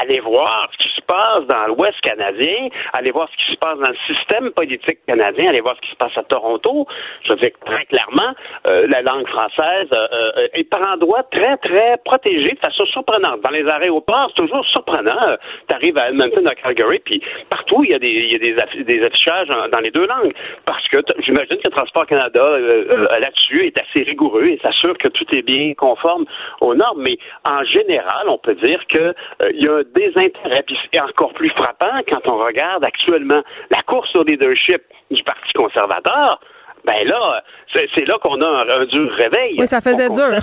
allez 0.01 0.20
voir 0.20 0.68
ce 0.72 0.85
qui 0.85 0.95
se 0.95 1.03
passe 1.03 1.45
dans 1.47 1.66
l'Ouest 1.66 2.01
canadien, 2.01 2.68
allez 2.93 3.11
voir 3.11 3.28
ce 3.30 3.45
qui 3.45 3.53
se 3.53 3.59
passe 3.59 3.78
dans 3.78 3.91
le 3.91 4.14
système 4.14 4.51
politique 4.53 4.99
canadien, 5.07 5.51
allez 5.51 5.61
voir 5.61 5.76
ce 5.76 5.80
qui 5.82 5.91
se 5.91 5.97
passe 5.97 6.16
à 6.16 6.22
Toronto. 6.22 6.87
Je 7.24 7.32
veux 7.32 7.39
dire 7.39 7.51
très 7.64 7.85
clairement, 7.87 8.35
euh, 8.66 8.87
la 8.89 9.03
langue 9.03 9.26
française 9.28 9.74
française 9.75 9.89
euh, 9.93 10.07
euh, 10.12 10.49
est 10.55 10.64
par 10.64 10.83
endroits 10.93 11.22
très, 11.31 11.57
très 11.59 11.97
protégée 12.05 12.53
de 12.53 12.59
façon 12.59 12.85
surprenante. 12.87 13.41
Dans 13.43 13.51
les 13.51 13.66
aéroports, 13.66 14.29
c'est 14.29 14.43
toujours 14.43 14.64
surprenant. 14.66 15.37
tu 15.68 15.75
arrives 15.75 15.99
à 15.99 16.09
Edmonton, 16.09 16.47
à 16.47 16.55
Calgary, 16.55 17.01
puis 17.01 17.22
partout, 17.51 17.85
il 17.85 17.91
y 17.91 17.95
a 17.95 17.99
des, 17.99 19.05
affichages 19.07 19.49
dans 19.70 19.81
les 19.81 19.91
deux 19.91 20.07
langues. 20.07 20.33
Parce 20.66 20.87
que 20.89 20.99
j'imagine 21.18 21.59
que 21.59 21.70
Transport 21.70 22.07
Canada, 22.07 22.43
euh, 22.43 23.09
là-dessus, 23.20 23.66
est 23.66 23.79
assez 23.79 24.03
rigoureux 24.03 24.47
et 24.47 24.59
s'assure 24.62 24.97
que 24.99 25.09
tout 25.09 25.27
est 25.35 25.43
bien 25.43 25.75
conforme 25.75 26.25
aux 26.61 26.75
normes. 26.75 27.03
Mais 27.03 27.18
en 27.45 27.64
général, 27.64 28.29
on 28.29 28.39
peut 28.39 28.55
dire 28.55 28.85
qu'il 28.87 29.14
y 29.53 29.68
a 29.68 29.72
un 29.72 29.83
désintérêt. 29.95 30.62
Puis 30.66 30.79
c'est 30.93 31.01
encore 31.01 31.33
plus 31.35 31.51
frappant 31.51 32.01
quand 32.09 32.27
on 32.27 32.39
regarde 32.39 32.85
actuellement 32.85 33.43
la 33.75 33.83
course 33.83 34.14
au 34.16 34.25
leadership 34.25 34.83
du 35.11 35.22
Parti 35.22 35.53
conservateur 35.55 36.41
ben 36.85 37.07
là, 37.07 37.43
c'est 37.72 38.07
là 38.07 38.18
qu'on 38.18 38.41
a 38.41 38.47
un, 38.47 38.85
dur 38.87 39.11
réveil. 39.12 39.57
Oui, 39.59 39.66
ça 39.66 39.80
faisait 39.80 40.09
dur. 40.09 40.39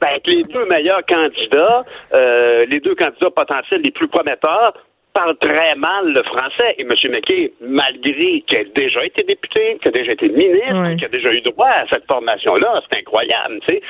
ben, 0.00 0.18
les 0.26 0.42
deux 0.44 0.64
meilleurs 0.66 1.04
candidats, 1.06 1.84
euh, 2.12 2.66
les 2.66 2.80
deux 2.80 2.94
candidats 2.94 3.30
potentiels 3.30 3.82
les 3.82 3.90
plus 3.90 4.08
prometteurs, 4.08 4.74
parlent 5.12 5.36
très 5.36 5.74
mal 5.74 6.12
le 6.12 6.22
français. 6.22 6.74
Et 6.78 6.82
M. 6.82 6.94
McKay, 7.10 7.52
malgré 7.60 8.42
qu'il 8.46 8.58
ait 8.58 8.72
déjà 8.74 9.04
été 9.04 9.22
député, 9.24 9.78
qu'il 9.80 9.88
a 9.88 9.92
déjà 9.92 10.12
été 10.12 10.28
ministre, 10.28 10.96
qu'il 10.96 11.04
a 11.04 11.08
déjà 11.08 11.32
eu 11.32 11.40
droit 11.42 11.68
à 11.68 11.86
cette 11.92 12.06
formation-là, 12.06 12.80
c'est 12.88 13.00
incroyable, 13.00 13.60
tu 13.66 13.74
sais 13.74 13.82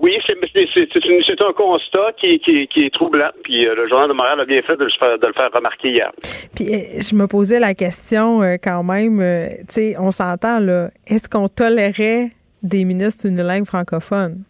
oui, 0.00 0.18
c'est 0.26 1.40
un 1.40 1.52
constat 1.52 2.12
qui, 2.18 2.40
est 2.76 2.94
troublant. 2.94 3.30
Puis 3.44 3.66
euh, 3.66 3.74
le 3.74 3.88
journal 3.88 4.08
de 4.08 4.14
Montréal 4.14 4.40
a 4.40 4.44
bien 4.44 4.62
fait 4.62 4.76
de 4.76 4.84
le, 4.84 4.90
faire, 4.98 5.18
de 5.18 5.26
le 5.26 5.32
faire 5.32 5.50
remarquer 5.52 5.90
hier. 5.90 6.12
Puis 6.54 6.66
euh, 6.74 7.00
je 7.00 7.14
me 7.14 7.26
posais 7.26 7.60
la 7.60 7.74
question 7.74 8.42
euh, 8.42 8.56
quand 8.62 8.82
même, 8.82 9.18
tu 9.60 9.64
sais, 9.68 9.96
on 9.98 10.10
s'entend 10.10 10.60
là, 10.60 10.90
est-ce 11.06 11.28
qu'on 11.28 11.48
tolérait 11.48 12.30
des 12.62 12.84
ministres 12.84 13.28
d'une 13.28 13.42
langue 13.42 13.64
francophone? 13.64 14.44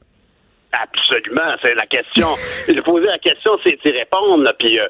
Absolument, 0.72 1.56
c'est 1.62 1.74
la 1.74 1.86
question. 1.86 2.28
De 2.68 2.80
poser 2.80 3.06
la 3.06 3.18
question, 3.18 3.58
c'est 3.64 3.76
d'y 3.82 3.90
répondre. 3.90 4.48
Puis 4.58 4.78
euh, 4.78 4.86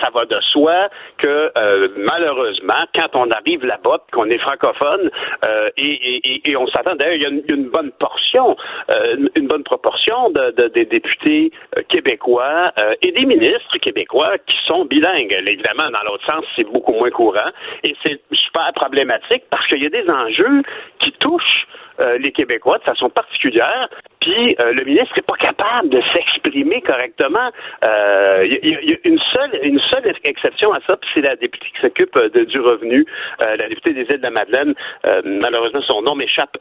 ça 0.00 0.08
va 0.12 0.24
de 0.24 0.40
soi 0.52 0.88
que 1.18 1.52
euh, 1.56 1.88
malheureusement, 1.96 2.86
quand 2.94 3.08
on 3.14 3.30
arrive 3.30 3.64
là-bas, 3.64 3.98
qu'on 4.10 4.30
est 4.30 4.38
francophone, 4.38 5.10
euh, 5.44 5.68
et, 5.76 6.56
on 6.56 6.66
s'attend 6.68 6.96
d'ailleurs, 6.96 7.14
il 7.14 7.22
y 7.22 7.26
a 7.26 7.54
une, 7.54 7.68
bonne 7.68 7.92
portion, 7.92 8.56
une 9.36 9.46
bonne 9.46 9.62
proportion 9.62 10.30
de, 10.30 10.68
des 10.68 10.86
députés 10.86 11.52
québécois 11.88 12.72
et 13.02 13.12
des 13.12 13.26
ministres 13.26 13.78
québécois 13.78 14.38
qui 14.46 14.56
sont 14.66 14.86
bilingues. 14.86 15.36
Évidemment, 15.46 15.90
dans 15.90 16.00
l'autre 16.10 16.24
sens, 16.26 16.44
c'est 16.56 16.64
beaucoup 16.64 16.94
moins 16.94 17.10
courant, 17.10 17.50
et 17.84 17.94
c'est 18.02 18.20
super 18.32 18.72
problématique 18.74 19.44
parce 19.50 19.66
qu'il 19.68 19.82
y 19.82 19.86
a 19.86 19.90
des 19.90 20.08
enjeux 20.08 20.62
qui 20.98 21.12
touchent 21.12 21.66
les 22.18 22.32
Québécois 22.32 22.78
de 22.78 22.84
façon 22.84 23.10
particulière. 23.10 23.88
Puis 24.20 24.56
euh, 24.60 24.72
le 24.72 24.84
ministre 24.84 25.14
n'est 25.16 25.22
pas 25.22 25.36
capable 25.36 25.88
de 25.88 26.00
s'exprimer 26.12 26.80
correctement. 26.82 27.50
Euh, 27.84 28.46
il 28.62 28.90
y, 28.90 28.92
a 28.92 28.96
une 29.04 29.18
seule, 29.18 30.12
exception 30.24 30.72
à 30.72 30.80
ça, 30.86 30.96
c'est 31.14 31.20
la 31.20 31.36
députée 31.36 31.66
qui 31.74 31.80
s'occupe 31.80 32.16
euh, 32.16 32.28
du 32.28 32.60
revenu, 32.60 33.04
la 33.38 33.68
députée 33.68 33.92
des 33.92 34.02
îles 34.02 34.18
de 34.18 34.22
la 34.22 34.30
Madeleine. 34.30 34.74
malheureusement, 35.24 35.82
son 35.82 36.02
nom 36.02 36.14
m'échappe, 36.14 36.56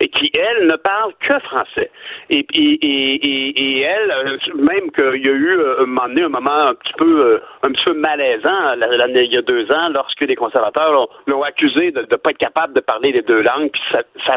et 0.00 0.08
qui 0.08 0.30
elle 0.34 0.66
ne 0.66 0.76
parle 0.76 1.12
que 1.20 1.38
français. 1.40 1.90
Et, 2.28 2.46
et, 2.52 3.80
elle, 3.80 4.38
même 4.54 4.90
qu'il 4.92 5.24
y 5.24 5.28
a 5.28 5.32
eu 5.32 5.58
un 5.78 5.86
moment 5.86 6.00
un 6.00 6.28
moment 6.28 6.68
un 6.68 6.74
petit 6.74 6.92
peu, 6.96 7.40
un 7.62 7.72
petit 7.72 7.84
peu 7.84 7.94
malaisant 7.94 8.74
il 8.74 9.32
y 9.32 9.36
a 9.36 9.42
deux 9.42 9.70
ans, 9.72 9.88
lorsque 9.90 10.20
les 10.20 10.36
conservateurs 10.36 11.08
l'ont 11.26 11.42
accusé 11.42 11.90
de 11.92 12.00
ne 12.00 12.16
pas 12.16 12.30
être 12.30 12.38
capable 12.38 12.74
de 12.74 12.80
parler 12.80 13.12
les 13.12 13.22
deux 13.22 13.42
langues, 13.42 13.70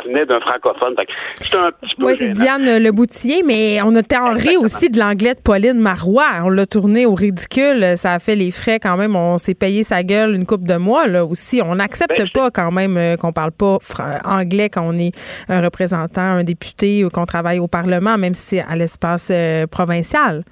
venait 0.06 0.26
d'un 0.26 0.40
francophone. 0.40 0.96
C'est 1.42 1.56
un 1.56 1.72
petit 1.72 1.96
peu 1.96 2.16
c'est 2.16 2.30
Diane 2.30 2.78
Leboutillier, 2.78 3.44
mais 3.44 3.82
on 3.84 3.96
a 3.96 4.04
tenré 4.04 4.58
aussi 4.58 4.90
de 4.90 5.00
l'anglais 5.00 5.34
de 5.36 5.40
Pauline 5.40 5.80
Marois. 5.80 6.42
On 6.44 6.50
l'a 6.50 6.66
tourné 6.66 7.06
au 7.06 7.14
ridicule. 7.14 7.98
Ça 7.98 8.14
a 8.14 8.20
fait 8.20 8.36
les 8.36 8.52
frais 8.52 8.80
quand 8.80 8.98
même. 8.98 9.16
On 9.16 9.38
s'est 9.38 9.56
payé 9.56 9.84
sa 9.84 10.04
gueule 10.04 10.36
une 10.36 10.46
coupe 10.46 10.66
de 10.68 10.76
mois 10.76 11.08
là 11.08 11.26
aussi. 11.26 11.62
On 11.64 11.76
n'accepte 11.76 12.18
ben, 12.18 12.28
pas 12.34 12.52
quand 12.52 12.72
même 12.72 12.98
euh, 12.98 13.16
qu'on 13.18 13.32
parle 13.34 13.52
pas 13.52 13.78
anglais 14.26 14.70
quand 14.70 14.84
on 14.88 14.98
est 14.98 15.12
un 15.50 15.62
représentant, 15.62 16.22
un 16.22 16.44
député 16.44 17.06
ou 17.06 17.10
qu'on 17.10 17.26
travaille 17.26 17.60
au 17.60 17.68
Parlement, 17.68 18.18
même 18.18 18.34
si 18.34 18.58
c'est 18.58 18.64
à 18.68 18.76
l'espace 18.76 19.30
euh, 19.32 19.68
provincial. 19.68 20.44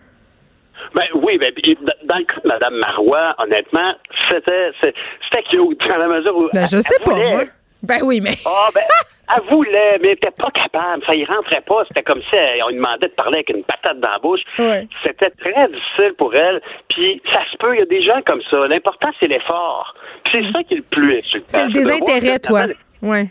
Ben 0.95 1.03
oui, 1.13 1.37
ben, 1.37 1.53
dans 2.03 2.17
le 2.17 2.25
cas 2.25 2.41
de 2.43 2.47
Mme 2.47 2.75
Marois, 2.79 3.35
honnêtement, 3.37 3.93
c'était 4.29 4.71
c'était 4.81 5.43
cute 5.49 5.79
dans 5.87 5.97
la 5.97 6.07
mesure 6.07 6.35
où. 6.35 6.49
Ben, 6.53 6.65
je 6.65 6.79
sais 6.79 6.99
pas, 7.03 7.15
moi. 7.15 7.43
Ben 7.83 7.99
oui, 8.03 8.21
mais. 8.21 8.35
Ah, 8.45 8.69
ben, 8.73 8.83
elle 9.35 9.43
voulait, 9.49 9.97
mais 10.01 10.09
elle 10.09 10.09
n'était 10.09 10.31
pas 10.31 10.51
capable. 10.51 11.03
Ça 11.05 11.15
y 11.15 11.25
rentrait 11.25 11.61
pas. 11.61 11.83
C'était 11.87 12.03
comme 12.03 12.21
si 12.29 12.35
on 12.63 12.69
lui 12.69 12.75
demandait 12.75 13.07
de 13.07 13.13
parler 13.13 13.37
avec 13.37 13.49
une 13.49 13.63
patate 13.63 13.99
dans 13.99 14.09
la 14.09 14.19
bouche. 14.19 14.41
C'était 15.03 15.29
très 15.31 15.67
difficile 15.67 16.13
pour 16.17 16.33
elle. 16.35 16.61
Puis 16.89 17.21
ça 17.31 17.41
se 17.51 17.57
peut, 17.57 17.75
il 17.75 17.79
y 17.79 17.81
a 17.81 17.85
des 17.85 18.03
gens 18.03 18.21
comme 18.25 18.41
ça. 18.49 18.67
L'important, 18.67 19.09
c'est 19.19 19.27
l'effort. 19.27 19.95
c'est 20.31 20.43
ça 20.51 20.63
qui 20.63 20.75
est 20.75 20.77
le 20.77 20.83
plus 20.83 21.23
C'est 21.47 21.65
le 21.65 21.71
désintérêt, 21.71 22.39
toi. 22.39 22.65
Oui. 23.01 23.29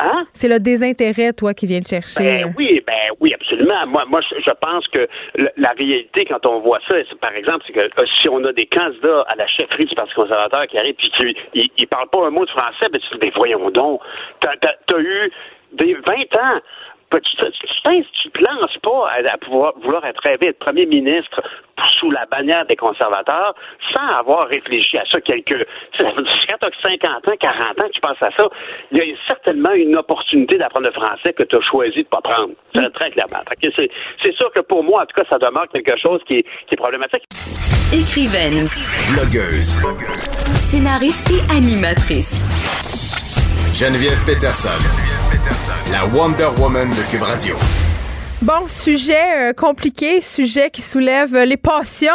Hein? 0.00 0.26
C'est 0.32 0.48
le 0.48 0.58
désintérêt, 0.58 1.32
toi, 1.32 1.54
qui 1.54 1.66
vient 1.66 1.80
de 1.80 1.86
chercher. 1.86 2.24
Ben 2.24 2.54
oui, 2.56 2.82
ben 2.86 3.10
oui, 3.20 3.34
absolument. 3.34 3.86
Moi, 3.86 4.04
moi, 4.06 4.20
je 4.22 4.50
pense 4.60 4.86
que 4.88 5.08
la 5.56 5.70
réalité, 5.72 6.24
quand 6.24 6.44
on 6.46 6.60
voit 6.60 6.80
ça, 6.88 6.94
par 7.20 7.34
exemple, 7.34 7.64
c'est 7.66 7.72
que 7.72 7.80
euh, 7.80 8.06
si 8.20 8.28
on 8.28 8.42
a 8.44 8.52
des 8.52 8.66
candidats 8.66 9.22
à 9.28 9.36
la 9.36 9.46
chefferie 9.46 9.86
du 9.86 9.94
Parti 9.94 10.14
conservateur 10.14 10.66
qui 10.66 10.78
arrivent 10.78 10.96
et 11.00 11.62
qui 11.62 11.72
ils, 11.76 11.86
parlent 11.86 12.08
pas 12.08 12.26
un 12.26 12.30
mot 12.30 12.44
de 12.44 12.50
français, 12.50 12.86
ben 12.90 13.00
tu 13.00 13.18
dis, 13.18 13.30
voyons 13.34 13.70
donc, 13.70 14.00
t'as 14.40 14.52
as, 14.62 15.00
eu 15.00 15.30
des 15.72 15.94
20 15.94 16.12
ans 16.36 16.60
tu, 17.18 17.36
tu, 17.36 18.04
tu, 18.22 18.30
te 18.30 18.42
lances 18.42 18.76
pas 18.82 19.10
à, 19.32 19.38
pouvoir 19.38 19.72
vouloir 19.82 20.04
être 20.04 20.22
rêvé 20.22 20.48
être 20.48 20.58
premier 20.58 20.86
ministre 20.86 21.42
sous 21.98 22.10
la 22.10 22.26
bannière 22.26 22.66
des 22.66 22.76
conservateurs 22.76 23.54
sans 23.92 24.18
avoir 24.18 24.48
réfléchi 24.48 24.98
à 24.98 25.04
ça 25.10 25.20
quelques. 25.20 25.66
Quand 25.98 26.56
tu 26.60 26.66
as 26.66 26.82
50 26.82 27.28
ans, 27.28 27.32
40 27.40 27.80
ans, 27.80 27.88
tu 27.92 28.00
penses 28.00 28.22
à 28.22 28.30
ça, 28.32 28.48
il 28.92 28.98
y 28.98 29.00
a 29.00 29.14
certainement 29.26 29.72
une 29.72 29.96
opportunité 29.96 30.58
d'apprendre 30.58 30.86
le 30.86 30.92
français 30.92 31.32
que 31.32 31.42
tu 31.42 31.56
as 31.56 31.60
choisi 31.60 31.96
de 31.96 31.98
ne 32.00 32.04
pas 32.04 32.20
prendre. 32.20 32.52
C'est 32.74 32.92
très 32.92 33.10
clairement. 33.10 33.42
C'est 34.22 34.34
sûr 34.36 34.52
que 34.52 34.60
pour 34.60 34.84
moi, 34.84 35.02
en 35.02 35.06
tout 35.06 35.20
cas, 35.20 35.26
ça 35.28 35.38
demeure 35.38 35.68
quelque 35.68 35.96
chose 35.98 36.20
qui 36.26 36.38
est, 36.38 36.42
qui 36.66 36.74
est 36.74 36.76
problématique. 36.76 37.24
Écrivaine. 37.92 38.68
Blogueuse. 39.12 39.74
Scénariste 40.70 41.30
et 41.30 41.42
animatrice. 41.52 43.19
Geneviève 43.80 44.22
Peterson. 44.26 44.68
La 45.90 46.04
Wonder 46.04 46.48
Woman 46.60 46.90
de 46.90 47.10
Cube 47.10 47.22
Radio. 47.22 47.56
Bon, 48.42 48.68
sujet 48.68 49.48
euh, 49.48 49.52
compliqué, 49.54 50.20
sujet 50.20 50.68
qui 50.68 50.82
soulève 50.82 51.34
les 51.34 51.56
passions. 51.56 52.12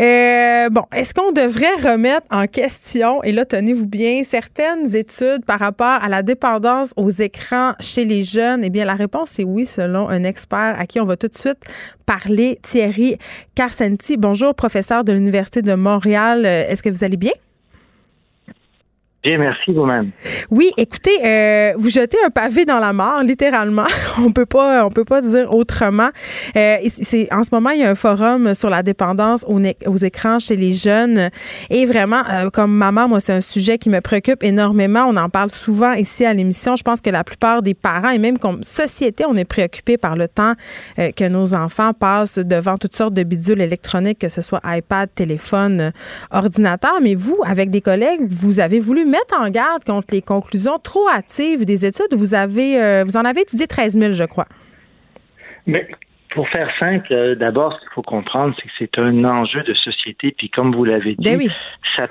Euh, 0.00 0.68
bon, 0.70 0.82
est-ce 0.92 1.14
qu'on 1.14 1.30
devrait 1.30 1.76
remettre 1.76 2.26
en 2.32 2.48
question, 2.48 3.22
et 3.22 3.30
là, 3.30 3.44
tenez-vous 3.44 3.86
bien, 3.86 4.24
certaines 4.24 4.96
études 4.96 5.44
par 5.46 5.60
rapport 5.60 6.02
à 6.02 6.08
la 6.08 6.24
dépendance 6.24 6.90
aux 6.96 7.10
écrans 7.10 7.74
chez 7.78 8.04
les 8.04 8.24
jeunes? 8.24 8.64
Eh 8.64 8.70
bien, 8.70 8.84
la 8.84 8.96
réponse 8.96 9.38
est 9.38 9.44
oui, 9.44 9.66
selon 9.66 10.08
un 10.08 10.24
expert 10.24 10.74
à 10.76 10.84
qui 10.86 10.98
on 10.98 11.04
va 11.04 11.16
tout 11.16 11.28
de 11.28 11.38
suite 11.38 11.60
parler, 12.06 12.58
Thierry 12.60 13.18
Carcenti. 13.54 14.16
Bonjour, 14.16 14.52
professeur 14.52 15.04
de 15.04 15.12
l'Université 15.12 15.62
de 15.62 15.74
Montréal. 15.74 16.44
Euh, 16.44 16.68
est-ce 16.68 16.82
que 16.82 16.90
vous 16.90 17.04
allez 17.04 17.16
bien? 17.16 17.34
Bien, 19.24 19.36
merci 19.36 19.72
vous-même. 19.72 20.10
Oui, 20.48 20.70
écoutez, 20.76 21.10
euh, 21.24 21.72
vous 21.76 21.90
jetez 21.90 22.16
un 22.24 22.30
pavé 22.30 22.64
dans 22.64 22.78
la 22.78 22.92
mort, 22.92 23.24
littéralement. 23.24 23.86
on 24.24 24.30
peut 24.30 24.46
pas, 24.46 24.86
on 24.86 24.90
peut 24.90 25.04
pas 25.04 25.20
dire 25.20 25.52
autrement. 25.52 26.10
Euh, 26.54 26.76
c'est 26.86 27.26
en 27.32 27.42
ce 27.42 27.48
moment, 27.50 27.70
il 27.70 27.80
y 27.80 27.82
a 27.82 27.90
un 27.90 27.96
forum 27.96 28.54
sur 28.54 28.70
la 28.70 28.84
dépendance 28.84 29.44
aux, 29.48 29.96
écrans 29.96 30.38
chez 30.38 30.54
les 30.54 30.72
jeunes. 30.72 31.30
Et 31.68 31.84
vraiment, 31.84 32.22
euh, 32.30 32.50
comme 32.50 32.72
maman, 32.72 33.08
moi, 33.08 33.18
c'est 33.18 33.32
un 33.32 33.40
sujet 33.40 33.76
qui 33.76 33.90
me 33.90 34.00
préoccupe 34.00 34.44
énormément. 34.44 35.06
On 35.08 35.16
en 35.16 35.28
parle 35.28 35.50
souvent 35.50 35.94
ici 35.94 36.24
à 36.24 36.32
l'émission. 36.32 36.76
Je 36.76 36.84
pense 36.84 37.00
que 37.00 37.10
la 37.10 37.24
plupart 37.24 37.62
des 37.62 37.74
parents 37.74 38.10
et 38.10 38.18
même 38.18 38.38
comme 38.38 38.62
société, 38.62 39.24
on 39.26 39.34
est 39.34 39.44
préoccupé 39.44 39.96
par 39.96 40.14
le 40.14 40.28
temps 40.28 40.52
euh, 41.00 41.10
que 41.10 41.28
nos 41.28 41.54
enfants 41.54 41.92
passent 41.92 42.38
devant 42.38 42.76
toutes 42.76 42.94
sortes 42.94 43.14
de 43.14 43.24
bidules 43.24 43.62
électroniques, 43.62 44.20
que 44.20 44.28
ce 44.28 44.42
soit 44.42 44.60
iPad, 44.64 45.08
téléphone, 45.12 45.90
ordinateur. 46.30 47.00
Mais 47.02 47.16
vous, 47.16 47.38
avec 47.44 47.70
des 47.70 47.80
collègues, 47.80 48.20
vous 48.28 48.60
avez 48.60 48.78
voulu 48.78 49.07
mettre 49.08 49.34
en 49.38 49.50
garde 49.50 49.84
contre 49.84 50.08
les 50.12 50.22
conclusions 50.22 50.78
trop 50.78 51.08
hâtives 51.08 51.64
des 51.64 51.84
études. 51.84 52.12
Vous 52.12 52.34
avez, 52.34 52.80
euh, 52.80 53.04
vous 53.04 53.16
en 53.16 53.24
avez 53.24 53.42
étudié 53.42 53.66
13 53.66 53.98
000, 53.98 54.12
je 54.12 54.24
crois. 54.24 54.46
Mais 55.66 55.88
pour 56.30 56.48
faire 56.48 56.70
simple, 56.78 57.12
euh, 57.12 57.34
d'abord, 57.34 57.74
ce 57.74 57.80
qu'il 57.80 57.88
faut 57.94 58.02
comprendre, 58.02 58.54
c'est 58.56 58.68
que 58.68 58.74
c'est 58.78 58.98
un 58.98 59.24
enjeu 59.24 59.62
de 59.62 59.74
société. 59.74 60.34
Puis 60.36 60.50
comme 60.50 60.74
vous 60.74 60.84
l'avez 60.84 61.14
dit, 61.16 61.36
ben 61.36 61.48
ça, 61.96 62.06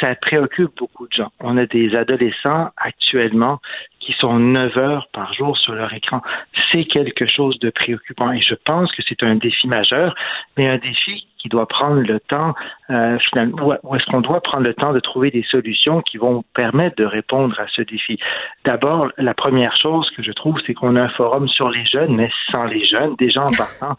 ça 0.00 0.14
préoccupe 0.16 0.70
beaucoup 0.78 1.06
de 1.08 1.12
gens. 1.12 1.32
On 1.40 1.56
a 1.56 1.66
des 1.66 1.94
adolescents 1.94 2.70
actuellement 2.76 3.60
qui 4.04 4.12
sont 4.14 4.38
9 4.38 4.76
heures 4.76 5.08
par 5.12 5.32
jour 5.32 5.56
sur 5.56 5.74
leur 5.74 5.92
écran. 5.94 6.20
C'est 6.70 6.84
quelque 6.84 7.26
chose 7.26 7.58
de 7.60 7.70
préoccupant 7.70 8.32
et 8.32 8.40
je 8.40 8.54
pense 8.54 8.92
que 8.92 9.02
c'est 9.08 9.22
un 9.22 9.36
défi 9.36 9.68
majeur, 9.68 10.14
mais 10.56 10.68
un 10.68 10.78
défi 10.78 11.26
qui 11.38 11.48
doit 11.48 11.66
prendre 11.66 12.00
le 12.00 12.20
temps, 12.20 12.54
euh, 12.90 13.18
finalement, 13.18 13.74
ou 13.82 13.96
est-ce 13.96 14.06
qu'on 14.06 14.20
doit 14.20 14.40
prendre 14.40 14.62
le 14.62 14.74
temps 14.74 14.92
de 14.92 15.00
trouver 15.00 15.30
des 15.30 15.42
solutions 15.42 16.00
qui 16.00 16.16
vont 16.16 16.44
permettre 16.54 16.96
de 16.96 17.04
répondre 17.04 17.58
à 17.58 17.66
ce 17.66 17.82
défi? 17.82 18.18
D'abord, 18.64 19.08
la 19.18 19.34
première 19.34 19.76
chose 19.76 20.08
que 20.10 20.22
je 20.22 20.30
trouve, 20.30 20.60
c'est 20.64 20.74
qu'on 20.74 20.94
a 20.94 21.02
un 21.02 21.08
forum 21.08 21.48
sur 21.48 21.68
les 21.70 21.84
jeunes, 21.84 22.14
mais 22.14 22.30
sans 22.50 22.64
les 22.64 22.84
jeunes, 22.84 23.16
déjà 23.16 23.42
en 23.42 23.56
partant, 23.56 23.96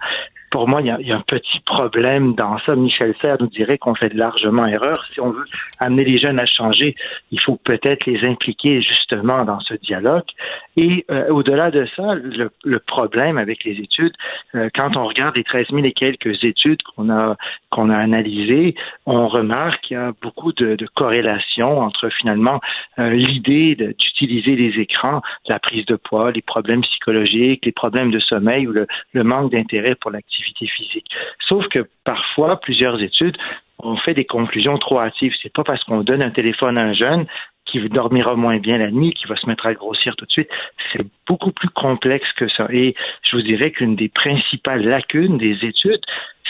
pour 0.53 0.67
moi, 0.67 0.81
il 0.81 0.85
y, 0.85 1.11
a, 1.11 1.15
un 1.15 1.21
petit 1.21 1.59
problème 1.65 2.35
dans 2.35 2.59
ça. 2.59 2.75
Michel 2.75 3.15
Serre 3.19 3.37
nous 3.39 3.47
dirait 3.47 3.79
qu'on 3.79 3.95
fait 3.95 4.13
largement 4.13 4.67
erreur. 4.67 5.03
Si 5.11 5.19
on 5.19 5.31
veut 5.31 5.45
amener 5.79 6.03
les 6.05 6.19
jeunes 6.19 6.37
à 6.37 6.45
changer, 6.45 6.95
il 7.31 7.41
faut 7.41 7.55
peut-être 7.55 8.05
les 8.05 8.23
impliquer 8.23 8.79
justement 8.83 9.45
dans 9.45 9.59
ce 9.61 9.73
dialogue. 9.73 10.27
Et 10.75 11.05
euh, 11.11 11.29
au-delà 11.29 11.71
de 11.71 11.85
ça, 11.95 12.15
le, 12.15 12.79
problème 12.79 13.37
avec 13.37 13.63
les 13.63 13.79
études, 13.79 14.13
euh, 14.55 14.69
quand 14.73 14.97
on 14.97 15.05
regarde 15.07 15.35
les 15.35 15.43
13 15.43 15.67
000 15.71 15.83
et 15.85 15.93
quelques 15.93 16.43
études 16.43 16.81
qu'on 16.83 17.09
a 17.09 17.35
qu'on 17.69 17.89
a 17.89 17.97
analysées, 17.97 18.75
on 19.05 19.27
remarque 19.27 19.81
qu'il 19.81 19.97
y 19.97 19.99
a 19.99 20.13
beaucoup 20.21 20.51
de, 20.51 20.75
de 20.75 20.87
corrélations 20.87 21.79
entre 21.79 22.09
finalement 22.09 22.59
euh, 22.99 23.11
l'idée 23.11 23.75
d'utiliser 23.75 24.55
les 24.55 24.79
écrans, 24.79 25.21
la 25.47 25.59
prise 25.59 25.85
de 25.85 25.95
poids, 25.95 26.31
les 26.31 26.41
problèmes 26.41 26.81
psychologiques, 26.81 27.65
les 27.65 27.71
problèmes 27.71 28.11
de 28.11 28.19
sommeil 28.19 28.67
ou 28.67 28.71
le, 28.71 28.87
le 29.13 29.23
manque 29.23 29.51
d'intérêt 29.51 29.95
pour 29.95 30.11
l'activité 30.11 30.67
physique. 30.67 31.07
Sauf 31.47 31.67
que 31.67 31.87
parfois, 32.03 32.59
plusieurs 32.59 33.01
études 33.01 33.37
ont 33.79 33.97
fait 33.97 34.13
des 34.13 34.25
conclusions 34.25 34.77
trop 34.77 34.99
hâtives. 34.99 35.33
C'est 35.41 35.53
pas 35.53 35.63
parce 35.63 35.83
qu'on 35.83 36.01
donne 36.01 36.21
un 36.21 36.31
téléphone 36.31 36.77
à 36.77 36.83
un 36.83 36.93
jeune 36.93 37.25
qui 37.73 37.89
dormira 37.89 38.35
moins 38.35 38.59
bien 38.59 38.77
la 38.77 38.91
nuit, 38.91 39.13
qui 39.13 39.25
va 39.25 39.35
se 39.35 39.47
mettre 39.47 39.65
à 39.65 39.73
grossir 39.73 40.15
tout 40.15 40.25
de 40.25 40.31
suite. 40.31 40.49
C'est 40.91 41.05
beaucoup 41.27 41.51
plus 41.51 41.69
complexe 41.69 42.31
que 42.33 42.47
ça. 42.49 42.67
Et 42.69 42.95
je 43.23 43.35
vous 43.35 43.41
dirais 43.41 43.71
qu'une 43.71 43.95
des 43.95 44.09
principales 44.09 44.83
lacunes 44.83 45.39
des 45.39 45.57
études, 45.65 46.01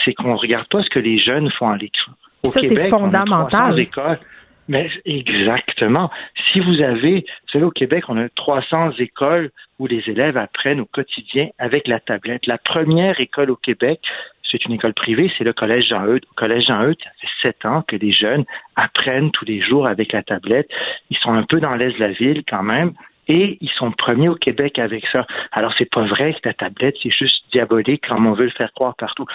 c'est 0.04 0.14
qu'on 0.14 0.34
ne 0.34 0.38
regarde 0.38 0.68
pas 0.68 0.84
ce 0.84 0.90
que 0.90 1.00
les 1.00 1.18
jeunes 1.18 1.50
font 1.52 1.70
à 1.70 1.78
l'écran. 1.78 2.12
Ça, 2.44 2.62
c'est 2.62 2.90
fondamental. 2.90 3.88
Mais 4.70 4.90
exactement. 5.06 6.10
Si 6.52 6.60
vous 6.60 6.82
avez, 6.82 7.22
vous 7.22 7.52
savez, 7.52 7.66
au 7.66 7.72
Québec, 7.72 8.06
on 8.08 8.18
a 8.18 8.30
300 8.30 8.92
écoles 9.00 9.52
où 9.80 9.88
les 9.88 10.04
élèves 10.08 10.38
apprennent 10.38 10.80
au 10.80 10.86
quotidien 10.86 11.50
avec 11.58 11.88
la 11.88 12.00
tablette. 12.00 12.48
La 12.48 12.58
première 12.58 13.20
école 13.20 13.52
au 13.52 13.58
Québec, 13.58 14.00
c'est 14.54 14.66
une 14.66 14.74
école 14.74 14.94
privée, 14.94 15.34
c'est 15.36 15.44
le 15.44 15.52
Collège 15.52 15.88
Jean-Eudes. 15.88 16.26
Au 16.32 16.36
Collège 16.36 16.68
Jean-Eudes, 16.68 17.00
ça 17.04 17.10
fait 17.20 17.28
sept 17.42 17.66
ans 17.66 17.82
que 17.88 17.96
les 17.96 18.12
jeunes 18.12 18.46
apprennent 18.76 19.32
tous 19.32 19.46
les 19.46 19.62
jours 19.62 19.88
avec 19.88 20.14
la 20.14 20.22
tablette. 20.22 20.70
Ils 21.10 21.18
sont 21.18 21.34
un 21.34 21.44
peu 21.44 21.60
dans 21.60 21.76
l'est 21.76 21.92
de 21.92 22.00
la 22.00 22.12
ville 22.12 22.44
quand 22.48 22.62
même, 22.62 22.94
et 23.28 23.58
ils 23.62 23.70
sont 23.72 23.92
premiers 23.92 24.30
au 24.30 24.36
Québec 24.36 24.78
avec 24.78 25.08
ça. 25.08 25.26
Alors, 25.52 25.74
c'est 25.78 25.90
pas 25.90 26.06
vrai 26.06 26.34
que 26.34 26.40
la 26.46 26.54
tablette, 26.54 26.96
c'est 27.02 27.12
juste 27.12 27.44
diabolique 27.52 28.06
comme 28.08 28.28
on 28.28 28.34
veut 28.34 28.46
le 28.46 28.52
faire 28.52 28.72
croire 28.74 28.96
partout. 28.96 29.26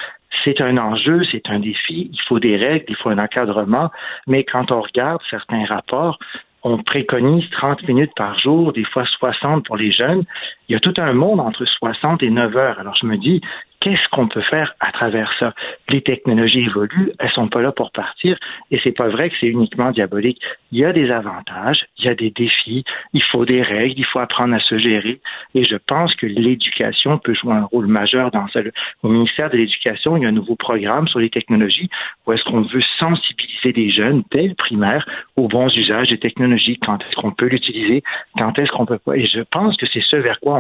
C'est 0.45 0.61
un 0.61 0.77
enjeu, 0.79 1.25
c'est 1.33 1.49
un 1.49 1.59
défi, 1.59 2.11
il 2.12 2.21
faut 2.29 2.39
des 2.39 2.57
règles, 2.57 2.85
il 2.89 2.97
faut 2.97 3.09
un 3.09 3.19
encadrement, 3.19 3.91
mais 4.29 4.45
quand 4.45 4.71
on 4.71 4.83
regarde 4.83 5.21
certains 5.31 5.64
rapports, 5.64 6.19
on 6.62 6.79
préconise 6.79 7.49
30 7.51 7.87
minutes 7.89 8.12
par 8.14 8.39
jour, 8.39 8.73
des 8.73 8.85
fois 8.85 9.05
60 9.05 9.64
pour 9.64 9.77
les 9.77 9.93
jeunes. 9.93 10.25
Il 10.69 10.73
y 10.73 10.77
a 10.77 10.81
tout 10.81 10.95
un 10.99 11.12
monde 11.12 11.41
entre 11.41 11.64
60 11.64 12.23
et 12.23 12.31
9 12.31 12.57
heures. 12.57 12.79
Alors 12.79 12.95
je 12.95 13.07
me 13.07 13.16
dis, 13.16 13.41
Qu'est-ce 13.81 14.09
qu'on 14.11 14.27
peut 14.27 14.43
faire 14.43 14.75
à 14.81 14.91
travers 14.91 15.33
ça? 15.39 15.55
Les 15.89 16.03
technologies 16.03 16.64
évoluent, 16.64 17.12
elles 17.21 17.31
sont 17.31 17.47
pas 17.47 17.62
là 17.62 17.71
pour 17.71 17.93
partir, 17.93 18.37
et 18.73 18.81
c'est 18.83 18.93
pas 18.93 19.09
vrai 19.09 19.31
que 19.31 19.37
c'est 19.39 19.47
uniquement 19.47 19.93
diabolique. 19.93 20.41
Il 20.73 20.79
y 20.79 20.85
a 20.85 20.93
des 20.93 21.12
avantages, 21.12 21.87
il 21.97 22.07
y 22.07 22.09
a 22.09 22.14
des 22.16 22.31
défis, 22.31 22.83
il 23.12 23.23
faut 23.23 23.45
des 23.45 23.62
règles, 23.62 23.95
il 23.97 24.05
faut 24.05 24.19
apprendre 24.19 24.55
à 24.55 24.59
se 24.59 24.79
gérer, 24.79 25.21
et 25.55 25.62
je 25.62 25.77
pense 25.77 26.12
que 26.16 26.27
l'éducation 26.27 27.19
peut 27.19 27.35
jouer 27.35 27.55
un 27.55 27.64
rôle 27.64 27.87
majeur 27.87 28.33
dans 28.33 28.49
ça. 28.49 28.61
Au 29.05 29.09
ministère 29.09 29.49
de 29.51 29.57
l'Éducation, 29.57 30.16
il 30.16 30.25
y 30.25 30.27
a 30.27 30.29
un 30.29 30.33
nouveau 30.33 30.57
programme 30.57 31.07
sur 31.07 31.21
les 31.21 31.31
technologies 31.31 31.89
où 32.27 32.33
est-ce 32.33 32.43
qu'on 32.45 32.62
veut 32.62 32.83
sensibiliser 32.99 33.73
les 33.73 33.91
jeunes 33.91 34.25
dès 34.33 34.49
le 34.49 34.55
primaire 34.55 35.07
aux 35.37 35.47
bons 35.47 35.75
usages 35.77 36.09
des 36.09 36.19
technologies, 36.19 36.79
quand 36.85 36.99
est-ce 37.03 37.14
qu'on 37.14 37.31
peut 37.31 37.47
l'utiliser, 37.47 38.03
quand 38.37 38.59
est-ce 38.59 38.73
qu'on 38.73 38.87
peut 38.87 38.99
pas. 38.99 39.16
Et 39.16 39.25
je 39.25 39.41
pense 39.53 39.77
que 39.77 39.87
c'est 39.87 40.03
ce 40.03 40.16
vers 40.16 40.41
quoi 40.41 40.58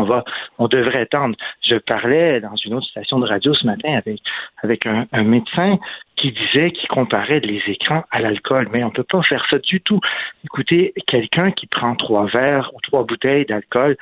on 0.58 0.68
devrait 0.68 1.06
tendre. 1.06 1.36
Je 1.62 1.76
parlais 1.76 2.40
dans 2.40 2.56
une 2.56 2.74
autre 2.74 2.86
station 2.86 3.18
de 3.18 3.26
radio 3.26 3.54
ce 3.54 3.66
matin 3.66 3.94
avec, 3.94 4.20
avec 4.62 4.86
un, 4.86 5.06
médecin 5.22 5.78
qui 6.20 6.32
disait, 6.32 6.70
qui 6.72 6.86
comparait 6.86 7.40
les 7.40 7.62
écrans 7.66 8.04
à 8.10 8.20
l'alcool. 8.20 8.68
Mais 8.72 8.82
on 8.82 8.88
ne 8.88 8.92
peut 8.92 9.04
pas 9.04 9.22
faire 9.22 9.44
ça 9.48 9.58
du 9.58 9.80
tout. 9.80 10.00
Écoutez, 10.44 10.92
quelqu'un 11.06 11.52
qui 11.52 11.66
prend 11.66 11.94
trois 11.94 12.26
verres 12.26 12.70
ou 12.74 12.80
trois 12.80 13.04
bouteilles 13.04 13.46
d'alcool, 13.46 13.96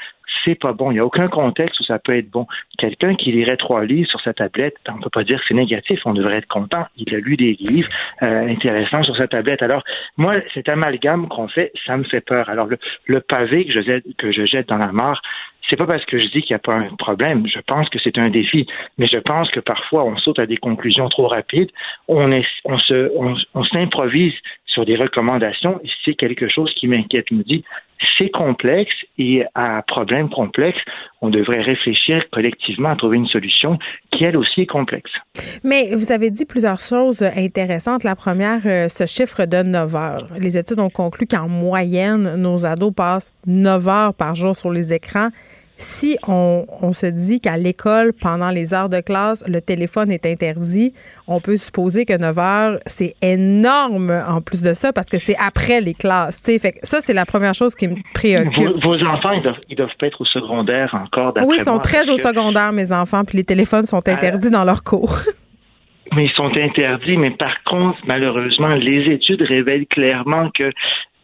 c'est 0.44 0.54
pas 0.54 0.72
bon. 0.72 0.90
Il 0.90 0.94
n'y 0.94 1.00
a 1.00 1.06
aucun 1.06 1.28
contexte 1.28 1.80
où 1.80 1.84
ça 1.84 1.98
peut 1.98 2.16
être 2.16 2.30
bon. 2.30 2.46
Quelqu'un 2.78 3.14
qui 3.14 3.32
lirait 3.32 3.56
trois 3.56 3.84
livres 3.84 4.08
sur 4.08 4.20
sa 4.20 4.32
tablette, 4.32 4.76
on 4.88 4.96
ne 4.96 5.02
peut 5.02 5.10
pas 5.10 5.24
dire 5.24 5.38
que 5.40 5.44
c'est 5.48 5.54
négatif. 5.54 6.00
On 6.04 6.14
devrait 6.14 6.38
être 6.38 6.48
content. 6.48 6.86
Il 6.96 7.14
a 7.14 7.18
lu 7.18 7.36
des 7.36 7.56
livres 7.60 7.90
euh, 8.22 8.48
intéressants 8.48 9.02
sur 9.02 9.16
sa 9.16 9.28
tablette. 9.28 9.62
Alors, 9.62 9.84
moi, 10.16 10.36
cet 10.54 10.68
amalgame 10.68 11.28
qu'on 11.28 11.48
fait, 11.48 11.72
ça 11.86 11.96
me 11.96 12.04
fait 12.04 12.20
peur. 12.20 12.48
Alors, 12.48 12.68
le, 13.06 13.20
pavé 13.20 13.66
que 13.66 13.72
je, 13.72 13.80
jette, 13.80 14.04
que 14.18 14.32
je 14.32 14.44
jette 14.44 14.68
dans 14.68 14.78
la 14.78 14.92
mare, 14.92 15.20
c'est 15.68 15.76
pas 15.76 15.86
parce 15.86 16.04
que 16.04 16.18
je 16.18 16.26
dis 16.26 16.42
qu'il 16.42 16.54
n'y 16.54 16.56
a 16.56 16.60
pas 16.60 16.74
un 16.74 16.94
problème. 16.96 17.46
Je 17.46 17.58
pense 17.60 17.88
que 17.88 17.98
c'est 17.98 18.18
un 18.18 18.30
défi, 18.30 18.66
mais 18.98 19.06
je 19.06 19.18
pense 19.18 19.50
que 19.50 19.60
parfois 19.60 20.04
on 20.04 20.16
saute 20.16 20.38
à 20.38 20.46
des 20.46 20.56
conclusions 20.56 21.08
trop 21.08 21.26
rapides. 21.26 21.70
On, 22.08 22.30
est, 22.30 22.44
on 22.64 22.78
se, 22.78 23.10
on, 23.54 23.64
s'improvise 23.64 24.34
sur 24.64 24.84
des 24.84 24.96
recommandations 24.96 25.80
et 25.82 25.88
c'est 26.04 26.14
quelque 26.14 26.48
chose 26.48 26.72
qui 26.74 26.86
m'inquiète. 26.86 27.26
Je 27.30 27.34
me 27.34 27.42
dis, 27.42 27.64
c'est 28.18 28.28
complexe 28.30 28.94
et 29.18 29.44
à 29.54 29.82
problème 29.86 30.28
complexe, 30.28 30.78
on 31.20 31.30
devrait 31.30 31.62
réfléchir 31.62 32.22
collectivement 32.30 32.90
à 32.90 32.96
trouver 32.96 33.16
une 33.16 33.26
solution 33.26 33.78
qui, 34.10 34.24
elle 34.24 34.36
aussi, 34.36 34.62
est 34.62 34.66
complexe. 34.66 35.10
Mais 35.64 35.94
vous 35.94 36.12
avez 36.12 36.30
dit 36.30 36.44
plusieurs 36.44 36.80
choses 36.80 37.22
intéressantes. 37.22 38.04
La 38.04 38.14
première, 38.14 38.60
euh, 38.66 38.88
ce 38.88 39.06
chiffre 39.06 39.44
de 39.46 39.62
9 39.62 39.96
heures. 39.96 40.26
Les 40.38 40.56
études 40.56 40.78
ont 40.80 40.90
conclu 40.90 41.26
qu'en 41.26 41.48
moyenne, 41.48 42.36
nos 42.36 42.66
ados 42.66 42.92
passent 42.94 43.32
9 43.46 43.88
heures 43.88 44.14
par 44.14 44.34
jour 44.34 44.54
sur 44.54 44.70
les 44.70 44.92
écrans 44.92 45.30
si 45.78 46.16
on, 46.26 46.92
se 46.92 47.06
dit 47.06 47.40
qu'à 47.40 47.56
l'école, 47.56 48.12
pendant 48.12 48.50
les 48.50 48.72
heures 48.72 48.88
de 48.88 49.00
classe, 49.00 49.44
le 49.46 49.60
téléphone 49.60 50.10
est 50.10 50.24
interdit, 50.24 50.94
on 51.26 51.40
peut 51.40 51.56
supposer 51.56 52.06
que 52.06 52.16
9 52.16 52.38
heures, 52.38 52.78
c'est 52.86 53.14
énorme 53.20 54.10
en 54.26 54.40
plus 54.40 54.62
de 54.62 54.72
ça 54.72 54.92
parce 54.92 55.08
que 55.08 55.18
c'est 55.18 55.36
après 55.38 55.80
les 55.80 55.94
classes. 55.94 56.40
Fait 56.42 56.74
ça, 56.82 57.00
c'est 57.00 57.12
la 57.12 57.26
première 57.26 57.54
chose 57.54 57.74
qui 57.74 57.88
me 57.88 57.96
préoccupe. 58.14 58.82
Vos, 58.82 59.02
enfants, 59.04 59.32
ils 59.32 59.42
doivent, 59.42 59.60
doivent 59.76 59.96
pas 59.98 60.06
être 60.06 60.20
au 60.20 60.24
secondaire 60.24 60.94
encore. 60.98 61.34
Oui, 61.44 61.56
ils 61.58 61.64
sont 61.64 61.78
très 61.78 62.08
au 62.08 62.16
secondaire, 62.16 62.72
mes 62.72 62.92
enfants, 62.92 63.24
puis 63.24 63.36
les 63.36 63.44
téléphones 63.44 63.84
sont 63.84 64.08
interdits 64.08 64.50
dans 64.50 64.64
leurs 64.64 64.82
cours. 64.82 65.18
mais 66.14 66.24
ils 66.26 66.32
sont 66.32 66.50
interdits. 66.56 67.16
Mais 67.16 67.30
par 67.30 67.62
contre, 67.64 67.98
malheureusement, 68.06 68.74
les 68.74 69.12
études 69.12 69.42
révèlent 69.42 69.86
clairement 69.86 70.50
que 70.50 70.72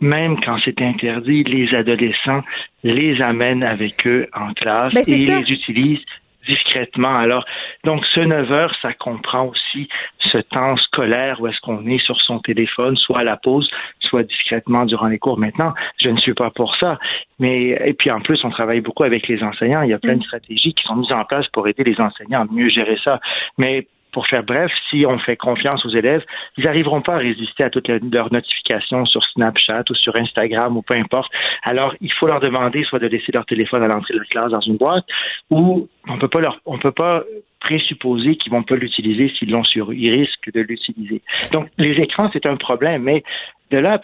même 0.03 0.39
quand 0.41 0.59
c'est 0.65 0.83
interdit, 0.83 1.45
les 1.45 1.75
adolescents 1.75 2.43
les 2.83 3.23
amènent 3.23 3.65
avec 3.65 4.07
eux 4.07 4.29
en 4.35 4.53
classe 4.53 4.93
ben, 4.93 5.05
et 5.07 5.27
les 5.27 5.53
utilisent 5.53 6.05
discrètement. 6.47 7.17
Alors, 7.17 7.45
donc 7.85 8.05
ce 8.07 8.21
9 8.21 8.51
heures, 8.51 8.75
ça 8.83 8.93
comprend 8.93 9.47
aussi 9.47 9.89
ce 10.19 10.39
temps 10.39 10.77
scolaire 10.77 11.41
où 11.41 11.47
est-ce 11.47 11.61
qu'on 11.61 11.87
est 11.87 12.05
sur 12.05 12.21
son 12.21 12.41
téléphone, 12.41 12.97
soit 12.97 13.21
à 13.21 13.25
la 13.25 13.37
pause, 13.37 13.71
soit 14.01 14.25
discrètement 14.25 14.85
durant 14.85 15.07
les 15.07 15.19
cours. 15.19 15.39
Maintenant, 15.39 15.73
je 16.03 16.09
ne 16.09 16.19
suis 16.19 16.35
pas 16.35 16.51
pour 16.51 16.75
ça. 16.77 16.99
Mais, 17.39 17.81
et 17.85 17.95
puis 17.95 18.11
en 18.11 18.21
plus, 18.21 18.45
on 18.45 18.51
travaille 18.51 18.81
beaucoup 18.81 19.05
avec 19.05 19.29
les 19.29 19.43
enseignants. 19.43 19.83
Il 19.83 19.91
y 19.91 19.95
a 19.95 19.99
plein 19.99 20.15
de 20.15 20.19
mm. 20.19 20.25
stratégies 20.25 20.75
qui 20.75 20.85
sont 20.85 20.97
mises 20.97 21.13
en 21.13 21.25
place 21.25 21.47
pour 21.49 21.69
aider 21.69 21.85
les 21.85 22.01
enseignants 22.01 22.43
à 22.43 22.47
mieux 22.53 22.69
gérer 22.69 22.99
ça. 23.05 23.21
Mais 23.59 23.87
pour 24.13 24.27
faire 24.27 24.45
bref, 24.45 24.71
si 24.91 25.05
on 25.07 25.19
fait 25.19 25.37
confiance 25.37 25.85
aux 25.85 25.91
élèves, 25.91 26.25
ils 26.57 26.65
n'arriveront 26.65 27.01
pas 27.01 27.15
à 27.15 27.19
résister 27.19 27.65
à 27.65 27.71
toutes 27.71 27.89
leurs 27.89 28.33
notifications 28.33 29.05
sur 29.07 29.25
Snapchat 29.25 29.83
ou 29.91 29.95
sur 29.95 30.15
Instagram 30.17 30.77
ou 30.77 30.83
peu 30.83 30.95
importe. 30.95 31.33
Alors, 31.63 31.95
il 32.01 32.13
faut 32.13 32.27
leur 32.27 32.41
demander 32.41 32.85
soit 32.85 32.99
de 32.99 33.07
laisser 33.07 33.33
leur 33.33 33.47
téléphone 33.47 33.83
à 33.83 33.89
l'entrée 33.89 34.15
de 34.15 34.19
la 34.19 34.25
classe 34.27 34.51
dans 34.51 34.61
une 34.61 34.77
boîte, 34.77 35.05
ou 35.51 35.89
on 36.09 36.19
peut 36.19 36.29
pas 36.29 36.41
leur, 36.41 36.61
on 36.67 36.79
peut 36.79 36.93
pas 36.93 37.25
présupposer 37.61 38.37
qu'ils 38.37 38.53
vont 38.53 38.63
pas 38.63 38.75
l'utiliser 38.75 39.33
s'ils 39.39 39.51
l'ont 39.51 39.65
sur, 39.65 39.93
ils 39.93 40.11
risquent 40.11 40.53
de 40.53 40.61
l'utiliser. 40.61 41.23
Donc, 41.53 41.69
les 41.79 41.93
écrans, 42.01 42.29
c'est 42.33 42.47
un 42.47 42.57
problème, 42.57 43.03
mais 43.03 43.23
de 43.73 43.79
là 43.79 43.99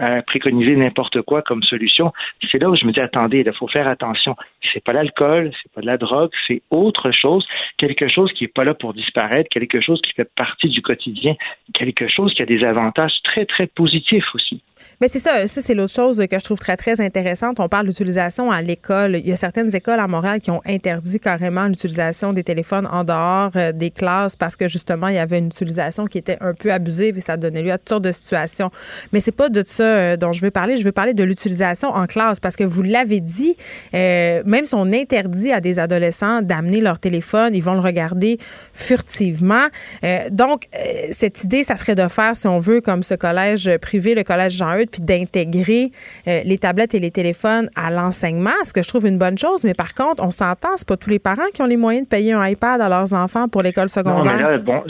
à, 0.00 0.22
préconiser 0.22 0.74
n'importe 0.74 1.20
quoi 1.22 1.42
comme 1.42 1.62
solution, 1.62 2.12
c'est 2.50 2.58
là 2.58 2.70
où 2.70 2.74
je 2.74 2.86
me 2.86 2.92
dis 2.92 3.00
attendez, 3.00 3.44
il 3.46 3.52
faut 3.52 3.68
faire 3.68 3.86
attention. 3.86 4.34
C'est 4.72 4.82
pas 4.82 4.94
l'alcool, 4.94 5.52
c'est 5.62 5.72
pas 5.72 5.82
de 5.82 5.86
la 5.86 5.98
drogue, 5.98 6.30
c'est 6.46 6.62
autre 6.70 7.10
chose, 7.12 7.46
quelque 7.76 8.08
chose 8.08 8.32
qui 8.32 8.44
est 8.44 8.54
pas 8.54 8.64
là 8.64 8.72
pour 8.72 8.94
disparaître, 8.94 9.50
quelque 9.50 9.80
chose 9.80 10.00
qui 10.00 10.12
fait 10.12 10.28
partie 10.34 10.68
du 10.68 10.80
quotidien, 10.80 11.34
quelque 11.74 12.08
chose 12.08 12.32
qui 12.32 12.42
a 12.42 12.46
des 12.46 12.64
avantages 12.64 13.22
très 13.22 13.44
très 13.44 13.66
positifs 13.66 14.34
aussi. 14.34 14.62
Mais 15.00 15.08
c'est 15.08 15.18
ça, 15.18 15.46
ça 15.46 15.60
c'est 15.60 15.74
l'autre 15.74 15.92
chose 15.92 16.22
que 16.30 16.38
je 16.38 16.44
trouve 16.44 16.58
très 16.58 16.76
très 16.76 17.00
intéressante. 17.00 17.60
On 17.60 17.68
parle 17.68 17.86
d'utilisation 17.86 18.50
à 18.50 18.62
l'école. 18.62 19.16
Il 19.16 19.28
y 19.28 19.32
a 19.32 19.36
certaines 19.36 19.74
écoles 19.74 20.00
à 20.00 20.06
Montréal 20.06 20.40
qui 20.40 20.50
ont 20.50 20.62
interdit 20.66 21.20
carrément 21.20 21.66
l'utilisation 21.66 22.32
des 22.32 22.44
téléphones 22.44 22.86
en 22.86 23.04
dehors 23.04 23.50
euh, 23.56 23.72
des 23.72 23.90
classes 23.90 24.36
parce 24.36 24.56
que 24.56 24.68
justement 24.68 25.08
il 25.08 25.16
y 25.16 25.18
avait 25.18 25.38
une 25.38 25.46
utilisation 25.46 26.06
qui 26.06 26.18
était 26.18 26.38
un 26.40 26.52
peu 26.54 26.72
abusive 26.72 27.18
et 27.18 27.20
ça 27.20 27.36
donnait 27.36 27.62
lieu 27.62 27.72
à 27.72 27.78
toutes 27.78 27.88
sortes 27.88 28.04
de 28.04 28.12
situations. 28.12 28.70
Mais 29.12 29.20
c'est 29.20 29.32
pas 29.32 29.48
de 29.48 29.62
ça 29.66 29.84
euh, 29.84 30.16
dont 30.16 30.32
je 30.32 30.42
veux 30.42 30.50
parler. 30.50 30.76
Je 30.76 30.84
veux 30.84 30.92
parler 30.92 31.14
de 31.14 31.24
l'utilisation 31.24 31.88
en 31.88 32.06
classe 32.06 32.40
parce 32.40 32.56
que 32.56 32.64
vous 32.64 32.82
l'avez 32.82 33.20
dit, 33.20 33.56
euh, 33.94 34.42
même 34.46 34.66
si 34.66 34.74
on 34.74 34.92
interdit 34.92 35.52
à 35.52 35.60
des 35.60 35.78
adolescents 35.78 36.42
d'amener 36.42 36.80
leur 36.80 36.98
téléphone, 36.98 37.54
ils 37.54 37.62
vont 37.62 37.74
le 37.74 37.80
regarder 37.80 38.38
furtivement. 38.72 39.66
donc 40.30 40.68
cette 41.10 41.44
idée, 41.44 41.64
ça 41.64 41.76
serait 41.76 41.94
de 41.94 42.06
faire, 42.08 42.36
si 42.36 42.46
on 42.46 42.58
veut, 42.58 42.80
comme 42.80 43.02
ce 43.02 43.14
collège 43.14 43.70
privé, 43.78 44.14
le 44.14 44.22
collège 44.22 44.56
Jean-Eudes, 44.74 44.90
puis 44.90 45.02
d'intégrer 45.02 45.90
les 46.26 46.58
tablettes 46.58 46.94
et 46.94 46.98
les 46.98 47.10
téléphones 47.10 47.68
à 47.76 47.90
l'enseignement, 47.90 48.50
ce 48.64 48.72
que 48.72 48.82
je 48.82 48.88
trouve 48.88 49.06
une 49.06 49.18
bonne 49.18 49.38
chose. 49.38 49.64
Mais 49.64 49.74
par 49.74 49.94
contre, 49.94 50.22
on 50.22 50.30
s'entend, 50.30 50.76
c'est 50.76 50.88
pas 50.88 50.96
tous 50.96 51.10
les 51.10 51.18
parents 51.18 51.48
qui 51.54 51.62
ont 51.62 51.66
les 51.66 51.76
moyens 51.76 52.06
de 52.06 52.10
payer 52.10 52.32
un 52.32 52.46
iPad 52.46 52.80
à 52.80 52.88
leurs 52.88 53.12
enfants 53.12 53.48
pour 53.48 53.62
l'école 53.62 53.88
secondaire. 53.88 54.24
Non, 54.24 54.36
mais 54.36 54.42
là, 54.42 54.58
bon, 54.58 54.82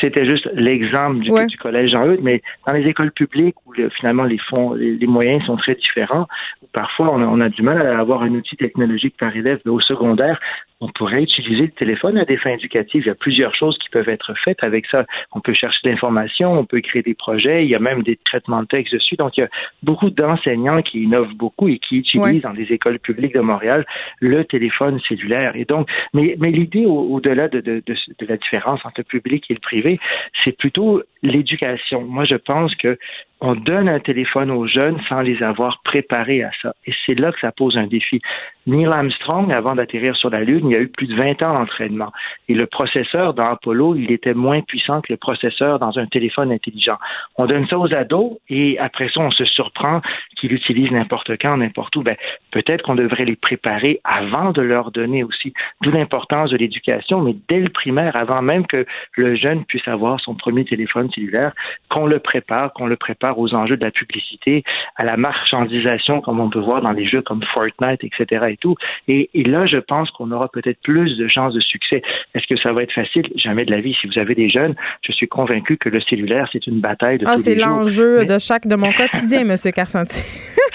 c'était 0.00 0.26
juste 0.26 0.48
l'exemple 0.54 1.20
du, 1.20 1.30
du, 1.30 1.56
collège 1.56 1.90
Jean-Eudes, 1.90 2.20
mais 2.22 2.42
dans 2.66 2.72
les 2.72 2.86
écoles 2.86 3.12
publiques 3.12 3.56
où 3.66 3.72
finalement 3.96 4.24
les 4.24 4.38
fonds, 4.38 4.74
les, 4.74 5.06
moyens 5.06 5.44
sont 5.44 5.56
très 5.56 5.74
différents, 5.74 6.26
parfois 6.72 7.10
on 7.12 7.22
a, 7.22 7.26
on 7.26 7.40
a, 7.40 7.48
du 7.48 7.62
mal 7.62 7.80
à 7.80 7.98
avoir 7.98 8.22
un 8.22 8.30
outil 8.30 8.56
technologique 8.56 9.16
par 9.18 9.34
élève, 9.34 9.60
mais 9.64 9.72
au 9.72 9.80
secondaire, 9.80 10.38
on 10.80 10.88
pourrait 10.88 11.22
utiliser 11.22 11.62
le 11.62 11.70
téléphone 11.70 12.18
à 12.18 12.24
des 12.24 12.36
fins 12.36 12.50
éducatives. 12.50 13.02
Il 13.02 13.08
y 13.08 13.10
a 13.10 13.16
plusieurs 13.16 13.54
choses 13.54 13.76
qui 13.78 13.88
peuvent 13.88 14.08
être 14.08 14.34
faites 14.44 14.62
avec 14.62 14.86
ça. 14.86 15.06
On 15.32 15.40
peut 15.40 15.54
chercher 15.54 15.78
de 15.84 15.90
l'information, 15.90 16.52
on 16.52 16.64
peut 16.64 16.80
créer 16.80 17.02
des 17.02 17.14
projets, 17.14 17.64
il 17.64 17.70
y 17.70 17.74
a 17.74 17.80
même 17.80 18.02
des 18.02 18.16
traitements 18.16 18.62
de 18.62 18.68
texte 18.68 18.94
dessus. 18.94 19.16
Donc, 19.18 19.36
il 19.36 19.40
y 19.40 19.44
a 19.44 19.48
beaucoup 19.82 20.10
d'enseignants 20.10 20.82
qui 20.82 21.02
innovent 21.02 21.34
beaucoup 21.34 21.68
et 21.68 21.78
qui 21.78 21.98
utilisent 21.98 22.42
dans 22.42 22.54
des 22.54 22.72
écoles 22.72 22.98
publiques 22.98 23.34
de 23.34 23.40
Montréal 23.40 23.84
le 24.20 24.44
téléphone 24.44 25.00
cellulaire. 25.00 25.56
Et 25.56 25.64
donc, 25.64 25.88
mais, 26.14 26.36
mais 26.38 26.50
l'idée 26.50 26.86
au-delà 26.86 27.48
de, 27.48 27.60
de, 27.60 27.82
de, 27.86 27.94
de, 28.18 28.26
la 28.26 28.36
différence 28.36 28.80
entre 28.84 28.98
le 28.98 29.04
public 29.04 29.44
et 29.50 29.54
le 29.54 29.60
privé, 29.60 30.00
c'est 30.44 30.56
plutôt 30.56 31.02
l'éducation. 31.22 32.02
Moi, 32.02 32.24
je 32.24 32.36
pense 32.36 32.74
que 32.76 32.98
on 33.40 33.54
donne 33.54 33.88
un 33.88 34.00
téléphone 34.00 34.50
aux 34.50 34.66
jeunes 34.66 34.98
sans 35.08 35.20
les 35.20 35.42
avoir 35.42 35.80
préparés 35.84 36.42
à 36.42 36.50
ça. 36.60 36.74
Et 36.86 36.92
c'est 37.06 37.14
là 37.14 37.30
que 37.30 37.38
ça 37.38 37.52
pose 37.52 37.76
un 37.76 37.86
défi. 37.86 38.20
Neil 38.66 38.86
Armstrong, 38.86 39.50
avant 39.52 39.76
d'atterrir 39.76 40.16
sur 40.16 40.28
la 40.28 40.40
Lune, 40.40 40.68
il 40.68 40.72
y 40.72 40.76
a 40.76 40.80
eu 40.80 40.88
plus 40.88 41.06
de 41.06 41.14
20 41.14 41.40
ans 41.42 41.54
d'entraînement. 41.54 42.12
Et 42.48 42.54
le 42.54 42.66
processeur 42.66 43.34
dans 43.34 43.46
Apollo, 43.46 43.94
il 43.94 44.10
était 44.10 44.34
moins 44.34 44.60
puissant 44.60 45.00
que 45.00 45.12
le 45.12 45.16
processeur 45.16 45.78
dans 45.78 45.98
un 45.98 46.06
téléphone 46.06 46.50
intelligent. 46.50 46.98
On 47.36 47.46
donne 47.46 47.66
ça 47.68 47.78
aux 47.78 47.94
ados 47.94 48.38
et 48.48 48.78
après 48.78 49.08
ça, 49.08 49.20
on 49.20 49.30
se 49.30 49.44
surprend 49.44 50.02
qu'ils 50.36 50.50
l'utilisent 50.50 50.90
n'importe 50.90 51.30
quand, 51.40 51.56
n'importe 51.56 51.94
où. 51.96 52.02
Ben, 52.02 52.16
peut-être 52.50 52.82
qu'on 52.82 52.96
devrait 52.96 53.24
les 53.24 53.36
préparer 53.36 54.00
avant 54.04 54.50
de 54.50 54.62
leur 54.62 54.90
donner 54.90 55.22
aussi. 55.22 55.54
D'où 55.82 55.92
l'importance 55.92 56.50
de 56.50 56.56
l'éducation, 56.56 57.20
mais 57.22 57.36
dès 57.48 57.60
le 57.60 57.70
primaire, 57.70 58.16
avant 58.16 58.42
même 58.42 58.66
que 58.66 58.84
le 59.12 59.36
jeune 59.36 59.64
puisse 59.64 59.86
avoir 59.86 60.20
son 60.20 60.34
premier 60.34 60.64
téléphone 60.64 61.07
cellulaire, 61.10 61.52
qu'on 61.90 62.06
le 62.06 62.18
prépare, 62.18 62.72
qu'on 62.72 62.86
le 62.86 62.96
prépare 62.96 63.38
aux 63.38 63.54
enjeux 63.54 63.76
de 63.76 63.84
la 63.84 63.90
publicité, 63.90 64.64
à 64.96 65.04
la 65.04 65.16
marchandisation, 65.16 66.20
comme 66.20 66.40
on 66.40 66.50
peut 66.50 66.60
voir 66.60 66.82
dans 66.82 66.92
les 66.92 67.06
jeux 67.06 67.22
comme 67.22 67.42
Fortnite, 67.54 68.04
etc. 68.04 68.46
et 68.50 68.56
tout. 68.56 68.76
Et, 69.06 69.28
là, 69.34 69.66
je 69.66 69.78
pense 69.78 70.10
qu'on 70.10 70.30
aura 70.30 70.48
peut-être 70.48 70.80
plus 70.82 71.16
de 71.16 71.28
chances 71.28 71.54
de 71.54 71.60
succès. 71.60 72.02
Est-ce 72.34 72.46
que 72.46 72.60
ça 72.60 72.72
va 72.72 72.82
être 72.82 72.92
facile? 72.92 73.28
Jamais 73.36 73.64
de 73.64 73.70
la 73.70 73.80
vie. 73.80 73.96
Si 74.00 74.06
vous 74.06 74.18
avez 74.18 74.34
des 74.34 74.50
jeunes, 74.50 74.74
je 75.02 75.12
suis 75.12 75.28
convaincu 75.28 75.76
que 75.76 75.88
le 75.88 76.00
cellulaire, 76.00 76.48
c'est 76.52 76.66
une 76.66 76.80
bataille 76.80 77.18
de 77.18 77.24
ah, 77.26 77.36
c'est 77.36 77.54
l'enjeu 77.54 78.24
de 78.24 78.38
chaque 78.38 78.66
de 78.66 78.74
mon 78.74 78.92
quotidien, 78.92 79.44
Monsieur 79.44 79.70
Carcenti. 79.70 80.24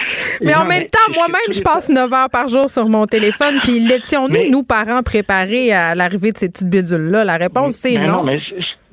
mais 0.42 0.56
en 0.56 0.66
même 0.66 0.86
temps, 0.86 1.14
moi-même, 1.14 1.54
je 1.54 1.62
passe 1.62 1.90
9 1.90 2.12
heures 2.14 2.30
par 2.30 2.48
jour 2.48 2.70
sur 2.70 2.88
mon 2.88 3.06
téléphone. 3.06 3.60
Puis 3.64 3.80
l'étions-nous, 3.80 4.50
nous, 4.50 4.64
parents, 4.64 5.04
préparés 5.04 5.72
à 5.72 5.96
l'arrivée 5.96 6.32
de 6.32 6.38
ces 6.38 6.50
petites 6.50 6.70
bidules-là? 6.70 7.24
La 7.24 7.38
réponse, 7.38 7.74
c'est 7.74 7.98
non. 7.98 8.18
non 8.18 8.24
mais 8.24 8.40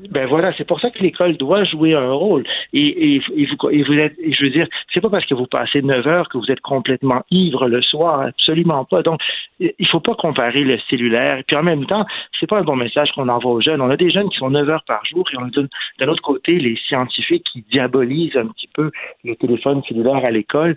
ben 0.09 0.27
voilà, 0.27 0.53
c'est 0.57 0.67
pour 0.67 0.81
ça 0.81 0.91
que 0.91 0.99
l'école 1.01 1.37
doit 1.37 1.65
jouer 1.65 1.95
un 1.95 2.13
rôle. 2.13 2.45
Et, 2.73 3.21
vous, 3.21 3.95
êtes, 3.99 4.17
je 4.19 4.43
veux 4.43 4.51
dire, 4.51 4.67
c'est 4.93 5.01
pas 5.01 5.11
parce 5.11 5.27
que 5.27 5.35
vous 5.35 5.47
passez 5.47 5.83
9 5.83 6.07
heures 6.07 6.29
que 6.29 6.39
vous 6.39 6.51
êtes 6.51 6.61
complètement 6.61 7.23
ivre 7.31 7.69
le 7.69 7.83
soir, 7.83 8.23
absolument 8.23 8.85
pas. 8.85 9.03
Donc, 9.03 9.21
il 9.59 9.87
faut 9.89 10.01
pas 10.01 10.15
comparer 10.15 10.63
le 10.63 10.79
cellulaire. 10.89 11.43
Puis 11.47 11.57
en 11.57 11.63
même 11.63 11.85
temps, 11.85 12.07
c'est 12.39 12.49
pas 12.49 12.59
un 12.59 12.65
bon 12.65 12.77
message 12.77 13.13
qu'on 13.13 13.29
envoie 13.29 13.53
aux 13.53 13.61
jeunes. 13.61 13.83
On 13.83 13.91
a 13.91 13.97
des 13.97 14.11
jeunes 14.11 14.31
qui 14.31 14.39
sont 14.39 14.51
9 14.51 14.71
heures 14.71 14.85
par 14.87 15.05
jour 15.05 15.29
et 15.33 15.37
on 15.37 15.45
a 15.45 15.51
d'un 15.99 16.09
autre 16.09 16.23
côté 16.23 16.59
les 16.59 16.77
scientifiques 16.89 17.45
qui 17.53 17.63
diabolisent 17.71 18.37
un 18.37 18.47
petit 18.47 18.69
peu 18.73 18.91
le 19.25 19.37
téléphone 19.37 19.83
cellulaire 19.87 20.25
à 20.25 20.31
l'école. 20.31 20.77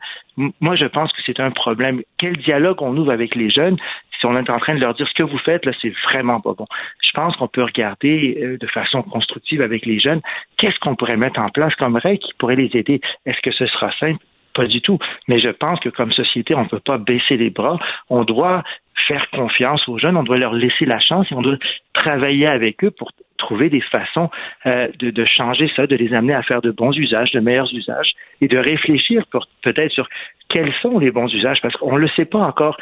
Moi, 0.59 0.75
je 0.75 0.85
pense 0.85 1.13
que 1.13 1.21
c'est 1.25 1.39
un 1.39 1.51
problème. 1.51 2.01
Quel 2.17 2.35
dialogue 2.37 2.81
on 2.81 2.97
ouvre 2.97 3.11
avec 3.11 3.35
les 3.35 3.49
jeunes? 3.49 3.77
On 4.25 4.35
est 4.37 4.49
en 4.49 4.59
train 4.59 4.75
de 4.75 4.79
leur 4.79 4.93
dire 4.93 5.07
ce 5.07 5.13
que 5.13 5.23
vous 5.23 5.37
faites, 5.39 5.65
là, 5.65 5.71
c'est 5.81 5.93
vraiment 6.05 6.39
pas 6.39 6.53
bon. 6.53 6.65
Je 7.03 7.11
pense 7.11 7.35
qu'on 7.35 7.47
peut 7.47 7.63
regarder 7.63 8.37
euh, 8.41 8.57
de 8.57 8.67
façon 8.67 9.03
constructive 9.03 9.61
avec 9.61 9.85
les 9.85 9.99
jeunes 9.99 10.21
qu'est-ce 10.57 10.79
qu'on 10.79 10.95
pourrait 10.95 11.17
mettre 11.17 11.39
en 11.39 11.49
place 11.49 11.75
comme 11.75 11.95
règle 11.97 12.19
qui 12.19 12.33
pourrait 12.37 12.55
les 12.55 12.71
aider. 12.73 13.01
Est-ce 13.25 13.41
que 13.41 13.51
ce 13.51 13.65
sera 13.65 13.91
simple? 13.99 14.23
Pas 14.53 14.67
du 14.67 14.81
tout. 14.81 14.99
Mais 15.27 15.39
je 15.39 15.49
pense 15.49 15.79
que 15.79 15.89
comme 15.89 16.11
société, 16.11 16.53
on 16.55 16.63
ne 16.63 16.69
peut 16.69 16.79
pas 16.79 16.97
baisser 16.97 17.37
les 17.37 17.49
bras. 17.49 17.79
On 18.09 18.23
doit 18.23 18.63
faire 19.07 19.29
confiance 19.31 19.87
aux 19.87 19.97
jeunes, 19.97 20.17
on 20.17 20.23
doit 20.23 20.37
leur 20.37 20.53
laisser 20.53 20.85
la 20.85 20.99
chance 20.99 21.31
et 21.31 21.35
on 21.35 21.41
doit 21.41 21.57
travailler 21.93 22.47
avec 22.47 22.83
eux 22.83 22.91
pour 22.91 23.11
trouver 23.37 23.69
des 23.69 23.81
façons 23.81 24.29
euh, 24.65 24.87
de, 24.99 25.09
de, 25.09 25.25
changer 25.25 25.69
ça, 25.75 25.85
de 25.85 25.95
les 25.95 26.13
amener 26.13 26.33
à 26.33 26.43
faire 26.43 26.61
de 26.61 26.71
bons 26.71 26.95
usages, 26.97 27.31
de 27.31 27.39
meilleurs 27.39 27.73
usages, 27.73 28.13
et 28.41 28.47
de 28.47 28.57
réfléchir 28.57 29.25
peut-être 29.61 29.91
sur 29.91 30.07
quels 30.53 30.73
sont 30.81 30.99
les 30.99 31.09
bons 31.09 31.33
usages, 31.33 31.59
parce 31.61 31.75
qu'on 31.75 31.95
ne 31.95 31.99
le 31.99 32.07
sait 32.09 32.25
pas 32.25 32.39
encore. 32.39 32.77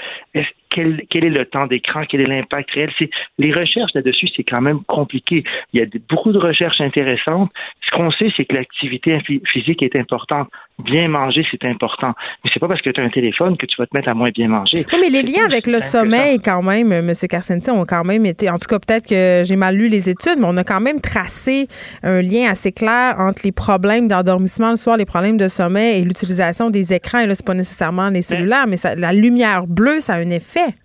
Quel, 0.69 1.03
quel, 1.09 1.25
est 1.25 1.29
le 1.29 1.45
temps 1.45 1.67
d'écran, 1.67 2.03
quel 2.07 2.21
est 2.21 2.27
l'impact 2.27 2.71
réel? 2.71 2.91
C'est, 2.97 3.09
les 3.37 3.53
recherches 3.53 3.91
là-dessus, 3.93 4.27
c'est 4.35 4.43
quand 4.43 4.61
même 4.61 4.83
compliqué. 4.83 5.43
Il 5.73 5.81
y 5.81 5.83
a 5.83 5.85
beaucoup 6.09 6.31
de 6.31 6.37
recherches 6.37 6.79
intéressantes. 6.79 7.49
Ce 7.85 7.91
qu'on 7.91 8.09
sait, 8.11 8.31
c'est 8.35 8.45
que 8.45 8.55
l'activité 8.55 9.19
physique 9.45 9.83
est 9.83 9.95
importante. 9.95 10.49
Bien 10.79 11.09
manger, 11.09 11.45
c'est 11.51 11.65
important. 11.65 12.13
Mais 12.43 12.49
c'est 12.53 12.59
pas 12.59 12.69
parce 12.69 12.81
que 12.81 12.89
tu 12.89 13.01
as 13.01 13.03
un 13.03 13.09
téléphone 13.09 13.57
que 13.57 13.65
tu 13.65 13.75
vas 13.77 13.85
te 13.85 13.95
mettre 13.95 14.09
à 14.09 14.13
moins 14.13 14.31
bien 14.31 14.47
manger. 14.47 14.85
Oui, 14.91 14.99
mais 15.01 15.09
les 15.09 15.23
liens 15.23 15.45
avec 15.45 15.67
le 15.67 15.79
sommeil, 15.81 16.00
quand 16.43 16.63
même, 16.63 16.91
M. 16.91 17.11
Carcenti, 17.29 17.69
ont 17.69 17.85
quand 17.85 18.03
même 18.03 18.25
été, 18.25 18.49
en 18.49 18.57
tout 18.57 18.67
cas, 18.67 18.79
peut-être 18.79 19.07
que 19.07 19.43
j'ai 19.45 19.55
mal 19.55 19.75
lu 19.75 19.87
les 19.87 20.09
études, 20.09 20.37
mais 20.37 20.47
on 20.47 20.57
a 20.57 20.63
quand 20.63 20.81
même 20.81 21.01
tracé 21.01 21.67
un 22.03 22.21
lien 22.21 22.49
assez 22.49 22.71
clair 22.71 23.15
entre 23.17 23.41
les 23.43 23.51
problèmes 23.51 24.07
d'endormissement 24.07 24.71
le 24.71 24.75
soir, 24.75 24.97
les 24.97 25.05
problèmes 25.05 25.37
de 25.37 25.47
sommeil 25.47 26.01
et 26.01 26.03
l'utilisation 26.03 26.69
des 26.69 26.93
écrans. 26.93 27.19
Et 27.19 27.27
là, 27.27 27.35
c'est 27.35 27.45
pas 27.45 27.53
nécessairement 27.53 28.09
les 28.09 28.21
cellulaires, 28.21 28.65
mais, 28.67 28.77
la 28.97 29.13
lumière 29.13 29.67
bleue, 29.67 29.99
ça 29.99 30.15
a 30.15 30.17
un 30.17 30.29
effet. 30.29 30.75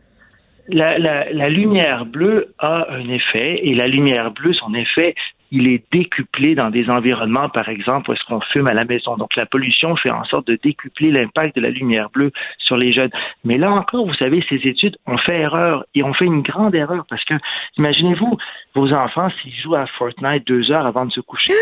La, 0.68 0.98
la, 0.98 1.48
lumière 1.48 2.06
bleue 2.06 2.52
a 2.58 2.88
un 2.90 3.08
effet 3.08 3.60
et 3.62 3.74
la 3.74 3.86
lumière 3.86 4.32
bleue, 4.32 4.52
son 4.52 4.74
effet 4.74 5.14
il 5.52 5.68
est 5.68 5.84
décuplé 5.92 6.54
dans 6.54 6.70
des 6.70 6.90
environnements, 6.90 7.48
par 7.48 7.68
exemple, 7.68 8.10
où 8.10 8.12
est-ce 8.14 8.24
qu'on 8.24 8.40
fume 8.40 8.66
à 8.66 8.74
la 8.74 8.84
maison. 8.84 9.16
Donc, 9.16 9.36
la 9.36 9.46
pollution 9.46 9.96
fait 9.96 10.10
en 10.10 10.24
sorte 10.24 10.46
de 10.46 10.58
décupler 10.62 11.10
l'impact 11.10 11.56
de 11.56 11.60
la 11.60 11.70
lumière 11.70 12.10
bleue 12.10 12.32
sur 12.58 12.76
les 12.76 12.92
jeunes. 12.92 13.10
Mais 13.44 13.58
là 13.58 13.70
encore, 13.70 14.06
vous 14.06 14.14
savez, 14.14 14.44
ces 14.48 14.56
études 14.68 14.96
ont 15.06 15.18
fait 15.18 15.40
erreur 15.40 15.84
et 15.94 16.02
ont 16.02 16.14
fait 16.14 16.24
une 16.24 16.42
grande 16.42 16.74
erreur 16.74 17.04
parce 17.08 17.24
que, 17.24 17.34
imaginez-vous, 17.78 18.36
vos 18.74 18.92
enfants, 18.92 19.28
s'ils 19.40 19.54
jouent 19.60 19.76
à 19.76 19.86
Fortnite 19.86 20.46
deux 20.46 20.70
heures 20.70 20.86
avant 20.86 21.06
de 21.06 21.12
se 21.12 21.20
coucher, 21.20 21.52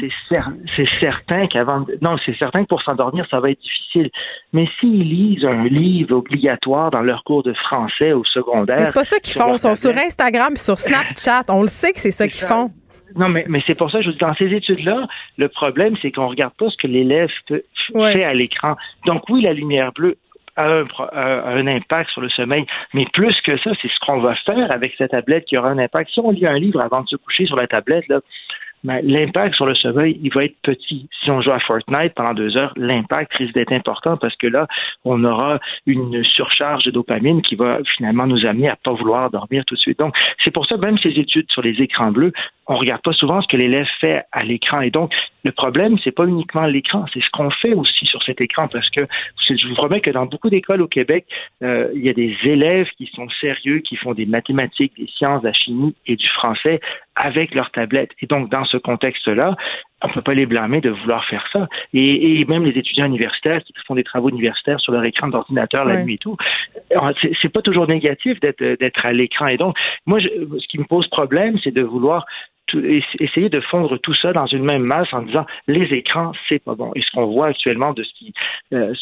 c'est 0.66 0.88
certain 0.88 1.46
qu'avant, 1.46 1.84
non, 2.00 2.16
c'est 2.24 2.36
certain 2.38 2.62
que 2.62 2.68
pour 2.68 2.82
s'endormir, 2.82 3.26
ça 3.30 3.40
va 3.40 3.50
être 3.50 3.60
difficile. 3.60 4.10
Mais 4.52 4.68
s'ils 4.78 5.08
lisent 5.08 5.44
un 5.44 5.64
livre 5.64 6.16
obligatoire 6.16 6.90
dans 6.90 7.02
leur 7.02 7.24
cours 7.24 7.42
de 7.42 7.52
français 7.54 8.12
au 8.12 8.24
secondaire. 8.24 8.86
C'est 8.86 8.94
pas 8.94 9.04
ça 9.04 9.18
qu'ils 9.18 9.40
font. 9.40 9.54
Ils 9.54 9.58
sont 9.58 9.74
sur 9.74 9.96
Instagram, 9.96 10.56
sur 10.56 10.78
Snapchat. 10.78 11.44
On 11.48 11.62
le 11.62 11.68
sait 11.68 11.92
que 11.92 12.00
c'est 12.00 12.10
ça 12.10 12.26
qu'ils 12.28 12.46
font. 12.46 12.70
Non, 13.16 13.28
mais, 13.28 13.44
mais 13.48 13.62
c'est 13.66 13.74
pour 13.74 13.90
ça, 13.90 14.00
je 14.00 14.10
dis, 14.10 14.18
dans 14.18 14.34
ces 14.34 14.52
études-là, 14.52 15.06
le 15.38 15.48
problème, 15.48 15.96
c'est 16.00 16.10
qu'on 16.12 16.28
regarde 16.28 16.54
pas 16.54 16.70
ce 16.70 16.76
que 16.76 16.86
l'élève 16.86 17.30
fait 17.48 18.24
à 18.24 18.34
l'écran. 18.34 18.76
Donc 19.06 19.28
oui, 19.28 19.42
la 19.42 19.52
lumière 19.52 19.92
bleue 19.92 20.16
a 20.56 20.68
un, 20.68 20.86
a 21.12 21.50
un, 21.50 21.66
impact 21.66 22.10
sur 22.10 22.20
le 22.20 22.28
sommeil, 22.28 22.66
mais 22.92 23.06
plus 23.12 23.40
que 23.40 23.56
ça, 23.58 23.70
c'est 23.80 23.88
ce 23.88 23.98
qu'on 24.04 24.20
va 24.20 24.34
faire 24.34 24.70
avec 24.70 24.94
cette 24.98 25.12
tablette 25.12 25.46
qui 25.46 25.56
aura 25.56 25.70
un 25.70 25.78
impact. 25.78 26.10
Si 26.12 26.20
on 26.20 26.30
lit 26.30 26.46
un 26.46 26.58
livre 26.58 26.80
avant 26.80 27.02
de 27.02 27.08
se 27.08 27.16
coucher 27.16 27.46
sur 27.46 27.56
la 27.56 27.66
tablette, 27.66 28.06
là, 28.08 28.20
mais 28.84 29.00
l'impact 29.02 29.54
sur 29.54 29.66
le 29.66 29.74
sommeil, 29.74 30.18
il 30.22 30.32
va 30.32 30.44
être 30.44 30.56
petit. 30.62 31.08
Si 31.22 31.30
on 31.30 31.40
joue 31.40 31.52
à 31.52 31.60
Fortnite 31.60 32.14
pendant 32.14 32.34
deux 32.34 32.56
heures, 32.56 32.72
l'impact 32.76 33.32
risque 33.34 33.54
d'être 33.54 33.72
important 33.72 34.16
parce 34.16 34.34
que 34.36 34.48
là, 34.48 34.66
on 35.04 35.22
aura 35.24 35.60
une 35.86 36.24
surcharge 36.24 36.84
de 36.84 36.90
dopamine 36.90 37.42
qui 37.42 37.54
va 37.54 37.78
finalement 37.96 38.26
nous 38.26 38.44
amener 38.44 38.68
à 38.68 38.76
pas 38.76 38.92
vouloir 38.92 39.30
dormir 39.30 39.64
tout 39.66 39.76
de 39.76 39.80
suite. 39.80 39.98
Donc, 39.98 40.16
c'est 40.42 40.50
pour 40.50 40.66
ça, 40.66 40.76
même 40.76 40.98
ces 40.98 41.10
études 41.10 41.50
sur 41.50 41.62
les 41.62 41.80
écrans 41.80 42.10
bleus, 42.10 42.32
on 42.66 42.76
regarde 42.76 43.02
pas 43.02 43.12
souvent 43.12 43.40
ce 43.40 43.48
que 43.48 43.56
l'élève 43.56 43.86
fait 44.00 44.22
à 44.30 44.44
l'écran. 44.44 44.80
Et 44.80 44.90
donc, 44.90 45.12
le 45.44 45.52
problème, 45.52 45.96
c'est 46.04 46.12
pas 46.12 46.24
uniquement 46.24 46.66
l'écran, 46.66 47.04
c'est 47.12 47.20
ce 47.20 47.30
qu'on 47.30 47.50
fait 47.50 47.74
aussi 47.74 48.06
sur 48.06 48.22
cet 48.22 48.40
écran, 48.40 48.64
parce 48.72 48.88
que 48.90 49.06
je 49.48 49.68
vous 49.68 49.74
promets 49.74 50.00
que 50.00 50.10
dans 50.10 50.26
beaucoup 50.26 50.50
d'écoles 50.50 50.82
au 50.82 50.88
Québec, 50.88 51.26
euh, 51.62 51.90
il 51.94 52.04
y 52.04 52.08
a 52.08 52.12
des 52.12 52.36
élèves 52.44 52.88
qui 52.96 53.10
sont 53.14 53.28
sérieux, 53.40 53.80
qui 53.80 53.96
font 53.96 54.14
des 54.14 54.26
mathématiques, 54.26 54.92
des 54.96 55.08
sciences, 55.08 55.42
de 55.42 55.48
la 55.48 55.52
chimie 55.52 55.94
et 56.06 56.16
du 56.16 56.28
français 56.28 56.80
avec 57.16 57.54
leur 57.54 57.70
tablette. 57.72 58.10
Et 58.20 58.26
donc, 58.26 58.48
dans 58.50 58.64
ce 58.64 58.76
contexte-là, 58.76 59.56
on 60.02 60.08
ne 60.08 60.12
peut 60.14 60.22
pas 60.22 60.34
les 60.34 60.46
blâmer 60.46 60.80
de 60.80 60.90
vouloir 60.90 61.24
faire 61.26 61.46
ça. 61.52 61.68
Et, 61.92 62.44
même 62.46 62.64
les 62.64 62.78
étudiants 62.78 63.06
universitaires 63.06 63.62
qui 63.62 63.72
font 63.86 63.94
des 63.94 64.04
travaux 64.04 64.30
universitaires 64.30 64.80
sur 64.80 64.92
leur 64.92 65.04
écran 65.04 65.28
d'ordinateur 65.28 65.84
la 65.84 66.02
nuit 66.02 66.14
et 66.14 66.18
tout, 66.18 66.36
c'est 67.40 67.52
pas 67.52 67.62
toujours 67.62 67.86
négatif 67.86 68.40
d'être 68.40 69.06
à 69.06 69.12
l'écran. 69.12 69.46
Et 69.46 69.56
donc, 69.56 69.76
moi, 70.06 70.20
ce 70.20 70.66
qui 70.68 70.78
me 70.78 70.84
pose 70.84 71.08
problème, 71.08 71.58
c'est 71.62 71.72
de 71.72 71.82
vouloir 71.82 72.26
essayer 73.20 73.48
de 73.48 73.60
fondre 73.60 73.98
tout 73.98 74.14
ça 74.14 74.32
dans 74.32 74.46
une 74.46 74.64
même 74.64 74.82
masse 74.82 75.12
en 75.12 75.22
disant 75.22 75.46
les 75.66 75.92
écrans 75.94 76.32
c'est 76.48 76.62
pas 76.62 76.74
bon. 76.74 76.92
Et 76.94 77.02
ce 77.02 77.10
qu'on 77.12 77.26
voit 77.26 77.48
actuellement 77.48 77.92
de 77.92 78.02
ce 78.02 78.12
euh, 78.74 78.92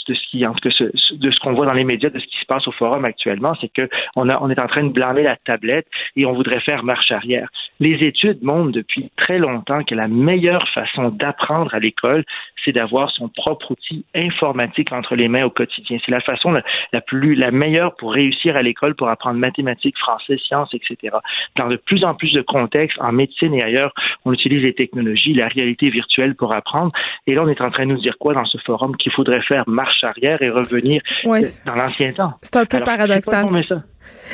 en 0.46 0.54
tout 0.54 0.68
cas 0.68 0.84
de 1.12 1.30
ce 1.30 1.40
qu'on 1.40 1.52
voit 1.52 1.66
dans 1.66 1.72
les 1.72 1.84
médias 1.84 2.10
de 2.10 2.18
ce 2.18 2.26
qui 2.26 2.38
se 2.38 2.46
passe 2.46 2.66
au 2.68 2.72
forum 2.72 3.04
actuellement 3.04 3.54
c'est 3.60 3.72
que 3.72 3.88
on 4.16 4.28
est 4.28 4.60
en 4.60 4.66
train 4.66 4.84
de 4.84 4.92
blâmer 4.92 5.22
la 5.22 5.36
tablette 5.36 5.86
et 6.16 6.26
on 6.26 6.32
voudrait 6.32 6.60
faire 6.60 6.84
marche 6.84 7.10
arrière. 7.10 7.48
Les 7.78 8.04
études 8.04 8.42
montrent 8.42 8.72
depuis 8.72 9.10
très 9.16 9.38
longtemps 9.38 9.84
que 9.84 9.94
la 9.94 10.08
meilleure 10.08 10.68
façon 10.68 11.10
d'apprendre 11.10 11.74
à 11.74 11.78
l'école 11.78 12.24
c'est 12.64 12.72
d'avoir 12.72 13.10
son 13.10 13.28
propre 13.28 13.70
outil 13.70 14.04
informatique 14.14 14.92
entre 14.92 15.16
les 15.16 15.28
mains 15.28 15.44
au 15.44 15.50
quotidien. 15.50 15.98
C'est 16.04 16.12
la 16.12 16.20
façon 16.20 16.52
la, 16.92 17.00
plus 17.00 17.34
la 17.34 17.50
meilleure 17.50 17.96
pour 17.96 18.12
réussir 18.12 18.56
à 18.56 18.62
l'école 18.62 18.94
pour 18.94 19.08
apprendre 19.08 19.38
mathématiques 19.38 19.98
français 19.98 20.36
sciences 20.38 20.74
etc 20.74 21.16
dans 21.56 21.68
de 21.68 21.76
plus 21.76 22.04
en 22.04 22.14
plus 22.14 22.32
de 22.32 22.42
contextes 22.42 22.98
en 23.00 23.12
médecine 23.12 23.54
et 23.54 23.59
ailleurs, 23.62 23.92
on 24.24 24.32
utilise 24.32 24.62
les 24.62 24.74
technologies, 24.74 25.34
la 25.34 25.48
réalité 25.48 25.90
virtuelle 25.90 26.34
pour 26.34 26.52
apprendre. 26.52 26.92
Et 27.26 27.34
là, 27.34 27.42
on 27.42 27.48
est 27.48 27.60
en 27.60 27.70
train 27.70 27.86
de 27.86 27.92
nous 27.92 28.00
dire 28.00 28.16
quoi 28.18 28.34
dans 28.34 28.44
ce 28.44 28.58
forum 28.58 28.96
qu'il 28.96 29.12
faudrait 29.12 29.42
faire 29.42 29.64
marche 29.68 30.04
arrière 30.04 30.42
et 30.42 30.50
revenir 30.50 31.02
dans 31.24 31.74
l'ancien 31.74 32.12
temps. 32.12 32.34
C'est 32.42 32.56
un 32.56 32.66
peu 32.66 32.80
paradoxal. 32.80 33.46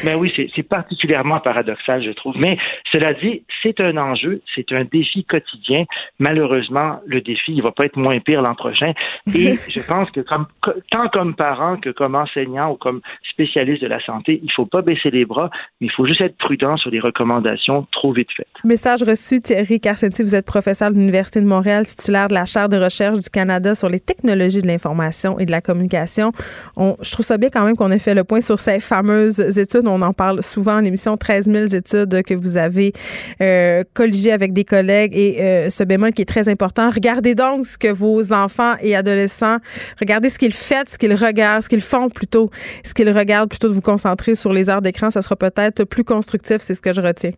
Mais 0.05 0.15
oui, 0.15 0.33
c'est 0.55 0.63
particulièrement 0.63 1.41
paradoxal, 1.41 2.03
je 2.05 2.11
trouve. 2.11 2.37
Mais 2.39 2.59
cela 2.93 3.15
dit, 3.15 3.43
c'est 3.63 3.81
un 3.81 3.97
enjeu, 3.97 4.43
c'est 4.55 4.73
un 4.73 4.85
défi 4.85 5.25
quotidien. 5.25 5.85
Malheureusement, 6.19 7.01
le 7.07 7.21
défi, 7.21 7.53
il 7.55 7.63
va 7.63 7.73
pas 7.73 7.87
être 7.87 7.97
moins 7.97 8.19
pire 8.21 8.43
l'an 8.43 8.55
prochain. 8.55 8.93
Et 9.35 9.55
je 9.69 9.81
pense 9.81 10.11
que 10.11 10.21
comme, 10.21 10.47
tant 10.91 11.09
comme 11.09 11.35
parent 11.35 11.77
que 11.77 11.91
comme 11.91 12.15
enseignant 12.15 12.73
ou 12.73 12.77
comme 12.77 13.01
spécialiste 13.31 13.83
de 13.83 13.89
la 13.89 14.01
santé, 14.05 14.41
il 14.43 14.53
faut 14.53 14.67
pas 14.67 14.83
baisser 14.83 15.11
les 15.11 15.25
bras, 15.25 15.51
mais 15.81 15.87
il 15.87 15.93
faut 15.93 16.07
juste 16.07 16.21
être 16.21 16.37
prudent 16.37 16.77
sur 16.77 16.91
les 16.91 17.01
recommandations 17.01 17.87
trop 17.93 18.13
vite 18.13 18.29
faites. 18.37 18.47
Message 18.65 19.03
reçu, 19.03 19.41
Thierry 19.41 19.81
Carcenti, 19.81 20.23
vous 20.23 20.35
êtes 20.35 20.47
professeur 20.47 20.91
de 20.91 20.97
l'Université 20.97 21.41
de 21.41 21.47
Montréal, 21.47 21.87
titulaire 21.87 22.29
de 22.29 22.35
la 22.35 22.45
chaire 22.45 22.69
de 22.69 22.77
recherche 22.77 23.19
du 23.19 23.31
Canada 23.31 23.75
sur 23.75 23.89
les 23.89 24.01
technologies 24.01 24.63
de 24.63 24.67
l'information 24.67 25.39
et 25.39 25.47
de 25.47 25.51
la 25.51 25.61
communication. 25.61 26.33
On, 26.77 26.97
je 27.03 27.11
trouve 27.13 27.25
ça 27.25 27.39
bien 27.39 27.49
quand 27.53 27.65
même 27.65 27.77
qu'on 27.77 27.91
ait 27.91 27.99
fait 27.99 28.15
le 28.15 28.25
point 28.25 28.41
sur 28.41 28.59
ces 28.59 28.81
fameuses 28.81 29.41
études. 29.59 29.87
On 29.87 30.03
en 30.03 30.13
parle 30.13 30.43
souvent 30.43 30.77
en 30.77 30.85
émission, 30.85 31.17
13 31.17 31.47
000 31.47 31.67
études 31.75 32.23
que 32.23 32.35
vous 32.35 32.57
avez 32.57 32.93
euh, 33.41 33.83
colligées 33.95 34.33
avec 34.33 34.53
des 34.53 34.65
collègues 34.65 35.13
et 35.15 35.41
euh, 35.41 35.71
ce 35.71 35.85
bémol 35.85 36.13
qui 36.13 36.23
est 36.23 36.27
très 36.27 36.49
important. 36.49 36.91
Regardez 36.91 37.35
donc 37.35 37.67
ce 37.67 37.79
que 37.79 37.89
vos 37.89 38.33
enfants 38.33 38.75
et 38.81 38.97
adolescents, 38.97 39.59
regardez 40.01 40.29
ce 40.29 40.39
qu'ils 40.39 40.53
font, 40.53 40.83
ce 40.87 40.99
qu'ils 40.99 41.15
regardent, 41.15 41.63
ce 41.63 41.69
qu'ils 41.69 41.81
font 41.81 42.09
plutôt, 42.09 42.51
ce 42.85 42.95
qu'ils 42.95 43.11
regardent 43.11 43.51
plutôt 43.51 43.69
de 43.69 43.75
vous 43.75 43.81
concentrer 43.81 44.35
sur 44.35 44.53
les 44.53 44.69
heures 44.69 44.83
d'écran. 44.83 45.11
Ça 45.11 45.23
sera 45.23 45.37
peut-être 45.37 45.85
plus 45.85 46.05
constructif, 46.05 46.59
c'est 46.61 46.75
ce 46.75 46.81
que 46.81 46.93
je 46.93 47.01
retiens. 47.01 47.33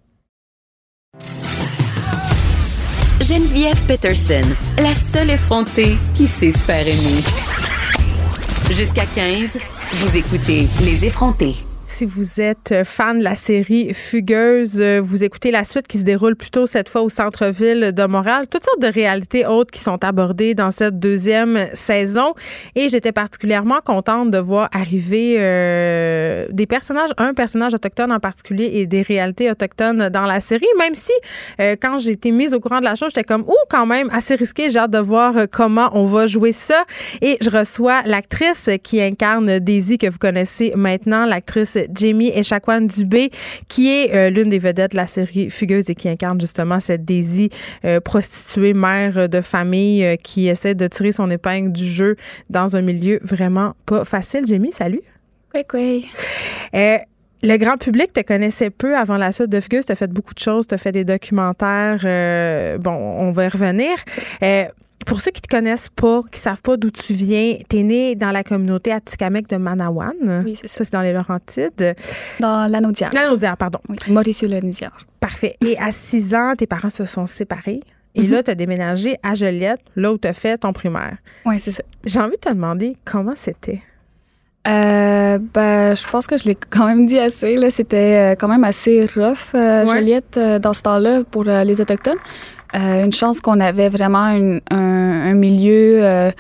Geneviève 3.20 3.78
Peterson, 3.86 4.48
la 4.78 4.94
seule 4.94 5.30
effrontée 5.30 5.98
qui 6.14 6.26
sait 6.26 6.52
se 6.52 6.58
faire 6.58 6.86
aimer. 6.86 7.22
Jusqu'à 8.70 9.04
15, 9.06 9.58
vous 9.92 10.16
écoutez 10.16 10.68
Les 10.82 11.04
effrontés. 11.04 11.67
Si 11.91 12.05
vous 12.05 12.41
êtes 12.41 12.84
fan 12.84 13.18
de 13.18 13.24
la 13.24 13.34
série 13.34 13.93
Fugueuse, 13.95 14.80
vous 14.80 15.24
écoutez 15.24 15.51
la 15.51 15.64
suite 15.64 15.89
qui 15.89 15.99
se 15.99 16.05
déroule 16.05 16.36
plutôt 16.36 16.66
cette 16.66 16.89
fois 16.89 17.01
au 17.01 17.09
centre-ville 17.09 17.93
de 17.93 18.05
Montréal. 18.05 18.47
Toutes 18.49 18.62
sortes 18.62 18.80
de 18.80 18.86
réalités 18.86 19.47
autres 19.47 19.72
qui 19.72 19.80
sont 19.80 20.05
abordées 20.05 20.55
dans 20.55 20.70
cette 20.70 20.99
deuxième 20.99 21.66
saison. 21.72 22.34
Et 22.76 22.91
j'étais 22.91 23.11
particulièrement 23.11 23.80
contente 23.82 24.30
de 24.30 24.39
voir 24.39 24.68
arriver 24.72 25.36
euh, 25.39 26.47
des 26.51 26.66
personnages, 26.66 27.11
un 27.16 27.32
personnage 27.32 27.72
autochtone 27.74 28.12
en 28.12 28.20
particulier 28.20 28.70
et 28.74 28.86
des 28.86 29.03
réalités 29.03 29.51
autochtones 29.51 30.11
dans 30.11 30.26
la 30.26 30.41
série. 30.41 30.66
Même 30.78 30.95
si, 30.95 31.12
euh, 31.61 31.74
quand 31.80 31.99
j'ai 31.99 32.12
été 32.12 32.30
mise 32.30 32.55
au 32.55 32.61
courant 32.61 32.80
de 32.80 32.84
la 32.84 32.97
chose, 32.97 33.09
j'étais 33.14 33.24
comme, 33.24 33.45
oh, 33.49 33.64
quand 33.70 33.86
même, 33.86 34.11
assez 34.12 34.34
risqué. 34.34 34.68
J'ai 34.68 34.78
hâte 34.78 34.91
de 34.91 34.99
voir 34.99 35.36
euh, 35.36 35.47
comment 35.51 35.89
on 35.95 36.05
va 36.05 36.26
jouer 36.26 36.53
ça. 36.53 36.84
Et 37.22 37.39
je 37.41 37.51
reçois 37.51 38.03
l'actrice 38.05 38.68
qui 38.84 39.01
incarne 39.01 39.59
Daisy, 39.59 39.97
que 39.97 40.09
vous 40.09 40.18
connaissez 40.18 40.72
maintenant, 40.76 41.24
l'actrice 41.24 41.78
Jamie 41.95 42.31
Echaquan 42.35 42.83
Dubé, 42.83 43.31
qui 43.68 43.89
est 43.89 44.14
euh, 44.14 44.31
l'une 44.31 44.49
des 44.49 44.59
vedettes 44.59 44.93
de 44.93 44.97
la 44.97 45.07
série 45.07 45.51
Fugueuse 45.51 45.91
et 45.91 45.95
qui 45.95 46.09
incarne 46.09 46.41
justement 46.41 46.81
cette 46.81 47.05
Daisy 47.05 47.51
euh, 47.85 48.01
prostituée, 48.01 48.74
mère 48.74 49.29
de 49.29 49.41
famille, 49.41 50.05
euh, 50.05 50.16
qui 50.16 50.49
essaie 50.49 50.74
de 50.74 50.87
tirer 50.87 51.12
son 51.12 51.31
épingle 51.31 51.72
du 51.72 51.85
jeu 51.85 52.16
dans 52.51 52.76
un 52.76 52.83
milieu 52.83 53.20
vraiment 53.22 53.74
pas 53.87 54.05
facile. 54.05 54.47
Jamie, 54.47 54.72
salut. 54.72 55.03
Oui, 55.55 55.62
oui. 55.74 56.07
Le 57.41 57.57
grand 57.57 57.76
public 57.76 58.12
te 58.12 58.20
connaissait 58.20 58.70
peu 58.70 58.97
avant 58.97 59.16
la 59.16 59.31
suite 59.31 59.49
de 59.49 59.61
Fugueuse. 59.61 59.87
Tu 59.87 59.93
as 59.93 59.95
fait 59.95 60.12
beaucoup 60.12 60.35
de 60.35 60.41
choses, 60.41 60.66
tu 60.66 60.74
as 60.74 60.79
fait 60.79 60.91
des 60.91 61.05
documentaires. 61.05 62.01
bon, 62.81 62.91
on 62.91 63.31
va 63.31 63.45
y 63.45 63.49
revenir 63.49 63.97
pour 65.09 65.22
ceux 65.22 65.30
qui 65.30 65.40
te 65.40 65.48
connaissent 65.48 65.88
pas, 65.88 66.20
qui 66.30 66.38
savent 66.38 66.61
pas 66.61 66.76
d'où 66.76 66.90
tu 66.90 67.14
viens, 67.14 67.56
tu 67.68 67.78
es 67.78 67.82
né 67.82 68.14
dans 68.14 68.30
la 68.30 68.44
communauté 68.44 68.92
Atikamek 68.92 69.48
de 69.48 69.56
Manawan. 69.56 70.42
Oui, 70.44 70.54
c'est 70.54 70.68
ça. 70.68 70.78
Ça, 70.78 70.84
c'est 70.84 70.92
dans 70.92 71.00
les 71.00 71.14
Laurentides. 71.14 71.96
Dans 72.40 72.70
l'Anaudière. 72.70 73.11
L'Anaudière, 73.14 73.56
pardon. 73.56 73.78
Oui, 73.88 73.96
Mauricio-Lanaudière. 74.11 74.98
Parfait. 75.18 75.56
Et 75.64 75.78
à 75.78 75.92
6 75.92 76.34
ans, 76.34 76.52
tes 76.56 76.66
parents 76.66 76.90
se 76.90 77.06
sont 77.06 77.24
séparés. 77.24 77.80
Et 78.14 78.22
mhm. 78.22 78.30
là, 78.30 78.42
tu 78.42 78.50
as 78.50 78.54
déménagé 78.54 79.16
à 79.22 79.34
Joliette, 79.34 79.80
là 79.96 80.12
où 80.12 80.18
tu 80.18 80.28
as 80.28 80.34
fait 80.34 80.59
ton 80.59 80.74
primaire. 80.74 81.16
Oui, 81.46 81.59
c'est 81.59 81.72
ça. 81.72 81.82
J'ai 82.04 82.20
envie 82.20 82.36
de 82.36 82.40
te 82.40 82.50
demander 82.50 82.96
comment 83.06 83.34
c'était. 83.34 83.80
Euh, 84.66 85.38
ben, 85.54 85.94
je 85.94 86.06
pense 86.09 86.26
que 86.26 86.36
je 86.36 86.44
l'ai 86.44 86.54
quand 86.54 86.86
même 86.86 87.06
dit 87.06 87.18
assez. 87.18 87.56
Là, 87.56 87.70
c'était 87.70 88.32
euh, 88.32 88.34
quand 88.34 88.48
même 88.48 88.64
assez 88.64 89.06
rough, 89.14 89.54
euh, 89.54 89.86
Joliette, 89.86 90.36
euh, 90.36 90.59
dans 90.59 90.74
ce 90.74 90.82
temps-là, 90.82 91.22
pour 91.30 91.44
les 91.44 91.80
Autochtones. 91.80 92.18
Euh, 92.74 93.04
une 93.04 93.12
chance 93.12 93.40
qu'on 93.40 93.60
avait 93.60 93.88
vraiment 93.88 94.34
un, 94.70 95.34
milieu, 95.34 96.04
euh, 96.04 96.30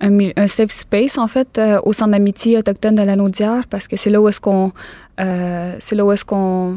un, 0.00 0.46
safe 0.46 0.70
space, 0.70 1.16
en 1.18 1.26
fait, 1.26 1.58
euh, 1.58 1.80
au 1.84 1.92
centre 1.92 2.10
d'amitié 2.12 2.58
autochtone 2.58 2.94
de 2.94 3.02
la 3.02 3.16
Naudière, 3.16 3.62
parce 3.68 3.88
que 3.88 3.96
c'est 3.96 4.10
là 4.10 4.20
où 4.20 4.28
est-ce 4.28 4.40
qu'on. 4.40 4.72
c'est 5.18 5.94
là 5.94 6.04
où 6.04 6.12
est-ce 6.12 6.24
qu'on. 6.24 6.76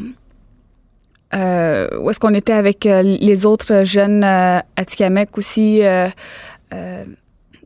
où 1.33 2.09
est-ce 2.09 2.19
qu'on 2.19 2.33
était 2.33 2.53
avec 2.53 2.85
les 2.85 3.45
autres 3.45 3.83
jeunes 3.83 4.23
Atikamek 4.23 5.37
aussi 5.37 5.81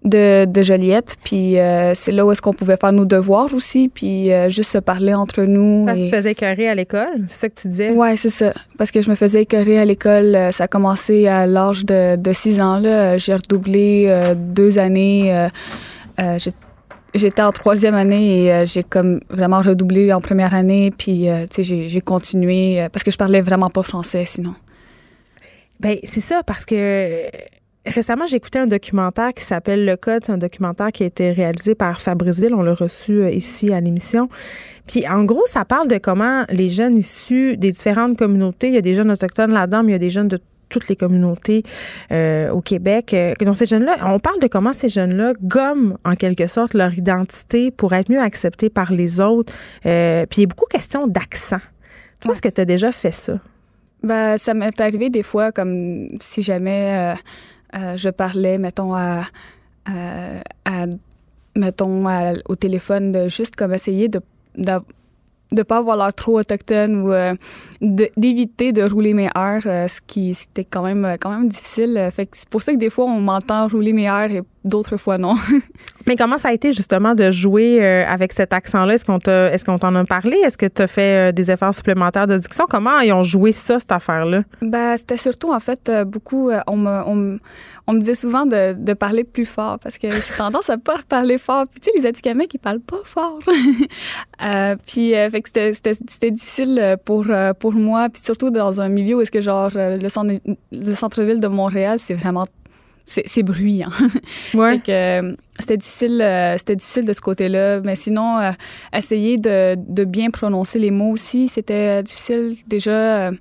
de, 0.08 0.46
de 0.46 0.62
Joliette. 0.62 1.16
Puis 1.24 1.60
euh, 1.60 1.94
c'est 1.96 2.12
là 2.12 2.26
où 2.26 2.32
est-ce 2.32 2.42
qu'on 2.42 2.54
pouvait 2.54 2.78
faire 2.78 2.92
nos 2.92 3.06
devoirs 3.06 3.54
aussi, 3.54 3.90
puis 3.90 4.32
euh, 4.32 4.50
juste 4.50 4.72
se 4.72 4.78
parler 4.78 5.14
entre 5.14 5.44
nous. 5.44 5.86
Parce 5.86 6.00
que 6.00 6.06
tu 6.06 6.10
faisais 6.10 6.32
écœurer 6.32 6.70
à 6.70 6.76
l'école, 6.76 7.24
c'est 7.26 7.40
ça 7.40 7.50
que 7.50 7.56
tu 7.56 7.68
disais? 7.68 7.90
Oui, 7.92 8.18
c'est 8.18 8.30
ça. 8.30 8.54
Parce 8.78 8.92
que 8.92 9.02
je 9.02 9.10
me 9.10 9.16
faisais 9.16 9.44
écœurer 9.44 9.80
à 9.80 9.86
l'école. 9.86 10.36
Euh, 10.36 10.52
ça 10.52 10.66
a 10.66 10.68
commencé 10.68 11.28
à 11.28 11.46
l'âge 11.46 11.86
de, 11.86 12.16
de 12.16 12.34
6 12.34 12.62
ans. 12.62 12.80
Là. 12.80 13.18
J'ai 13.18 13.36
redoublé 13.36 14.14
deux 14.36 14.78
années. 14.80 15.48
J'étais 17.14 17.42
en 17.42 17.52
troisième 17.52 17.96
année 17.96 18.46
et 18.46 18.66
j'ai 18.66 18.84
comme 18.84 19.22
vraiment 19.30 19.62
redoublé 19.62 20.14
en 20.14 20.22
première 20.22 20.54
année. 20.54 20.92
Puis, 20.96 21.28
tu 21.52 21.64
sais, 21.64 21.88
j'ai 21.88 22.02
continué 22.02 22.88
parce 22.92 23.04
que 23.04 23.12
je 23.12 23.18
parlais 23.18 23.42
vraiment 23.42 23.70
pas 23.70 23.84
français 23.84 24.24
sinon. 24.26 24.54
Ben 25.80 25.98
c'est 26.04 26.22
ça, 26.22 26.42
parce 26.44 26.66
que 26.66 27.30
récemment, 27.88 28.26
j'ai 28.28 28.38
écouté 28.38 28.60
un 28.60 28.68
documentaire 28.68 29.34
qui 29.34 29.44
s'appelle 29.44 29.86
Le 29.86 29.96
Code. 29.98 30.24
C'est 30.26 30.32
un 30.32 30.38
documentaire 30.38 30.92
qui 30.92 31.04
a 31.04 31.06
été 31.08 31.32
réalisé 31.32 31.76
par 31.76 32.02
Fabriceville. 32.02 32.54
On 32.54 32.62
l'a 32.62 32.74
reçu 32.74 33.22
euh, 33.22 33.32
ici 33.32 33.74
à 33.74 33.80
l'émission. 33.80 34.30
Puis, 34.88 35.08
en 35.08 35.24
gros, 35.24 35.44
ça 35.46 35.66
parle 35.66 35.88
de 35.88 35.98
comment 35.98 36.46
les 36.50 36.70
jeunes 36.70 36.98
issus 36.98 37.58
des 37.58 37.72
différentes 37.72 38.18
communautés, 38.18 38.68
il 38.68 38.74
y 38.74 38.78
a 38.78 38.82
des 38.82 38.94
jeunes 38.94 39.12
autochtones 39.12 39.52
là-dedans, 39.52 39.84
mais 39.84 39.90
il 39.90 39.94
y 39.94 39.96
a 39.96 40.00
des 40.00 40.10
jeunes 40.10 40.28
de 40.28 40.40
toutes 40.70 40.90
les 40.90 40.96
communautés 40.98 41.64
euh, 42.12 42.50
au 42.52 42.62
Québec. 42.62 43.14
Euh, 43.14 43.34
donc, 43.42 43.56
ces 43.56 43.66
jeunes-là, 43.66 43.98
on 44.04 44.20
parle 44.20 44.40
de 44.40 44.48
comment 44.48 44.74
ces 44.74 44.90
jeunes-là 44.90 45.34
gomment 45.42 45.98
en 46.04 46.16
quelque 46.16 46.48
sorte 46.48 46.74
leur 46.74 46.94
identité 46.94 47.72
pour 47.72 47.94
être 47.94 48.12
mieux 48.12 48.22
acceptés 48.22 48.70
par 48.70 48.92
les 48.92 49.22
autres. 49.22 49.54
puis, 49.82 49.90
il 49.90 50.42
y 50.42 50.44
a 50.44 50.48
beaucoup 50.48 50.68
question 50.70 51.08
d'accent. 51.08 51.62
Toi, 52.22 52.34
est-ce 52.34 52.42
que 52.42 52.50
tu 52.50 52.62
as 52.62 52.66
déjà 52.66 52.92
fait 52.92 53.12
ça? 53.12 53.40
Ben, 54.04 54.38
ça 54.38 54.54
m'est 54.54 54.80
arrivé 54.80 55.10
des 55.10 55.24
fois, 55.24 55.52
comme 55.52 56.10
si 56.20 56.42
jamais 56.42 57.16
euh, 57.78 57.98
je 57.98 58.10
parlais, 58.10 58.58
mettons, 58.58 58.94
à, 58.96 59.24
mettons, 61.56 62.06
au 62.46 62.56
téléphone, 62.56 63.30
juste 63.30 63.56
comme 63.56 63.74
essayer 63.74 64.10
de, 64.10 64.22
de 65.52 65.64
pas 65.64 65.78
avoir 65.78 65.98
l'air 65.98 66.14
trop 66.14 66.40
autochtone 66.40 67.02
ou 67.02 67.14
euh, 67.14 67.34
d'éviter 67.82 68.74
de, 68.74 68.84
rouler 68.84 69.14
mes 69.14 69.30
airs, 69.36 69.62
euh, 69.66 69.88
ce 69.88 70.02
qui 70.06 70.34
c'était 70.34 70.66
quand 70.66 70.84
même 70.84 71.18
quand 71.20 71.30
même 71.30 71.48
difficile. 71.48 72.12
C'est 72.16 72.50
pour 72.50 72.62
ça 72.62 72.74
que 72.74 72.78
des 72.78 72.90
fois 72.90 73.06
on 73.06 73.22
m'entend 73.22 73.68
rouler 73.68 73.94
mes 73.94 74.04
airs 74.04 74.32
et 74.32 74.42
d'autres 74.64 74.98
fois 74.98 75.18
non. 75.18 75.36
Mais 76.08 76.16
comment 76.16 76.38
ça 76.38 76.50
a 76.50 76.54
été 76.54 76.72
justement 76.72 77.16
de 77.16 77.32
jouer 77.32 77.84
euh, 77.84 78.06
avec 78.08 78.32
cet 78.32 78.54
accent-là? 78.54 78.94
Est-ce 78.94 79.04
qu'on 79.04 79.20
est-ce 79.20 79.66
qu'on 79.66 79.78
t'en 79.78 79.94
a 79.96 80.06
parlé? 80.06 80.38
Est-ce 80.38 80.58
que 80.58 80.66
tu 80.66 80.82
as 80.82 80.88
fait 80.88 81.30
euh, 81.30 81.32
des 81.34 81.52
efforts 81.52 81.76
supplémentaires 81.76 82.28
de 82.28 82.38
diction? 82.38 82.66
Comment 82.70 83.00
ils 83.00 83.12
ont 83.12 83.24
joué 83.24 83.52
ça, 83.52 83.78
cette 83.78 83.92
affaire-là? 83.92 84.44
Ben, 84.62 84.96
c'était 84.96 85.18
surtout, 85.18 85.52
en 85.52 85.60
fait, 85.60 85.90
euh, 85.90 86.06
beaucoup, 86.06 86.50
on 86.68 86.78
me, 86.78 87.02
on, 87.06 87.40
on 87.88 87.94
me 87.94 88.00
disait 88.00 88.16
souvent 88.16 88.46
de, 88.46 88.74
de, 88.74 88.94
parler 88.94 89.26
plus 89.26 89.46
fort 89.46 89.80
parce 89.80 89.98
que 89.98 90.10
j'ai 90.10 90.34
tendance 90.38 90.70
à 90.70 90.78
pas 90.78 90.98
parler 91.10 91.38
fort. 91.38 91.66
Puis, 91.68 91.82
tu 91.82 91.92
sais, 91.92 91.98
les 91.98 92.06
Atikamekw, 92.06 92.54
ils 92.54 92.60
parlent 92.60 92.80
pas 92.80 93.02
fort. 93.04 93.40
puis, 94.86 95.12
fait 95.12 95.42
que 95.42 95.74
c'était 95.74 96.32
difficile 96.32 96.98
pour, 97.04 97.26
pour 97.60 97.74
moi. 97.74 98.08
Puis, 98.08 98.22
surtout 98.24 98.50
dans 98.50 98.80
un 98.80 98.88
milieu 98.88 99.18
où 99.18 99.22
est-ce 99.22 99.32
que, 99.32 99.42
genre, 99.42 99.72
le, 99.74 100.08
centre, 100.08 100.36
le 100.72 100.94
centre-ville 100.94 101.42
de 101.42 101.48
Montréal, 101.50 102.00
c'est 102.00 102.14
vraiment 102.14 102.46
c'est 103.08 103.44
bruyant. 103.44 103.90
Ouais. 104.54 104.82
Euh, 104.90 105.36
c'était 105.60 105.78
difficile, 105.78 106.22
euh, 106.22 106.58
c'était 106.58 106.76
difficile 106.76 107.06
de 107.06 107.14
ce 107.14 107.22
côté-là. 107.22 107.82
Mais 107.82 107.96
sinon, 107.96 108.38
euh, 108.38 108.52
essayer 108.94 109.36
de, 109.38 109.76
de, 109.76 110.04
bien 110.04 110.30
prononcer 110.30 110.80
les 110.80 110.92
mots 110.92 111.12
aussi, 111.12 111.48
c'était 111.48 112.04
difficile. 112.04 112.56
Déjà, 112.68 113.32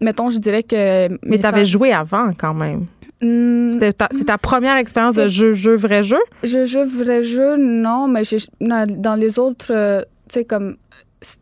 mettons, 0.00 0.30
je 0.30 0.38
dirais 0.38 0.62
que. 0.62 1.08
Mais 1.26 1.38
tu 1.38 1.46
avais 1.46 1.64
joué 1.64 1.92
avant 1.92 2.32
quand 2.36 2.54
même. 2.54 2.86
Hmm. 3.20 3.70
C'était 3.70 3.92
ta, 3.92 4.08
ta, 4.08 4.38
première 4.38 4.76
expérience 4.76 5.14
de 5.14 5.28
jeu, 5.28 5.52
jeu, 5.52 5.76
vrai 5.76 6.02
jeu? 6.02 6.20
Jeu, 6.42 6.64
jeu, 6.64 6.84
vrai 6.84 7.22
jeu, 7.22 7.56
non, 7.56 8.08
mais 8.08 8.22
dans 8.60 9.14
les 9.14 9.38
autres, 9.38 10.04
tu 10.28 10.34
sais, 10.34 10.44
comme 10.44 10.76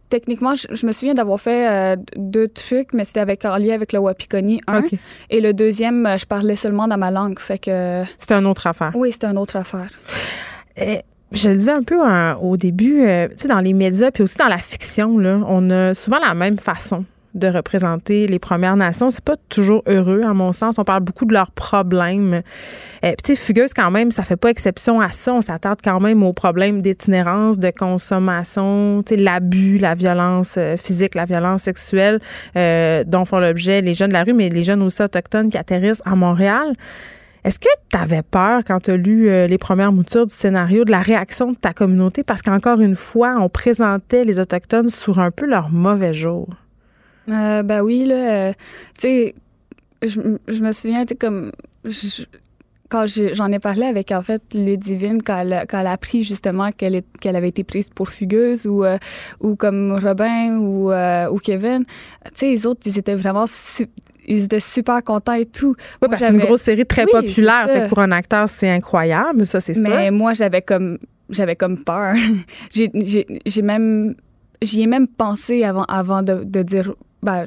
techniquement, 0.08 0.54
je, 0.54 0.86
me 0.86 0.92
souviens 0.92 1.14
d'avoir 1.14 1.40
fait 1.40 1.68
euh, 1.68 1.96
deux 2.16 2.48
trucs, 2.48 2.92
mais 2.92 3.04
c'était 3.04 3.20
avec 3.20 3.44
en 3.44 3.56
lien 3.56 3.74
avec 3.74 3.92
le 3.92 3.98
Wapikoni, 3.98 4.60
un. 4.66 4.82
Et 5.30 5.40
le 5.40 5.52
deuxième, 5.52 6.06
euh, 6.06 6.16
je 6.16 6.26
parlais 6.26 6.56
seulement 6.56 6.88
dans 6.88 6.98
ma 6.98 7.10
langue. 7.10 7.38
Fait 7.38 7.58
que. 7.58 8.02
C'était 8.18 8.34
une 8.34 8.46
autre 8.46 8.66
affaire. 8.66 8.92
Oui, 8.94 9.12
c'était 9.12 9.28
une 9.28 9.38
autre 9.38 9.56
affaire. 9.56 9.88
Et 10.76 11.00
je 11.32 11.48
le 11.50 11.56
disais 11.56 11.72
un 11.72 11.82
peu 11.82 12.02
hein, 12.02 12.36
au 12.36 12.56
début, 12.56 13.02
euh, 13.02 13.28
tu 13.28 13.34
sais, 13.38 13.48
dans 13.48 13.60
les 13.60 13.72
médias, 13.72 14.10
puis 14.10 14.22
aussi 14.22 14.36
dans 14.36 14.48
la 14.48 14.58
fiction, 14.58 15.18
là, 15.18 15.40
on 15.46 15.70
a 15.70 15.94
souvent 15.94 16.18
la 16.18 16.34
même 16.34 16.58
façon 16.58 17.04
de 17.34 17.46
représenter 17.46 18.26
les 18.26 18.38
Premières 18.38 18.76
Nations. 18.76 19.10
C'est 19.10 19.24
pas 19.24 19.36
toujours 19.48 19.82
heureux, 19.86 20.22
à 20.24 20.34
mon 20.34 20.52
sens. 20.52 20.78
On 20.78 20.84
parle 20.84 21.02
beaucoup 21.02 21.24
de 21.24 21.32
leurs 21.32 21.52
problèmes. 21.52 22.42
Euh, 23.04 23.12
tu 23.24 23.34
sais, 23.34 23.36
Fugueuse, 23.36 23.72
quand 23.74 23.90
même, 23.90 24.10
ça 24.10 24.24
fait 24.24 24.36
pas 24.36 24.50
exception 24.50 25.00
à 25.00 25.10
ça. 25.12 25.34
On 25.34 25.40
s'attarde 25.40 25.80
quand 25.82 26.00
même 26.00 26.22
aux 26.22 26.32
problèmes 26.32 26.82
d'itinérance, 26.82 27.58
de 27.58 27.70
consommation, 27.70 29.04
l'abus, 29.10 29.78
la 29.78 29.94
violence 29.94 30.56
euh, 30.58 30.76
physique, 30.76 31.14
la 31.14 31.24
violence 31.24 31.62
sexuelle 31.62 32.20
euh, 32.56 33.04
dont 33.04 33.24
font 33.24 33.38
l'objet 33.38 33.80
les 33.80 33.94
jeunes 33.94 34.08
de 34.08 34.14
la 34.14 34.24
rue, 34.24 34.32
mais 34.32 34.48
les 34.48 34.62
jeunes 34.62 34.82
aussi 34.82 35.02
autochtones 35.02 35.50
qui 35.50 35.58
atterrissent 35.58 36.02
à 36.04 36.16
Montréal. 36.16 36.74
Est-ce 37.42 37.58
que 37.58 37.68
tu 37.90 37.96
avais 37.96 38.22
peur 38.22 38.60
quand 38.66 38.80
tu 38.80 38.90
as 38.90 38.96
lu 38.98 39.30
les 39.48 39.56
premières 39.56 39.92
moutures 39.92 40.26
du 40.26 40.34
scénario 40.34 40.84
de 40.84 40.90
la 40.90 41.00
réaction 41.00 41.52
de 41.52 41.56
ta 41.56 41.72
communauté? 41.72 42.22
Parce 42.22 42.42
qu'encore 42.42 42.80
une 42.82 42.96
fois, 42.96 43.36
on 43.40 43.48
présentait 43.48 44.24
les 44.26 44.40
Autochtones 44.40 44.88
sur 44.88 45.20
un 45.20 45.30
peu 45.30 45.46
leur 45.46 45.70
mauvais 45.70 46.12
jour. 46.12 46.48
Euh, 47.30 47.62
ben 47.62 47.80
oui, 47.82 48.04
là, 48.04 48.48
euh, 48.48 48.52
tu 48.98 49.02
sais, 49.02 49.34
je, 50.02 50.20
je, 50.48 50.62
me 50.62 50.72
souviens, 50.72 51.02
tu 51.02 51.10
sais, 51.10 51.16
comme, 51.16 51.52
quand 52.88 53.04
j'en 53.06 53.52
ai 53.52 53.58
parlé 53.58 53.84
avec, 53.84 54.10
en 54.12 54.22
fait, 54.22 54.42
les 54.52 54.76
divines, 54.76 55.22
quand 55.22 55.38
elle, 55.38 55.64
quand 55.68 55.80
elle 55.80 55.86
a 55.86 55.92
appris 55.92 56.24
justement 56.24 56.72
qu'elle 56.72 57.02
qu'elle 57.20 57.36
avait 57.36 57.48
été 57.48 57.62
prise 57.62 57.88
pour 57.90 58.08
fugueuse, 58.08 58.66
ou, 58.66 58.84
euh, 58.84 58.98
ou 59.40 59.54
comme 59.54 59.98
Robin 60.02 60.56
ou, 60.58 60.90
ou 60.92 61.38
Kevin, 61.38 61.84
tu 61.84 62.30
sais, 62.34 62.50
les 62.50 62.66
autres, 62.66 62.80
ils 62.86 62.98
étaient 62.98 63.14
vraiment... 63.14 63.46
ils 64.26 64.44
étaient 64.44 64.60
super 64.60 65.02
contents 65.04 65.34
et 65.34 65.46
tout. 65.46 65.76
Oui, 66.02 66.08
parce 66.08 66.20
que 66.20 66.28
c'est 66.28 66.34
une 66.34 66.40
grosse 66.40 66.62
série 66.62 66.86
très 66.86 67.06
populaire. 67.06 67.68
Fait 67.68 67.88
pour 67.88 68.00
un 68.00 68.10
acteur, 68.10 68.48
c'est 68.48 68.70
incroyable, 68.70 69.46
ça, 69.46 69.60
c'est 69.60 69.74
sûr. 69.74 69.88
Mais 69.88 70.10
moi, 70.10 70.34
j'avais 70.34 70.62
comme, 70.62 70.98
j'avais 71.30 71.56
comme 71.56 71.78
peur. 71.84 72.14
j'ai 72.72 73.62
même, 73.62 74.14
j'y 74.62 74.82
ai 74.82 74.86
même 74.86 75.06
pensé 75.06 75.64
avant, 75.64 75.84
avant 75.84 76.22
de, 76.22 76.42
de 76.44 76.62
dire 76.62 76.94
ben, 77.22 77.46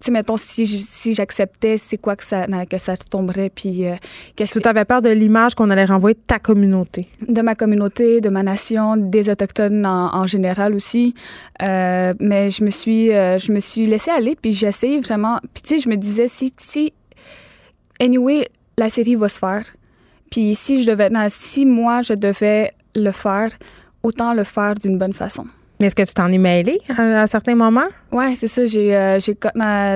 tu 0.00 0.06
sais, 0.06 0.10
mettons, 0.12 0.36
si, 0.36 0.64
si 0.64 1.12
j'acceptais, 1.12 1.76
c'est 1.76 1.98
quoi 1.98 2.14
que 2.14 2.22
ça, 2.22 2.46
que 2.70 2.78
ça 2.78 2.96
tomberait, 2.96 3.50
puis 3.50 3.84
euh, 3.84 3.96
qu'est-ce 4.36 4.54
que... 4.54 4.62
Tu 4.62 4.68
avais 4.68 4.84
peur 4.84 5.02
de 5.02 5.08
l'image 5.08 5.56
qu'on 5.56 5.70
allait 5.70 5.86
renvoyer 5.86 6.14
de 6.14 6.20
ta 6.24 6.38
communauté? 6.38 7.08
De 7.26 7.42
ma 7.42 7.56
communauté, 7.56 8.20
de 8.20 8.28
ma 8.28 8.44
nation, 8.44 8.96
des 8.96 9.28
Autochtones 9.28 9.84
en, 9.84 10.24
général 10.28 10.76
aussi. 10.76 11.14
Euh, 11.62 12.14
mais 12.20 12.48
je 12.48 12.62
me 12.62 12.70
suis, 12.70 13.12
euh, 13.12 13.38
je 13.38 13.50
me 13.50 13.58
suis 13.58 13.86
laissée 13.86 14.12
aller, 14.12 14.36
puis 14.40 14.64
essayé 14.64 15.00
vraiment... 15.00 15.40
Puis 15.52 15.62
tu 15.64 15.68
sais, 15.74 15.78
je 15.80 15.88
me 15.88 15.96
disais, 15.96 16.28
si, 16.28 16.52
si... 16.58 16.92
Anyway, 18.00 18.48
la 18.76 18.90
série 18.90 19.16
va 19.16 19.28
se 19.28 19.40
faire. 19.40 19.64
Puis 20.30 20.54
si 20.54 20.80
je 20.80 20.88
devais... 20.88 21.10
si 21.28 21.66
moi, 21.66 22.02
je 22.02 22.12
devais 22.12 22.70
le 22.94 23.10
faire, 23.10 23.50
autant 24.04 24.32
le 24.32 24.44
faire 24.44 24.76
d'une 24.76 24.96
bonne 24.96 25.12
façon. 25.12 25.44
Mais 25.80 25.86
est-ce 25.86 25.94
que 25.94 26.02
tu 26.02 26.14
t'en 26.14 26.30
es 26.30 26.38
mêlé 26.38 26.80
à, 26.88 27.26
certains 27.26 27.54
moments? 27.54 27.88
Oui, 28.10 28.36
c'est 28.36 28.48
ça. 28.48 28.66
J'ai, 28.66 28.96
euh, 28.96 29.18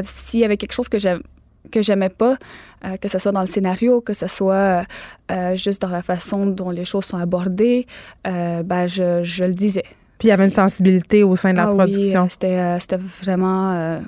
s'il 0.02 0.40
y 0.40 0.44
avait 0.44 0.56
quelque 0.56 0.72
chose 0.72 0.88
que 0.88 0.98
j'aimais 0.98 1.22
que 1.70 1.80
j'aimais 1.80 2.10
pas, 2.10 2.36
euh, 2.84 2.96
que 2.96 3.08
ce 3.08 3.18
soit 3.18 3.30
dans 3.30 3.40
le 3.40 3.46
scénario, 3.46 4.00
que 4.00 4.14
ce 4.14 4.26
soit 4.26 4.84
euh, 5.30 5.56
juste 5.56 5.80
dans 5.80 5.88
la 5.88 6.02
façon 6.02 6.44
dont 6.44 6.70
les 6.70 6.84
choses 6.84 7.04
sont 7.04 7.16
abordées, 7.16 7.86
ben 8.24 8.86
je, 8.88 9.22
je, 9.22 9.44
le 9.44 9.54
disais. 9.54 9.84
Puis 10.18 10.26
il 10.26 10.30
y 10.30 10.32
avait 10.32 10.44
une 10.44 10.50
sensibilité 10.50 11.22
au 11.22 11.34
sein 11.36 11.52
de 11.52 11.58
la 11.58 11.68
ah 11.68 11.72
production. 11.72 12.24
Oui, 12.24 12.30
c'était, 12.30 12.78
c'était 12.80 12.98
vraiment. 13.22 14.00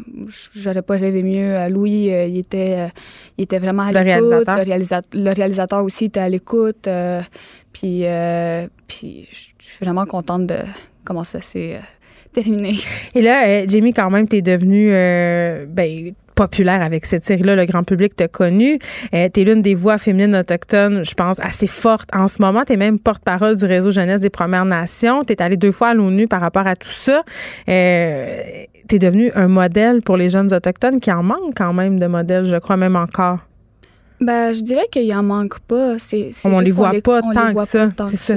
j'aurais 0.55 0.83
pas 0.83 0.95
rêvé 0.95 1.23
mieux. 1.23 1.69
Louis, 1.71 2.09
il, 2.09 2.39
était, 2.39 2.89
il 3.39 3.45
était 3.45 3.61
vraiment 3.61 3.85
à 3.85 3.93
le 3.93 4.01
Réalisateur. 4.01 4.57
Le, 4.59 4.65
réalisateur. 4.65 5.21
le 5.23 5.31
réalisateur 5.33 5.85
aussi 5.85 6.07
était 6.07 6.21
à 6.21 6.29
l'écoute. 6.29 6.89
puis, 7.73 8.05
puis 8.89 9.29
je 9.31 9.65
suis 9.65 9.79
vraiment 9.81 10.07
contente 10.07 10.49
de 10.49 10.57
comment 11.05 11.25
ça 11.25 11.41
s'est 11.41 11.75
euh, 11.75 11.81
terminé. 12.33 12.75
Et 13.15 13.23
là, 13.23 13.47
euh, 13.47 13.65
Jamie, 13.69 13.93
quand 13.93 14.11
même, 14.11 14.29
tu 14.29 14.37
es 14.37 14.43
devenue 14.43 14.89
euh, 14.91 15.67
ben, 15.69 16.13
populaire 16.35 16.83
avec 16.83 17.07
cette 17.07 17.25
série-là. 17.25 17.57
Le 17.57 17.65
grand 17.65 17.85
public 17.85 18.15
t'a 18.17 18.29
connu. 18.29 18.79
Euh, 19.15 19.29
tu 19.33 19.41
es 19.41 19.45
l'une 19.45 19.63
des 19.63 19.75
voix 19.75 19.99
féminines 19.99 20.35
autochtones, 20.37 21.05
je 21.05 21.15
pense, 21.15 21.41
assez 21.41 21.67
forte 21.67 22.09
en 22.15 22.27
ce 22.27 22.43
moment. 22.43 22.63
Tu 22.67 22.75
es 22.75 22.77
même 22.77 22.99
porte-parole 22.99 23.57
du 23.57 23.65
réseau 23.65 23.91
jeunesse 23.91 24.21
des 24.21 24.31
Premières 24.31 24.65
Nations. 24.65 25.25
Tu 25.25 25.33
es 25.33 25.43
allée 25.43 25.57
deux 25.57 25.73
fois 25.73 25.89
à 25.89 25.95
l'ONU 25.95 26.27
par 26.27 26.41
rapport 26.41 26.67
à 26.67 26.77
tout 26.77 26.89
ça. 26.91 27.23
Euh, 27.69 28.43
tu 28.89 28.97
es 28.97 28.99
devenue 28.99 29.31
un 29.35 29.49
modèle 29.49 30.03
pour 30.03 30.17
les 30.17 30.29
jeunes 30.29 30.53
autochtones 30.53 31.01
qui 31.01 31.11
en 31.13 31.23
manquent 31.23 31.55
quand 31.57 31.73
même 31.73 31.99
de 31.99 32.07
modèles, 32.07 32.45
je 32.45 32.57
crois 32.57 32.77
même 32.77 32.97
encore. 32.97 33.39
Ben, 34.21 34.55
je 34.55 34.63
dirais 34.63 34.87
qu'il 34.91 35.13
en 35.15 35.23
manque 35.23 35.59
pas. 35.61 35.99
C'est, 35.99 36.31
on, 36.45 36.61
les 36.61 36.71
voit 36.71 36.93
pas 37.03 37.21
tant 37.21 37.55
que 37.55 37.65
ça. 37.65 37.91
C'est 38.09 38.17
ça. 38.17 38.35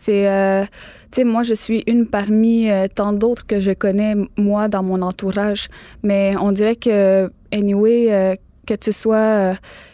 C'est, 0.00 0.26
euh, 0.30 0.62
tu 0.62 1.16
sais, 1.16 1.24
moi, 1.24 1.42
je 1.42 1.52
suis 1.52 1.84
une 1.86 2.06
parmi 2.06 2.70
euh, 2.70 2.86
tant 2.88 3.12
d'autres 3.12 3.46
que 3.46 3.60
je 3.60 3.72
connais, 3.72 4.14
moi, 4.38 4.66
dans 4.66 4.82
mon 4.82 5.02
entourage. 5.02 5.68
Mais 6.02 6.34
on 6.40 6.52
dirait 6.52 6.76
que, 6.76 7.30
anyway, 7.52 8.06
euh, 8.10 8.34
que 8.66 8.72
tu 8.72 8.94
sois, 8.94 9.52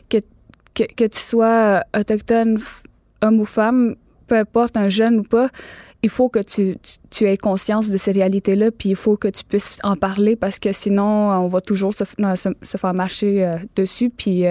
que, 0.09 0.19
que, 0.75 1.07
tu 1.07 1.19
sois 1.19 1.83
autochtone, 1.93 2.61
homme 3.21 3.41
ou 3.41 3.45
femme, 3.45 3.97
peu 4.29 4.37
importe, 4.37 4.77
un 4.77 4.89
jeune 4.89 5.19
ou 5.19 5.23
pas, 5.25 5.49
il 6.05 6.11
faut 6.11 6.29
que 6.29 6.39
tu, 6.39 6.77
tu, 7.11 7.25
aies 7.25 7.37
conscience 7.37 7.91
de 7.91 7.97
ces 7.97 8.13
réalités-là, 8.13 8.71
puis 8.71 8.91
il 8.91 8.97
faut 8.97 9.17
que 9.17 9.27
tu 9.27 9.43
puisses 9.43 9.79
en 9.83 9.97
parler 9.97 10.37
parce 10.37 10.61
que 10.61 10.71
sinon, 10.71 11.31
on 11.33 11.49
va 11.49 11.61
toujours 11.61 11.93
se, 11.93 12.05
se, 12.05 12.77
faire 12.77 12.95
marcher 12.95 13.45
euh, 13.45 13.57
dessus. 13.75 14.11
Puis 14.11 14.45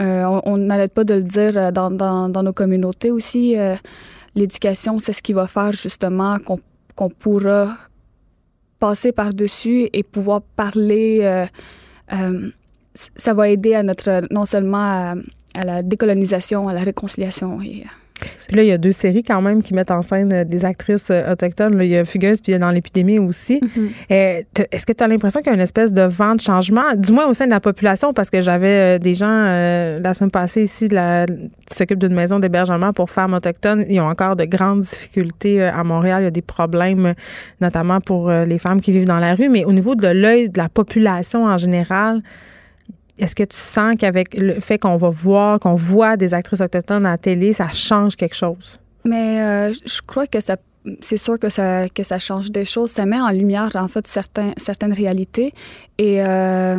euh, 0.00 0.02
euh, 0.02 0.40
on 0.44 0.56
n'arrête 0.56 0.94
pas 0.94 1.04
de 1.04 1.14
le 1.14 1.22
dire 1.22 1.72
dans, 1.72 1.90
dans, 1.90 2.42
nos 2.42 2.52
communautés 2.52 3.10
aussi. 3.10 3.56
L'éducation, 4.34 4.98
c'est 4.98 5.12
ce 5.12 5.22
qui 5.22 5.32
va 5.32 5.46
faire 5.46 5.72
justement 5.72 6.38
qu'on 6.96 7.10
pourra 7.10 7.76
passer 8.78 9.12
par-dessus 9.12 9.88
et 9.92 10.02
pouvoir 10.02 10.42
parler. 10.42 11.46
ça 12.94 13.34
va 13.34 13.48
aider 13.48 13.74
à 13.74 13.82
notre, 13.82 14.22
non 14.30 14.44
seulement 14.46 14.78
à, 14.78 15.14
à 15.54 15.64
la 15.64 15.82
décolonisation, 15.82 16.68
à 16.68 16.74
la 16.74 16.82
réconciliation. 16.82 17.58
Puis 18.48 18.56
là, 18.56 18.62
il 18.62 18.68
y 18.68 18.72
a 18.72 18.78
deux 18.78 18.92
séries 18.92 19.22
quand 19.22 19.40
même 19.40 19.62
qui 19.62 19.74
mettent 19.74 19.90
en 19.90 20.02
scène 20.02 20.32
euh, 20.32 20.44
des 20.44 20.64
actrices 20.64 21.08
euh, 21.10 21.32
autochtones. 21.32 21.78
il 21.80 21.88
y 21.88 21.96
a 21.96 22.04
Fugueuse, 22.04 22.40
puis 22.40 22.52
il 22.52 22.54
y 22.54 22.56
a 22.56 22.58
dans 22.58 22.70
l'épidémie 22.70 23.18
aussi. 23.18 23.60
Mm-hmm. 23.60 23.88
Euh, 24.10 24.64
est-ce 24.70 24.86
que 24.86 24.92
tu 24.92 25.04
as 25.04 25.08
l'impression 25.08 25.40
qu'il 25.40 25.48
y 25.48 25.52
a 25.52 25.54
une 25.54 25.60
espèce 25.60 25.92
de 25.92 26.02
vent 26.02 26.34
de 26.34 26.40
changement, 26.40 26.94
du 26.96 27.12
moins 27.12 27.26
au 27.26 27.34
sein 27.34 27.46
de 27.46 27.50
la 27.50 27.60
population, 27.60 28.12
parce 28.12 28.30
que 28.30 28.40
j'avais 28.40 28.98
des 28.98 29.14
gens 29.14 29.32
la 29.32 30.14
semaine 30.14 30.30
passée 30.30 30.62
ici 30.62 30.88
qui 30.88 31.74
s'occupent 31.74 31.98
d'une 31.98 32.14
maison 32.14 32.38
d'hébergement 32.38 32.92
pour 32.92 33.10
femmes 33.10 33.34
autochtones. 33.34 33.84
Ils 33.88 34.00
ont 34.00 34.08
encore 34.08 34.36
de 34.36 34.44
grandes 34.44 34.80
difficultés 34.80 35.62
à 35.62 35.82
Montréal. 35.84 36.22
Il 36.22 36.24
y 36.24 36.28
a 36.28 36.30
des 36.30 36.42
problèmes, 36.42 37.14
notamment 37.60 38.00
pour 38.00 38.30
les 38.30 38.58
femmes 38.58 38.80
qui 38.80 38.92
vivent 38.92 39.06
dans 39.06 39.20
la 39.20 39.34
rue. 39.34 39.48
Mais 39.48 39.64
au 39.64 39.72
niveau 39.72 39.94
de 39.94 40.08
l'œil 40.08 40.48
de 40.48 40.58
la 40.58 40.68
population 40.68 41.44
en 41.44 41.56
général, 41.56 42.22
est-ce 43.18 43.34
que 43.34 43.42
tu 43.42 43.56
sens 43.56 43.94
qu'avec 43.98 44.34
le 44.34 44.60
fait 44.60 44.78
qu'on 44.78 44.96
va 44.96 45.10
voir, 45.10 45.60
qu'on 45.60 45.74
voit 45.74 46.16
des 46.16 46.34
actrices 46.34 46.60
autochtones 46.60 47.06
à 47.06 47.12
la 47.12 47.18
télé, 47.18 47.52
ça 47.52 47.70
change 47.70 48.16
quelque 48.16 48.36
chose? 48.36 48.78
Mais 49.04 49.40
euh, 49.40 49.72
je 49.72 50.00
crois 50.06 50.26
que 50.26 50.40
ça 50.40 50.56
c'est 51.00 51.16
sûr 51.16 51.38
que 51.38 51.48
ça, 51.48 51.88
que 51.88 52.02
ça 52.02 52.18
change 52.18 52.50
des 52.50 52.64
choses. 52.64 52.90
Ça 52.90 53.06
met 53.06 53.20
en 53.20 53.30
lumière, 53.30 53.70
en 53.74 53.88
fait, 53.88 54.06
certains, 54.06 54.52
certaines 54.56 54.92
réalités. 54.92 55.52
Et, 55.98 56.22
euh, 56.22 56.76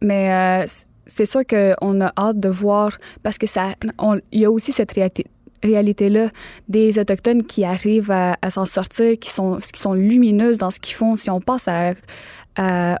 mais 0.00 0.32
euh, 0.32 0.66
c'est 1.06 1.26
sûr 1.26 1.42
qu'on 1.46 2.00
a 2.00 2.12
hâte 2.16 2.40
de 2.40 2.48
voir, 2.48 2.96
parce 3.22 3.38
que 3.38 3.46
ça, 3.46 3.74
y 4.32 4.44
a 4.44 4.50
aussi 4.50 4.72
cette 4.72 4.92
réalité, 4.92 5.26
réalité-là 5.62 6.28
des 6.68 6.98
Autochtones 6.98 7.42
qui 7.42 7.64
arrivent 7.64 8.10
à, 8.10 8.36
s'en 8.50 8.66
sortir, 8.66 9.18
qui 9.18 9.30
sont, 9.30 9.58
qui 9.58 9.80
sont 9.80 9.94
lumineuses 9.94 10.58
dans 10.58 10.70
ce 10.70 10.80
qu'ils 10.80 10.94
font. 10.94 11.16
Si 11.16 11.30
on 11.30 11.40
passe 11.40 11.68
à, 11.68 11.94
à, 12.56 12.98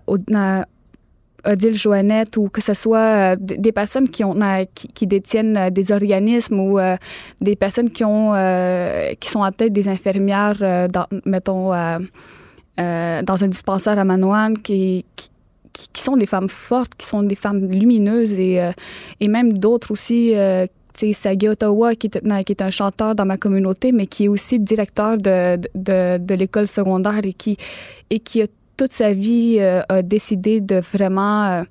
Odile 1.46 1.74
Joannette 1.74 2.36
ou 2.36 2.48
que 2.48 2.60
ce 2.60 2.74
soit 2.74 3.34
euh, 3.34 3.36
des 3.38 3.72
personnes 3.72 4.08
qui, 4.08 4.24
ont, 4.24 4.34
qui, 4.74 5.06
détiennent 5.06 5.56
euh, 5.56 5.70
des 5.70 5.92
organismes 5.92 6.60
ou 6.60 6.78
euh, 6.78 6.96
des 7.40 7.56
personnes 7.56 7.90
qui, 7.90 8.04
ont, 8.04 8.32
qui 9.20 9.28
sont 9.28 9.42
à 9.42 9.52
tête 9.52 9.72
des 9.72 9.88
infirmières, 9.88 10.88
dans, 10.88 11.06
mettons, 11.24 11.70
dans 11.70 13.44
un 13.44 13.48
dispensaire 13.48 13.98
à 13.98 14.04
Manoine, 14.04 14.58
qui, 14.58 15.04
qui, 15.72 16.02
sont 16.02 16.16
des 16.16 16.26
femmes 16.26 16.48
fortes, 16.48 16.92
qui 16.96 17.06
sont 17.06 17.22
des 17.22 17.34
femmes 17.34 17.70
lumineuses 17.70 18.32
et, 18.32 18.70
et 19.20 19.28
même 19.28 19.52
d'autres 19.52 19.92
aussi. 19.92 20.34
sais, 20.94 21.12
Sagi 21.12 21.48
Ottawa, 21.48 21.94
qui 21.94 22.08
est, 22.08 22.44
qui 22.44 22.52
est, 22.52 22.62
un 22.62 22.70
chanteur 22.70 23.14
dans 23.14 23.26
ma 23.26 23.36
communauté, 23.36 23.92
mais 23.92 24.06
qui 24.06 24.24
est 24.24 24.28
aussi 24.28 24.58
directeur 24.58 25.18
de, 25.18 25.58
de, 25.74 26.18
de 26.18 26.34
l'école 26.34 26.66
secondaire 26.66 27.20
et 27.24 27.32
qui, 27.32 27.56
et 28.10 28.18
qui 28.18 28.42
a 28.42 28.46
toute 28.76 28.92
sa 28.92 29.12
vie 29.12 29.56
euh, 29.58 29.80
a 29.88 30.02
décidé 30.02 30.60
de 30.60 30.76
vraiment 30.92 31.46
euh, 31.46 31.62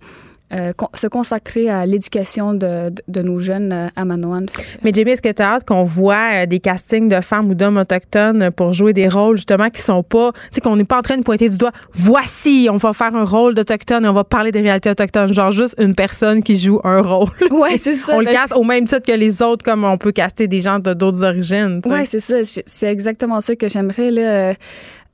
euh, 0.53 0.73
se 0.93 1.07
consacrer 1.07 1.69
à 1.69 1.85
l'éducation 1.85 2.53
de, 2.53 2.91
de, 3.07 3.21
nos 3.21 3.39
jeunes 3.39 3.91
à 3.95 4.05
Manoan. 4.05 4.45
Mais 4.83 4.91
Jamie, 4.93 5.11
est-ce 5.11 5.21
que 5.21 5.31
tu 5.31 5.41
as 5.41 5.55
hâte 5.55 5.67
qu'on 5.67 5.83
voit 5.83 6.45
des 6.45 6.59
castings 6.59 7.09
de 7.09 7.19
femmes 7.21 7.49
ou 7.49 7.55
d'hommes 7.55 7.77
autochtones 7.77 8.51
pour 8.51 8.73
jouer 8.73 8.93
des 8.93 9.07
rôles 9.07 9.37
justement 9.37 9.69
qui 9.69 9.81
sont 9.81 10.03
pas, 10.03 10.31
tu 10.33 10.39
sais, 10.51 10.61
qu'on 10.61 10.75
n'est 10.75 10.83
pas 10.83 10.99
en 10.99 11.01
train 11.01 11.17
de 11.17 11.23
pointer 11.23 11.49
du 11.49 11.57
doigt, 11.57 11.71
voici, 11.93 12.67
on 12.71 12.77
va 12.77 12.93
faire 12.93 13.15
un 13.15 13.23
rôle 13.23 13.55
d'autochtone 13.55 14.05
et 14.05 14.07
on 14.07 14.13
va 14.13 14.23
parler 14.23 14.51
des 14.51 14.61
réalités 14.61 14.91
autochtones, 14.91 15.33
genre 15.33 15.51
juste 15.51 15.75
une 15.79 15.95
personne 15.95 16.43
qui 16.43 16.57
joue 16.57 16.79
un 16.83 17.01
rôle. 17.01 17.29
Oui, 17.51 17.77
c'est 17.79 17.93
ça. 17.93 18.13
on 18.15 18.19
le 18.19 18.25
ben, 18.25 18.33
casse 18.33 18.51
au 18.51 18.63
même 18.63 18.85
titre 18.85 19.05
que 19.05 19.17
les 19.17 19.41
autres, 19.41 19.63
comme 19.63 19.83
on 19.83 19.97
peut 19.97 20.11
caster 20.11 20.47
des 20.47 20.59
gens 20.59 20.77
de 20.79 20.93
d'autres 20.93 21.23
origines. 21.23 21.81
Oui, 21.85 22.05
c'est 22.05 22.19
ça. 22.19 22.35
C'est 22.43 22.87
exactement 22.87 23.39
ça 23.41 23.55
que 23.55 23.67
j'aimerais. 23.67 24.55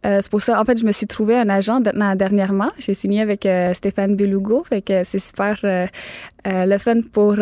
Euh, 0.06 0.20
c'est 0.22 0.32
pour 0.32 0.41
ça, 0.41 0.60
en 0.60 0.66
fait, 0.66 0.80
je 0.80 0.86
me 0.86 0.91
suis 0.91 1.06
trouvé 1.06 1.38
un 1.38 1.49
agent 1.49 1.80
dernièrement. 2.16 2.70
J'ai 2.80 2.93
signé 2.93 3.22
avec 3.22 3.45
euh, 3.45 3.74
Stéphane 3.74 4.16
Belugo, 4.16 4.64
fait 4.64 4.82
que 4.82 5.04
c'est 5.04 5.20
super 5.20 5.60
euh, 5.64 5.86
le 6.45 6.78
fun 6.80 7.02
pour 7.02 7.36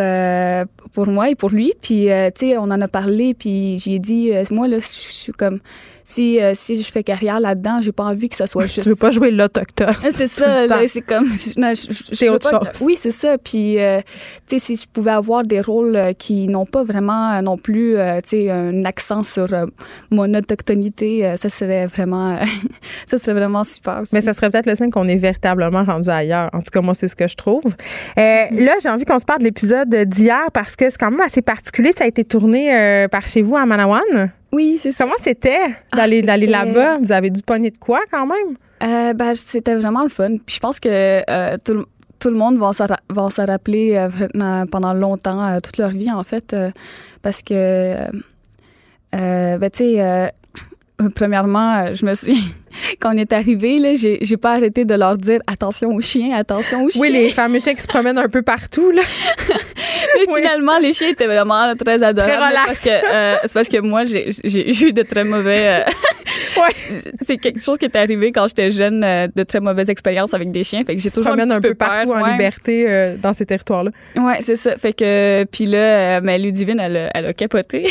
pour 0.92 1.08
moi 1.08 1.30
et 1.30 1.36
pour 1.36 1.50
lui. 1.50 1.74
Puis, 1.82 2.08
tu 2.08 2.32
sais, 2.36 2.58
on 2.58 2.64
en 2.64 2.82
a 2.82 2.88
parlé, 2.88 3.34
puis 3.34 3.80
j'ai 3.80 4.00
dit, 4.00 4.32
moi 4.52 4.68
là, 4.68 4.80
je 4.80 4.86
suis 4.86 5.32
comme 5.32 5.60
si, 6.10 6.42
euh, 6.42 6.54
si 6.56 6.82
je 6.82 6.92
fais 6.92 7.04
carrière 7.04 7.40
là-dedans, 7.40 7.82
j'ai 7.82 7.92
pas 7.92 8.06
envie 8.06 8.30
que 8.30 8.36
ça 8.36 8.48
soit 8.48 8.66
juste. 8.66 8.82
Tu 8.82 8.90
veux 8.90 8.96
pas 8.96 9.12
jouer 9.12 9.30
l'autochtone. 9.30 9.94
c'est 10.12 10.26
ça, 10.26 10.66
c'est 10.88 11.02
comme. 11.02 11.30
C'est 11.38 12.30
autre 12.30 12.50
chose. 12.50 12.82
Oui, 12.82 12.96
c'est 12.98 13.12
ça. 13.12 13.38
Puis, 13.38 13.80
euh, 13.80 14.02
tu 14.48 14.58
sais, 14.58 14.76
si 14.76 14.76
je 14.76 14.88
pouvais 14.92 15.12
avoir 15.12 15.44
des 15.44 15.62
rôles 15.62 15.96
euh, 15.96 16.14
qui 16.14 16.48
n'ont 16.48 16.66
pas 16.66 16.84
vraiment 16.84 17.40
non 17.44 17.58
plus, 17.58 17.96
tu 18.24 18.30
sais, 18.30 18.50
un 18.50 18.86
accent 18.86 19.22
sur 19.22 19.48
mon 20.10 20.34
autochtonité, 20.34 21.36
ça 21.38 21.50
serait 21.50 21.86
vraiment, 21.86 22.40
ça 23.06 23.20
serait 23.20 23.34
vraiment 23.34 23.64
super. 23.64 24.02
Mais 24.12 24.22
ça 24.22 24.34
serait 24.34 24.50
peut-être 24.50 24.66
le 24.66 24.76
signe 24.76 24.90
qu'on 24.90 25.08
est 25.08 25.16
véritablement 25.16 25.84
rendu 25.84 26.10
ailleurs. 26.10 26.50
En 26.54 26.62
tout 26.62 26.72
cas, 26.72 26.82
moi, 26.82 26.96
c'est 26.96 27.08
ce 27.08 27.16
que 27.16 27.28
je 27.28 27.36
trouve. 27.36 27.76
là, 28.18 28.74
j'ai 28.82 28.90
envie 28.90 29.06
qu'on 29.06 29.20
se 29.20 29.26
parle 29.26 29.40
de 29.40 29.46
l'épisode 29.46 29.96
d'hier 30.08 30.48
parce 30.54 30.76
que 30.76 30.90
c'est 30.90 30.98
quand 30.98 31.12
même 31.12 31.22
assez 31.22 31.44
particulier. 31.44 31.92
Ça 31.96 32.06
a 32.06 32.08
été 32.08 32.24
tourné 32.24 33.08
par 33.12 33.28
chez 33.28 33.44
vous 33.44 33.56
à 33.56 33.66
Manawan. 33.68 34.32
Oui, 34.52 34.80
c'est 34.82 34.92
ça. 34.92 35.04
Comment 35.04 35.16
c'était 35.20 35.66
d'aller 35.94 36.24
ah, 36.28 36.38
là-bas? 36.38 36.98
Vous 37.00 37.12
avez 37.12 37.30
dû 37.30 37.42
pogner 37.42 37.72
de 37.72 37.78
quoi 37.78 38.02
quand 38.12 38.26
même? 38.26 38.56
Euh, 38.82 39.14
ben, 39.14 39.36
c'était 39.36 39.76
vraiment 39.76 40.04
le 40.04 40.10
fun. 40.10 40.38
Puis 40.46 40.56
je 40.56 40.60
pense 40.60 40.80
que 40.80 40.90
euh, 41.30 41.58
tout, 41.64 41.86
tout, 42.20 42.30
le 42.30 42.36
monde 42.36 42.58
va 42.58 42.72
s'en 42.74 43.46
rappeler 43.46 43.96
euh, 43.96 44.66
pendant 44.66 44.94
longtemps, 44.94 45.58
toute 45.62 45.78
leur 45.78 45.90
vie 45.90 46.12
en 46.12 46.24
fait, 46.24 46.56
parce 47.22 47.42
que, 47.42 47.96
ben, 49.12 49.70
tu 49.70 49.78
sais, 49.78 50.34
premièrement, 51.16 51.94
je 51.94 52.06
me 52.06 52.16
suis 52.16 52.40
quand 53.00 53.14
on 53.14 53.18
est 53.18 53.34
arrivé, 53.34 53.78
là, 53.78 53.94
j'ai, 53.96 54.20
j'ai 54.22 54.38
pas 54.38 54.54
arrêté 54.54 54.86
de 54.86 54.96
leur 54.96 55.18
dire 55.18 55.40
attention 55.48 55.94
aux 55.94 56.02
chiens, 56.02 56.34
attention 56.36 56.84
aux 56.84 56.90
chiens. 56.90 57.02
Oui, 57.02 57.12
les 57.12 57.30
fameux 57.30 57.60
chiens 57.60 57.74
qui 57.74 57.82
se 57.82 57.88
promènent 57.88 58.18
un 58.18 58.30
peu 58.30 58.42
partout, 58.42 58.92
là. 58.92 59.02
Mais 60.16 60.42
finalement, 60.42 60.80
les 60.80 60.94
chiens 60.94 61.10
étaient 61.10 61.28
vraiment 61.28 61.74
très 61.76 62.04
adorables. 62.04 62.34
Très 62.34 62.48
relax. 62.48 62.66
Parce 62.66 62.84
que, 62.84 62.90
euh, 62.90 63.36
c'est 63.44 63.54
parce 63.54 63.70
que 63.70 63.80
moi, 63.80 64.04
j'ai, 64.04 64.32
j'ai 64.44 64.88
eu 64.88 64.94
de 64.94 65.02
très 65.02 65.24
mauvais. 65.24 65.86
Euh, 65.86 66.62
ouais. 66.62 67.04
C'est 67.22 67.38
quelque 67.38 67.62
chose 67.62 67.78
qui 67.78 67.86
est 67.86 67.96
arrivé 67.96 68.32
quand 68.32 68.48
j'étais 68.48 68.72
jeune, 68.72 69.04
euh, 69.04 69.28
de 69.34 69.44
très 69.44 69.60
mauvaises 69.60 69.90
expériences 69.90 70.34
avec 70.34 70.52
des 70.52 70.64
chiens. 70.64 70.84
Fait 70.86 70.96
que 70.96 71.02
j'ai 71.02 71.12
toujours 71.12 71.34
un, 71.34 71.50
un 71.50 71.62
peu, 71.62 71.74
partout 71.74 72.12
en 72.12 72.26
liberté 72.26 73.16
dans 73.22 73.34
ces 73.34 73.46
territoires-là. 73.46 73.92
Ouais, 74.18 74.40
c'est 74.42 74.56
ça. 74.56 74.78
Fait 74.78 74.94
que, 74.94 75.44
puis 75.46 75.66
là, 75.66 76.22
mais 76.22 76.40
Ludivine, 76.40 76.80
elle 76.80 76.98
a, 76.98 77.10
elle 77.14 77.26
a 77.28 77.34
capoté. 77.34 77.88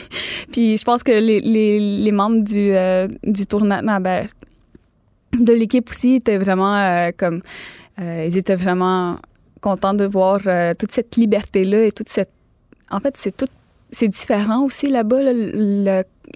puis 0.52 0.76
je 0.76 0.84
pense 0.84 1.02
que 1.02 1.12
les, 1.12 1.40
les, 1.40 1.78
les 1.78 2.12
membres 2.12 2.42
du, 2.42 2.72
du 3.24 3.46
tournage, 3.46 3.82
ben, 4.00 4.21
de 5.38 5.52
l'équipe 5.52 5.88
aussi 5.90 6.20
vraiment 6.26 6.76
euh, 6.76 7.10
comme 7.16 7.42
euh, 7.98 8.26
ils 8.28 8.36
étaient 8.36 8.56
vraiment 8.56 9.18
contents 9.60 9.94
de 9.94 10.04
voir 10.04 10.40
euh, 10.46 10.72
toute 10.78 10.92
cette 10.92 11.16
liberté 11.16 11.64
là 11.64 11.84
et 11.84 11.92
toute 11.92 12.08
cette 12.08 12.32
en 12.90 13.00
fait 13.00 13.16
c'est 13.16 13.36
tout 13.36 13.48
c'est 13.90 14.08
différent 14.08 14.64
aussi 14.64 14.88
là-bas 14.88 15.22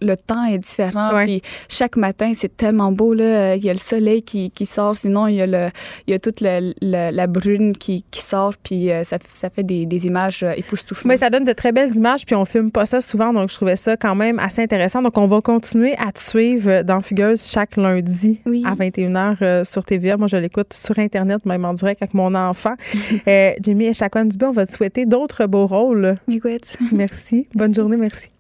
le 0.01 0.17
temps 0.17 0.45
est 0.45 0.59
différent. 0.59 1.11
Puis 1.25 1.43
chaque 1.69 1.97
matin, 1.97 2.33
c'est 2.35 2.57
tellement 2.57 2.93
beau. 2.93 3.15
Là. 3.15 3.57
Il 3.57 3.65
y 3.65 3.71
a 3.71 3.73
le 3.73 3.79
soleil 3.79 4.23
qui, 4.23 4.51
qui 4.51 4.67
sort, 4.67 4.97
sinon 4.97 5.27
il 5.27 5.37
y 5.37 5.43
a, 5.43 5.47
le, 5.47 5.69
il 6.07 6.13
y 6.13 6.15
a 6.15 6.19
toute 6.19 6.41
la, 6.41 6.61
la, 6.81 7.27
brune 7.27 7.77
qui, 7.77 8.05
qui, 8.11 8.21
sort, 8.21 8.55
puis 8.63 8.91
euh, 8.91 9.05
ça, 9.05 9.19
ça, 9.35 9.51
fait 9.51 9.63
des, 9.63 9.87
des 9.87 10.07
images 10.07 10.43
euh, 10.43 10.53
époustouflantes. 10.57 11.07
Mais 11.07 11.17
ça 11.17 11.31
donne 11.31 11.45
de 11.45 11.53
très 11.53 11.73
belles 11.73 11.95
images, 11.95 12.25
puis 12.25 12.35
on 12.35 12.45
filme 12.45 12.71
pas 12.71 12.87
ça 12.87 13.01
souvent, 13.01 13.33
donc 13.33 13.51
je 13.51 13.55
trouvais 13.55 13.77
ça 13.77 13.97
quand 13.97 14.15
même 14.15 14.39
assez 14.39 14.63
intéressant. 14.63 15.03
Donc 15.03 15.19
on 15.19 15.27
va 15.27 15.41
continuer 15.41 15.95
à 15.99 16.13
te 16.13 16.21
suivre 16.21 16.83
dans 16.83 17.01
Fugueuse 17.01 17.47
chaque 17.49 17.77
lundi 17.77 18.41
à 18.65 18.75
21h 18.75 19.37
euh, 19.43 19.65
sur 19.65 19.85
TVA. 19.85 20.17
Moi, 20.17 20.29
je 20.29 20.37
l'écoute 20.37 20.73
sur 20.73 20.99
Internet, 20.99 21.45
même 21.45 21.65
en 21.65 21.75
direct 21.75 22.03
avec 22.03 22.15
mon 22.15 22.35
enfant. 22.35 22.75
euh, 23.29 23.53
Jamie 23.63 23.87
Echaquan 23.87 24.25
Dubé, 24.27 24.47
on 24.47 24.53
va 24.53 24.67
te 24.67 24.73
souhaiter 24.73 25.07
d'autres 25.07 25.47
beaux 25.47 25.67
rôles. 25.67 26.17
Merci. 26.93 27.49
Bonne 27.55 27.75
journée, 27.75 27.97
merci. 27.97 28.31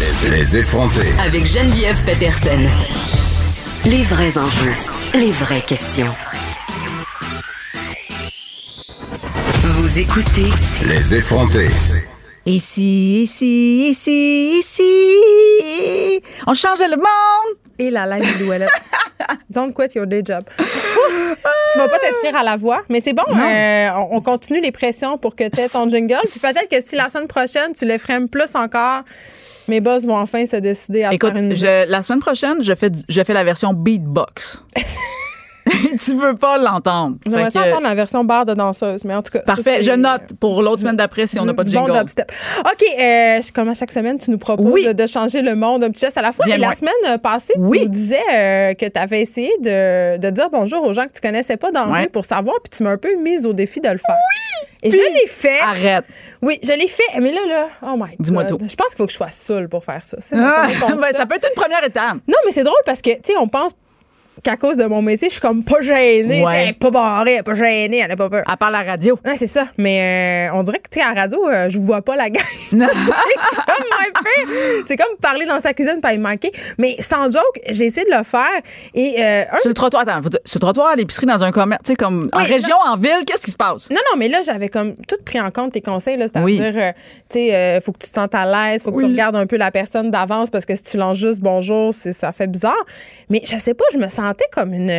Les 0.00 0.56
effronter. 0.56 1.12
Avec 1.22 1.44
Geneviève 1.44 2.02
Peterson. 2.06 2.58
Les 3.84 4.02
vrais 4.04 4.38
enjeux. 4.38 4.72
Les 5.12 5.30
vraies 5.30 5.60
questions. 5.60 6.14
Vous 9.62 9.98
écoutez. 9.98 10.48
Les 10.88 11.14
effronter. 11.16 11.68
Ici, 12.46 13.24
ici, 13.24 13.90
ici, 13.90 14.58
ici. 14.60 16.22
On 16.46 16.54
change 16.54 16.80
le 16.80 16.96
monde. 16.96 17.58
Et 17.78 17.90
la 17.90 18.06
ligne 18.06 18.24
de 18.24 18.66
Don't 19.50 19.74
quit 19.74 19.94
your 19.94 20.06
day 20.06 20.22
job. 20.24 20.42
tu 20.56 21.78
vas 21.78 21.88
pas 21.88 21.98
t'inscrire 21.98 22.36
à 22.36 22.42
la 22.42 22.56
voix, 22.56 22.82
mais 22.88 23.02
c'est 23.02 23.12
bon. 23.12 23.24
Euh, 23.36 23.90
on, 24.10 24.22
continue 24.22 24.62
les 24.62 24.72
pressions 24.72 25.18
pour 25.18 25.36
que 25.36 25.46
tu 25.48 25.60
aies 25.60 25.68
ton 25.68 25.90
jingle. 25.90 26.22
peut-être 26.22 26.68
que 26.70 26.80
si 26.80 26.96
la 26.96 27.10
semaine 27.10 27.28
prochaine, 27.28 27.72
tu 27.74 27.84
le 27.84 27.98
freines 27.98 28.30
plus 28.30 28.54
encore, 28.54 29.02
mes 29.70 29.80
boss 29.80 30.04
vont 30.04 30.16
enfin 30.18 30.44
se 30.44 30.56
décider 30.56 31.04
à 31.04 31.14
Écoute, 31.14 31.32
faire 31.32 31.42
une... 31.42 31.90
la 31.90 32.02
semaine 32.02 32.20
prochaine, 32.20 32.62
je 32.62 32.74
fais, 32.74 32.90
je 33.08 33.24
fais 33.24 33.32
la 33.32 33.44
version 33.44 33.72
beatbox. 33.72 34.62
tu 36.04 36.14
veux 36.16 36.36
pas 36.36 36.58
l'entendre. 36.58 37.16
J'aimerais 37.26 37.50
ça 37.50 37.62
entendre 37.62 37.82
la 37.82 37.94
version 37.94 38.24
barre 38.24 38.46
de 38.46 38.54
danseuse, 38.54 39.04
mais 39.04 39.14
en 39.14 39.22
tout 39.22 39.32
cas. 39.32 39.40
Parfait, 39.40 39.82
je 39.82 39.92
note 39.92 40.34
pour 40.38 40.62
l'autre 40.62 40.80
semaine 40.80 40.96
d'après 40.96 41.26
si 41.26 41.38
on 41.38 41.44
n'a 41.44 41.54
pas 41.54 41.64
de 41.64 41.70
jingle. 41.70 41.92
Bon 41.92 41.98
dubstep. 41.98 42.30
OK, 42.60 42.84
euh, 42.98 43.40
comme 43.54 43.68
à 43.68 43.74
chaque 43.74 43.92
semaine, 43.92 44.18
tu 44.18 44.30
nous 44.30 44.38
proposes 44.38 44.84
de, 44.84 45.06
changer 45.06 45.42
le 45.42 45.56
monde 45.56 45.82
un 45.82 45.90
petit 45.90 46.02
geste 46.02 46.18
à 46.18 46.22
la 46.22 46.32
fois. 46.32 46.46
Et 46.46 46.56
la 46.56 46.74
semaine 46.74 46.92
euh, 47.06 47.18
passée, 47.18 47.54
tu 47.54 47.60
nous 47.60 47.88
disais 47.88 48.20
euh, 48.32 48.74
que 48.74 48.86
tu 48.86 48.98
avais 48.98 49.20
essayé 49.20 49.50
de, 49.60 50.18
de, 50.18 50.30
dire 50.30 50.50
bonjour 50.50 50.84
aux 50.84 50.92
gens 50.92 51.06
que 51.06 51.12
tu 51.12 51.20
connaissais 51.20 51.56
pas 51.56 51.72
dans 51.72 51.86
le 51.86 52.08
pour 52.08 52.24
savoir, 52.24 52.56
puis 52.62 52.76
tu 52.76 52.82
m'as 52.82 52.90
un 52.90 52.96
peu 52.96 53.16
mise 53.16 53.46
au 53.46 53.52
défi 53.52 53.80
de 53.80 53.88
le 53.88 53.98
faire. 53.98 54.16
Oui! 54.16 54.68
Et 54.82 54.90
je 54.90 54.96
l'ai 54.96 55.26
fait. 55.26 55.60
Arrête. 55.60 56.04
Oui, 56.40 56.58
je 56.62 56.72
l'ai 56.72 56.88
fait. 56.88 57.20
Mais 57.20 57.32
là, 57.32 57.40
là, 57.46 57.66
oh 57.82 57.96
my 57.96 58.16
Dis-moi 58.18 58.44
tout. 58.44 58.58
Je 58.60 58.74
pense 58.74 58.88
qu'il 58.88 58.96
faut 58.96 59.06
que 59.06 59.12
je 59.12 59.16
sois 59.16 59.30
seule 59.30 59.68
pour 59.68 59.84
faire 59.84 60.02
ça. 60.04 60.16
Ah, 60.34 60.68
ben, 60.80 61.12
ça 61.12 61.26
peut 61.26 61.36
être 61.36 61.48
une 61.48 61.60
première 61.60 61.84
étape. 61.84 62.16
Non, 62.26 62.36
mais 62.46 62.52
c'est 62.52 62.64
drôle 62.64 62.80
parce 62.86 63.02
que, 63.02 63.10
tu 63.10 63.20
sais, 63.32 63.36
on 63.38 63.48
pense 63.48 63.72
qu'à 64.42 64.56
cause 64.56 64.76
de 64.76 64.84
mon 64.84 65.02
métier, 65.02 65.28
je 65.28 65.34
suis 65.34 65.40
comme 65.40 65.64
pas 65.64 65.80
gênée. 65.80 66.44
Elle 66.52 66.68
est 66.68 66.72
pas 66.72 66.90
barrée, 66.90 67.32
elle 67.32 67.40
est 67.40 67.42
pas 67.42 67.54
gênée, 67.54 67.98
elle 67.98 68.10
a 68.10 68.16
pas 68.16 68.28
peur. 68.28 68.44
À 68.46 68.56
part 68.56 68.70
la 68.70 68.82
radio. 68.82 69.18
Ouais, 69.24 69.36
c'est 69.36 69.46
ça. 69.46 69.64
Mais 69.78 70.48
euh, 70.50 70.56
on 70.56 70.62
dirait 70.62 70.78
que, 70.78 70.88
tu 70.90 71.00
sais, 71.00 71.04
à 71.04 71.14
la 71.14 71.22
radio, 71.22 71.48
euh, 71.48 71.68
je 71.68 71.78
vois 71.78 72.02
pas 72.02 72.16
la 72.16 72.30
gang. 72.30 72.42
c'est 72.70 72.76
comme 72.76 72.88
C'est 74.84 74.96
comme 74.96 75.16
parler 75.20 75.46
dans 75.46 75.60
sa 75.60 75.74
cuisine, 75.74 76.00
pas 76.00 76.14
y 76.14 76.18
manquer. 76.18 76.52
Mais 76.78 76.96
sans 77.00 77.30
joke, 77.30 77.60
j'ai 77.68 77.86
essayé 77.86 78.06
de 78.10 78.16
le 78.16 78.24
faire. 78.24 78.60
Et, 78.94 79.22
euh, 79.22 79.44
Sur 79.58 79.68
le 79.68 79.74
trottoir, 79.74 80.04
attends, 80.06 80.20
sur 80.44 80.58
le 80.58 80.60
trottoir 80.60 80.88
à 80.88 80.96
l'épicerie 80.96 81.26
dans 81.26 81.42
un 81.42 81.52
commerce, 81.52 81.82
tu 81.84 81.92
sais, 81.92 81.96
comme 81.96 82.28
en 82.32 82.42
région, 82.42 82.76
en 82.86 82.96
ville, 82.96 83.24
qu'est-ce 83.26 83.42
qui 83.42 83.50
se 83.50 83.56
passe? 83.56 83.90
Non, 83.90 84.00
non, 84.10 84.18
mais 84.18 84.28
là, 84.28 84.40
j'avais 84.44 84.68
comme 84.68 84.94
tout 85.08 85.16
pris 85.24 85.40
en 85.40 85.50
compte 85.50 85.72
tes 85.72 85.80
conseils, 85.80 86.16
là. 86.16 86.26
C'est-à-dire, 86.26 86.94
tu 87.28 87.38
sais, 87.38 87.80
faut 87.84 87.92
que 87.92 87.98
tu 87.98 88.08
te 88.08 88.14
sentes 88.14 88.34
à 88.34 88.46
l'aise, 88.46 88.82
faut 88.82 88.92
que 88.92 89.00
tu 89.00 89.06
regardes 89.06 89.36
un 89.36 89.46
peu 89.46 89.56
la 89.56 89.70
personne 89.70 90.10
d'avance 90.10 90.50
parce 90.50 90.64
que 90.64 90.74
si 90.74 90.82
tu 90.82 90.96
lances 90.96 91.18
juste 91.18 91.40
bonjour, 91.40 91.92
ça 91.92 92.32
fait 92.32 92.46
bizarre. 92.46 92.74
Mais 93.28 93.42
je 93.44 93.56
sais 93.56 93.74
pas, 93.74 93.84
je 93.92 93.98
me 93.98 94.08
sentais 94.30 94.46
comme 94.52 94.74
une 94.74 94.90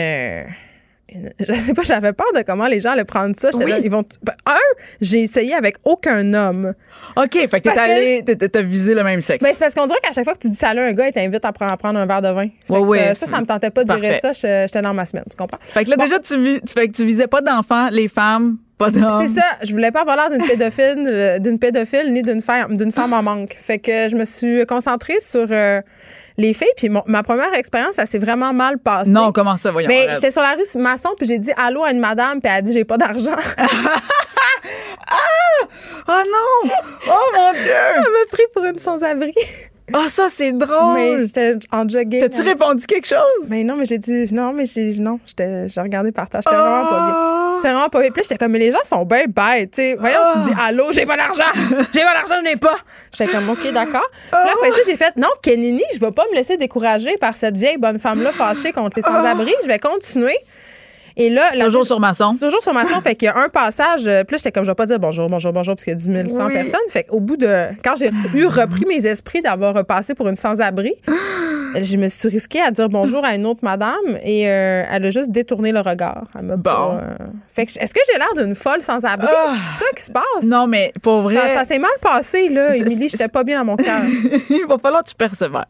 je 1.40 1.54
sais 1.54 1.74
pas, 1.74 1.84
j'avais 1.84 2.14
peur 2.14 2.28
de 2.36 2.42
comment 2.42 2.68
les 2.68 2.80
gens 2.80 2.92
allaient 2.92 3.04
prendre 3.04 3.36
ça. 3.38 3.50
ils 3.84 3.92
vont 3.92 4.04
ben, 4.24 4.34
un, 4.46 4.82
j'ai 5.02 5.22
essayé 5.22 5.54
avec 5.54 5.76
aucun 5.84 6.34
homme. 6.34 6.74
OK, 7.18 7.34
fait 7.34 7.48
que 7.48 7.70
t'es 7.70 7.78
allé, 7.78 8.24
t'as 8.24 8.62
visé 8.62 8.94
le 8.94 9.04
même 9.04 9.22
sexe. 9.22 9.44
Ben, 9.44 9.52
c'est 9.52 9.60
parce 9.60 9.76
qu'on 9.76 9.88
dirait 9.88 10.00
qu'à 10.02 10.14
chaque 10.14 10.24
fois 10.24 10.34
que 10.34 10.40
tu 10.40 10.50
dis 10.50 10.56
salut 10.56 10.80
à 10.80 10.86
un 10.86 10.94
gars, 10.94 11.08
il 11.08 11.14
t'invite 11.14 11.44
à 11.44 11.52
prendre, 11.52 12.00
un 12.00 12.06
verre 12.06 12.22
de 12.22 12.30
vin. 12.30 12.48
ça, 12.68 13.16
ça, 13.16 13.26
ça, 13.26 13.42
me 13.42 13.46
tentait 13.46 13.72
pas 13.72 13.84
de 13.84 13.94
gérer 13.94 14.20
ça. 14.22 14.32
J'étais 14.32 14.82
dans 14.82 14.94
ma 14.94 15.06
semaine, 15.06 15.26
tu 15.30 15.36
comprends? 15.36 15.60
Fait 15.62 15.84
que 15.84 15.90
là, 15.90 15.98
déjà, 15.98 16.20
tu, 16.20 16.62
fait 16.74 16.88
que 16.88 16.94
tu 16.94 17.06
visais 17.06 17.28
pas 17.28 17.42
d'enfants, 17.42 17.90
les 17.90 18.08
femmes, 18.08 18.58
pas 18.78 18.90
d'hommes. 18.90 19.26
C'est 19.26 19.40
ça. 19.40 19.46
Je 19.64 19.72
voulais 19.72 19.92
pas 19.92 20.02
avoir 20.02 20.16
l'air 20.16 20.30
d'une 20.30 20.48
pédophile, 20.48 21.08
euh, 21.12 21.40
d'une 21.40 21.60
pédophile 21.60 22.14
ni 22.14 22.24
d'une 22.24 22.42
femme, 22.42 22.78
d'une 22.78 22.92
femme 22.92 23.14
en 23.14 23.22
manque. 23.22 23.56
Fait 23.60 23.80
que 23.80 24.08
je 24.10 24.16
me 24.16 24.26
suis 24.26 24.66
concentrée 24.66 25.20
sur. 25.20 25.48
Euh, 25.52 25.82
les 26.38 26.54
filles. 26.54 26.74
Puis 26.78 26.90
ma 26.90 27.24
première 27.24 27.54
expérience, 27.54 27.96
ça 27.96 28.06
s'est 28.06 28.20
vraiment 28.20 28.54
mal 28.54 28.78
passé. 28.78 29.10
Non, 29.10 29.32
comment 29.32 29.58
ça, 29.58 29.72
voyons. 29.72 29.88
Mais 29.88 30.08
j'étais 30.16 30.32
sur 30.32 30.42
la 30.42 30.54
rue 30.54 30.80
Masson, 30.80 31.10
puis 31.18 31.28
j'ai 31.28 31.40
dit 31.40 31.52
allô 31.58 31.84
à 31.84 31.92
une 31.92 32.00
madame, 32.00 32.42
puis 32.42 32.52
elle 32.52 32.60
a 32.60 32.62
dit 32.62 32.74
j'ai 32.74 32.86
pas 32.86 32.98
d'argent. 32.98 33.36
ah! 33.58 33.68
Oh 36.08 36.24
non! 36.26 36.72
Oh 37.08 37.38
mon 37.38 37.52
Dieu! 37.52 37.72
Elle 37.72 38.02
m'a 38.02 38.26
pris 38.32 38.44
pour 38.54 38.64
une 38.66 38.78
sans-abri. 38.78 39.34
Ah, 39.94 40.08
ça, 40.08 40.30
c'est 40.30 40.54
drôle! 40.54 40.96
Mais 40.96 41.18
j'étais 41.26 41.56
en 41.72 41.88
jogging. 41.88 42.22
T'as-tu 42.22 42.42
répondu 42.42 42.86
quelque 42.86 43.08
chose? 43.08 43.48
Mais 43.50 43.64
non, 43.64 43.76
mais 43.76 43.86
j'ai 43.86 43.98
dit 43.98 44.34
non, 44.34 44.54
mais 44.54 44.66
j'ai 44.66 44.94
non, 45.00 45.20
j'ai 45.38 45.82
regardé 45.82 46.12
par 46.12 46.30
terre. 46.30 46.42
J'étais 46.44 46.56
vraiment 46.56 46.86
pas 46.86 47.06
bien. 47.06 47.16
Ah! 47.16 47.54
J'étais 47.58 47.74
vraiment 47.74 47.90
pas 47.90 48.02
bien. 48.02 48.12
Puis 48.12 48.24
j'étais 48.24 48.38
comme, 48.38 48.52
mais 48.52 48.60
les 48.60 48.72
gens 48.72 48.84
sont 48.86 49.04
bien 49.06 49.26
bêtes, 49.28 49.72
tu 49.72 49.82
sais. 49.82 49.96
Voyons, 50.00 50.20
tu 50.36 50.50
dis 50.50 50.56
allô, 50.60 50.92
j'ai 50.92 51.06
pas 51.06 51.18
d'argent! 51.18 51.44
J'ai 51.94 52.02
pas 52.02 52.14
d'argent, 52.14 52.36
je 52.40 52.44
n'ai 52.44 52.56
pas! 52.56 52.78
J'étais 53.16 53.32
comme, 53.32 53.50
OK, 53.50 53.72
d'accord. 53.74 54.10
Là, 54.32 54.54
après 54.56 54.72
ça, 54.72 54.78
j'ai 54.86 54.96
fait, 54.96 55.16
non, 55.18 55.28
Kenini, 55.42 55.84
je 55.94 56.00
vais 56.00 56.12
pas 56.12 56.26
me 56.32 56.36
laisser 56.36 56.58
décourager 56.58 57.18
par 57.18 57.36
cette 57.36 57.58
vieille 57.58 57.78
bonne 57.78 58.00
femme-là 58.00 58.32
fâchée 58.32 58.72
contre 58.72 58.96
les 58.96 59.02
sans-abri. 59.02 59.54
Je 59.62 59.68
vais 59.68 59.80
continuer. 59.80 60.38
Et 61.18 61.30
là, 61.30 61.52
toujours 61.60 61.86
sur 61.86 62.00
maçon. 62.00 62.30
Toujours 62.40 62.62
sur 62.62 62.74
maçon. 62.74 63.00
fait 63.02 63.16
qu'il 63.16 63.28
y 63.28 63.30
a 63.30 63.38
un 63.38 63.50
passage. 63.50 64.08
Euh, 64.08 64.24
plus 64.24 64.38
j'étais 64.38 64.52
comme, 64.52 64.64
je 64.64 64.72
vais 64.72 64.76
pas 64.76 64.86
dire 64.86 65.00
bonjour, 65.00 65.28
bonjour, 65.30 65.52
bonjour, 65.52 65.76
parce 65.76 65.84
qu'il 65.84 65.92
y 65.92 66.18
a 66.18 66.24
10 66.24 66.34
100 66.34 66.48
personnes. 66.50 66.80
Fait 66.90 67.04
qu'au 67.04 67.20
bout 67.20 67.38
de. 67.38 67.68
Quand 67.84 67.96
j'ai 67.98 68.12
eu 68.36 68.46
repris 68.46 68.86
mes 68.88 69.06
esprits 69.06 69.42
d'avoir 69.42 69.74
repassé 69.74 70.14
pour 70.14 70.28
une 70.28 70.36
sans-abri, 70.36 70.94
je 71.76 71.98
me 71.98 72.08
suis 72.08 72.30
risquée 72.30 72.62
à 72.62 72.72
dire 72.72 72.90
bonjour 72.90 73.24
à 73.24 73.36
une 73.36 73.46
autre 73.46 73.62
madame 73.64 74.18
et 74.24 74.48
euh, 74.48 74.84
elle 74.90 75.06
a 75.06 75.10
juste 75.10 75.32
détourné 75.32 75.72
le 75.72 75.80
regard. 75.80 76.24
Elle 76.38 76.46
m'a 76.46 76.58
bon. 76.58 77.00
Euh, 77.02 77.16
fait 77.54 77.66
que, 77.66 77.72
est-ce 77.80 77.94
que 77.94 78.00
j'ai 78.12 78.18
l'air 78.18 78.46
d'une 78.46 78.56
folle 78.56 78.82
sans-abri? 78.82 79.28
Ah. 79.30 79.56
C'est 79.56 79.86
ça 79.86 79.92
qui 79.96 80.04
se 80.04 80.12
passe? 80.12 80.44
Non, 80.44 80.68
mais 80.68 80.94
pour 81.02 81.22
vrai. 81.22 81.56
Ça, 81.56 81.66
s'est 81.66 81.80
mal 81.80 81.92
passé, 82.02 82.50
là, 82.50 82.76
Émilie. 82.76 83.10
J'étais 83.10 83.28
pas 83.28 83.44
bien 83.44 83.60
dans 83.60 83.66
mon 83.66 83.76
cœur. 83.76 84.02
Il 84.50 84.66
va 84.68 84.78
falloir 84.78 85.04
que 85.04 85.10
tu 85.10 85.16
persévères. 85.16 85.66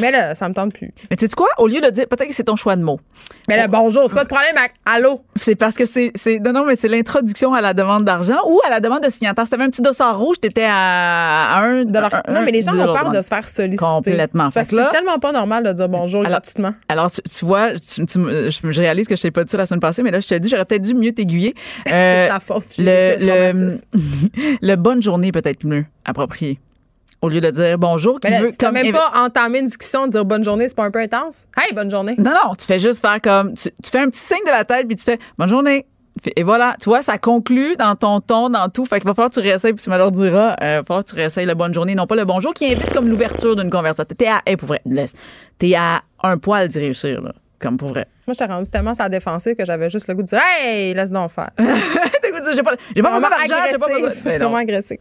mais 0.00 0.10
là, 0.10 0.34
ça 0.34 0.48
me 0.48 0.54
tente 0.54 0.74
plus. 0.74 0.92
Mais 1.10 1.16
tu 1.16 1.26
sais 1.26 1.32
quoi? 1.36 1.48
Au 1.58 1.66
lieu 1.66 1.80
de 1.80 1.90
dire, 1.90 2.06
peut-être 2.06 2.28
que 2.28 2.34
c'est 2.34 2.44
ton 2.44 2.56
choix 2.56 2.76
de 2.76 2.82
mots. 2.82 3.00
Mais 3.48 3.56
là, 3.56 3.68
bonjour, 3.68 4.04
c'est 4.08 4.12
quoi 4.12 4.22
le 4.22 4.28
problème? 4.28 4.56
Avec 4.56 4.72
allô? 4.84 5.22
C'est 5.36 5.54
parce 5.54 5.76
que 5.76 5.84
c'est. 5.84 6.12
Non, 6.40 6.52
non, 6.52 6.64
mais 6.66 6.76
c'est 6.76 6.88
l'introduction 6.88 7.54
à 7.54 7.60
la 7.60 7.74
demande 7.74 8.04
d'argent 8.04 8.38
ou 8.48 8.60
à 8.66 8.70
la 8.70 8.80
demande 8.80 9.02
de 9.02 9.10
signataire. 9.10 9.44
Si 9.44 9.50
t'avais 9.50 9.64
un 9.64 9.70
petit 9.70 9.82
dossard 9.82 10.18
rouge, 10.18 10.36
t'étais 10.40 10.66
à, 10.68 11.58
un. 11.58 11.84
non, 11.84 12.42
mais 12.44 12.50
les 12.50 12.62
gens 12.62 12.72
ont 12.72 12.94
peur 12.94 13.10
de 13.10 13.22
se 13.22 13.28
faire 13.28 13.48
solliciter. 13.48 13.84
Complètement. 13.84 14.50
Parce 14.50 14.68
que 14.68 14.76
c'est 14.76 14.92
tellement 14.92 15.18
pas 15.26 15.32
normal 15.32 15.64
de 15.64 15.72
dire 15.72 15.88
bonjour 15.88 16.22
gratuitement. 16.22 16.72
Alors, 16.88 17.10
tu, 17.10 17.44
vois, 17.44 17.74
je, 17.74 18.80
réalise 18.80 19.08
que 19.08 19.16
je 19.16 19.22
t'ai 19.22 19.30
pas 19.30 19.44
dit 19.44 19.50
ça 19.50 19.56
la 19.56 19.66
semaine 19.66 19.80
passée, 19.80 20.02
mais 20.02 20.10
là, 20.10 20.20
je 20.20 20.28
te 20.28 20.34
dis, 20.34 20.48
j'aurais 20.48 20.64
peut-être 20.64 20.82
dû 20.82 20.94
mieux 20.94 21.12
t'aiguiller. 21.12 21.54
c'est 21.86 22.28
ta 22.28 22.40
faute. 22.40 22.78
Le, 22.78 23.52
le, 23.52 23.78
le 24.62 24.76
bonne 24.76 25.02
journée 25.02 25.32
peut-être 25.32 25.64
mieux 25.66 25.84
approprié 26.04 26.60
au 27.22 27.28
lieu 27.28 27.40
de 27.40 27.50
dire 27.50 27.78
bonjour. 27.78 28.20
Qui 28.20 28.28
veut, 28.28 28.50
quand 28.58 28.72
même 28.72 28.92
pas 28.92 29.12
entamer 29.16 29.60
une 29.60 29.66
discussion, 29.66 30.06
dire 30.06 30.24
bonne 30.24 30.44
journée, 30.44 30.68
c'est 30.68 30.76
pas 30.76 30.84
un 30.84 30.90
peu 30.90 31.00
intense? 31.00 31.46
Hey, 31.56 31.74
bonne 31.74 31.90
journée. 31.90 32.14
Non, 32.18 32.30
non, 32.30 32.54
tu 32.54 32.66
fais 32.66 32.78
juste 32.78 33.00
faire 33.00 33.20
comme. 33.20 33.54
Tu, 33.54 33.70
fais 33.90 33.98
un 33.98 34.08
petit 34.08 34.20
signe 34.20 34.44
de 34.46 34.50
la 34.50 34.64
tête, 34.64 34.86
puis 34.86 34.96
tu 34.96 35.04
fais 35.04 35.18
bonne 35.38 35.48
journée. 35.48 35.86
Et 36.34 36.42
voilà, 36.42 36.76
tu 36.80 36.88
vois, 36.88 37.02
ça 37.02 37.18
conclut 37.18 37.76
dans 37.76 37.94
ton 37.94 38.20
ton, 38.20 38.48
dans 38.48 38.68
tout. 38.68 38.84
Fait 38.86 38.96
qu'il 38.96 39.06
va 39.06 39.14
falloir 39.14 39.30
que 39.30 39.34
tu 39.34 39.40
réessayes, 39.40 39.72
puis 39.72 39.84
tu 39.84 39.90
me 39.90 39.98
leur 39.98 40.10
diras, 40.10 40.56
euh, 40.62 40.76
il 40.76 40.76
va 40.76 40.82
falloir 40.82 41.04
que 41.04 41.10
tu 41.10 41.16
réessayes 41.16 41.46
la 41.46 41.54
bonne 41.54 41.74
journée, 41.74 41.94
non 41.94 42.06
pas 42.06 42.16
le 42.16 42.24
bonjour, 42.24 42.54
qui 42.54 42.66
invite 42.66 42.92
comme 42.92 43.08
l'ouverture 43.08 43.54
d'une 43.54 43.70
conversation. 43.70 44.14
T'es 44.16 44.26
à, 44.26 44.40
hey, 44.46 44.56
pour 44.56 44.68
vrai, 44.68 44.80
laisse. 44.86 45.12
T'es 45.58 45.74
à 45.74 46.02
un 46.22 46.38
poil 46.38 46.68
d'y 46.68 46.78
réussir, 46.78 47.20
là. 47.20 47.32
Comme 47.58 47.78
pour 47.78 47.88
vrai. 47.88 48.06
Moi, 48.26 48.34
j'étais 48.34 48.52
rendu 48.52 48.68
tellement 48.68 48.92
sa 48.92 49.08
défensive 49.08 49.54
que 49.54 49.64
j'avais 49.64 49.88
juste 49.88 50.08
le 50.08 50.14
goût 50.14 50.22
de 50.22 50.26
dire 50.26 50.40
Hey, 50.60 50.92
laisse 50.92 51.10
donc 51.10 51.30
faire. 51.30 51.50
j'ai 51.58 52.62
pas, 52.62 52.74
j'ai 52.94 53.02
pas 53.02 53.14
besoin 53.14 53.30
d'argent, 53.30 53.54
j'ai 53.70 53.78
pas 53.78 53.86
besoin. 53.86 54.10
Je 54.10 54.30
suis 54.30 54.38
vraiment 54.38 54.56
agressée. 54.56 55.00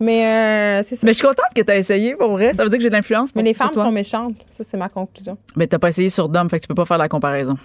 Mais 0.00 0.26
euh, 0.26 0.82
c'est 0.82 0.96
ça. 0.96 1.06
Mais 1.06 1.12
je 1.12 1.18
suis 1.18 1.26
contente 1.26 1.46
que 1.56 1.62
tu 1.62 1.72
as 1.72 1.76
essayé, 1.76 2.14
pour 2.14 2.32
vrai. 2.32 2.52
Ça 2.52 2.62
veut 2.62 2.68
dire 2.68 2.78
que 2.78 2.82
j'ai 2.82 2.90
de 2.90 2.94
l'influence. 2.94 3.34
Mais 3.34 3.42
les 3.42 3.54
femmes 3.54 3.72
sont 3.72 3.90
méchantes. 3.90 4.36
Ça, 4.50 4.64
c'est 4.64 4.76
ma 4.76 4.90
conclusion. 4.90 5.38
Mais 5.56 5.66
t'as 5.66 5.78
pas 5.78 5.88
essayé 5.88 6.10
sur 6.10 6.28
Dom, 6.28 6.48
fait 6.50 6.58
que 6.58 6.62
tu 6.62 6.68
peux 6.68 6.74
pas 6.74 6.84
faire 6.84 6.98
la 6.98 7.08
comparaison. 7.08 7.56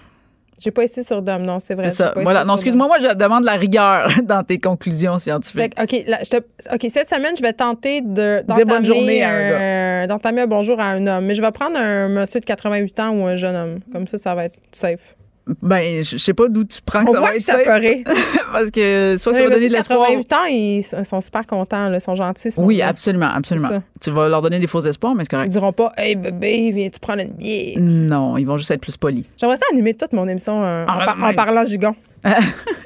J'ai 0.60 0.70
pas 0.70 0.82
essayé 0.82 1.02
sur 1.02 1.22
Dom, 1.22 1.42
non, 1.42 1.58
c'est 1.58 1.74
vrai. 1.74 1.88
C'est 1.90 1.96
ça. 1.96 2.12
Voilà. 2.16 2.44
Non, 2.44 2.54
excuse-moi, 2.54 2.86
moi, 2.86 2.98
je 2.98 3.14
demande 3.14 3.44
la 3.44 3.56
rigueur 3.56 4.10
dans 4.22 4.44
tes 4.44 4.58
conclusions 4.58 5.18
scientifiques. 5.18 5.72
OK, 5.80 5.90
je 5.90 6.30
te, 6.30 6.36
OK, 6.74 6.86
cette 6.90 7.08
semaine, 7.08 7.34
je 7.36 7.42
vais 7.42 7.54
tenter 7.54 8.02
de 8.02 8.44
dire 8.54 8.66
bonne 8.66 8.84
journée 8.84 9.22
à 9.22 9.30
un 9.30 9.50
gars. 9.50 10.06
D'entamer 10.06 10.42
un 10.42 10.46
bonjour 10.46 10.78
à 10.78 10.84
un 10.84 11.06
homme. 11.06 11.24
Mais 11.24 11.34
je 11.34 11.40
vais 11.40 11.50
prendre 11.50 11.78
un 11.78 12.08
monsieur 12.08 12.40
de 12.40 12.44
88 12.44 13.00
ans 13.00 13.10
ou 13.10 13.26
un 13.26 13.36
jeune 13.36 13.56
homme. 13.56 13.78
Comme 13.90 14.06
ça, 14.06 14.18
ça 14.18 14.34
va 14.34 14.44
être 14.44 14.58
safe. 14.70 15.16
Ben, 15.62 16.04
je 16.04 16.16
sais 16.16 16.34
pas 16.34 16.48
d'où 16.48 16.64
tu 16.64 16.80
prends 16.82 17.04
que 17.04 17.10
ça 17.10 17.20
va 17.20 17.34
être 17.34 17.40
ça. 17.40 17.58
Parce 18.52 18.70
que 18.70 19.16
soit 19.18 19.34
ça 19.34 19.42
va 19.42 19.50
donner 19.50 19.68
de 19.68 19.72
l'espoir. 19.72 20.06
88 20.06 20.32
ans, 20.32 20.44
ils 20.48 20.82
sont 21.04 21.20
super 21.20 21.46
contents, 21.46 21.92
ils 21.92 22.00
sont 22.00 22.14
gentils. 22.14 22.50
Oui, 22.58 22.82
absolument, 22.82 23.30
absolument. 23.34 23.82
Tu 24.00 24.10
vas 24.10 24.28
leur 24.28 24.42
donner 24.42 24.58
des 24.58 24.66
faux 24.66 24.80
espoirs, 24.80 25.14
mais 25.14 25.24
c'est 25.24 25.30
correct. 25.30 25.48
Ils 25.48 25.52
diront 25.52 25.72
pas, 25.72 25.92
hey 25.96 26.16
bébé, 26.16 26.70
viens-tu 26.72 27.00
prendre 27.00 27.22
une 27.22 27.32
bière? 27.32 27.76
Non, 27.78 28.36
ils 28.36 28.44
vont 28.44 28.56
juste 28.56 28.70
être 28.70 28.80
plus 28.80 28.96
polis. 28.96 29.24
J'aimerais 29.36 29.56
ça 29.56 29.64
animer 29.72 29.94
toute 29.94 30.12
mon 30.12 30.28
émission 30.28 30.62
euh, 30.62 30.86
en, 30.86 31.34
parlant 31.34 31.64
gigon. 31.64 31.94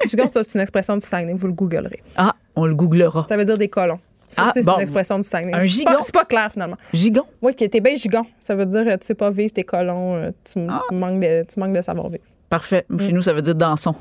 gigon, 0.07 0.27
ça, 0.29 0.43
c'est 0.43 0.55
une 0.55 0.61
expression 0.61 0.95
du 0.95 1.05
Saguenay, 1.05 1.33
vous 1.33 1.47
le 1.47 1.53
googlerez. 1.53 2.01
Ah, 2.15 2.33
on 2.55 2.65
le 2.65 2.73
googlera. 2.75 3.25
Ça 3.27 3.35
veut 3.35 3.45
dire 3.45 3.57
des 3.57 3.67
colons. 3.67 3.99
Ça, 4.31 4.45
ah, 4.47 4.51
c'est 4.53 4.67
une 4.67 4.81
expression 4.81 5.17
du 5.17 5.27
Saguenay. 5.27 5.53
Un 5.53 5.65
gigon? 5.65 5.97
C'est 6.01 6.13
pas, 6.13 6.25
clair, 6.25 6.49
finalement. 6.51 6.77
Gigon? 6.93 7.23
Oui, 7.41 7.53
t'es 7.55 7.79
bien 7.79 7.95
gigon. 7.95 8.25
Ça 8.39 8.55
veut 8.55 8.65
dire, 8.65 8.83
tu 8.83 9.05
sais 9.05 9.15
pas 9.15 9.29
vivre, 9.29 9.53
t'es 9.53 9.63
colon, 9.63 10.15
euh, 10.15 10.31
tu, 10.43 10.59
ah. 10.69 10.81
tu, 10.89 10.95
manques 10.95 11.19
de, 11.19 11.43
tu 11.43 11.59
manques 11.59 11.75
de 11.75 11.81
savoir-vivre. 11.81 12.23
Parfait. 12.55 12.85
Chez 12.99 13.11
mm. 13.11 13.15
nous, 13.15 13.21
ça 13.21 13.33
veut 13.33 13.41
dire 13.41 13.53
dansons. 13.53 13.95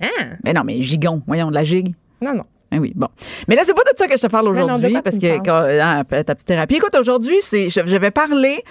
Ah. 0.00 0.06
Mais 0.42 0.54
non, 0.54 0.62
mais 0.64 0.80
gigon. 0.80 1.22
Voyons, 1.26 1.50
de 1.50 1.54
la 1.54 1.62
gigue. 1.62 1.94
Non, 2.22 2.32
non. 2.32 2.44
Eh 2.72 2.78
oui, 2.78 2.94
bon. 2.94 3.08
Mais 3.48 3.54
là, 3.54 3.64
c'est 3.66 3.74
pas 3.74 3.82
de 3.82 3.98
ça 3.98 4.06
que 4.08 4.16
je 4.16 4.22
te 4.22 4.28
parle 4.28 4.48
aujourd'hui, 4.48 4.96
parce 5.04 5.18
que 5.18 5.36
quand, 5.44 5.64
hein, 5.68 6.04
ta 6.04 6.34
petite 6.34 6.46
thérapie. 6.46 6.76
Écoute, 6.76 6.94
aujourd'hui, 6.94 7.36
c'est, 7.40 7.68
je, 7.68 7.96
vais 7.96 8.10
parler 8.10 8.64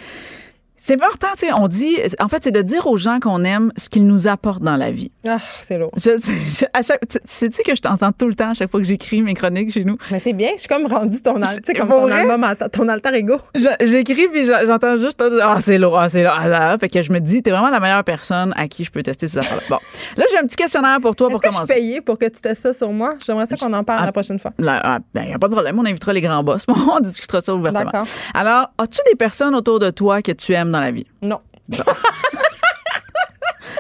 C'est 0.80 0.94
important, 0.94 1.28
tu 1.34 1.48
sais, 1.48 1.54
on 1.54 1.68
dit, 1.68 1.98
en 2.20 2.28
fait, 2.28 2.44
c'est 2.44 2.52
de 2.52 2.62
dire 2.62 2.86
aux 2.86 2.98
gens 2.98 3.20
qu'on 3.20 3.44
aime 3.44 3.72
ce 3.78 3.90
qu'ils 3.90 4.06
nous 4.06 4.28
apportent 4.28 4.62
dans 4.62 4.76
la 4.78 4.92
vie. 4.92 5.12
Ah, 5.28 5.38
c'est 5.64 5.78
lourd. 5.78 5.92
Je, 5.98 6.12
je, 6.16 6.66
à 6.72 6.84
chaque, 6.84 7.02
sais-tu 7.26 7.64
que 7.64 7.76
je 7.76 7.82
t'entends 7.82 8.12
tout 8.12 8.28
le 8.28 8.36
temps 8.36 8.52
à 8.52 8.54
chaque 8.54 8.70
fois 8.70 8.80
que 8.80 8.86
j'écris 8.86 9.24
mes 9.24 9.34
chroniques 9.34 9.72
chez 9.74 9.84
nous? 9.84 9.98
Mais 10.12 10.20
c'est 10.20 10.34
bien, 10.34 10.50
je 10.54 10.60
suis 10.60 10.68
comme 10.68 10.86
rendu 10.86 11.20
ton, 11.24 11.42
al- 11.42 11.48
tu 11.48 11.62
sais, 11.64 11.74
comme 11.74 11.90
ton, 11.90 12.12
album, 12.12 12.46
ton 12.72 12.88
alter 12.90 13.10
ego. 13.16 13.38
J'écris 13.82 14.28
puis 14.32 14.46
je- 14.46 14.66
j'entends 14.68 14.98
juste, 14.98 15.22
ah, 15.42 15.58
c'est 15.60 15.80
lourd, 15.80 15.98
ah, 15.98 16.10
c'est 16.10 16.24
lourd. 16.24 16.36
Ah, 16.38 16.48
là, 16.48 16.60
là. 16.60 16.78
Fait 16.78 16.90
que 16.90 17.02
je 17.02 17.12
me 17.12 17.20
dis, 17.20 17.42
t'es 17.42 17.50
vraiment 17.52 17.70
la 17.70 17.80
meilleure 17.80 18.04
personne 18.04 18.54
à 18.56 18.68
qui 18.68 18.84
je 18.84 18.92
peux 18.92 19.02
tester 19.02 19.28
ces 19.28 19.40
affaires-là. 19.40 19.64
Bon. 19.70 19.78
Là, 20.18 20.26
j'ai 20.32 20.38
un 20.38 20.44
petit 20.44 20.56
questionnaire 20.58 21.00
pour 21.02 21.16
toi 21.16 21.30
pour 21.30 21.42
que 21.42 21.48
je 21.48 21.52
suis 21.54 21.58
commencer. 21.58 21.74
payée 21.74 22.02
pour 22.02 22.20
que 22.20 22.26
tu 22.26 22.40
testes 22.40 22.62
ça 22.62 22.74
sur 22.74 22.92
moi? 22.92 23.16
J'aimerais 23.26 23.48
ça 23.48 23.56
qu'on 23.58 23.74
en 23.74 23.84
parle 23.84 24.02
Ah. 24.04 24.06
la 24.06 24.12
prochaine 24.12 24.38
fois. 24.38 24.52
Là, 24.60 24.80
ah, 24.84 25.00
ben, 25.14 25.24
y 25.24 25.34
a 25.34 25.40
pas 25.40 25.48
de 25.48 25.54
problème. 25.54 25.80
On 25.80 25.86
invitera 25.86 26.14
les 26.14 26.22
grands 26.22 26.44
boss. 26.44 26.66
On 26.68 27.00
discutera 27.00 27.42
ça 27.42 27.56
ouvertement. 27.56 27.86
D'accord. 27.86 28.06
Alors, 28.36 28.70
as-tu 28.78 29.00
des 29.10 29.16
personnes 29.16 29.56
autour 29.56 29.80
de 29.80 29.90
toi 29.90 30.22
que 30.22 30.32
tu 30.32 30.54
aimes 30.54 30.67
dans 30.72 30.80
la 30.80 30.92
vie? 30.92 31.06
Non. 31.22 31.42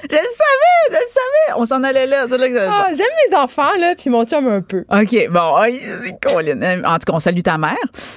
Je 0.03 0.07
le 0.15 0.17
savais, 0.17 0.83
je 0.89 0.93
le 0.93 0.99
savais. 1.07 1.59
On 1.59 1.65
s'en 1.65 1.83
allait 1.83 2.05
là. 2.07 2.25
Ah, 2.29 2.87
J'aime 2.89 3.07
mes 3.29 3.35
enfants, 3.37 3.73
là, 3.79 3.93
puis 3.97 4.09
mon 4.09 4.25
chum 4.25 4.47
un 4.47 4.61
peu. 4.61 4.85
OK, 4.89 5.29
bon, 5.31 5.55
c'est 6.03 6.19
Colin. 6.21 6.61
Euh, 6.61 6.81
En 6.85 6.93
tout 6.99 7.05
cas, 7.07 7.13
on 7.13 7.19
salue 7.19 7.41
ta 7.41 7.57
mère. 7.57 7.75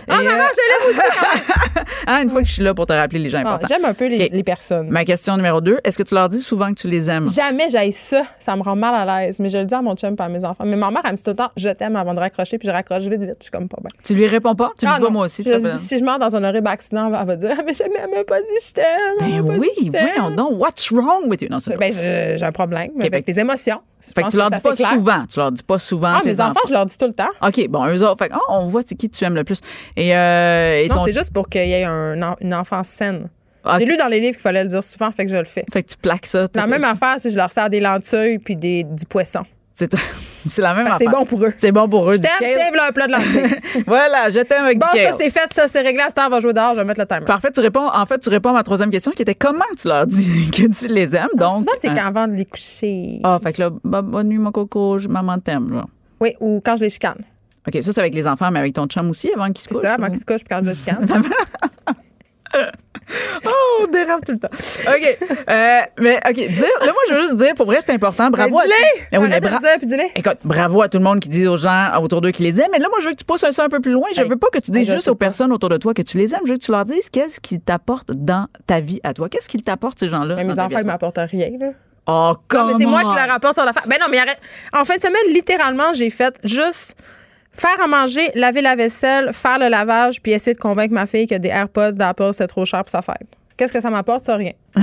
Ah, 0.08 0.18
Et, 0.20 0.24
maman, 0.24 0.38
euh, 0.38 0.46
je 0.52 0.90
l'aime 0.90 0.98
aussi. 0.98 1.84
ah, 2.06 2.22
une 2.22 2.30
fois 2.30 2.42
que 2.42 2.48
je 2.48 2.52
suis 2.52 2.62
là 2.62 2.74
pour 2.74 2.86
te 2.86 2.92
rappeler 2.92 3.18
les 3.20 3.30
gens 3.30 3.42
Ah, 3.44 3.48
importants. 3.54 3.68
J'aime 3.68 3.84
un 3.84 3.94
peu 3.94 4.06
les, 4.06 4.42
personnes. 4.42 4.88
Ma 4.90 5.04
question 5.04 5.36
numéro 5.36 5.60
deux, 5.60 5.78
est-ce 5.84 5.96
que 5.98 6.02
tu 6.02 6.14
leur 6.14 6.28
dis 6.28 6.40
souvent 6.40 6.70
que 6.72 6.80
tu 6.80 6.88
les 6.88 7.08
aimes? 7.10 7.28
Jamais 7.28 7.68
j'aille 7.70 7.92
ça. 7.92 8.22
Ça 8.38 8.56
me 8.56 8.62
rend 8.62 8.76
mal 8.76 9.08
à 9.08 9.20
l'aise. 9.20 9.38
Mais 9.40 9.48
je 9.48 9.58
le 9.58 9.64
dis 9.64 9.74
à 9.74 9.82
mon 9.82 9.94
chum 9.96 10.16
pas 10.16 10.24
à 10.24 10.28
mes 10.28 10.44
enfants. 10.44 10.64
Mais 10.64 10.76
ma 10.76 10.90
mère, 10.90 11.02
elle 11.04 11.12
me 11.12 11.16
dit 11.16 11.22
tout 11.22 11.30
le 11.30 11.36
temps, 11.36 11.50
je 11.56 11.68
t'aime 11.70 11.96
avant 11.96 12.14
de 12.14 12.20
raccrocher, 12.20 12.58
puis 12.58 12.66
je 12.68 12.72
raccroche 12.72 13.04
vite, 13.04 13.22
vite. 13.22 13.36
Je 13.38 13.44
suis 13.44 13.50
comme 13.50 13.68
pas 13.68 13.78
bien. 13.80 13.90
Tu 14.04 14.14
lui 14.14 14.26
réponds 14.26 14.54
pas? 14.54 14.72
Tu 14.78 14.86
Ah, 14.88 14.96
dis 14.98 15.04
pas 15.04 15.10
moi 15.10 15.26
aussi? 15.26 15.42
Je 15.44 15.58
si 15.76 15.98
je 15.98 16.04
meurs 16.04 16.18
dans 16.18 16.34
un 16.36 16.44
horrible 16.44 16.68
accident, 16.68 17.06
elle 17.18 17.26
va- 17.26 17.36
dire, 17.36 17.50
Ah, 17.58 17.62
mais 17.66 17.74
jamais, 17.74 17.96
elle 18.02 18.10
m'a 18.16 18.24
pas 18.24 18.40
dit 18.40 18.46
je 18.66 18.72
t'aime. 18.72 18.84
Ben 19.20 19.40
oui, 19.58 19.68
voyons 19.90 20.30
donc. 20.30 20.60
What's 20.60 20.90
wrong 20.92 21.26
with 21.28 21.42
you? 21.42 21.48
Non, 21.50 21.58
Ben, 21.78 21.92
j'ai 21.92 22.42
un 22.44 22.52
problème 22.52 22.90
avec 23.00 23.26
les 23.26 23.40
émotions. 23.40 23.80
Je 24.00 24.12
Fait 24.14 24.22
que 24.22 24.28
tu 24.30 24.36
leur 24.36 24.50
dis 24.50 24.60
pas 24.60 24.74
clair. 24.74 24.90
souvent. 24.90 25.26
Tu 25.26 25.38
leur 25.38 25.52
dis 25.52 25.62
pas 25.62 25.78
souvent. 25.78 26.14
Ah, 26.16 26.22
mes 26.24 26.40
enfants, 26.40 26.60
je 26.66 26.72
leur 26.72 26.86
dis 26.86 26.96
tout 26.96 27.06
le 27.06 27.12
temps. 27.12 27.28
OK, 27.42 27.68
bon, 27.68 27.86
eux 27.86 28.02
autres. 28.02 28.18
Fait 28.18 28.30
oh, 28.34 28.38
on 28.48 28.66
voit 28.66 28.82
qui 28.82 28.96
tu 29.10 29.24
aimes 29.24 29.34
le 29.34 29.44
plus. 29.44 29.60
Et, 29.96 30.16
euh, 30.16 30.82
et 30.82 30.88
Non, 30.88 30.96
ton- 30.96 31.04
c'est 31.04 31.12
juste 31.12 31.32
pour 31.32 31.48
qu'il 31.48 31.66
y 31.68 31.72
ait 31.72 31.84
un 31.84 32.34
une 32.40 32.54
enfance 32.54 32.88
saine. 32.88 33.28
Ah, 33.62 33.76
J'ai 33.78 33.84
lu 33.84 33.96
dans 33.96 34.08
les 34.08 34.20
livres 34.20 34.32
qu'il 34.32 34.40
fallait 34.40 34.62
le 34.62 34.70
dire 34.70 34.82
souvent, 34.82 35.12
fait 35.12 35.26
que 35.26 35.30
je 35.30 35.36
le 35.36 35.44
fais. 35.44 35.64
Fait 35.70 35.82
que 35.82 35.90
tu 35.90 35.96
plaques 35.98 36.24
ça. 36.26 36.46
La 36.54 36.66
même 36.66 36.84
affaire 36.84 37.16
si 37.18 37.30
je 37.30 37.36
leur 37.36 37.52
sers 37.52 37.68
des 37.68 37.80
lentilles 37.80 38.38
puis 38.38 38.56
des, 38.56 38.84
du 38.84 39.04
poisson. 39.04 39.42
C'est 39.74 39.94
c'est 40.48 40.62
la 40.62 40.74
même 40.74 40.86
affaire. 40.86 40.98
C'est 40.98 41.08
bon 41.08 41.24
pour 41.24 41.44
eux. 41.44 41.52
C'est 41.56 41.72
bon 41.72 41.88
pour 41.88 42.10
eux. 42.10 42.14
Je 42.14 42.18
t'aime, 42.18 42.74
un 42.80 42.92
plat 42.92 43.06
de. 43.06 43.84
Voilà, 43.86 44.30
je 44.30 44.40
t'aime 44.40 44.64
avec 44.64 44.78
bon, 44.78 44.86
du 44.92 44.98
ça 44.98 45.12
c'est 45.18 45.30
fait, 45.30 45.52
ça 45.52 45.68
c'est 45.68 45.80
réglé, 45.80 46.00
à 46.02 46.08
cette 46.08 46.18
heure, 46.18 46.26
on 46.28 46.30
va 46.30 46.40
jouer 46.40 46.52
dehors, 46.52 46.74
je 46.74 46.80
vais 46.80 46.84
mettre 46.86 47.00
le 47.00 47.06
timer. 47.06 47.24
Parfait, 47.26 47.50
tu 47.52 47.60
réponds. 47.60 47.88
En 47.92 48.06
fait, 48.06 48.18
tu 48.18 48.28
réponds 48.28 48.50
à 48.50 48.54
ma 48.54 48.62
troisième 48.62 48.90
question 48.90 49.12
qui 49.12 49.22
était 49.22 49.34
comment 49.34 49.64
tu 49.80 49.88
leur 49.88 50.06
dis 50.06 50.50
que 50.52 50.68
tu 50.68 50.88
les 50.88 51.14
aimes. 51.14 51.28
Donc, 51.36 51.58
Souvent, 51.58 51.72
c'est 51.80 51.88
hein. 51.88 51.94
qu'avant 51.94 52.26
de 52.28 52.32
les 52.34 52.44
coucher. 52.46 53.20
Ah, 53.24 53.38
fait 53.42 53.52
que 53.52 53.62
là, 53.62 53.70
bah, 53.84 54.02
bonne 54.02 54.28
nuit, 54.28 54.38
mon 54.38 54.52
coco, 54.52 54.98
je- 54.98 55.08
maman 55.08 55.38
t'aime, 55.38 55.68
genre. 55.70 55.88
Oui, 56.20 56.34
ou 56.40 56.60
quand 56.64 56.76
je 56.76 56.82
les 56.84 56.90
chicane. 56.90 57.18
OK, 57.66 57.82
ça, 57.82 57.92
c'est 57.92 58.00
avec 58.00 58.14
les 58.14 58.26
enfants, 58.26 58.50
mais 58.50 58.58
avec 58.60 58.72
ton 58.74 58.86
chum 58.86 59.10
aussi, 59.10 59.30
avant 59.34 59.46
qu'ils 59.52 59.58
se 59.58 59.68
C'est 59.68 59.74
couchent. 59.74 59.82
ça, 59.82 59.94
avant 59.94 60.06
ou- 60.06 60.10
qu'ils 60.10 60.20
se 60.20 60.24
couchent 60.24 60.44
puis 60.44 60.48
quand 60.56 60.60
je 60.64 60.68
les 60.70 60.74
chicane. 60.74 61.06
Oh, 63.46 63.82
on 63.84 63.86
dérape 63.86 64.24
tout 64.24 64.32
le 64.32 64.38
temps. 64.38 64.48
OK. 64.52 65.18
Euh, 65.48 65.80
mais, 65.98 66.20
OK, 66.28 66.34
dire. 66.34 66.66
Là, 66.80 66.86
moi, 66.86 67.02
je 67.08 67.14
veux 67.14 67.20
juste 67.22 67.36
dire, 67.36 67.54
pour 67.54 67.66
vrai, 67.66 67.78
c'est 67.84 67.92
important. 67.92 68.30
Bravo 68.30 68.50
Ben, 68.56 68.60
à. 68.60 68.64
dis-les! 68.64 69.02
Ben 69.12 69.20
oui, 69.22 69.28
mais 69.30 69.40
bra- 69.40 69.50
le 69.56 69.58
dire, 69.60 69.78
puis 69.78 69.86
dis-les. 69.86 70.10
Écoute, 70.16 70.38
bravo 70.44 70.82
à 70.82 70.88
tout 70.88 70.98
le 70.98 71.04
monde 71.04 71.20
qui 71.20 71.28
dit 71.28 71.46
aux 71.48 71.56
gens 71.56 71.88
autour 72.00 72.20
d'eux 72.20 72.30
qui 72.30 72.42
les 72.42 72.60
aiment. 72.60 72.68
Mais 72.72 72.78
là, 72.78 72.88
moi, 72.90 72.98
je 73.00 73.06
veux 73.06 73.12
que 73.12 73.18
tu 73.18 73.24
pousses 73.24 73.48
ça 73.50 73.64
un 73.64 73.68
peu 73.68 73.80
plus 73.80 73.92
loin. 73.92 74.06
Je 74.16 74.22
veux 74.22 74.36
pas 74.36 74.48
que 74.52 74.58
tu 74.58 74.70
dises 74.70 74.90
juste 74.90 75.08
aux 75.08 75.14
personnes 75.14 75.52
autour 75.52 75.68
de 75.70 75.76
toi 75.76 75.94
que 75.94 76.02
tu 76.02 76.18
les 76.18 76.34
aimes. 76.34 76.40
Je 76.44 76.52
veux 76.52 76.58
que 76.58 76.64
tu 76.64 76.70
leur 76.72 76.84
dises 76.84 77.08
qu'est-ce 77.10 77.40
qu'ils 77.40 77.60
t'apportent 77.60 78.12
dans 78.12 78.46
ta 78.66 78.80
vie 78.80 79.00
à 79.02 79.14
toi. 79.14 79.28
Qu'est-ce 79.28 79.48
qu'ils 79.48 79.62
t'apportent, 79.62 79.98
ces 79.98 80.08
gens-là? 80.08 80.36
Mais 80.36 80.44
mes 80.44 80.58
enfants, 80.58 80.78
ils 80.78 80.86
m'apportent 80.86 81.18
rien, 81.18 81.50
là. 81.58 81.68
Oh, 82.06 82.34
Non, 82.52 82.64
mais 82.66 82.72
c'est 82.78 82.86
moi 82.86 83.00
comment? 83.02 83.14
qui 83.14 83.20
leur 83.26 83.34
apporte 83.34 83.54
sur 83.54 83.64
la 83.64 83.72
Ben 83.72 83.96
non, 84.00 84.06
mais 84.10 84.18
arrête. 84.18 84.40
En 84.72 84.84
fin 84.84 84.96
de 84.96 85.00
semaine, 85.02 85.32
littéralement, 85.32 85.92
j'ai 85.94 86.10
fait 86.10 86.34
juste 86.44 86.94
faire 87.52 87.80
à 87.82 87.86
manger, 87.86 88.30
laver 88.34 88.62
la 88.62 88.76
vaisselle, 88.76 89.32
faire 89.32 89.58
le 89.58 89.68
lavage, 89.68 90.20
puis 90.22 90.32
essayer 90.32 90.54
de 90.54 90.60
convaincre 90.60 90.94
ma 90.94 91.06
fille 91.06 91.26
que 91.26 91.36
des 91.36 91.48
AirPods 91.48 91.92
d'Apple, 91.92 92.30
c'est 92.32 92.46
trop 92.46 92.64
cher 92.64 92.84
pour 92.84 92.90
sa 92.90 93.02
fête. 93.02 93.26
Qu'est-ce 93.56 93.72
que 93.72 93.80
ça 93.80 93.90
m'apporte? 93.90 94.24
Ça, 94.24 94.36
rien. 94.36 94.52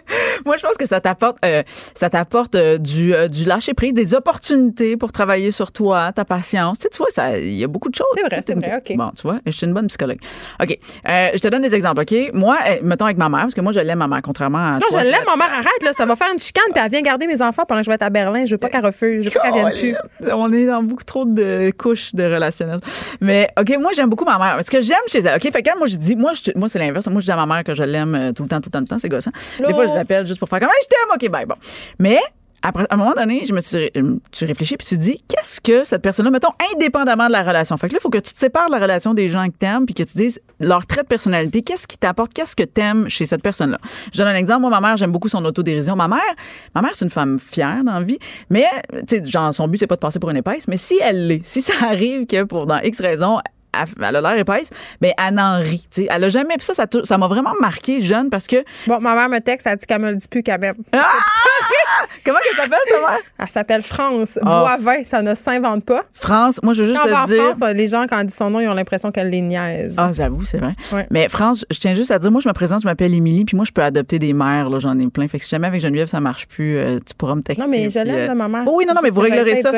Moi, 0.44 0.56
je 0.56 0.62
pense 0.62 0.76
que 0.76 0.86
ça 0.86 1.00
t'apporte, 1.00 1.36
euh, 1.44 1.62
ça 1.94 2.10
t'apporte 2.10 2.54
euh, 2.54 2.78
du, 2.78 3.14
euh, 3.14 3.28
du 3.28 3.44
lâcher 3.44 3.74
prise, 3.74 3.94
des 3.94 4.14
opportunités 4.14 4.96
pour 4.96 5.12
travailler 5.12 5.50
sur 5.50 5.72
toi, 5.72 6.12
ta 6.12 6.24
patience. 6.24 6.78
Tu, 6.78 6.82
sais, 6.84 6.88
tu 6.90 6.98
vois, 6.98 7.08
ça, 7.10 7.38
il 7.38 7.54
y 7.54 7.64
a 7.64 7.68
beaucoup 7.68 7.88
de 7.88 7.94
choses. 7.94 8.06
C'est 8.14 8.22
vrai, 8.22 8.40
c'est 8.46 8.54
vrai, 8.54 8.76
OK. 8.78 8.96
Bon, 8.96 9.10
tu 9.16 9.22
vois, 9.22 9.38
je 9.46 9.50
suis 9.52 9.66
une 9.66 9.72
bonne 9.74 9.86
psychologue. 9.88 10.18
OK, 10.62 10.76
je 11.06 11.38
te 11.38 11.48
donne 11.48 11.62
des 11.62 11.74
exemples. 11.74 12.02
OK, 12.02 12.14
moi, 12.32 12.56
mettons 12.82 13.06
avec 13.06 13.18
ma 13.18 13.28
mère, 13.28 13.40
parce 13.42 13.54
que 13.54 13.60
moi, 13.60 13.72
je 13.72 13.80
l'aime 13.80 13.98
ma 13.98 14.08
mère, 14.08 14.22
contrairement 14.22 14.58
à 14.58 14.72
Non, 14.74 14.80
toi. 14.90 15.00
je 15.00 15.04
l'aime, 15.04 15.24
ma 15.26 15.36
mère, 15.36 15.52
arrête, 15.52 15.82
là. 15.82 15.92
Ça 15.92 16.04
va 16.06 16.16
faire 16.16 16.28
une 16.32 16.40
chicane, 16.40 16.64
puis 16.74 16.82
elle 16.84 16.90
vient 16.90 17.02
garder 17.02 17.26
mes 17.26 17.40
enfants 17.42 17.64
pendant 17.66 17.80
que 17.80 17.86
je 17.86 17.90
vais 17.90 17.94
être 17.94 18.02
à 18.02 18.10
Berlin. 18.10 18.44
Je 18.44 18.52
veux 18.52 18.58
pas 18.58 18.68
qu'elle 18.68 18.84
refuse. 18.84 19.24
Je 19.24 19.30
veux 19.30 19.34
pas 19.34 19.50
qu'elle 19.50 19.54
vienne 19.54 19.96
plus. 20.18 20.30
On 20.32 20.52
est 20.52 20.66
dans 20.66 20.82
beaucoup 20.82 21.04
trop 21.04 21.24
de 21.24 21.70
couches 21.76 22.14
de 22.14 22.24
relationnel. 22.24 22.80
Mais 23.20 23.48
OK, 23.58 23.76
moi 23.80 23.92
j'aime 23.94 24.08
beaucoup 24.08 24.24
ma 24.24 24.38
mère. 24.38 24.58
Ce 24.64 24.70
que 24.70 24.80
j'aime 24.80 24.96
chez 25.08 25.20
elle. 25.20 25.36
OK, 25.36 25.42
fait 25.42 25.62
que 25.62 25.70
quand 25.70 25.78
moi 25.78 25.86
je 25.86 25.96
dis 25.96 26.16
moi 26.16 26.32
je- 26.34 26.50
moi 26.56 26.68
c'est 26.68 26.78
l'inverse. 26.78 27.06
Moi 27.08 27.20
je 27.20 27.26
dis 27.26 27.32
à 27.32 27.36
ma 27.36 27.46
mère 27.46 27.64
que 27.64 27.74
je 27.74 27.82
l'aime 27.82 28.32
tout 28.34 28.42
le 28.42 28.48
temps 28.48 28.60
tout 28.60 28.68
le 28.68 28.70
temps 28.72 28.78
tout 28.78 28.84
le 28.84 28.88
temps, 28.88 28.98
c'est 28.98 29.08
gossant. 29.08 29.30
Des 29.66 29.72
fois 29.72 29.85
je 29.86 29.94
l'appelle 29.94 30.26
juste 30.26 30.38
pour 30.38 30.48
faire 30.48 30.60
comme 30.60 30.68
je 30.82 30.88
t'aime. 30.88 31.14
OK, 31.14 31.30
bye. 31.30 31.46
Bon. 31.46 31.56
Mais 31.98 32.18
après, 32.62 32.84
à 32.90 32.94
un 32.94 32.96
moment 32.96 33.12
donné, 33.16 33.44
je 33.46 33.52
me 33.52 33.60
suis, 33.60 33.90
euh, 33.96 34.16
tu 34.32 34.44
réfléchis 34.44 34.76
puis 34.76 34.86
tu 34.86 34.98
dis, 34.98 35.22
qu'est-ce 35.28 35.60
que 35.60 35.84
cette 35.84 36.02
personne-là, 36.02 36.32
mettons, 36.32 36.50
indépendamment 36.74 37.28
de 37.28 37.32
la 37.32 37.44
relation? 37.44 37.76
Fait 37.76 37.86
que 37.86 37.92
là, 37.92 37.98
il 38.00 38.02
faut 38.02 38.10
que 38.10 38.18
tu 38.18 38.34
te 38.34 38.38
sépares 38.38 38.66
de 38.66 38.72
la 38.72 38.80
relation 38.80 39.14
des 39.14 39.28
gens 39.28 39.46
que 39.46 39.56
t'aimes 39.56 39.86
puis 39.86 39.94
que 39.94 40.02
tu 40.02 40.16
dises 40.16 40.40
leur 40.58 40.84
trait 40.84 41.02
de 41.02 41.06
personnalité, 41.06 41.62
qu'est-ce 41.62 41.86
qui 41.86 41.96
t'apporte, 41.96 42.34
qu'est-ce 42.34 42.56
que 42.56 42.64
t'aimes 42.64 43.08
chez 43.08 43.24
cette 43.24 43.42
personne-là? 43.42 43.78
Je 44.12 44.18
donne 44.18 44.26
un 44.26 44.34
exemple. 44.34 44.62
Moi, 44.62 44.70
ma 44.70 44.80
mère, 44.80 44.96
j'aime 44.96 45.12
beaucoup 45.12 45.28
son 45.28 45.44
autodérision. 45.44 45.94
Ma 45.94 46.08
mère, 46.08 46.18
ma 46.74 46.82
mère, 46.82 46.90
c'est 46.94 47.04
une 47.04 47.10
femme 47.10 47.38
fière 47.38 47.84
dans 47.84 48.00
la 48.00 48.04
vie, 48.04 48.18
mais, 48.50 48.64
tu 49.06 49.16
sais, 49.16 49.24
genre, 49.24 49.54
son 49.54 49.68
but, 49.68 49.78
c'est 49.78 49.86
pas 49.86 49.94
de 49.94 50.00
passer 50.00 50.18
pour 50.18 50.30
une 50.30 50.38
épaisse, 50.38 50.66
mais 50.66 50.76
si 50.76 50.98
elle 51.00 51.28
l'est, 51.28 51.46
si 51.46 51.60
ça 51.60 51.74
arrive 51.82 52.26
que 52.26 52.42
pour, 52.42 52.66
dans 52.66 52.80
X 52.80 53.00
raisons, 53.00 53.38
elle 53.82 54.04
elle 54.04 54.16
a 54.16 54.20
l'air 54.20 54.38
épaisse, 54.38 54.70
mais 55.00 55.12
elle 55.18 55.38
en 55.38 55.56
rit. 55.58 55.86
tu 55.90 56.02
sais. 56.02 56.08
Elle 56.10 56.24
a 56.24 56.28
jamais. 56.28 56.54
Puis 56.56 56.66
ça, 56.66 56.74
ça 56.74 56.86
ça 57.04 57.18
m'a 57.18 57.28
vraiment 57.28 57.52
marqué 57.60 58.00
jeune 58.00 58.30
parce 58.30 58.46
que. 58.46 58.64
Bon, 58.86 58.98
ma 59.00 59.14
mère 59.14 59.28
me 59.28 59.38
texte, 59.40 59.66
elle 59.66 59.76
dit 59.76 59.86
qu'elle 59.86 60.00
me 60.00 60.10
le 60.10 60.16
dit 60.16 60.28
plus 60.28 60.42
quand 60.42 60.58
même. 60.58 60.74
Ah! 60.92 61.04
Comment 62.24 62.38
qu'elle 62.42 62.56
s'appelle, 62.56 62.78
ta 62.90 62.98
mère? 63.00 63.18
Elle 63.38 63.48
s'appelle 63.48 63.82
France. 63.82 64.38
Ah. 64.42 64.76
Boivin, 64.78 65.04
ça 65.04 65.22
ne 65.22 65.34
s'invente 65.34 65.84
pas. 65.84 66.02
France, 66.12 66.60
moi, 66.62 66.72
je 66.74 66.82
veux 66.82 66.88
juste 66.92 67.00
Quand 67.02 67.24
te 67.24 67.32
dire. 67.32 67.42
France, 67.54 67.70
les 67.74 67.88
gens, 67.88 68.06
quand 68.08 68.18
ils 68.20 68.26
disent 68.26 68.36
son 68.36 68.50
nom, 68.50 68.60
ils 68.60 68.68
ont 68.68 68.74
l'impression 68.74 69.10
qu'elle 69.10 69.30
les 69.30 69.40
niaise. 69.40 69.96
Ah, 69.98 70.10
j'avoue, 70.12 70.44
c'est 70.44 70.58
vrai. 70.58 70.74
Ouais. 70.92 71.06
Mais 71.10 71.28
France, 71.28 71.64
je 71.70 71.78
tiens 71.78 71.94
juste 71.94 72.10
à 72.10 72.18
dire, 72.18 72.30
moi, 72.30 72.40
je 72.40 72.48
me 72.48 72.52
présente, 72.54 72.82
je 72.82 72.86
m'appelle 72.86 73.14
Émilie, 73.14 73.44
puis 73.44 73.56
moi, 73.56 73.64
je 73.64 73.72
peux 73.72 73.82
adopter 73.82 74.18
des 74.18 74.32
mères, 74.32 74.68
là, 74.70 74.78
j'en 74.78 74.98
ai 74.98 75.06
plein. 75.08 75.28
Fait 75.28 75.38
que 75.38 75.44
si 75.44 75.50
jamais 75.50 75.66
avec 75.68 75.80
Geneviève, 75.80 76.08
ça 76.08 76.20
marche 76.20 76.46
plus, 76.46 76.76
euh, 76.76 76.98
tu 76.98 77.14
pourras 77.14 77.34
me 77.34 77.42
texter. 77.42 77.64
non, 77.64 77.70
mais 77.70 77.88
je 77.90 77.98
l'aime, 78.00 78.30
euh, 78.30 78.34
ma 78.34 78.48
mère. 78.48 78.64
Oh 78.66 78.74
oui, 78.76 78.86
non, 78.86 78.94
non, 78.94 79.00
mais 79.02 79.10
vous 79.10 79.20
réglerez 79.20 79.56
ça. 79.62 79.70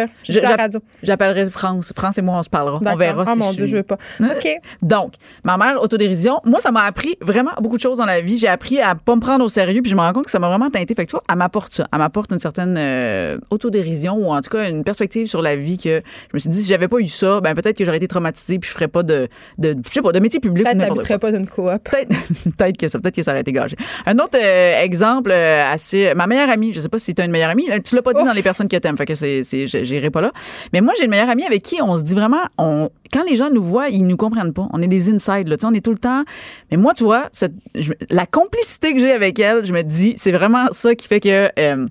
radio. 0.56 0.80
J'appellerai 1.02 1.48
France. 1.50 1.92
France 1.94 2.18
et 2.18 2.22
moi, 2.22 2.38
on 2.38 2.42
se 2.42 2.50
parlera. 2.50 2.80
On 2.84 2.96
verra 2.96 3.24
Oh 3.26 3.32
si 3.32 3.38
mon 3.38 3.50
je 3.52 3.56
Dieu, 3.56 3.66
suis- 3.66 3.72
je 3.72 3.76
veux 3.78 3.82
pas. 3.88 3.98
OK. 4.20 4.48
Donc, 4.82 5.14
ma 5.44 5.56
mère, 5.56 5.82
autodérision, 5.82 6.40
moi, 6.44 6.60
ça 6.60 6.70
m'a 6.70 6.82
appris 6.82 7.16
vraiment 7.20 7.50
beaucoup 7.60 7.76
de 7.76 7.82
choses 7.82 7.98
dans 7.98 8.04
la 8.04 8.20
vie. 8.20 8.38
J'ai 8.38 8.48
appris 8.48 8.80
à 8.80 8.94
pas 8.94 9.16
me 9.16 9.20
prendre 9.20 9.44
au 9.44 9.48
sérieux, 9.48 9.82
puis 9.82 9.90
je 9.90 9.96
me 9.96 10.00
rends 10.00 10.12
compte 10.12 10.26
que 10.26 10.30
ça 10.30 10.38
m'a 10.38 10.48
vraiment 10.48 10.70
teinté. 10.70 10.94
Fait 10.94 11.04
que 11.04 11.10
tu 11.10 11.16
vois, 11.16 11.22
elle 11.28 11.36
m'apporte 11.36 11.72
ça. 11.72 11.88
Elle 11.92 11.98
m'apporte 11.98 12.32
une 12.32 12.38
certaine 12.38 12.76
euh, 12.78 13.38
autodérision 13.50 14.16
ou 14.16 14.32
en 14.32 14.40
tout 14.40 14.50
cas 14.50 14.68
une 14.68 14.84
perspective 14.84 15.26
sur 15.26 15.42
la 15.42 15.56
vie 15.56 15.78
que 15.78 16.02
je 16.30 16.34
me 16.34 16.38
suis 16.38 16.48
dit, 16.50 16.62
si 16.62 16.68
j'avais 16.68 16.88
pas 16.88 16.98
eu 16.98 17.06
ça, 17.06 17.40
ben 17.40 17.54
peut-être 17.54 17.76
que 17.76 17.84
j'aurais 17.84 17.96
été 17.96 18.08
traumatisée 18.08 18.58
puis 18.58 18.68
je 18.68 18.74
ferais 18.74 18.88
pas 18.88 19.02
de, 19.02 19.28
de 19.58 19.74
je 19.86 19.92
sais 19.92 20.02
pas, 20.02 20.12
de 20.12 20.20
métier 20.20 20.40
public. 20.40 20.64
Peut-être 20.64 20.78
t'habiterais 20.78 21.18
pas 21.18 21.32
d'une 21.32 21.48
coop. 21.48 21.70
Peut-être, 21.84 22.08
peut-être 22.56 22.76
que 22.76 22.88
ça, 22.88 22.98
peut-être 22.98 23.16
que 23.16 23.22
ça 23.22 23.32
aurait 23.32 23.40
été 23.40 23.52
gagé. 23.52 23.76
Un 24.06 24.18
autre 24.18 24.38
euh, 24.40 24.82
exemple 24.82 25.30
euh, 25.30 25.72
assez, 25.72 26.12
ma 26.14 26.26
meilleure 26.26 26.50
amie, 26.50 26.72
je 26.72 26.80
sais 26.80 26.88
pas 26.88 26.98
si 26.98 27.14
tu 27.14 27.22
as 27.22 27.24
une 27.24 27.30
meilleure 27.30 27.50
amie, 27.50 27.68
tu 27.84 27.94
l'as 27.94 28.02
pas 28.02 28.12
dit 28.12 28.20
Ouf. 28.20 28.26
dans 28.26 28.34
les 28.34 28.42
personnes 28.42 28.68
que 28.68 28.76
t'aimes, 28.76 28.96
fait 28.96 29.06
que 29.06 29.14
c'est, 29.14 29.42
j'irai 29.66 30.10
pas 30.10 30.20
là. 30.20 30.32
Mais 30.72 30.80
moi, 30.80 30.94
j'ai 30.96 31.04
une 31.04 31.10
meilleure 31.10 31.30
amie 31.30 31.44
avec 31.44 31.62
qui 31.62 31.80
on 31.82 31.96
se 31.96 32.02
dit 32.02 32.14
vraiment, 32.14 32.42
on, 32.58 32.90
quand 33.12 33.24
les 33.24 33.36
gens 33.36 33.50
nous 33.50 33.62
voient, 33.64 33.88
ils 33.88 34.06
nous 34.06 34.16
comprennent 34.16 34.52
pas. 34.52 34.68
On 34.72 34.82
est 34.82 34.88
des 34.88 35.10
inside, 35.12 35.48
là, 35.48 35.56
tu 35.56 35.62
sais, 35.62 35.66
on 35.66 35.74
est 35.74 35.84
tout 35.84 35.92
le 35.92 35.98
temps. 35.98 36.24
Mais 36.70 36.76
moi, 36.76 36.94
tu 36.94 37.04
vois, 37.04 37.28
la 38.10 38.26
complicité 38.26 38.94
que 38.94 39.00
j'ai 39.00 39.12
avec 39.12 39.38
elle, 39.38 39.64
je 39.64 39.72
me 39.72 39.82
dis, 39.82 40.14
c'est 40.16 40.32
vraiment 40.32 40.66
ça 40.72 40.94
qui 40.94 41.06
fait 41.06 41.20
que. 41.20 41.50
euh, 41.58 41.86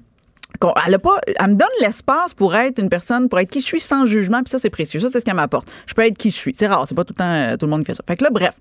elle, 0.86 0.94
a 0.94 1.00
pas, 1.00 1.20
elle 1.40 1.52
me 1.52 1.56
donne 1.56 1.68
l'espace 1.82 2.34
pour 2.34 2.56
être 2.56 2.80
une 2.80 2.90
personne, 2.90 3.30
pour 3.30 3.40
être 3.40 3.50
qui 3.50 3.62
je 3.62 3.66
suis 3.66 3.80
sans 3.80 4.06
jugement, 4.06 4.42
puis 4.42 4.50
ça, 4.50 4.60
c'est 4.60 4.70
précieux. 4.70 5.00
Ça, 5.00 5.10
c'est 5.10 5.20
ce 5.20 5.26
qu'elle 5.26 5.36
m'apporte. 5.36 5.68
Je 5.86 5.94
peux 5.94 6.04
être 6.04 6.18
qui 6.18 6.32
je 6.32 6.36
suis. 6.36 6.54
C'est 6.58 6.68
rare, 6.68 6.86
c'est 6.88 6.96
pas 6.96 7.04
tout 7.04 7.14
le 7.14 7.20
temps 7.20 7.32
euh, 7.32 7.58
tout 7.58 7.66
le 7.66 7.70
monde 7.70 7.82
qui 7.82 7.88
fait 7.88 7.94
ça. 7.94 8.04
Fait 8.08 8.16
que 8.18 8.24
là, 8.24 8.30
bref. 8.32 8.56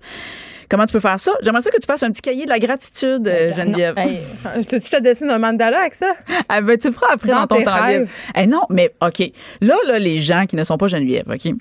Comment 0.69 0.85
tu 0.85 0.93
peux 0.93 0.99
faire 0.99 1.19
ça? 1.19 1.31
J'aimerais 1.41 1.61
ça 1.61 1.71
que 1.71 1.79
tu 1.79 1.85
fasses 1.85 2.03
un 2.03 2.11
petit 2.11 2.21
cahier 2.21 2.45
de 2.45 2.49
la 2.49 2.59
gratitude, 2.59 3.27
euh, 3.27 3.53
Geneviève. 3.53 3.95
Non, 3.95 4.01
hey, 4.01 4.65
tu, 4.65 4.79
tu 4.79 4.89
te 4.89 5.01
dessines 5.01 5.29
un 5.29 5.39
mandala 5.39 5.79
avec 5.79 5.93
ça? 5.93 6.11
Ah, 6.49 6.61
ben, 6.61 6.77
tu 6.77 6.87
le 6.87 6.93
feras 6.93 7.13
après 7.13 7.29
dans, 7.29 7.41
Dans 7.41 7.47
ton 7.47 7.63
temps 7.63 7.87
libre. 7.87 8.07
Eh 8.35 8.47
non, 8.47 8.63
mais 8.69 8.93
OK. 9.01 9.31
Là, 9.61 9.75
là, 9.85 9.99
les 9.99 10.19
gens 10.19 10.45
qui 10.45 10.55
ne 10.55 10.63
sont 10.63 10.77
pas 10.77 10.87
Geneviève, 10.87 11.25
OK? 11.27 11.53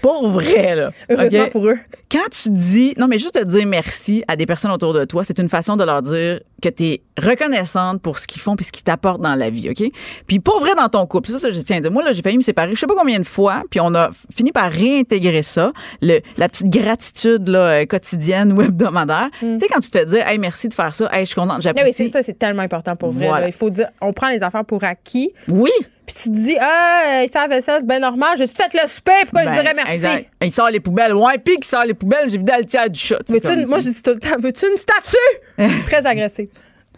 Pour 0.00 0.28
vrai, 0.28 0.76
là. 0.76 0.90
Heureusement 1.10 1.48
pour 1.48 1.66
eux. 1.68 1.78
Quand 2.10 2.28
tu 2.30 2.50
dis, 2.50 2.94
non, 2.98 3.08
mais 3.08 3.18
juste 3.18 3.36
de 3.36 3.44
dire 3.44 3.66
merci 3.66 4.22
à 4.28 4.36
des 4.36 4.46
personnes 4.46 4.70
autour 4.70 4.92
de 4.92 5.04
toi, 5.04 5.24
c'est 5.24 5.38
une 5.38 5.48
façon 5.48 5.76
de 5.76 5.84
leur 5.84 6.02
dire 6.02 6.40
que 6.62 6.68
tu 6.68 6.84
es 6.84 7.02
reconnaissante 7.18 8.00
pour 8.00 8.18
ce 8.18 8.26
qu'ils 8.26 8.40
font 8.40 8.56
puis 8.56 8.64
ce 8.64 8.72
qu'ils 8.72 8.84
t'apportent 8.84 9.20
dans 9.20 9.34
la 9.34 9.50
vie, 9.50 9.68
OK? 9.68 9.84
Puis 10.26 10.40
pour 10.40 10.60
vrai 10.60 10.74
dans 10.74 10.88
ton 10.88 11.06
couple, 11.06 11.30
ça, 11.30 11.38
ça 11.38 11.50
je 11.50 11.60
tiens 11.60 11.76
à 11.76 11.80
dire. 11.80 11.92
Moi, 11.92 12.02
là, 12.02 12.12
j'ai 12.12 12.22
failli 12.22 12.38
me 12.38 12.42
séparer, 12.42 12.74
je 12.74 12.80
sais 12.80 12.86
pas 12.86 12.94
combien 12.96 13.18
de 13.18 13.26
fois, 13.26 13.62
puis 13.70 13.80
on 13.80 13.94
a 13.94 14.10
fini 14.34 14.52
par 14.52 14.70
réintégrer 14.70 15.42
ça, 15.42 15.72
le, 16.00 16.20
la 16.38 16.48
petite 16.48 16.68
gratitude 16.68 17.48
là, 17.48 17.58
euh, 17.58 17.86
quotidienne 17.86 18.52
ou 18.52 18.62
hebdomadaire. 18.62 19.28
Mm. 19.42 19.58
Tu 19.58 19.60
sais, 19.60 19.68
quand 19.68 19.80
tu 19.80 19.90
te 19.90 19.98
fais 19.98 20.06
dire, 20.06 20.26
hey, 20.26 20.38
merci 20.38 20.68
de 20.68 20.74
faire 20.74 20.94
ça, 20.94 21.10
hey, 21.12 21.24
je 21.24 21.26
suis 21.26 21.34
contente, 21.34 21.60
j'apprécie. 21.60 21.88
Oui, 21.88 21.94
c'est 21.94 22.08
ça, 22.08 22.22
c'est 22.22 22.38
tellement 22.38 22.62
important 22.62 22.96
pour 22.96 23.10
vrai. 23.10 23.44
Il 23.46 23.52
faut 23.52 23.70
dire, 23.70 23.88
on 24.00 24.12
prend 24.12 24.30
les 24.30 24.42
affaires 24.42 24.64
pour 24.64 24.84
acquis. 24.84 25.32
Oui. 25.48 25.70
Puis 26.06 26.16
tu 26.16 26.30
te 26.30 26.34
dis, 26.34 26.56
ah, 26.60 27.22
il 27.22 27.30
fait 27.32 27.38
la 27.38 27.46
vaisselle, 27.46 27.76
c'est 27.80 27.86
bien 27.86 28.00
normal. 28.00 28.36
J'ai 28.36 28.46
fait 28.46 28.72
le 28.74 28.88
souper, 28.88 29.12
pourquoi 29.22 29.42
je 29.42 29.50
ben, 29.50 29.62
dirais 29.62 29.74
merci? 29.74 30.26
Il 30.42 30.50
sort 30.50 30.70
les 30.70 30.80
poubelles. 30.80 31.14
Ouais, 31.14 31.38
puis 31.38 31.54
il 31.58 31.64
sort 31.64 31.84
les 31.84 31.94
poubelles, 31.94 32.28
j'ai 32.28 32.38
vidé 32.38 32.52
le 32.58 32.64
tiers 32.64 32.90
du 32.90 32.98
chat. 32.98 33.18
Moi, 33.28 33.78
je 33.80 33.90
dis 33.90 34.02
tout 34.02 34.10
le 34.10 34.18
temps, 34.18 34.36
veux-tu 34.38 34.66
une 34.66 34.76
statue? 34.76 35.16
c'est 35.58 35.84
très 35.84 36.06
agressif. 36.06 36.48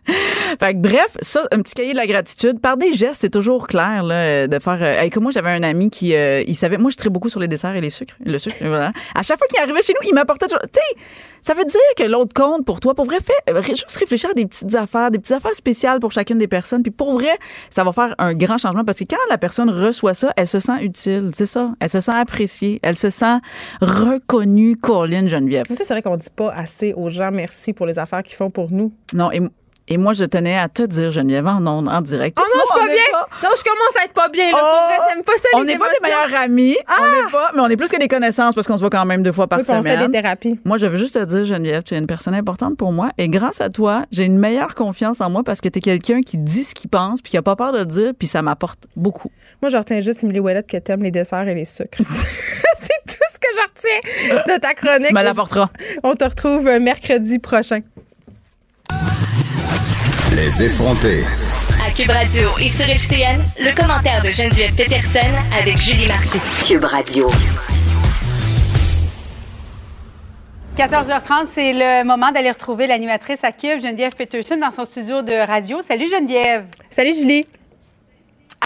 fait 0.58 0.74
que, 0.74 0.78
bref, 0.78 1.16
ça, 1.20 1.46
un 1.52 1.60
petit 1.60 1.74
cahier 1.74 1.92
de 1.92 1.96
la 1.96 2.06
gratitude. 2.06 2.60
Par 2.60 2.76
des 2.76 2.92
gestes, 2.92 3.22
c'est 3.22 3.30
toujours 3.30 3.66
clair 3.66 4.02
là, 4.02 4.46
de 4.46 4.58
faire. 4.58 4.78
Euh, 4.80 5.08
comme 5.10 5.24
moi, 5.24 5.32
j'avais 5.32 5.50
un 5.50 5.62
ami 5.62 5.90
qui, 5.90 6.14
euh, 6.14 6.42
il 6.46 6.54
savait. 6.54 6.78
Moi, 6.78 6.90
je 6.90 6.96
traite 6.96 7.12
beaucoup 7.12 7.28
sur 7.28 7.40
les 7.40 7.48
desserts 7.48 7.74
et 7.74 7.80
les 7.80 7.90
sucres. 7.90 8.14
Le 8.24 8.38
sucre, 8.38 8.56
voilà. 8.60 8.92
À 9.14 9.22
chaque 9.22 9.38
fois 9.38 9.46
qu'il 9.48 9.60
arrivait 9.60 9.82
chez 9.82 9.92
nous, 9.92 10.08
il 10.08 10.14
m'apportait. 10.14 10.46
Tu 10.46 10.54
sais, 10.54 10.80
ça 11.42 11.54
veut 11.54 11.64
dire 11.64 11.80
que 11.96 12.04
l'autre 12.04 12.34
compte 12.34 12.64
pour 12.64 12.80
toi. 12.80 12.94
Pour 12.94 13.04
vrai, 13.04 13.18
fait 13.20 13.32
euh, 13.50 13.62
juste 13.62 13.96
réfléchir 13.96 14.30
à 14.30 14.34
des 14.34 14.46
petites 14.46 14.74
affaires, 14.74 15.10
des 15.10 15.18
petites 15.18 15.36
affaires 15.36 15.54
spéciales 15.54 16.00
pour 16.00 16.12
chacune 16.12 16.38
des 16.38 16.48
personnes. 16.48 16.82
Puis 16.82 16.90
pour 16.90 17.14
vrai, 17.14 17.36
ça 17.70 17.84
va 17.84 17.92
faire 17.92 18.14
un 18.18 18.34
grand 18.34 18.58
changement 18.58 18.84
parce 18.84 18.98
que 18.98 19.04
quand 19.04 19.16
la 19.30 19.38
personne 19.38 19.70
reçoit 19.70 20.14
ça, 20.14 20.32
elle 20.36 20.46
se 20.46 20.60
sent 20.60 20.82
utile. 20.82 21.30
C'est 21.32 21.46
ça. 21.46 21.74
Elle 21.80 21.90
se 21.90 22.00
sent 22.00 22.12
appréciée. 22.12 22.80
Elle 22.82 22.96
se 22.96 23.10
sent 23.10 23.38
reconnue, 23.80 24.76
Colline 24.76 25.28
Geneviève. 25.28 25.66
C'est 25.74 25.88
vrai 25.88 26.02
qu'on 26.02 26.16
dit 26.16 26.28
pas 26.34 26.52
assez 26.52 26.92
aux 26.94 27.08
gens 27.08 27.30
merci 27.30 27.72
pour 27.72 27.86
les 27.86 27.98
affaires 27.98 28.22
qu'ils 28.22 28.36
font 28.36 28.50
pour 28.50 28.70
nous. 28.70 28.92
Non, 29.12 29.30
et 29.30 29.40
et 29.86 29.98
moi, 29.98 30.14
je 30.14 30.24
tenais 30.24 30.56
à 30.56 30.68
te 30.68 30.82
dire, 30.82 31.10
Geneviève, 31.10 31.46
en, 31.46 31.64
en 31.66 32.00
direct. 32.00 32.38
Oh 32.40 32.42
non, 32.42 32.62
je 32.62 32.80
suis 32.80 32.86
pas 32.86 32.92
bien. 32.92 33.20
Non, 33.42 33.54
je 33.54 33.62
commence 33.62 33.96
à 34.00 34.04
être 34.06 34.14
pas 34.14 34.28
bien. 34.30 34.50
Là, 34.50 34.58
oh, 34.62 35.02
j'aime 35.10 35.22
pas 35.22 35.32
ça, 35.32 35.48
On 35.54 35.64
n'est 35.64 35.76
pas 35.76 35.90
des 35.90 36.00
meilleurs 36.02 36.34
amis. 36.40 36.76
On 36.88 37.02
n'est 37.02 37.26
ah! 37.26 37.30
pas, 37.30 37.50
mais 37.54 37.60
on 37.60 37.68
est 37.68 37.76
plus 37.76 37.90
que 37.90 37.98
des 37.98 38.08
connaissances 38.08 38.54
parce 38.54 38.66
qu'on 38.66 38.76
se 38.76 38.80
voit 38.80 38.88
quand 38.88 39.04
même 39.04 39.22
deux 39.22 39.32
fois 39.32 39.46
par 39.46 39.58
oui, 39.58 39.64
semaine. 39.66 39.80
On 39.80 39.82
fait 39.82 40.06
des 40.06 40.10
thérapies. 40.10 40.58
Moi, 40.64 40.78
je 40.78 40.86
veux 40.86 40.96
juste 40.96 41.14
te 41.14 41.24
dire, 41.26 41.44
Geneviève, 41.44 41.82
tu 41.82 41.94
es 41.94 41.98
une 41.98 42.06
personne 42.06 42.34
importante 42.34 42.78
pour 42.78 42.92
moi. 42.92 43.10
Et 43.18 43.28
grâce 43.28 43.60
à 43.60 43.68
toi, 43.68 44.06
j'ai 44.10 44.24
une 44.24 44.38
meilleure 44.38 44.74
confiance 44.74 45.20
en 45.20 45.28
moi 45.28 45.44
parce 45.44 45.60
que 45.60 45.68
tu 45.68 45.80
es 45.80 45.82
quelqu'un 45.82 46.22
qui 46.22 46.38
dit 46.38 46.64
ce 46.64 46.74
qu'il 46.74 46.88
pense 46.88 47.20
puis 47.20 47.32
qui 47.32 47.36
a 47.36 47.42
pas 47.42 47.56
peur 47.56 47.72
de 47.72 47.78
le 47.78 47.86
dire 47.86 48.12
puis 48.18 48.26
ça 48.26 48.40
m'apporte 48.40 48.86
beaucoup. 48.96 49.30
Moi, 49.60 49.68
je 49.68 49.76
retiens 49.76 50.00
juste, 50.00 50.24
Emily 50.24 50.40
Ouellette, 50.40 50.66
que 50.66 50.78
tu 50.78 50.92
aimes 50.92 51.02
les 51.02 51.10
desserts 51.10 51.46
et 51.46 51.54
les 51.54 51.66
sucres. 51.66 51.98
C'est 52.76 53.04
tout 53.06 53.24
ce 53.32 53.38
que 53.38 53.48
je 53.54 54.30
retiens 54.30 54.54
de 54.54 54.60
ta 54.60 54.72
chronique. 54.72 55.08
Tu 55.08 55.14
me 55.14 55.22
l'apporteras. 55.22 55.68
On 56.02 56.14
te 56.14 56.24
retrouve 56.24 56.70
mercredi 56.80 57.38
prochain. 57.38 57.80
Les 60.36 60.64
effronter. 60.64 61.22
À 61.86 61.90
Cube 61.90 62.10
Radio 62.10 62.50
et 62.58 62.66
sur 62.66 62.88
FCN, 62.88 63.40
le 63.56 63.72
commentaire 63.80 64.20
de 64.20 64.30
Geneviève 64.30 64.74
Peterson 64.74 65.20
avec 65.56 65.78
Julie 65.78 66.08
Marcoux. 66.08 66.40
Cube 66.66 66.84
Radio. 66.84 67.30
14h30, 70.76 71.46
c'est 71.54 71.72
le 71.72 72.04
moment 72.04 72.32
d'aller 72.32 72.50
retrouver 72.50 72.88
l'animatrice 72.88 73.44
à 73.44 73.52
Cube, 73.52 73.80
Geneviève 73.80 74.14
Peterson, 74.16 74.56
dans 74.56 74.72
son 74.72 74.84
studio 74.84 75.22
de 75.22 75.34
radio. 75.34 75.82
Salut 75.82 76.08
Geneviève. 76.08 76.64
Salut 76.90 77.14
Julie. 77.14 77.46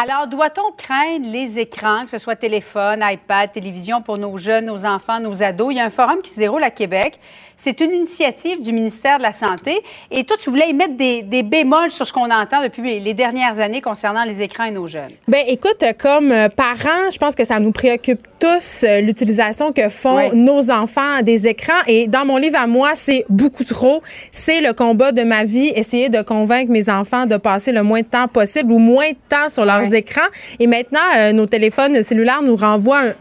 Alors, 0.00 0.28
doit-on 0.28 0.72
craindre 0.76 1.26
les 1.30 1.58
écrans, 1.58 2.04
que 2.04 2.10
ce 2.10 2.18
soit 2.18 2.36
téléphone, 2.36 3.00
iPad, 3.02 3.52
télévision 3.52 4.00
pour 4.00 4.16
nos 4.16 4.38
jeunes, 4.38 4.66
nos 4.66 4.86
enfants, 4.86 5.18
nos 5.18 5.42
ados? 5.42 5.72
Il 5.72 5.76
y 5.76 5.80
a 5.80 5.84
un 5.84 5.90
forum 5.90 6.22
qui 6.22 6.30
se 6.30 6.38
déroule 6.38 6.62
à 6.62 6.70
Québec 6.70 7.18
c'est 7.58 7.80
une 7.80 7.92
initiative 7.92 8.62
du 8.62 8.72
ministère 8.72 9.18
de 9.18 9.24
la 9.24 9.32
Santé. 9.32 9.82
Et 10.10 10.24
toi, 10.24 10.36
tu 10.40 10.48
voulais 10.48 10.70
y 10.70 10.72
mettre 10.72 10.96
des, 10.96 11.42
bémols 11.42 11.90
sur 11.90 12.06
ce 12.06 12.12
qu'on 12.12 12.30
entend 12.30 12.62
depuis 12.62 13.00
les 13.00 13.14
dernières 13.14 13.58
années 13.60 13.80
concernant 13.80 14.24
les 14.24 14.40
écrans 14.42 14.64
et 14.64 14.70
nos 14.70 14.86
jeunes. 14.86 15.10
Bien, 15.26 15.42
écoute, 15.46 15.82
comme 15.98 16.30
euh, 16.30 16.48
parents, 16.48 17.10
je 17.12 17.18
pense 17.18 17.34
que 17.34 17.44
ça 17.44 17.58
nous 17.58 17.72
préoccupe 17.72 18.20
tous 18.38 18.84
euh, 18.84 19.00
l'utilisation 19.00 19.72
que 19.72 19.88
font 19.88 20.32
nos 20.34 20.70
enfants 20.70 21.22
des 21.22 21.48
écrans. 21.48 21.82
Et 21.86 22.06
dans 22.06 22.24
mon 22.24 22.36
livre 22.36 22.58
à 22.58 22.66
moi, 22.66 22.92
c'est 22.94 23.24
beaucoup 23.28 23.64
trop. 23.64 24.02
C'est 24.30 24.60
le 24.60 24.72
combat 24.72 25.10
de 25.10 25.22
ma 25.22 25.44
vie, 25.44 25.72
essayer 25.74 26.08
de 26.08 26.22
convaincre 26.22 26.70
mes 26.70 26.88
enfants 26.88 27.26
de 27.26 27.36
passer 27.36 27.72
le 27.72 27.82
moins 27.82 28.02
de 28.02 28.06
temps 28.06 28.28
possible 28.28 28.72
ou 28.72 28.78
moins 28.78 29.10
de 29.10 29.16
temps 29.28 29.48
sur 29.48 29.64
leurs 29.64 29.92
écrans. 29.94 30.28
Et 30.60 30.66
maintenant, 30.68 31.00
euh, 31.16 31.32
nos 31.32 31.46
téléphones 31.46 32.02
cellulaires 32.02 32.42
nous 32.42 32.56
renvoient 32.56 33.00
un, 33.00 33.14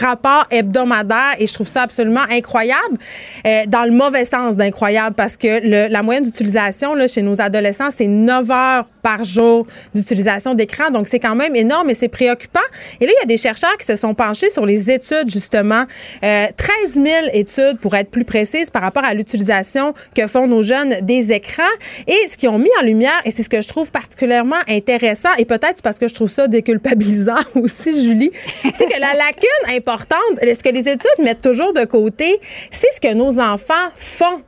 rapport 0.00 0.46
hebdomadaire 0.50 1.34
et 1.38 1.46
je 1.46 1.54
trouve 1.54 1.68
ça 1.68 1.82
absolument 1.82 2.24
incroyable, 2.30 2.98
euh, 3.46 3.62
dans 3.66 3.84
le 3.84 3.92
mauvais 3.92 4.24
sens 4.24 4.56
d'incroyable, 4.56 5.14
parce 5.14 5.36
que 5.36 5.60
le, 5.62 5.88
la 5.88 6.02
moyenne 6.02 6.24
d'utilisation 6.24 6.94
chez 7.06 7.22
nos 7.22 7.40
adolescents, 7.40 7.90
c'est 7.90 8.06
9 8.06 8.50
heures 8.50 8.86
par 9.04 9.22
jour 9.22 9.66
d'utilisation 9.94 10.54
d'écran. 10.54 10.90
Donc, 10.90 11.06
c'est 11.06 11.20
quand 11.20 11.36
même 11.36 11.54
énorme 11.54 11.90
et 11.90 11.94
c'est 11.94 12.08
préoccupant. 12.08 12.66
Et 13.00 13.06
là, 13.06 13.12
il 13.14 13.20
y 13.20 13.22
a 13.22 13.26
des 13.26 13.36
chercheurs 13.36 13.76
qui 13.76 13.84
se 13.84 13.96
sont 13.96 14.14
penchés 14.14 14.48
sur 14.48 14.64
les 14.64 14.90
études, 14.90 15.28
justement. 15.28 15.84
Euh, 16.24 16.46
13 16.56 16.94
000 16.94 17.06
études, 17.34 17.78
pour 17.80 17.94
être 17.94 18.10
plus 18.10 18.24
précise, 18.24 18.70
par 18.70 18.80
rapport 18.80 19.04
à 19.04 19.12
l'utilisation 19.12 19.92
que 20.16 20.26
font 20.26 20.46
nos 20.46 20.62
jeunes 20.62 21.00
des 21.02 21.32
écrans. 21.32 21.62
Et 22.06 22.28
ce 22.28 22.38
qu'ils 22.38 22.48
ont 22.48 22.58
mis 22.58 22.70
en 22.80 22.84
lumière, 22.84 23.20
et 23.26 23.30
c'est 23.30 23.42
ce 23.42 23.50
que 23.50 23.60
je 23.60 23.68
trouve 23.68 23.92
particulièrement 23.92 24.56
intéressant, 24.68 25.34
et 25.36 25.44
peut-être 25.44 25.82
parce 25.82 25.98
que 25.98 26.08
je 26.08 26.14
trouve 26.14 26.30
ça 26.30 26.48
déculpabilisant 26.48 27.42
aussi, 27.54 27.92
Julie, 27.92 28.32
c'est 28.72 28.86
que 28.86 28.98
la 28.98 29.12
lacune 29.12 29.76
importante, 29.76 30.38
ce 30.40 30.62
que 30.62 30.70
les 30.70 30.88
études 30.88 31.18
mettent 31.18 31.42
toujours 31.42 31.74
de 31.74 31.84
côté, 31.84 32.40
c'est 32.70 32.90
ce 32.94 33.00
que 33.02 33.12
nos 33.12 33.38
enfants 33.38 33.74
font 33.94 34.40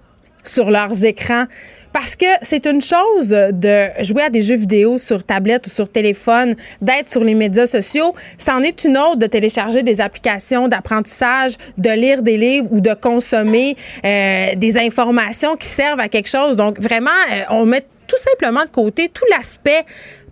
sur 0.49 0.71
leurs 0.71 1.05
écrans? 1.05 1.45
Parce 1.99 2.15
que 2.15 2.27
c'est 2.43 2.67
une 2.67 2.83
chose 2.83 3.31
de 3.31 3.87
jouer 4.03 4.25
à 4.25 4.29
des 4.29 4.43
jeux 4.43 4.57
vidéo 4.57 4.99
sur 4.99 5.25
tablette 5.25 5.67
ou 5.67 5.71
sur 5.71 5.89
téléphone, 5.89 6.55
d'être 6.83 7.09
sur 7.09 7.25
les 7.25 7.33
médias 7.33 7.67
sociaux. 7.67 8.15
C'en 8.37 8.61
est 8.61 8.85
une 8.85 8.99
autre 8.99 9.17
de 9.17 9.25
télécharger 9.25 9.83
des 9.83 10.03
applications 10.03 10.69
d'apprentissage, 10.69 11.55
de 11.79 11.89
lire 11.89 12.21
des 12.21 12.37
livres 12.37 12.69
ou 12.71 12.83
de 12.83 12.93
consommer 12.93 13.79
euh, 14.05 14.55
des 14.57 14.77
informations 14.77 15.57
qui 15.57 15.69
servent 15.69 16.01
à 16.01 16.11
quelque 16.11 16.29
chose. 16.29 16.59
Donc 16.59 16.79
vraiment, 16.79 17.09
euh, 17.33 17.41
on 17.49 17.65
met 17.65 17.87
tout 18.07 18.19
simplement 18.19 18.65
de 18.65 18.69
côté 18.69 19.09
tout 19.09 19.25
l'aspect 19.31 19.87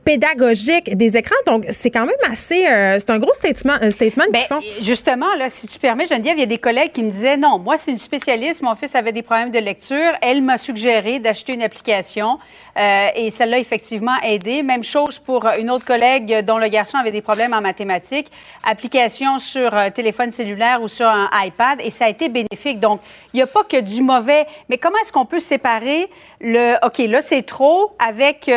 pédagogique 0.04 0.96
des 0.96 1.16
écrans. 1.16 1.34
Donc, 1.46 1.64
c'est 1.70 1.90
quand 1.90 2.06
même 2.06 2.14
assez. 2.30 2.66
Euh, 2.66 2.96
c'est 2.98 3.10
un 3.10 3.18
gros 3.18 3.32
statement, 3.34 3.74
un 3.80 3.90
statement 3.90 4.24
qu'ils 4.26 4.46
font. 4.46 4.60
Justement, 4.80 5.34
là, 5.36 5.48
si 5.48 5.66
tu 5.66 5.78
permets, 5.78 6.06
Geneviève, 6.06 6.36
il 6.36 6.40
y 6.40 6.44
a 6.44 6.46
des 6.46 6.58
collègues 6.58 6.92
qui 6.92 7.02
me 7.02 7.10
disaient 7.10 7.36
non, 7.36 7.58
moi, 7.58 7.76
c'est 7.76 7.90
une 7.90 7.98
spécialiste, 7.98 8.62
mon 8.62 8.74
fils 8.74 8.94
avait 8.94 9.12
des 9.12 9.22
problèmes 9.22 9.50
de 9.50 9.58
lecture. 9.58 10.12
Elle 10.22 10.42
m'a 10.42 10.58
suggéré 10.58 11.18
d'acheter 11.18 11.54
une 11.54 11.62
application 11.62 12.38
euh, 12.76 13.08
et 13.14 13.30
celle-là, 13.30 13.58
effectivement, 13.58 14.16
aidé. 14.22 14.62
Même 14.62 14.84
chose 14.84 15.18
pour 15.18 15.46
une 15.58 15.70
autre 15.70 15.84
collègue 15.84 16.44
dont 16.44 16.58
le 16.58 16.68
garçon 16.68 16.98
avait 16.98 17.12
des 17.12 17.22
problèmes 17.22 17.54
en 17.54 17.60
mathématiques. 17.60 18.30
Application 18.64 19.38
sur 19.38 19.76
euh, 19.76 19.90
téléphone 19.90 20.32
cellulaire 20.32 20.82
ou 20.82 20.88
sur 20.88 21.06
un 21.06 21.28
iPad 21.32 21.80
et 21.82 21.90
ça 21.90 22.06
a 22.06 22.08
été 22.08 22.28
bénéfique. 22.28 22.80
Donc, 22.80 23.00
il 23.32 23.36
n'y 23.36 23.42
a 23.42 23.46
pas 23.46 23.64
que 23.64 23.80
du 23.80 24.02
mauvais. 24.02 24.46
Mais 24.68 24.78
comment 24.78 24.98
est-ce 25.02 25.12
qu'on 25.12 25.26
peut 25.26 25.40
séparer 25.40 26.08
le 26.40 26.74
OK, 26.84 26.98
là, 26.98 27.20
c'est 27.20 27.42
trop 27.42 27.92
avec 27.98 28.50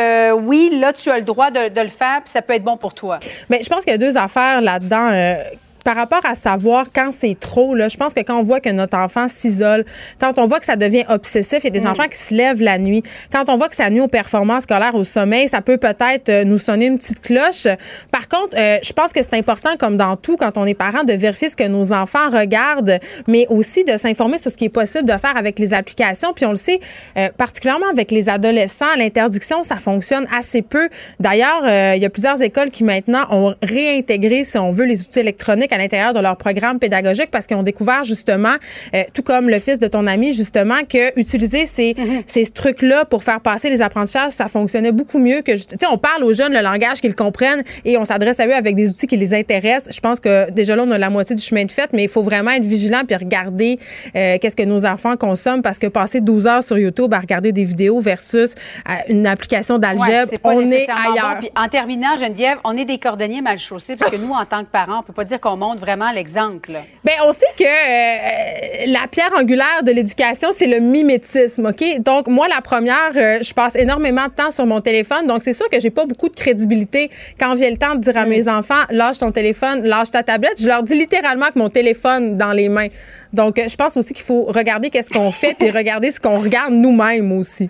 oui, 0.48 0.70
là, 0.72 0.92
tu 0.92 1.10
as 1.10 1.18
le 1.18 1.24
droit 1.24 1.50
de, 1.50 1.80
le 1.80 1.88
faire, 1.88 2.20
puis 2.20 2.30
ça 2.30 2.42
peut 2.42 2.54
être 2.54 2.64
bon 2.64 2.76
pour 2.76 2.94
toi. 2.94 3.18
Mais 3.48 3.60
je 3.62 3.68
pense 3.68 3.84
qu'il 3.84 3.92
y 3.92 3.94
a 3.94 3.98
deux 3.98 4.16
affaires 4.16 4.60
là-dedans. 4.60 5.10
Euh, 5.12 5.42
par 5.84 5.96
rapport 5.96 6.24
à 6.24 6.34
savoir 6.34 6.86
quand 6.94 7.10
c'est 7.12 7.36
trop, 7.38 7.74
là, 7.74 7.88
je 7.88 7.96
pense 7.96 8.14
que 8.14 8.20
quand 8.20 8.38
on 8.38 8.42
voit 8.42 8.60
que 8.60 8.70
notre 8.70 8.96
enfant 8.96 9.28
s'isole, 9.28 9.84
quand 10.20 10.38
on 10.38 10.46
voit 10.46 10.58
que 10.58 10.64
ça 10.64 10.76
devient 10.76 11.04
obsessif, 11.08 11.60
il 11.62 11.64
y 11.64 11.66
a 11.68 11.70
des 11.70 11.86
mm. 11.86 11.90
enfants 11.90 12.08
qui 12.08 12.18
se 12.18 12.34
lèvent 12.34 12.62
la 12.62 12.78
nuit, 12.78 13.02
quand 13.32 13.48
on 13.48 13.56
voit 13.56 13.68
que 13.68 13.74
ça 13.74 13.88
nuit 13.90 14.00
aux 14.00 14.08
performances 14.08 14.64
scolaires, 14.64 14.94
au 14.94 15.04
sommeil, 15.04 15.48
ça 15.48 15.60
peut 15.60 15.78
peut-être 15.78 16.28
euh, 16.28 16.44
nous 16.44 16.58
sonner 16.58 16.86
une 16.86 16.98
petite 16.98 17.20
cloche. 17.20 17.66
Par 18.10 18.28
contre, 18.28 18.56
euh, 18.58 18.78
je 18.82 18.92
pense 18.92 19.12
que 19.12 19.22
c'est 19.22 19.34
important, 19.34 19.70
comme 19.78 19.96
dans 19.96 20.16
tout, 20.16 20.36
quand 20.36 20.58
on 20.58 20.66
est 20.66 20.74
parent, 20.74 21.04
de 21.04 21.12
vérifier 21.12 21.48
ce 21.48 21.56
que 21.56 21.66
nos 21.66 21.92
enfants 21.92 22.30
regardent, 22.30 22.98
mais 23.26 23.46
aussi 23.48 23.84
de 23.84 23.96
s'informer 23.96 24.38
sur 24.38 24.50
ce 24.50 24.56
qui 24.56 24.66
est 24.66 24.70
possible 24.70 25.04
de 25.04 25.18
faire 25.18 25.36
avec 25.36 25.58
les 25.58 25.74
applications. 25.74 26.32
Puis 26.34 26.46
on 26.46 26.50
le 26.50 26.56
sait, 26.56 26.80
euh, 27.16 27.28
particulièrement 27.36 27.88
avec 27.90 28.10
les 28.10 28.28
adolescents, 28.28 28.94
l'interdiction, 28.96 29.62
ça 29.62 29.76
fonctionne 29.76 30.26
assez 30.36 30.62
peu. 30.62 30.88
D'ailleurs, 31.20 31.62
il 31.94 32.02
y 32.02 32.06
a 32.06 32.10
plusieurs 32.10 32.40
écoles 32.42 32.70
qui 32.70 32.84
maintenant 32.84 33.24
ont 33.30 33.54
réintégré, 33.62 34.44
si 34.44 34.58
on 34.58 34.70
veut, 34.70 34.84
les 34.84 35.00
outils 35.00 35.20
électroniques 35.20 35.67
à 35.72 35.78
l'intérieur 35.78 36.12
de 36.12 36.20
leur 36.20 36.36
programme 36.36 36.78
pédagogique 36.78 37.30
parce 37.30 37.46
qu'ils 37.46 37.56
ont 37.56 37.62
découvert 37.62 38.04
justement, 38.04 38.54
euh, 38.94 39.02
tout 39.14 39.22
comme 39.22 39.48
le 39.48 39.58
fils 39.58 39.78
de 39.78 39.86
ton 39.86 40.06
ami, 40.06 40.32
justement, 40.32 40.84
que 40.88 41.18
utiliser 41.18 41.66
ces, 41.66 41.94
mhm. 41.96 42.22
ces 42.26 42.46
trucs-là 42.46 43.04
pour 43.04 43.24
faire 43.24 43.40
passer 43.40 43.70
les 43.70 43.82
apprentissages, 43.82 44.32
ça 44.32 44.48
fonctionnait 44.48 44.92
beaucoup 44.92 45.18
mieux 45.18 45.42
que, 45.42 45.52
tu 45.52 45.58
sais, 45.58 45.86
on 45.90 45.98
parle 45.98 46.24
aux 46.24 46.32
jeunes 46.32 46.52
le 46.52 46.60
langage 46.60 47.00
qu'ils 47.00 47.14
comprennent 47.14 47.62
et 47.84 47.96
on 47.98 48.04
s'adresse 48.04 48.40
à 48.40 48.46
eux 48.46 48.54
avec 48.54 48.74
des 48.74 48.90
outils 48.90 49.06
qui 49.06 49.16
les 49.16 49.34
intéressent. 49.34 49.94
Je 49.94 50.00
pense 50.00 50.20
que 50.20 50.50
déjà 50.50 50.76
là, 50.76 50.84
on 50.86 50.90
a 50.90 50.98
la 50.98 51.10
moitié 51.10 51.34
du 51.34 51.42
chemin 51.42 51.64
de 51.64 51.70
fait, 51.70 51.90
mais 51.92 52.04
il 52.04 52.08
faut 52.08 52.22
vraiment 52.22 52.50
être 52.50 52.64
vigilant 52.64 53.02
puis 53.06 53.16
regarder 53.16 53.78
euh, 54.16 54.38
qu'est-ce 54.40 54.56
que 54.56 54.62
nos 54.62 54.86
enfants 54.86 55.16
consomment 55.16 55.62
parce 55.62 55.78
que 55.78 55.86
passer 55.86 56.20
12 56.20 56.46
heures 56.46 56.62
sur 56.62 56.78
YouTube 56.78 57.12
à 57.14 57.20
regarder 57.20 57.52
des 57.52 57.64
vidéos 57.64 58.00
versus 58.00 58.54
euh, 58.88 58.92
une 59.08 59.26
application 59.26 59.78
d'algèbre, 59.78 60.32
on 60.44 60.60
est 60.60 60.88
ailleurs. 60.88 61.40
en 61.56 61.68
terminant, 61.68 62.16
Geneviève, 62.16 62.58
on 62.64 62.76
est 62.76 62.84
des 62.84 62.98
cordonniers 62.98 63.40
mal 63.40 63.58
chaussés 63.58 63.94
parce 63.96 64.10
que 64.10 64.16
nous, 64.16 64.32
en 64.32 64.44
tant 64.44 64.64
que 64.64 64.70
parents, 64.70 65.00
on 65.00 65.02
peut 65.02 65.12
pas 65.12 65.24
dire 65.24 65.40
qu'on 65.40 65.57
montre 65.58 65.80
vraiment 65.80 66.10
l'exemple. 66.10 66.72
Bien, 67.04 67.14
on 67.26 67.32
sait 67.32 67.46
que 67.58 67.64
euh, 67.64 68.84
la 68.86 69.06
pierre 69.08 69.30
angulaire 69.36 69.82
de 69.84 69.92
l'éducation, 69.92 70.48
c'est 70.52 70.66
le 70.66 70.80
mimétisme, 70.80 71.66
OK? 71.66 72.00
Donc, 72.00 72.28
moi, 72.28 72.48
la 72.48 72.60
première, 72.60 73.12
euh, 73.16 73.38
je 73.42 73.52
passe 73.52 73.76
énormément 73.76 74.26
de 74.26 74.32
temps 74.32 74.50
sur 74.50 74.64
mon 74.66 74.80
téléphone. 74.80 75.26
Donc, 75.26 75.42
c'est 75.42 75.52
sûr 75.52 75.68
que 75.68 75.80
j'ai 75.80 75.90
pas 75.90 76.06
beaucoup 76.06 76.28
de 76.28 76.34
crédibilité 76.34 77.10
quand 77.38 77.54
vient 77.54 77.70
le 77.70 77.76
temps 77.76 77.94
de 77.94 78.00
dire 78.00 78.16
à 78.16 78.24
mes 78.24 78.48
enfants, 78.48 78.84
lâche 78.90 79.18
ton 79.18 79.32
téléphone, 79.32 79.86
lâche 79.86 80.10
ta 80.10 80.22
tablette. 80.22 80.60
Je 80.60 80.66
leur 80.66 80.82
dis 80.82 80.94
littéralement 80.94 81.48
que 81.52 81.58
mon 81.58 81.68
téléphone 81.68 82.38
dans 82.38 82.52
les 82.52 82.68
mains. 82.68 82.88
Donc, 83.32 83.60
je 83.68 83.76
pense 83.76 83.96
aussi 83.96 84.14
qu'il 84.14 84.24
faut 84.24 84.44
regarder 84.44 84.88
qu'est-ce 84.90 85.10
qu'on 85.10 85.32
fait 85.32 85.54
puis 85.58 85.70
regarder 85.78 86.10
ce 86.10 86.20
qu'on 86.20 86.38
regarde 86.38 86.72
nous-mêmes 86.72 87.32
aussi. 87.32 87.68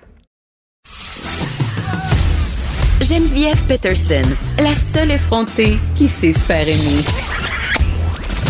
Geneviève 3.01 3.61
Peterson, 3.69 4.29
la 4.59 4.75
seule 4.93 5.13
effrontée 5.13 5.79
qui 5.95 6.09
sait 6.09 6.33
se 6.33 6.41
faire 6.41 6.69
aimer. 6.69 7.38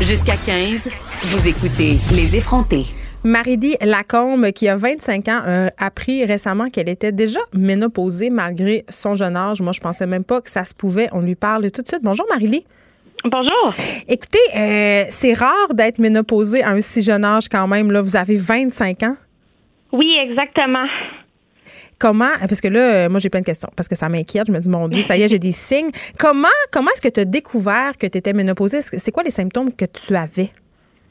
Jusqu'à 0.01 0.37
15, 0.37 0.89
vous 1.25 1.49
écoutez 1.49 1.97
Les 2.15 2.37
effrontés. 2.37 2.85
Marie-Lie 3.25 3.77
Lacombe, 3.81 4.53
qui 4.53 4.69
a 4.69 4.77
25 4.77 5.29
ans, 5.29 5.43
a 5.45 5.71
appris 5.77 6.25
récemment 6.25 6.71
qu'elle 6.71 6.89
était 6.89 7.11
déjà 7.11 7.41
ménopausée 7.53 8.31
malgré 8.31 8.85
son 8.89 9.17
jeune 9.17 9.37
âge. 9.37 9.61
Moi, 9.61 9.73
je 9.73 9.81
pensais 9.81 10.07
même 10.07 10.23
pas 10.23 10.41
que 10.41 10.49
ça 10.51 10.63
se 10.63 10.73
pouvait. 10.73 11.09
On 11.13 11.21
lui 11.21 11.35
parle 11.35 11.71
tout 11.73 11.83
de 11.83 11.89
suite. 11.89 12.03
Bonjour, 12.03 12.25
Marie-Lie. 12.31 12.65
Bonjour. 13.25 13.75
Écoutez, 14.07 14.39
euh, 14.57 15.05
c'est 15.11 15.35
rare 15.35 15.75
d'être 15.75 15.99
ménopausée 15.99 16.63
à 16.63 16.71
un 16.71 16.81
si 16.81 17.03
jeune 17.03 17.25
âge 17.25 17.49
quand 17.49 17.67
même. 17.67 17.91
Là, 17.91 18.01
vous 18.01 18.17
avez 18.17 18.37
25 18.37 19.03
ans? 19.03 19.17
Oui, 19.93 20.15
exactement. 20.23 20.87
Comment, 21.99 22.33
parce 22.41 22.61
que 22.61 22.69
là, 22.69 23.09
moi, 23.09 23.19
j'ai 23.19 23.31
plein 23.31 23.41
de 23.41 23.47
questions, 23.47 23.69
parce 23.77 23.89
que 23.89 23.95
ça 23.95 24.09
m'inquiète. 24.09 24.47
Je 24.47 24.53
me 24.53 24.59
dis, 24.59 24.69
mon 24.69 24.89
Dieu, 24.89 25.03
ça 25.03 25.17
y 25.17 25.23
est, 25.23 25.29
j'ai 25.29 25.39
des 25.39 25.53
signes. 25.53 25.91
Comment, 26.19 26.49
comment 26.73 26.91
est-ce 26.93 27.03
que 27.03 27.09
tu 27.09 27.21
as 27.21 27.25
découvert 27.25 27.97
que 27.97 28.07
tu 28.07 28.19
étais 28.19 28.33
ménopausée? 28.33 28.81
C'est 28.81 29.13
quoi 29.13 29.23
les 29.23 29.31
symptômes 29.31 29.73
que 29.73 29.85
tu 29.85 30.15
avais? 30.15 30.51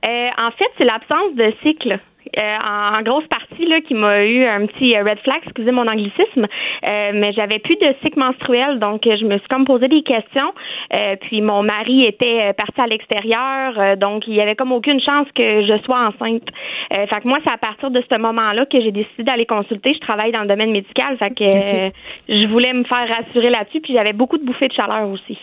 Euh, 0.06 0.30
en 0.38 0.52
fait, 0.52 0.70
c'est 0.78 0.86
l'absence 0.86 1.36
de 1.36 1.52
cycle. 1.64 2.00
Euh, 2.38 2.58
en, 2.64 3.02
grosse 3.04 3.28
partie 3.28 3.66
là 3.66 3.80
qui 3.82 3.94
m'a 3.94 4.24
eu 4.26 4.44
un 4.46 4.66
petit 4.66 4.96
euh, 4.96 5.04
red 5.04 5.20
flag, 5.20 5.38
excusez 5.46 5.72
mon 5.72 5.88
anglicisme, 5.88 6.46
euh, 6.46 7.12
mais 7.14 7.32
j'avais 7.34 7.60
plus 7.60 7.76
de 7.76 7.94
cycle 8.04 8.20
menstruel, 8.20 8.80
donc 8.80 9.02
je 9.04 9.26
me 9.26 9.38
suis 9.38 9.48
comme 9.48 9.66
posé 9.66 9.88
des 9.88 10.04
questions. 10.04 10.54
puis 11.22 11.42
mon 11.42 11.64
mari 11.64 12.06
était 12.06 12.54
parti 12.54 12.82
à 12.82 12.88
l'extérieur, 12.88 13.98
donc 13.98 14.28
il 14.28 14.36
y 14.36 14.42
avait 14.42 14.56
comme 14.56 14.72
aucune 14.72 15.00
chance 15.00 15.28
que 15.36 15.66
je 15.66 15.82
sois 15.84 16.08
enceinte. 16.08 16.48
fait 16.90 17.22
que 17.22 17.28
moi, 17.28 17.40
c'est 17.44 17.52
à 17.52 17.58
partir 17.58 17.92
de 17.92 18.04
ce 18.10 18.18
moment-là 18.18 18.66
que 18.66 18.82
j'ai 18.82 18.92
décidé 18.92 19.24
d'aller 19.24 19.46
consulter. 19.46 19.94
Je 19.94 20.00
travaille 20.00 20.32
dans 20.32 20.42
le 20.42 20.48
domaine 20.48 20.72
médical, 20.72 21.18
fait 21.18 21.32
que 21.32 21.92
je 22.30 22.48
voulais 22.48 22.74
me 22.74 22.84
faire 22.84 23.08
rassurer 23.08 23.50
là-dessus. 23.50 23.82
Puis 23.82 23.94
j'avais 23.94 24.14
beaucoup 24.14 24.38
de 24.38 24.46
bouffées 24.46 24.68
de 24.68 24.74
chaleur 24.74 25.10
aussi. 25.10 25.38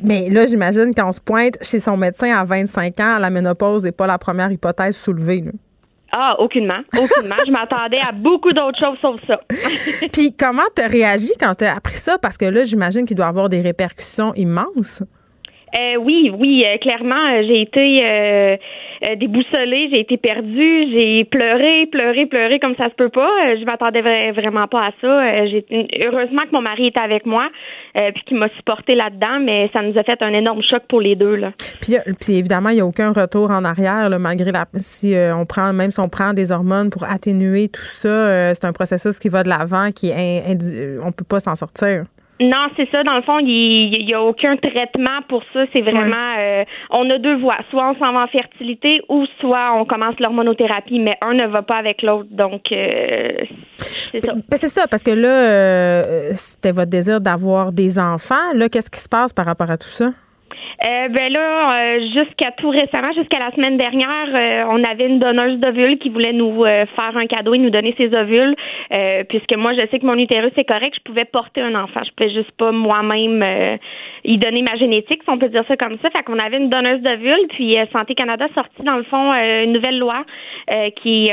Mais 0.00 0.28
là, 0.28 0.46
j'imagine 0.46 0.94
qu'on 0.94 1.12
se 1.12 1.20
pointe 1.20 1.56
chez 1.62 1.80
son 1.80 1.96
médecin 1.96 2.34
à 2.34 2.44
25 2.44 3.00
ans, 3.00 3.18
la 3.18 3.30
ménopause 3.30 3.84
n'est 3.84 3.92
pas 3.92 4.06
la 4.06 4.18
première 4.18 4.50
hypothèse 4.50 4.96
soulevée. 4.96 5.42
Ah, 6.16 6.36
aucunement. 6.38 6.78
Aucunement. 6.96 7.34
je 7.44 7.50
m'attendais 7.50 7.98
à 7.98 8.12
beaucoup 8.12 8.52
d'autres 8.52 8.78
choses 8.78 8.96
sauf 9.02 9.20
ça. 9.26 9.40
Puis 10.12 10.32
comment 10.38 10.62
t'as 10.72 10.86
réagi 10.86 11.32
quand 11.40 11.56
t'as 11.56 11.74
appris 11.74 11.94
ça? 11.94 12.18
Parce 12.18 12.38
que 12.38 12.44
là, 12.44 12.62
j'imagine 12.62 13.04
qu'il 13.04 13.16
doit 13.16 13.26
avoir 13.26 13.48
des 13.48 13.60
répercussions 13.60 14.32
immenses. 14.34 15.02
Euh, 15.76 15.96
oui, 15.96 16.30
oui, 16.32 16.64
euh, 16.64 16.78
clairement, 16.78 17.32
euh, 17.32 17.42
j'ai 17.48 17.62
été 17.62 18.04
euh, 18.04 18.56
euh, 19.06 19.16
déboussolée, 19.16 19.88
j'ai 19.90 20.00
été 20.00 20.16
perdue, 20.16 20.92
j'ai 20.92 21.24
pleuré, 21.24 21.86
pleuré, 21.86 22.26
pleuré 22.26 22.60
comme 22.60 22.76
ça 22.76 22.88
se 22.90 22.94
peut 22.94 23.08
pas. 23.08 23.28
je 23.58 23.64
m'attendais 23.64 24.30
vraiment 24.30 24.68
pas 24.68 24.86
à 24.86 24.90
ça. 25.00 25.46
j'ai 25.46 25.64
heureusement 26.06 26.42
que 26.42 26.52
mon 26.52 26.62
mari 26.62 26.86
était 26.86 27.00
avec 27.00 27.26
moi, 27.26 27.48
puis 27.92 28.22
qu'il 28.24 28.36
m'a 28.38 28.48
supporté 28.50 28.94
là-dedans, 28.94 29.40
mais 29.40 29.68
ça 29.72 29.82
nous 29.82 29.98
a 29.98 30.04
fait 30.04 30.22
un 30.22 30.32
énorme 30.32 30.62
choc 30.62 30.84
pour 30.88 31.00
les 31.00 31.16
deux 31.16 31.34
là. 31.34 31.50
Puis, 31.80 31.96
puis 32.20 32.38
évidemment, 32.38 32.68
il 32.68 32.76
n'y 32.76 32.80
a 32.80 32.86
aucun 32.86 33.10
retour 33.10 33.50
en 33.50 33.64
arrière, 33.64 34.08
là, 34.08 34.18
malgré 34.18 34.52
la 34.52 34.66
si 34.76 35.14
on 35.34 35.44
prend 35.44 35.72
même 35.72 35.90
si 35.90 35.98
on 35.98 36.08
prend 36.08 36.34
des 36.34 36.52
hormones 36.52 36.90
pour 36.90 37.04
atténuer 37.04 37.68
tout 37.68 37.82
ça, 37.82 38.54
c'est 38.54 38.64
un 38.64 38.72
processus 38.72 39.18
qui 39.18 39.28
va 39.28 39.42
de 39.42 39.48
l'avant, 39.48 39.90
qui 39.90 40.10
est 40.10 40.56
on 41.04 41.10
peut 41.10 41.24
pas 41.28 41.40
s'en 41.40 41.56
sortir. 41.56 42.04
Non, 42.40 42.66
c'est 42.76 42.90
ça. 42.90 43.04
Dans 43.04 43.14
le 43.14 43.22
fond, 43.22 43.38
il 43.38 44.04
n'y 44.04 44.12
a 44.12 44.20
aucun 44.20 44.56
traitement 44.56 45.20
pour 45.28 45.42
ça. 45.52 45.64
C'est 45.72 45.82
vraiment, 45.82 46.34
euh, 46.38 46.64
on 46.90 47.08
a 47.10 47.18
deux 47.18 47.36
voies. 47.36 47.58
Soit 47.70 47.90
on 47.90 47.94
s'en 47.94 48.12
va 48.12 48.24
en 48.24 48.26
fertilité 48.26 49.00
ou 49.08 49.24
soit 49.40 49.72
on 49.76 49.84
commence 49.84 50.18
l'hormonothérapie, 50.18 50.98
mais 50.98 51.16
un 51.20 51.34
ne 51.34 51.46
va 51.46 51.62
pas 51.62 51.76
avec 51.76 52.02
l'autre. 52.02 52.28
Donc, 52.32 52.72
euh, 52.72 53.44
c'est 53.76 54.24
ça. 54.24 54.34
C'est 54.56 54.68
ça, 54.68 54.86
parce 54.88 55.04
que 55.04 55.12
là, 55.12 55.28
euh, 55.28 56.28
c'était 56.32 56.72
votre 56.72 56.90
désir 56.90 57.20
d'avoir 57.20 57.72
des 57.72 57.98
enfants. 57.98 58.52
Là, 58.54 58.68
qu'est-ce 58.68 58.90
qui 58.90 59.00
se 59.00 59.08
passe 59.08 59.32
par 59.32 59.46
rapport 59.46 59.70
à 59.70 59.76
tout 59.76 59.88
ça? 59.88 60.10
Euh, 60.84 61.08
ben 61.08 61.32
là, 61.32 61.96
euh, 61.96 62.00
jusqu'à 62.12 62.50
tout 62.52 62.68
récemment, 62.68 63.12
jusqu'à 63.14 63.38
la 63.38 63.50
semaine 63.52 63.78
dernière, 63.78 64.28
euh, 64.34 64.64
on 64.68 64.84
avait 64.84 65.06
une 65.06 65.18
donneuse 65.18 65.58
d'ovules 65.58 65.98
qui 65.98 66.10
voulait 66.10 66.34
nous 66.34 66.62
faire 66.64 67.16
un 67.16 67.26
cadeau 67.26 67.54
et 67.54 67.58
nous 67.58 67.70
donner 67.70 67.94
ses 67.96 68.14
ovules, 68.14 68.54
puisque 69.28 69.56
moi, 69.56 69.72
je 69.72 69.86
sais 69.90 69.98
que 69.98 70.06
mon 70.06 70.18
utérus 70.18 70.52
est 70.56 70.64
correct, 70.64 70.94
je 70.96 71.02
pouvais 71.02 71.24
porter 71.24 71.62
un 71.62 71.74
enfant. 71.74 72.00
Je 72.04 72.10
pouvais 72.14 72.34
juste 72.34 72.52
pas 72.52 72.70
moi-même 72.70 73.78
y 74.24 74.38
donner 74.38 74.62
ma 74.62 74.76
génétique, 74.76 75.22
si 75.22 75.30
on 75.30 75.38
peut 75.38 75.48
dire 75.48 75.64
ça 75.66 75.76
comme 75.76 75.96
ça. 76.02 76.10
Fait 76.10 76.22
qu'on 76.22 76.38
avait 76.38 76.58
une 76.58 76.68
donneuse 76.68 77.00
d'ovules, 77.00 77.46
puis 77.50 77.76
Santé 77.92 78.14
Canada 78.14 78.46
sorti, 78.54 78.82
dans 78.82 78.96
le 78.96 79.04
fond, 79.04 79.32
une 79.32 79.72
nouvelle 79.72 79.98
loi 79.98 80.24
qui, 80.96 81.30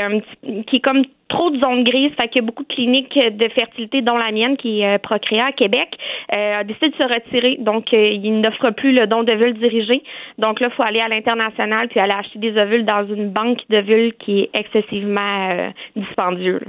qui 0.66 0.76
est 0.76 0.80
comme 0.80 1.04
trop 1.32 1.50
de 1.50 1.58
zones 1.58 1.84
grises. 1.84 2.12
Fait 2.20 2.28
qu'il 2.28 2.42
y 2.42 2.44
a 2.44 2.46
beaucoup 2.46 2.62
de 2.62 2.72
cliniques 2.72 3.14
de 3.14 3.48
fertilité, 3.48 4.02
dont 4.02 4.16
la 4.16 4.30
mienne, 4.30 4.56
qui 4.56 4.80
est 4.80 4.94
euh, 4.94 4.98
Procréa 4.98 5.46
à 5.46 5.52
Québec, 5.52 5.88
euh, 6.32 6.60
a 6.60 6.64
décidé 6.64 6.90
de 6.90 6.96
se 6.96 7.02
retirer. 7.02 7.56
Donc, 7.58 7.92
euh, 7.92 8.10
il 8.22 8.40
n'offre 8.40 8.70
plus 8.70 8.92
le 8.92 9.06
don 9.06 9.22
d'ovules 9.22 9.54
dirigé. 9.54 10.02
Donc 10.38 10.60
là, 10.60 10.68
il 10.70 10.74
faut 10.74 10.82
aller 10.82 11.00
à 11.00 11.08
l'international 11.08 11.88
puis 11.88 12.00
aller 12.00 12.12
acheter 12.12 12.38
des 12.38 12.56
ovules 12.58 12.84
dans 12.84 13.06
une 13.06 13.30
banque 13.30 13.60
d'ovules 13.70 14.12
qui 14.18 14.42
est 14.42 14.50
excessivement 14.54 15.72
dispendieuse. 15.96 16.62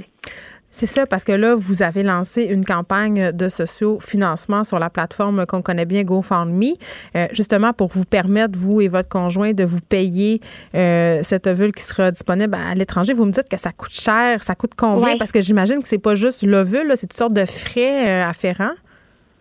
C'est 0.74 0.86
ça, 0.86 1.06
parce 1.06 1.22
que 1.22 1.30
là, 1.30 1.54
vous 1.54 1.84
avez 1.84 2.02
lancé 2.02 2.42
une 2.42 2.64
campagne 2.64 3.30
de 3.30 3.48
socio-financement 3.48 4.64
sur 4.64 4.80
la 4.80 4.90
plateforme 4.90 5.46
qu'on 5.46 5.62
connaît 5.62 5.84
bien, 5.84 6.02
GoFundMe, 6.02 6.72
euh, 7.14 7.28
justement 7.30 7.72
pour 7.72 7.86
vous 7.92 8.04
permettre, 8.04 8.58
vous 8.58 8.80
et 8.80 8.88
votre 8.88 9.08
conjoint, 9.08 9.52
de 9.52 9.62
vous 9.62 9.78
payer 9.80 10.40
euh, 10.74 11.20
cette 11.22 11.46
ovule 11.46 11.70
qui 11.70 11.84
sera 11.84 12.10
disponible 12.10 12.56
à 12.56 12.74
l'étranger. 12.74 13.12
Vous 13.12 13.24
me 13.24 13.30
dites 13.30 13.48
que 13.48 13.56
ça 13.56 13.70
coûte 13.70 13.92
cher. 13.92 14.42
Ça 14.42 14.56
coûte 14.56 14.72
combien? 14.76 15.16
Parce 15.16 15.30
que 15.30 15.40
j'imagine 15.40 15.80
que 15.80 15.86
c'est 15.86 15.98
pas 15.98 16.16
juste 16.16 16.42
l'ovule, 16.42 16.92
c'est 16.96 17.06
toutes 17.06 17.18
sortes 17.18 17.34
de 17.34 17.44
frais 17.44 18.08
euh, 18.08 18.28
afférents. 18.28 18.74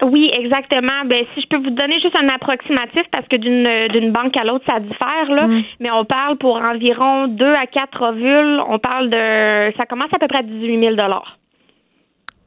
Oui, 0.04 0.30
exactement. 0.34 1.06
Ben, 1.06 1.26
si 1.34 1.42
je 1.42 1.48
peux 1.48 1.58
vous 1.58 1.70
donner 1.70 2.00
juste 2.02 2.16
un 2.16 2.28
approximatif, 2.30 3.04
parce 3.12 3.28
que 3.28 3.36
d'une 3.36 3.88
d'une 3.90 4.12
banque 4.12 4.36
à 4.38 4.44
l'autre, 4.44 4.66
ça 4.66 4.80
diffère, 4.80 5.30
là. 5.30 5.48
Mm. 5.48 5.64
Mais 5.80 5.92
on 5.92 6.06
parle 6.06 6.38
pour 6.38 6.58
environ 6.58 7.28
deux 7.28 7.54
à 7.54 7.68
quatre 7.68 8.02
ovules. 8.02 8.62
On 8.68 8.80
parle 8.80 9.10
de, 9.10 9.76
ça 9.78 9.86
commence 9.86 10.14
à 10.14 10.20
peu 10.20 10.28
près 10.28 10.40
à 10.40 10.44
18 10.44 10.80
000 10.80 10.96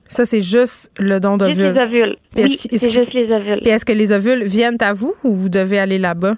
ça, 0.09 0.25
c'est 0.25 0.43
juste 0.43 0.93
le 1.01 1.19
don 1.19 1.37
d'ovules. 1.37 1.55
Juste 1.55 1.75
les 1.75 1.83
ovules. 1.83 2.17
oui, 2.37 2.57
c'est 2.59 2.91
juste 2.91 3.13
les 3.13 3.33
ovules. 3.33 3.59
Et 3.63 3.71
est-ce 3.71 3.85
que 3.85 3.93
les 3.93 4.13
ovules 4.13 4.45
viennent 4.45 4.77
à 4.81 4.93
vous 4.93 5.15
ou 5.25 5.35
vous 5.35 5.49
devez 5.49 5.79
aller 5.79 5.99
là-bas? 5.99 6.35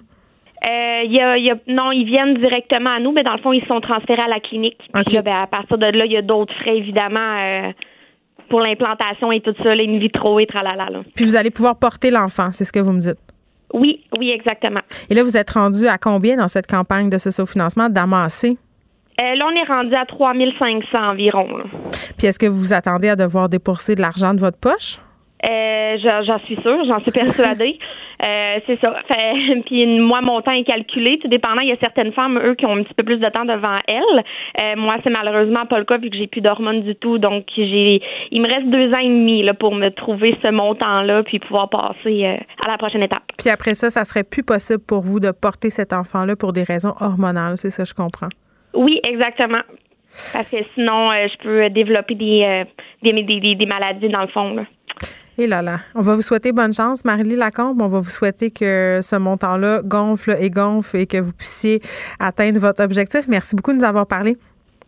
Euh, 0.65 1.03
y 1.05 1.21
a, 1.21 1.37
y 1.37 1.51
a, 1.51 1.55
non, 1.67 1.91
ils 1.91 2.05
viennent 2.05 2.35
directement 2.35 2.89
à 2.89 2.99
nous, 2.99 3.11
mais 3.11 3.23
dans 3.23 3.33
le 3.33 3.39
fond, 3.39 3.53
ils 3.53 3.65
sont 3.67 3.79
transférés 3.79 4.23
à 4.23 4.27
la 4.27 4.39
clinique. 4.39 4.79
ben, 4.93 5.35
à 5.43 5.47
partir 5.47 5.77
de 5.77 5.85
là, 5.85 6.05
il 6.05 6.11
y 6.11 6.17
a 6.17 6.21
d'autres 6.21 6.53
frais, 6.55 6.77
évidemment. 6.77 7.37
Euh, 7.37 7.71
pour 8.49 8.59
l'implantation 8.61 9.31
et 9.31 9.41
tout 9.41 9.53
ça, 9.63 9.75
les 9.75 9.85
in 9.85 9.99
vitro 9.99 10.39
et 10.39 10.45
tralala. 10.45 10.89
Là. 10.89 11.01
Puis 11.15 11.25
vous 11.25 11.35
allez 11.35 11.51
pouvoir 11.51 11.77
porter 11.77 12.11
l'enfant, 12.11 12.51
c'est 12.51 12.65
ce 12.65 12.73
que 12.73 12.79
vous 12.79 12.91
me 12.91 12.99
dites? 12.99 13.19
Oui, 13.73 14.03
oui, 14.17 14.31
exactement. 14.31 14.81
Et 15.09 15.13
là, 15.13 15.23
vous 15.23 15.37
êtes 15.37 15.51
rendu 15.51 15.87
à 15.87 15.97
combien 15.97 16.37
dans 16.37 16.47
cette 16.47 16.67
campagne 16.67 17.09
de 17.09 17.17
socio-financement 17.17 17.89
d'amasser? 17.89 18.57
Euh, 19.19 19.35
là, 19.35 19.45
on 19.47 19.55
est 19.55 19.67
rendu 19.67 19.93
à 19.95 20.05
3500 20.05 20.97
environ. 20.97 21.47
Puis 22.17 22.27
est-ce 22.27 22.39
que 22.39 22.45
vous 22.45 22.59
vous 22.59 22.73
attendez 22.73 23.09
à 23.09 23.15
devoir 23.15 23.49
débourser 23.49 23.95
de 23.95 24.01
l'argent 24.01 24.33
de 24.33 24.39
votre 24.39 24.57
poche? 24.57 24.97
Euh, 25.45 25.97
j'en 26.25 26.39
suis 26.39 26.57
sûre, 26.61 26.83
j'en 26.85 26.99
suis 26.99 27.11
persuadée. 27.11 27.79
euh, 28.23 28.59
c'est 28.67 28.79
ça. 28.81 28.93
Fait, 29.07 29.61
puis 29.65 29.85
moi, 29.99 30.21
mon 30.21 30.41
temps 30.41 30.51
est 30.51 30.65
calculé. 30.65 31.17
Tout 31.19 31.29
dépendant, 31.29 31.61
il 31.61 31.69
y 31.69 31.71
a 31.71 31.77
certaines 31.79 32.11
femmes, 32.11 32.39
eux, 32.43 32.55
qui 32.55 32.65
ont 32.65 32.75
un 32.75 32.83
petit 32.83 32.93
peu 32.93 33.03
plus 33.03 33.17
de 33.17 33.29
temps 33.29 33.45
devant 33.45 33.77
elles. 33.87 34.23
Euh, 34.61 34.75
moi, 34.75 34.97
c'est 35.03 35.09
malheureusement 35.09 35.65
pas 35.65 35.79
le 35.79 35.85
cas 35.85 35.97
vu 35.97 36.09
que 36.09 36.17
j'ai 36.17 36.27
plus 36.27 36.41
d'hormones 36.41 36.81
du 36.81 36.95
tout. 36.95 37.17
Donc, 37.19 37.45
j'ai, 37.55 38.01
il 38.31 38.41
me 38.41 38.47
reste 38.47 38.67
deux 38.67 38.93
ans 38.93 38.99
et 38.99 39.07
demi 39.07 39.43
là, 39.43 39.53
pour 39.53 39.73
me 39.73 39.89
trouver 39.89 40.37
ce 40.43 40.49
montant-là 40.49 41.23
puis 41.23 41.39
pouvoir 41.39 41.69
passer 41.69 42.25
à 42.25 42.67
la 42.67 42.77
prochaine 42.77 43.03
étape. 43.03 43.23
Puis 43.37 43.49
après 43.49 43.75
ça, 43.75 43.89
ça 43.89 44.03
serait 44.03 44.23
plus 44.23 44.43
possible 44.43 44.83
pour 44.85 45.01
vous 45.01 45.19
de 45.19 45.31
porter 45.31 45.69
cet 45.69 45.93
enfant-là 45.93 46.35
pour 46.35 46.51
des 46.51 46.63
raisons 46.63 46.93
hormonales, 46.99 47.57
c'est 47.57 47.69
ça, 47.69 47.83
je 47.83 47.93
comprends. 47.93 48.29
Oui, 48.73 48.99
exactement. 49.07 49.61
Parce 50.33 50.49
que 50.49 50.57
sinon, 50.73 51.11
je 51.11 51.37
peux 51.37 51.69
développer 51.69 52.15
des, 52.15 52.65
des, 53.03 53.13
des, 53.13 53.55
des, 53.55 53.65
maladies 53.65 54.09
dans 54.09 54.21
le 54.21 54.27
fond. 54.27 54.53
Là. 54.53 54.63
Et 55.39 55.47
là 55.47 55.61
là. 55.61 55.79
On 55.95 56.01
va 56.01 56.15
vous 56.15 56.21
souhaiter 56.21 56.51
bonne 56.51 56.73
chance, 56.73 57.05
Marie-Lie 57.05 57.37
Lacombe. 57.37 57.81
On 57.81 57.87
va 57.87 58.01
vous 58.01 58.09
souhaiter 58.09 58.51
que 58.51 58.99
ce 59.01 59.15
montant-là 59.15 59.79
gonfle 59.85 60.35
et 60.37 60.49
gonfle 60.49 60.97
et 60.97 61.07
que 61.07 61.17
vous 61.17 61.31
puissiez 61.31 61.81
atteindre 62.19 62.59
votre 62.59 62.83
objectif. 62.83 63.21
Merci 63.29 63.55
beaucoup 63.55 63.71
de 63.71 63.77
nous 63.77 63.85
avoir 63.85 64.05
parlé. 64.05 64.35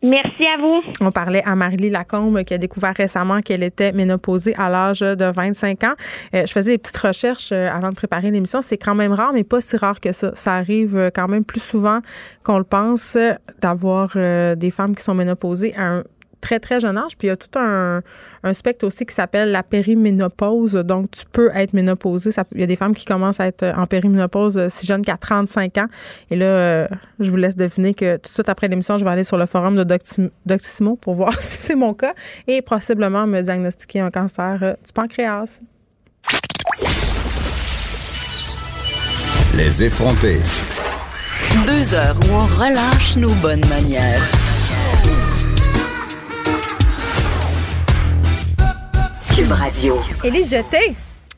Merci 0.04 0.44
à 0.46 0.60
vous. 0.60 0.82
On 1.00 1.10
parlait 1.10 1.42
à 1.46 1.56
Marie-Lie 1.56 1.90
Lacombe 1.90 2.44
qui 2.44 2.54
a 2.54 2.58
découvert 2.58 2.94
récemment 2.94 3.40
qu'elle 3.40 3.64
était 3.64 3.94
ménopausée 3.94 4.54
à 4.58 4.68
l'âge 4.68 5.00
de 5.00 5.32
25 5.32 5.86
ans. 5.86 5.94
Euh, 6.36 6.46
je 6.46 6.52
faisais 6.52 6.72
des 6.72 6.78
petites 6.80 6.98
recherches 6.98 7.52
euh, 7.54 7.70
avant 7.72 7.92
de 7.92 7.96
préparer 7.96 8.30
l'émission. 8.30 8.62
C'est 8.62 8.78
quand 8.78 8.96
même 8.96 9.14
rare, 9.14 9.32
mais 9.32 9.46
pas 9.46 9.62
si 9.62 9.78
rare 9.78 10.02
que 10.02 10.12
ça. 10.12 10.32
Ça 10.36 10.56
arrive 10.56 10.98
euh, 10.98 11.10
quand 11.16 11.30
même 11.30 11.46
plus 11.46 11.64
souvent 11.64 12.00
qu'on 12.44 12.58
le 12.58 12.66
pense 12.66 13.18
d'avoir 13.62 14.16
des 14.16 14.70
femmes 14.70 14.96
qui 14.96 15.04
sont 15.04 15.14
ménopausées 15.14 15.74
à 15.78 16.00
un 16.00 16.04
très, 16.42 16.60
très 16.60 16.80
jeune 16.80 16.98
âge. 16.98 17.18
Puis 17.18 17.28
il 17.28 17.30
y 17.30 17.34
a 17.34 17.38
tout 17.38 17.58
un, 17.58 18.02
un 18.44 18.54
spectre 18.54 18.86
aussi 18.86 19.06
qui 19.06 19.14
s'appelle 19.14 19.52
la 19.52 19.64
périménopause. 19.64 20.74
Donc, 20.74 21.12
tu 21.12 21.24
peux 21.32 21.52
être 21.54 21.74
ménopausée. 21.74 22.32
il 22.54 22.62
y 22.62 22.64
a 22.64 22.68
des 22.68 22.76
femmes 22.76 22.96
qui 22.96 23.06
commencent 23.06 23.40
à 23.40 23.48
être 23.48 23.66
en 23.78 23.86
périménopause 23.86 24.58
euh, 24.58 24.68
si 24.70 24.86
jeune 24.86 25.04
qu'à 25.04 25.18
35 25.18 25.78
ans. 25.78 25.88
Et 26.30 26.36
là, 26.36 26.46
euh, 26.46 26.88
je 27.20 27.30
vous 27.30 27.38
laisse 27.38 27.56
deviner 27.56 27.94
que 27.94 28.16
tout 28.16 28.24
de 28.24 28.28
suite 28.28 28.50
après 28.50 28.68
l'émission, 28.68 28.98
je 28.98 29.06
vais 29.06 29.12
aller 29.12 29.24
sur 29.24 29.38
le 29.38 29.46
forum 29.46 29.76
de 29.76 29.84
Doctissimo 30.46 30.96
pour 30.96 31.14
voir 31.22 31.34
si 31.42 31.58
c'est 31.58 31.76
mon 31.76 31.94
cas 31.94 32.14
et 32.48 32.62
possiblement 32.62 33.28
me 33.28 33.42
diagnostiquer 33.42 34.00
un 34.00 34.10
cancer 34.10 34.60
euh, 34.62 34.74
du 34.86 34.92
pancréas. 34.94 35.62
Les 39.56 39.84
effrontés. 39.84 40.40
Deux 41.68 41.94
heures 41.94 42.16
où 42.24 42.34
on 42.34 42.46
relâche 42.46 43.18
nos 43.18 43.34
bonnes 43.42 43.66
manières. 43.68 44.22
Cube 49.42 49.54
Radio. 49.54 49.96
Élise 50.24 50.52
Jeté. 50.52 50.94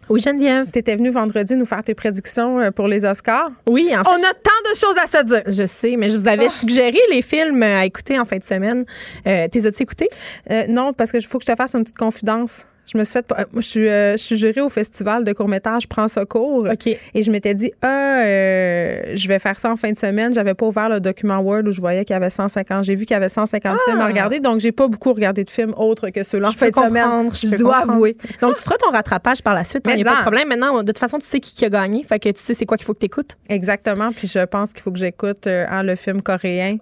Oui, 0.09 0.19
Geneviève. 0.19 0.69
Tu 0.69 0.79
étais 0.79 0.93
venue 0.97 1.09
vendredi 1.09 1.55
nous 1.55 1.65
faire 1.65 1.81
tes 1.85 1.93
prédictions 1.93 2.59
euh, 2.59 2.69
pour 2.69 2.89
les 2.89 3.05
Oscars. 3.05 3.49
Oui, 3.65 3.91
en 3.95 4.03
fait. 4.03 4.09
On 4.09 4.15
a 4.15 4.33
tant 4.33 4.69
de 4.69 4.75
choses 4.75 4.97
à 5.01 5.07
se 5.07 5.23
dire. 5.23 5.41
Je 5.47 5.65
sais, 5.65 5.95
mais 5.95 6.09
je 6.09 6.17
vous 6.17 6.27
avais 6.27 6.47
ah. 6.47 6.49
suggéré 6.49 6.97
les 7.09 7.21
films 7.21 7.63
à 7.63 7.85
écouter 7.85 8.19
en 8.19 8.25
fin 8.25 8.39
de 8.39 8.43
semaine. 8.43 8.83
Euh, 9.25 9.47
T'es 9.49 9.65
as-tu 9.65 9.83
écouté? 9.83 10.09
Euh, 10.51 10.65
non, 10.67 10.91
parce 10.91 11.13
que 11.13 11.19
faut 11.21 11.37
que 11.37 11.45
je 11.47 11.53
te 11.53 11.55
fasse 11.55 11.75
une 11.75 11.83
petite 11.83 11.97
confidence. 11.97 12.65
Je 12.85 12.97
me 12.97 13.03
suis 13.03 13.13
fait. 13.13 13.25
Moi, 13.29 13.61
je 13.61 13.67
suis, 13.67 13.87
euh, 13.87 14.17
je 14.17 14.23
suis 14.23 14.37
jurée 14.37 14.61
au 14.61 14.69
festival 14.69 15.23
de 15.23 15.31
court-métrage 15.31 15.87
Prends 15.87 16.07
Secours. 16.07 16.67
OK. 16.69 16.87
Et 16.87 17.23
je 17.23 17.31
m'étais 17.31 17.53
dit, 17.53 17.71
ah, 17.81 18.21
euh, 18.21 19.13
je 19.15 19.27
vais 19.27 19.39
faire 19.39 19.57
ça 19.57 19.71
en 19.71 19.77
fin 19.77 19.91
de 19.91 19.97
semaine. 19.97 20.33
J'avais 20.33 20.53
pas 20.53 20.65
ouvert 20.65 20.89
le 20.89 20.99
document 20.99 21.39
Word 21.39 21.63
où 21.65 21.71
je 21.71 21.79
voyais 21.79 22.03
qu'il 22.03 22.13
y 22.13 22.17
avait 22.17 22.29
150. 22.29 22.83
J'ai 22.83 22.95
vu 22.95 23.05
qu'il 23.05 23.13
y 23.13 23.17
avait 23.17 23.29
150 23.29 23.77
films 23.85 23.99
à 23.99 24.03
ah! 24.03 24.07
regarder. 24.07 24.39
Donc, 24.39 24.59
j'ai 24.59 24.73
pas 24.73 24.87
beaucoup 24.87 25.13
regardé 25.13 25.43
de 25.43 25.49
films 25.49 25.73
autres 25.77 26.09
que 26.09 26.23
ceux-là 26.23 26.49
en 26.49 26.51
fin 26.51 26.69
de 26.69 26.75
semaine. 26.75 27.29
Je, 27.33 27.47
je 27.47 27.55
dois 27.55 27.77
avouer. 27.77 28.17
Donc, 28.41 28.55
tu 28.55 28.61
feras 28.63 28.77
ton 28.77 28.91
rattrapage 28.91 29.41
par 29.41 29.53
la 29.53 29.63
suite. 29.63 29.83
Il 29.87 29.95
n'y 29.95 30.01
a 30.01 30.05
pas 30.05 30.17
de 30.17 30.21
problème. 30.21 30.49
Maintenant, 30.49 30.81
de 30.81 30.87
toute 30.87 30.99
façon, 30.99 31.19
tu 31.19 31.25
sais 31.25 31.39
qui, 31.39 31.63
a 31.63 31.69
gagné. 31.69 32.03
Fait 32.03 32.19
que 32.19 32.29
tu 32.29 32.41
sais 32.41 32.53
c'est 32.53 32.65
quoi 32.65 32.77
qu'il 32.77 32.85
faut 32.85 32.93
que 32.93 32.99
tu 32.99 33.05
écoutes. 33.05 33.37
Exactement. 33.47 34.11
Puis, 34.11 34.27
je 34.27 34.43
pense 34.45 34.73
qu'il 34.73 34.81
faut 34.81 34.91
que 34.91 34.99
j'écoute 34.99 35.47
euh, 35.47 35.83
le 35.83 35.95
film 35.95 36.21
coréen. 36.21 36.77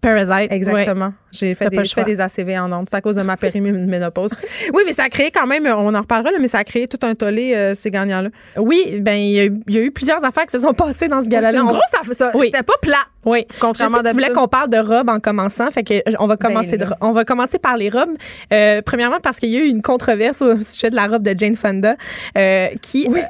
Parasite. 0.00 0.50
Exactement. 0.50 1.12
J'ai 1.30 1.54
fait, 1.54 1.68
des, 1.68 1.84
fait 1.84 2.04
des 2.04 2.20
ACV 2.20 2.58
en 2.58 2.72
ondes. 2.72 2.88
C'est 2.90 2.96
à 2.96 3.00
cause 3.00 3.16
de 3.16 3.22
ma 3.22 3.36
périménopause. 3.36 4.32
oui, 4.74 4.82
mais 4.86 4.92
ça 4.92 5.04
a 5.04 5.08
créé 5.08 5.30
quand 5.30 5.46
même, 5.46 5.66
on 5.66 5.94
en 5.94 6.00
reparlera, 6.00 6.30
mais 6.40 6.48
ça 6.48 6.58
a 6.58 6.64
créé 6.64 6.88
tout 6.88 6.98
un 7.02 7.14
tollé, 7.14 7.54
euh, 7.54 7.74
ces 7.74 7.90
gagnants-là. 7.90 8.30
Oui, 8.56 8.98
ben 9.00 9.14
il 9.14 9.32
y, 9.68 9.78
a 9.78 9.80
eu 9.80 9.90
plusieurs 9.90 10.24
affaires 10.24 10.46
qui 10.46 10.52
se 10.52 10.58
sont 10.58 10.74
passées 10.74 11.08
dans 11.08 11.20
ce 11.20 11.28
gala-là. 11.28 11.62
En 11.62 11.68
gros, 11.68 11.80
ça, 11.90 12.12
ça 12.12 12.32
oui. 12.34 12.46
c'était 12.46 12.62
pas 12.62 12.74
plat. 12.80 13.06
Oui. 13.26 13.46
Contrairement 13.60 13.98
à 13.98 14.02
Tu 14.02 14.12
voulais 14.12 14.30
qu'on 14.30 14.48
parle 14.48 14.70
de 14.70 14.78
robes 14.78 15.10
en 15.10 15.20
commençant, 15.20 15.70
fait 15.70 15.82
que 15.82 15.94
euh, 15.94 16.14
on 16.18 16.26
va 16.26 16.36
ben 16.36 16.48
commencer, 16.48 16.78
on 17.00 17.10
va 17.10 17.24
commencer 17.24 17.58
par 17.58 17.76
les 17.76 17.90
robes. 17.90 18.16
Euh, 18.52 18.82
premièrement, 18.84 19.20
parce 19.22 19.38
qu'il 19.38 19.50
y 19.50 19.56
a 19.56 19.60
eu 19.60 19.68
une 19.68 19.82
controverse 19.82 20.42
au 20.42 20.60
sujet 20.60 20.90
de 20.90 20.96
la 20.96 21.06
robe 21.06 21.22
de 21.22 21.34
Jane 21.36 21.56
Fonda, 21.56 21.96
qui, 22.82 23.06
oui. 23.10 23.20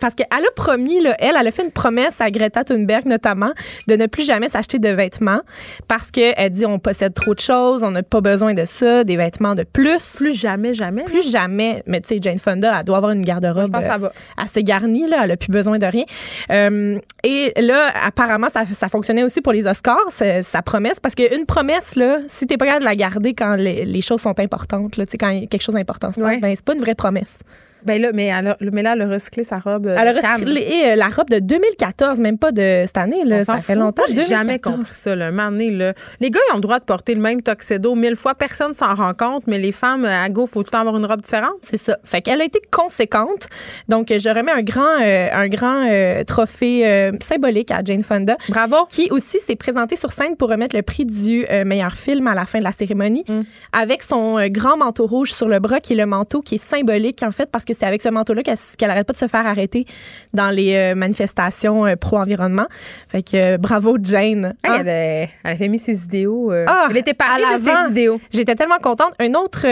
parce 0.00 0.14
qu'elle 0.14 0.26
a 0.30 0.50
promis, 0.56 1.00
là, 1.00 1.14
elle, 1.18 1.36
elle 1.38 1.46
a 1.46 1.50
fait 1.50 1.64
une 1.64 1.70
promesse 1.70 2.20
à 2.20 2.30
Greta 2.30 2.64
Thunberg 2.64 3.06
notamment 3.06 3.52
de 3.88 3.96
ne 3.96 4.06
plus 4.06 4.24
jamais 4.24 4.48
s'acheter 4.48 4.78
de 4.78 4.88
vêtements 4.88 5.40
parce 5.88 6.10
qu'elle 6.10 6.50
dit 6.50 6.66
on 6.66 6.78
possède 6.78 7.14
trop 7.14 7.34
de 7.34 7.40
choses, 7.40 7.82
on 7.82 7.90
n'a 7.90 8.02
pas 8.02 8.20
besoin 8.20 8.54
de 8.54 8.64
ça, 8.64 9.04
des 9.04 9.16
vêtements 9.16 9.54
de 9.54 9.64
plus. 9.64 10.16
Plus 10.16 10.38
jamais, 10.38 10.74
jamais. 10.74 11.04
Plus 11.04 11.30
jamais. 11.30 11.82
Mais 11.86 12.00
tu 12.00 12.08
sais, 12.08 12.18
Jane 12.20 12.38
Fonda, 12.38 12.76
elle 12.78 12.84
doit 12.84 12.96
avoir 12.96 13.12
une 13.12 13.22
garde-robe 13.22 13.74
euh, 13.74 14.08
assez 14.36 14.62
garnie, 14.62 15.08
là. 15.08 15.20
Elle 15.22 15.28
n'a 15.28 15.36
plus 15.36 15.50
besoin 15.50 15.78
de 15.78 15.86
rien. 15.86 16.04
Euh, 16.50 16.98
et 17.22 17.52
là, 17.60 17.90
apparemment, 18.04 18.48
ça, 18.48 18.64
ça, 18.72 18.88
fonctionnait 18.88 19.22
aussi 19.22 19.33
pour 19.42 19.52
les 19.52 19.66
Oscars, 19.66 20.10
sa 20.10 20.62
promesse, 20.62 21.00
parce 21.00 21.14
qu'une 21.14 21.46
promesse, 21.46 21.96
là, 21.96 22.18
si 22.26 22.46
t'es 22.46 22.56
pas 22.56 22.66
capable 22.66 22.84
de 22.84 22.88
la 22.88 22.96
garder 22.96 23.34
quand 23.34 23.56
les, 23.56 24.02
choses 24.02 24.20
sont 24.20 24.38
importantes, 24.38 24.96
là, 24.96 25.04
quand 25.18 25.46
quelque 25.46 25.62
chose 25.62 25.74
d'important 25.74 26.12
se 26.12 26.20
passe, 26.20 26.40
ben, 26.40 26.54
c'est 26.54 26.64
pas 26.64 26.74
une 26.74 26.80
vraie 26.80 26.94
promesse. 26.94 27.40
Ben 27.84 28.00
là, 28.00 28.10
mais, 28.14 28.26
elle 28.26 28.48
a, 28.48 28.56
mais 28.60 28.82
là, 28.82 28.94
elle 28.94 29.02
a 29.02 29.08
recyclé 29.08 29.44
sa 29.44 29.58
robe. 29.58 29.86
Elle 29.86 30.08
a 30.08 30.12
recyclé 30.12 30.82
euh, 30.86 30.96
la 30.96 31.08
robe 31.08 31.28
de 31.28 31.38
2014, 31.38 32.20
même 32.20 32.38
pas 32.38 32.50
de 32.50 32.84
cette 32.86 32.96
année. 32.96 33.24
Là. 33.24 33.42
Ça 33.42 33.58
fait 33.58 33.74
longtemps. 33.74 34.02
J'ai 34.08 34.22
jamais 34.22 34.58
compris 34.58 34.94
ça. 34.94 35.14
Là. 35.14 35.30
là. 35.30 35.92
Les 36.20 36.30
gars, 36.30 36.40
ils 36.48 36.52
ont 36.52 36.56
le 36.56 36.60
droit 36.60 36.78
de 36.78 36.84
porter 36.84 37.14
le 37.14 37.20
même 37.20 37.42
tuxedo 37.42 37.94
mille 37.94 38.16
fois. 38.16 38.34
Personne 38.34 38.72
s'en 38.72 38.94
rend 38.94 39.12
compte, 39.12 39.46
mais 39.46 39.58
les 39.58 39.72
femmes, 39.72 40.04
à 40.04 40.28
go, 40.30 40.46
faut 40.46 40.62
tout 40.62 40.68
le 40.68 40.72
temps 40.72 40.80
avoir 40.80 40.96
une 40.96 41.04
robe 41.04 41.20
différente. 41.20 41.56
C'est 41.60 41.76
ça. 41.76 41.98
Fait 42.04 42.22
qu'elle 42.22 42.40
a 42.40 42.44
été 42.44 42.60
conséquente. 42.70 43.48
Donc, 43.88 44.08
je 44.08 44.28
remets 44.28 44.52
un 44.52 44.62
grand, 44.62 45.00
euh, 45.02 45.28
un 45.32 45.48
grand 45.48 45.86
euh, 45.90 46.24
trophée 46.24 47.10
symbolique 47.20 47.70
à 47.70 47.82
Jane 47.84 48.02
Fonda. 48.02 48.36
Bravo. 48.48 48.76
Qui 48.88 49.08
aussi 49.10 49.40
s'est 49.40 49.56
présentée 49.56 49.96
sur 49.96 50.12
scène 50.12 50.36
pour 50.36 50.48
remettre 50.48 50.74
le 50.74 50.82
prix 50.82 51.04
du 51.04 51.46
meilleur 51.66 51.92
film 51.92 52.26
à 52.26 52.34
la 52.34 52.46
fin 52.46 52.58
de 52.60 52.64
la 52.64 52.72
cérémonie 52.72 53.24
mm. 53.28 53.40
avec 53.72 54.02
son 54.02 54.46
grand 54.48 54.76
manteau 54.76 55.06
rouge 55.06 55.32
sur 55.32 55.48
le 55.48 55.58
bras, 55.58 55.80
qui 55.80 55.92
est 55.92 55.96
le 55.96 56.06
manteau 56.06 56.40
qui 56.40 56.56
est 56.56 56.58
symbolique, 56.58 57.22
en 57.22 57.32
fait, 57.32 57.50
parce 57.50 57.64
que 57.64 57.73
c'est 57.74 57.86
avec 57.86 58.02
ce 58.02 58.08
manteau-là 58.08 58.42
qu'elle 58.42 58.56
n'arrête 58.80 58.90
arrête 58.94 59.06
pas 59.06 59.12
de 59.12 59.18
se 59.18 59.28
faire 59.28 59.46
arrêter 59.46 59.84
dans 60.32 60.50
les 60.50 60.74
euh, 60.74 60.94
manifestations 60.94 61.86
euh, 61.86 61.96
pro-environnement. 61.96 62.66
Fait 63.08 63.22
que 63.22 63.54
euh, 63.54 63.58
bravo, 63.58 63.98
Jane. 64.02 64.54
Hein? 64.64 64.76
elle, 64.80 64.88
elle, 64.88 65.28
avait 65.44 65.68
mis 65.68 65.78
ses 65.78 66.04
idéaux. 66.04 66.52
Ah, 66.66 66.88
elle 66.90 66.96
était 66.96 67.14
pas 67.14 67.24
de 67.38 67.62
ses 67.62 67.90
idéaux. 67.90 68.20
J'étais 68.32 68.54
tellement 68.54 68.78
contente. 68.78 69.12
Un 69.18 69.34
autre, 69.34 69.66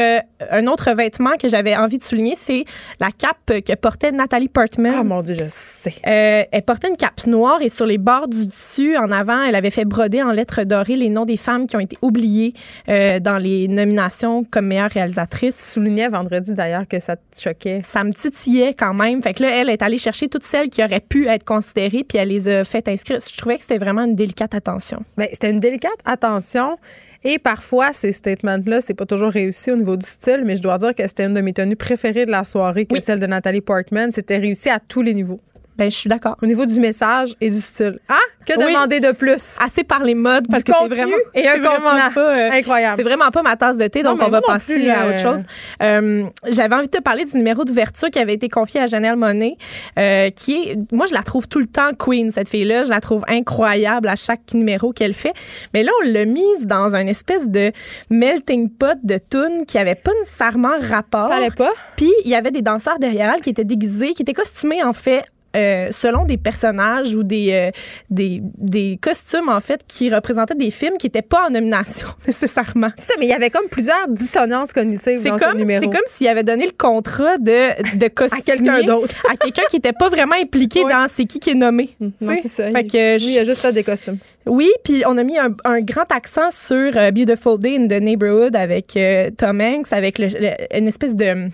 un 0.50 0.66
autre 0.66 0.92
vêtement 0.92 1.36
que 1.40 1.48
j'avais 1.48 1.76
envie 1.76 1.98
de 1.98 2.04
souligner, 2.04 2.34
c'est 2.36 2.64
la 3.00 3.10
cape 3.10 3.60
que 3.62 3.74
portait 3.74 4.12
Nathalie 4.12 4.48
Portman. 4.48 4.94
Ah, 4.96 5.04
mon 5.04 5.22
Dieu, 5.22 5.34
je 5.34 5.44
sais. 5.48 5.94
elle 6.02 6.62
portait 6.62 6.88
une 6.88 6.96
cape 6.96 7.26
noire 7.26 7.62
et 7.62 7.68
sur 7.68 7.86
les 7.86 7.98
bords 7.98 8.28
du 8.28 8.46
dessus, 8.46 8.96
en 8.96 9.10
avant, 9.10 9.42
elle 9.42 9.54
avait 9.54 9.70
fait 9.70 9.84
broder 9.84 10.22
en 10.22 10.32
lettres 10.32 10.64
dorées 10.64 10.96
les 10.96 11.08
noms 11.08 11.24
des 11.24 11.36
femmes 11.36 11.66
qui 11.66 11.76
ont 11.76 11.80
été 11.80 11.96
oubliées 12.02 12.54
dans 12.86 13.38
les 13.38 13.68
nominations 13.68 14.44
comme 14.44 14.66
meilleure 14.66 14.90
réalisatrice. 14.90 15.56
Tu 15.56 15.62
soulignais 15.62 16.08
vendredi 16.08 16.54
d'ailleurs 16.54 16.86
que 16.88 16.98
ça 17.00 17.16
te 17.16 17.40
choquait. 17.40 17.80
Ça 17.93 18.05
me 18.05 18.12
titillait 18.14 18.73
quand 18.73 18.94
même. 18.94 19.23
Fait 19.23 19.35
que 19.35 19.43
là, 19.43 19.51
elle 19.51 19.69
est 19.69 19.82
allée 19.82 19.98
chercher 19.98 20.27
toutes 20.27 20.44
celles 20.44 20.70
qui 20.70 20.82
auraient 20.82 21.05
pu 21.06 21.28
être 21.28 21.44
considérées, 21.44 22.05
puis 22.09 22.16
elle 22.16 22.28
les 22.28 22.48
a 22.48 22.64
fait 22.64 22.89
inscrire. 22.89 23.19
Je 23.20 23.36
trouvais 23.36 23.56
que 23.56 23.60
c'était 23.60 23.77
vraiment 23.77 24.05
une 24.05 24.14
délicate 24.14 24.55
attention. 24.55 25.05
Bien, 25.19 25.27
c'était 25.31 25.51
une 25.51 25.60
délicate 25.60 25.98
attention. 26.06 26.78
Et 27.23 27.39
parfois, 27.39 27.93
ces 27.93 28.12
statements-là, 28.12 28.81
c'est 28.81 28.94
pas 28.94 29.05
toujours 29.05 29.28
réussi 29.31 29.70
au 29.70 29.77
niveau 29.77 29.98
du 29.98 30.06
style, 30.06 30.40
mais 30.47 30.56
je 30.56 30.62
dois 30.62 30.78
dire 30.78 30.94
que 30.94 31.06
c'était 31.06 31.27
une 31.27 31.35
de 31.35 31.43
mes 31.43 31.52
tenues 31.52 31.77
préférées 31.77 32.24
de 32.24 32.31
la 32.31 32.44
soirée, 32.44 32.86
que 32.86 32.98
celle 32.98 33.20
de 33.20 33.27
Nathalie 33.27 33.60
Portman. 33.60 34.10
C'était 34.10 34.39
réussi 34.39 34.70
à 34.70 34.81
tous 34.81 35.02
les 35.02 35.12
niveaux. 35.12 35.43
Ben, 35.76 35.90
je 35.90 35.96
suis 35.96 36.08
d'accord. 36.08 36.36
Au 36.42 36.46
niveau 36.46 36.66
du 36.66 36.78
message 36.80 37.34
et 37.40 37.50
du 37.50 37.60
style. 37.60 37.98
Ah, 38.08 38.18
que 38.46 38.58
demander 38.58 39.00
de 39.00 39.12
plus? 39.12 39.58
Assez 39.60 39.84
par 39.84 40.02
les 40.02 40.14
modes, 40.14 40.46
parce 40.50 40.62
que 40.62 40.72
c'est 40.72 40.88
vraiment, 40.88 41.16
et 41.34 41.48
un 41.48 41.58
vraiment 41.58 42.10
pas, 42.14 42.20
euh, 42.20 42.50
incroyable. 42.52 42.96
C'est 42.96 43.02
vraiment 43.02 43.30
pas 43.30 43.42
ma 43.42 43.56
tasse 43.56 43.78
de 43.78 43.86
thé, 43.86 44.02
donc 44.02 44.20
on 44.22 44.28
va 44.28 44.40
passer 44.42 44.90
à 44.90 45.08
autre 45.08 45.18
chose. 45.18 45.44
Euh, 45.82 46.24
J'avais 46.48 46.74
envie 46.74 46.88
de 46.88 46.96
te 46.96 47.02
parler 47.02 47.24
du 47.24 47.36
numéro 47.36 47.64
d'ouverture 47.64 48.10
qui 48.10 48.18
avait 48.18 48.34
été 48.34 48.48
confié 48.48 48.80
à 48.80 48.86
Janelle 48.86 49.16
Monet, 49.16 49.56
euh, 49.98 50.30
qui 50.30 50.54
est, 50.54 50.92
moi, 50.92 51.06
je 51.06 51.14
la 51.14 51.22
trouve 51.22 51.48
tout 51.48 51.60
le 51.60 51.66
temps 51.66 51.90
queen, 51.98 52.30
cette 52.30 52.48
fille-là. 52.48 52.82
Je 52.82 52.90
la 52.90 53.00
trouve 53.00 53.24
incroyable 53.28 54.08
à 54.08 54.16
chaque 54.16 54.52
numéro 54.54 54.92
qu'elle 54.92 55.14
fait. 55.14 55.32
Mais 55.72 55.82
là, 55.82 55.92
on 56.02 56.08
l'a 56.08 56.24
mise 56.24 56.66
dans 56.66 56.94
une 56.94 57.08
espèce 57.08 57.48
de 57.48 57.72
melting 58.10 58.68
pot 58.70 58.98
de 59.02 59.18
tunes 59.18 59.64
qui 59.66 59.78
avait 59.78 59.94
pas 59.94 60.12
nécessairement 60.20 60.78
rapport. 60.80 61.28
Ça 61.28 61.36
allait 61.36 61.50
pas? 61.50 61.72
Puis, 61.96 62.12
il 62.24 62.30
y 62.30 62.34
avait 62.34 62.50
des 62.50 62.62
danseurs 62.62 62.98
derrière 62.98 63.32
elle 63.34 63.40
qui 63.40 63.50
étaient 63.50 63.64
déguisés, 63.64 64.12
qui 64.14 64.22
étaient 64.22 64.32
costumés, 64.32 64.82
en 64.82 64.92
fait, 64.92 65.24
euh, 65.54 65.88
selon 65.90 66.24
des 66.24 66.38
personnages 66.38 67.14
ou 67.14 67.22
des, 67.22 67.52
euh, 67.52 67.70
des, 68.10 68.40
des, 68.42 68.98
costumes, 69.00 69.48
en 69.48 69.60
fait, 69.60 69.82
qui 69.86 70.12
représentaient 70.12 70.54
des 70.54 70.70
films 70.70 70.96
qui 70.98 71.06
n'étaient 71.06 71.22
pas 71.22 71.46
en 71.46 71.50
nomination 71.50 72.08
nécessairement. 72.26 72.90
C'est 72.96 73.12
ça, 73.12 73.14
mais 73.18 73.26
il 73.26 73.30
y 73.30 73.34
avait 73.34 73.50
comme 73.50 73.68
plusieurs 73.70 74.08
dissonances 74.08 74.72
cognitives 74.72 75.22
dans 75.22 75.36
comme, 75.36 75.52
ce 75.52 75.56
numéro. 75.56 75.82
C'est 75.82 75.90
comme 75.90 76.06
s'il 76.06 76.28
avait 76.28 76.42
donné 76.42 76.66
le 76.66 76.72
contrat 76.72 77.38
de, 77.38 77.96
de 77.98 78.08
costume 78.08 78.38
à 78.40 78.42
quelqu'un 78.42 78.82
d'autre. 78.82 79.16
à 79.30 79.36
quelqu'un 79.36 79.62
qui 79.68 79.76
n'était 79.76 79.92
pas 79.92 80.08
vraiment 80.08 80.36
impliqué 80.40 80.82
dans 80.84 81.06
c'est 81.08 81.24
qui 81.24 81.38
qui 81.38 81.50
est 81.50 81.54
nommé. 81.54 81.90
Mm. 82.00 82.08
Non, 82.20 82.34
c'est 82.42 82.48
ça. 82.48 82.70
Fait 82.70 82.86
que 82.86 83.16
il, 83.18 83.30
il 83.30 83.38
a 83.38 83.44
juste 83.44 83.60
fait 83.60 83.72
des 83.72 83.84
costumes. 83.84 84.18
Oui, 84.46 84.70
puis 84.84 85.02
on 85.06 85.18
a 85.18 85.22
mis 85.22 85.38
un, 85.38 85.54
un 85.64 85.80
grand 85.80 86.10
accent 86.10 86.50
sur 86.50 86.96
euh, 86.96 87.10
Beautiful 87.10 87.58
Day 87.58 87.76
in 87.76 87.86
the 87.86 88.02
Neighborhood 88.02 88.56
avec 88.56 88.98
Tom 89.36 89.60
Hanks, 89.60 89.92
avec 89.92 90.18
le, 90.18 90.28
une 90.76 90.88
espèce 90.88 91.14
de 91.14 91.48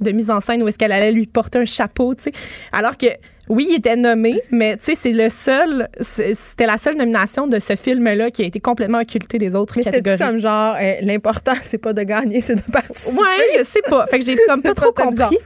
de 0.00 0.10
mise 0.10 0.30
en 0.30 0.40
scène 0.40 0.62
où 0.62 0.68
est-ce 0.68 0.78
qu'elle 0.78 0.92
allait 0.92 1.12
lui 1.12 1.26
porter 1.26 1.58
un 1.58 1.64
chapeau, 1.64 2.14
tu 2.14 2.24
sais. 2.24 2.32
Alors 2.72 2.96
que 2.96 3.06
oui, 3.48 3.66
il 3.70 3.76
était 3.76 3.96
nommé, 3.96 4.40
mais 4.50 4.76
tu 4.76 4.86
sais, 4.86 4.94
c'est 4.96 5.12
le 5.12 5.28
seul, 5.28 5.88
c'était 6.00 6.66
la 6.66 6.78
seule 6.78 6.96
nomination 6.96 7.46
de 7.46 7.60
ce 7.60 7.76
film-là 7.76 8.30
qui 8.30 8.42
a 8.42 8.46
été 8.46 8.58
complètement 8.58 8.98
occulté 8.98 9.38
des 9.38 9.54
autres 9.54 9.74
mais 9.76 9.84
catégories. 9.84 10.18
Comme 10.18 10.38
genre, 10.38 10.76
euh, 10.80 10.94
l'important, 11.02 11.52
c'est 11.62 11.78
pas 11.78 11.92
de 11.92 12.02
gagner, 12.02 12.40
c'est 12.40 12.56
de 12.56 12.72
participer? 12.72 13.20
Ouais, 13.20 13.58
je 13.58 13.64
sais 13.64 13.82
pas. 13.88 14.06
Fait 14.08 14.18
que 14.18 14.24
j'ai 14.24 14.36
comme 14.48 14.62
pas 14.62 14.74
trop 14.74 14.92
compris. 14.92 15.38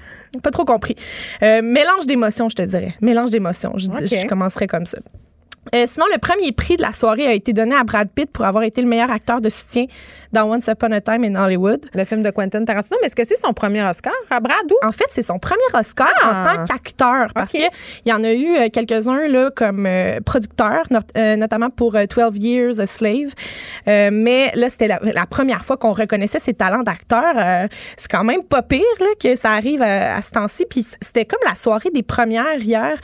Pas 0.43 0.51
trop 0.51 0.65
compris. 0.65 0.95
Euh, 1.43 1.61
mélange 1.61 2.07
d'émotions, 2.07 2.49
je 2.49 2.57
te 2.57 2.63
dirais. 2.63 2.95
Mélange 3.01 3.33
d'émotions. 3.33 3.75
Je, 3.77 3.87
je 3.87 4.27
commencerai 4.27 4.67
comme 4.67 4.87
ça. 4.87 4.99
Euh, 5.75 5.85
sinon, 5.87 6.07
le 6.13 6.19
premier 6.19 6.53
prix 6.53 6.77
de 6.77 6.83
la 6.83 6.93
soirée 6.93 7.27
a 7.27 7.35
été 7.35 7.53
donné 7.53 7.77
à 7.77 7.85
Brad 7.85 8.09
Pitt 8.09 8.31
pour 8.31 8.47
avoir 8.47 8.65
été 8.65 8.81
le 8.81 8.89
meilleur 8.89 9.11
acteur 9.11 9.43
de 9.43 9.51
soutien 9.51 9.85
dans 10.33 10.51
Once 10.51 10.67
Upon 10.69 10.91
a 10.93 11.01
Time 11.03 11.23
in 11.25 11.35
Hollywood. 11.35 11.85
Le 11.95 12.05
film 12.05 12.23
de 12.23 12.31
Quentin 12.31 12.65
Tarantino. 12.65 12.97
Mais 13.01 13.07
est-ce 13.07 13.17
que 13.17 13.27
c'est 13.27 13.37
son 13.37 13.53
premier 13.53 13.83
Oscar 13.83 14.15
à 14.31 14.41
Brad 14.41 14.65
ou? 14.71 14.87
En 14.87 14.93
fait, 14.93 15.07
c'est 15.11 15.23
son 15.23 15.39
premier 15.39 15.61
Oscar 15.75 16.09
ah! 16.23 16.29
en 16.31 16.57
tant 16.57 16.65
qu'acteur. 16.65 17.29
Parce 17.35 17.53
qu'il 17.53 17.69
y 18.07 18.13
en 18.13 18.25
a 18.25 18.33
eu 18.33 18.57
euh, 18.57 18.69
quelques-uns 18.73 19.29
là, 19.29 19.51
comme 19.55 19.85
euh, 19.87 20.21
producteur, 20.25 20.85
notamment 21.15 21.69
pour 21.69 21.93
12 21.93 22.39
Years 22.39 22.81
a 22.81 22.87
Slave. 22.87 23.35
mais 23.87 24.53
là, 24.55 24.69
c'était 24.71 24.89
la, 24.89 25.27
première 25.27 25.65
fois 25.65 25.77
qu'on 25.77 25.93
reconnaissait 25.93 26.39
ses 26.39 26.55
talents 26.55 26.83
d'acteur. 26.83 27.69
c'est 27.97 28.11
quand 28.11 28.25
même 28.25 28.43
pas 28.43 28.63
pire 28.63 28.81
là, 28.99 29.07
que 29.23 29.37
ça 29.37 29.51
arrive 29.51 29.83
à, 29.83 30.17
à 30.17 30.23
ce 30.23 30.31
temps-ci. 30.31 30.65
Puis 30.69 30.87
c'était 31.01 31.27
comme 31.27 31.41
la 31.47 31.55
soirée 31.55 31.91
des 31.93 32.03
premières 32.03 32.61
hier. 32.61 32.99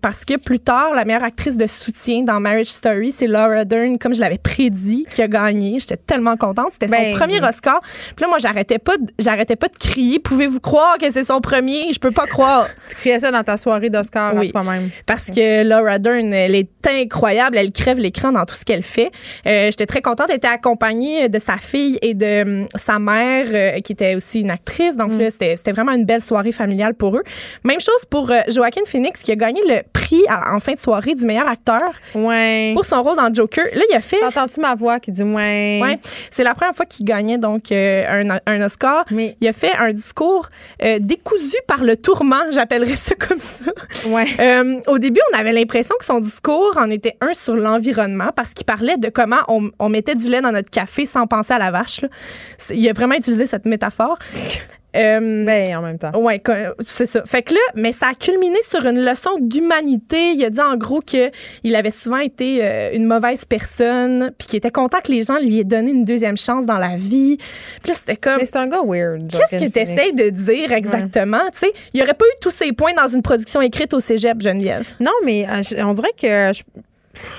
parce 0.00 0.24
que 0.24 0.36
plus 0.36 0.60
tard, 0.60 0.94
la 0.94 1.04
meilleure 1.04 1.24
actrice 1.24 1.56
de 1.56 1.63
soutien 1.66 2.22
dans 2.22 2.40
Marriage 2.40 2.66
Story, 2.66 3.12
c'est 3.12 3.26
Laura 3.26 3.64
Dern, 3.64 3.98
comme 3.98 4.14
je 4.14 4.20
l'avais 4.20 4.38
prédit, 4.38 5.06
qui 5.10 5.22
a 5.22 5.28
gagné. 5.28 5.78
J'étais 5.80 5.96
tellement 5.96 6.36
contente. 6.36 6.72
C'était 6.72 6.88
son 6.88 6.96
ben, 6.96 7.16
premier 7.16 7.42
Oscar. 7.42 7.80
Puis 7.82 8.22
là, 8.22 8.28
moi, 8.28 8.38
j'arrêtais 8.38 8.78
pas, 8.78 8.96
de, 8.96 9.06
j'arrêtais 9.18 9.56
pas 9.56 9.68
de 9.68 9.76
crier. 9.76 10.18
Pouvez-vous 10.18 10.60
croire 10.60 10.98
que 10.98 11.10
c'est 11.10 11.24
son 11.24 11.40
premier? 11.40 11.92
Je 11.92 11.98
peux 11.98 12.10
pas 12.10 12.26
croire. 12.26 12.68
tu 12.88 12.94
criais 12.96 13.18
ça 13.18 13.30
dans 13.30 13.42
ta 13.42 13.56
soirée 13.56 13.90
d'Oscar, 13.90 14.34
oui. 14.34 14.52
même. 14.54 14.90
Parce 15.06 15.26
que 15.30 15.64
Laura 15.64 15.98
Dern, 15.98 16.32
elle 16.32 16.54
est 16.54 16.86
incroyable. 16.86 17.58
Elle 17.58 17.72
crève 17.72 17.98
l'écran 17.98 18.32
dans 18.32 18.44
tout 18.44 18.54
ce 18.54 18.64
qu'elle 18.64 18.82
fait. 18.82 19.10
Euh, 19.46 19.66
j'étais 19.66 19.86
très 19.86 20.02
contente. 20.02 20.26
Elle 20.30 20.36
était 20.36 20.48
accompagnée 20.48 21.28
de 21.28 21.38
sa 21.38 21.56
fille 21.56 21.98
et 22.02 22.14
de 22.14 22.42
hum, 22.42 22.68
sa 22.74 22.98
mère, 22.98 23.46
euh, 23.52 23.80
qui 23.80 23.92
était 23.92 24.14
aussi 24.14 24.40
une 24.40 24.50
actrice. 24.50 24.96
Donc 24.96 25.12
mm. 25.12 25.18
là, 25.18 25.30
c'était, 25.30 25.72
vraiment 25.72 25.92
une 25.92 26.04
belle 26.04 26.22
soirée 26.22 26.52
familiale 26.52 26.94
pour 26.94 27.16
eux. 27.16 27.22
Même 27.64 27.80
chose 27.80 28.04
pour 28.08 28.30
euh, 28.30 28.40
Joaquin 28.48 28.82
Phoenix, 28.86 29.22
qui 29.22 29.32
a 29.32 29.36
gagné 29.36 29.60
le 29.66 29.82
prix 29.92 30.22
en 30.28 30.58
fin 30.60 30.74
de 30.74 30.78
soirée 30.78 31.14
du 31.14 31.26
meilleur 31.26 31.48
acteur 31.54 31.78
Ouais. 32.14 32.72
Pour 32.74 32.84
son 32.84 33.02
rôle 33.02 33.16
dans 33.16 33.32
Joker. 33.32 33.64
Là, 33.72 33.82
il 33.90 33.96
a 33.96 34.00
fait. 34.00 34.22
Entends-tu 34.24 34.60
ma 34.60 34.74
voix 34.74 35.00
qui 35.00 35.10
dit 35.10 35.22
ouais? 35.22 35.80
Ouais. 35.82 35.98
C'est 36.30 36.44
la 36.44 36.54
première 36.54 36.74
fois 36.74 36.86
qu'il 36.86 37.06
gagnait 37.06 37.38
donc 37.38 37.72
euh, 37.72 38.04
un, 38.28 38.38
un, 38.46 38.62
Oscar. 38.62 39.04
Mais... 39.10 39.36
Il 39.40 39.48
a 39.48 39.52
fait 39.52 39.72
un 39.76 39.92
discours 39.92 40.48
euh, 40.82 40.98
décousu 41.00 41.56
par 41.66 41.84
le 41.84 41.96
tourment, 41.96 42.50
j'appellerais 42.52 42.96
ça 42.96 43.14
comme 43.14 43.40
ça. 43.40 43.64
Ouais. 44.08 44.26
Euh, 44.40 44.80
au 44.86 44.98
début, 44.98 45.20
on 45.32 45.38
avait 45.38 45.52
l'impression 45.52 45.94
que 45.98 46.04
son 46.04 46.20
discours 46.20 46.76
en 46.76 46.90
était 46.90 47.16
un 47.20 47.34
sur 47.34 47.56
l'environnement 47.56 48.30
parce 48.34 48.52
qu'il 48.52 48.66
parlait 48.66 48.96
de 48.96 49.08
comment 49.08 49.40
on, 49.48 49.70
on, 49.78 49.88
mettait 49.88 50.14
du 50.14 50.28
lait 50.28 50.40
dans 50.40 50.52
notre 50.52 50.70
café 50.70 51.06
sans 51.06 51.26
penser 51.26 51.54
à 51.54 51.58
la 51.58 51.70
vache. 51.70 52.02
Là. 52.02 52.08
Il 52.70 52.88
a 52.88 52.92
vraiment 52.92 53.14
utilisé 53.14 53.46
cette 53.46 53.64
métaphore. 53.64 54.18
Euh, 54.94 55.44
ben, 55.44 55.76
en 55.76 55.82
même 55.82 55.98
temps. 55.98 56.12
Ouais, 56.18 56.40
c'est 56.80 57.06
ça. 57.06 57.22
Fait 57.24 57.42
que 57.42 57.54
là, 57.54 57.60
mais 57.74 57.92
ça 57.92 58.08
a 58.08 58.14
culminé 58.14 58.58
sur 58.62 58.84
une 58.86 59.00
leçon 59.00 59.30
d'humanité. 59.40 60.32
Il 60.32 60.44
a 60.44 60.50
dit 60.50 60.60
en 60.60 60.76
gros 60.76 61.00
que 61.00 61.30
il 61.62 61.74
avait 61.76 61.90
souvent 61.90 62.18
été 62.18 62.60
euh, 62.62 62.90
une 62.92 63.06
mauvaise 63.06 63.44
personne, 63.44 64.32
puis 64.38 64.48
qu'il 64.48 64.56
était 64.58 64.70
content 64.70 64.98
que 65.02 65.10
les 65.10 65.22
gens 65.22 65.38
lui 65.38 65.60
aient 65.60 65.64
donné 65.64 65.90
une 65.90 66.04
deuxième 66.04 66.36
chance 66.36 66.66
dans 66.66 66.78
la 66.78 66.96
vie. 66.96 67.36
Puis 67.82 67.88
là, 67.88 67.94
c'était 67.94 68.16
comme. 68.16 68.36
Mais 68.38 68.44
c'est 68.44 68.56
un 68.58 68.68
gars 68.68 68.82
weird. 68.84 69.30
Qu'est-ce 69.30 69.64
que 69.64 69.70
tu 69.70 69.78
essaies 69.78 70.12
de 70.12 70.30
dire 70.30 70.72
exactement? 70.72 71.42
Tu 71.52 71.58
sais, 71.58 71.72
il 71.92 71.98
n'y 71.98 72.02
aurait 72.02 72.14
pas 72.14 72.24
eu 72.24 72.36
tous 72.40 72.52
ces 72.52 72.72
points 72.72 72.94
dans 72.94 73.08
une 73.08 73.22
production 73.22 73.60
écrite 73.60 73.94
au 73.94 74.00
cégep, 74.00 74.40
Geneviève. 74.40 74.88
Non, 75.00 75.12
mais 75.24 75.46
euh, 75.48 75.84
on 75.84 75.94
dirait 75.94 76.12
que. 76.20 76.52
Je 76.52 76.62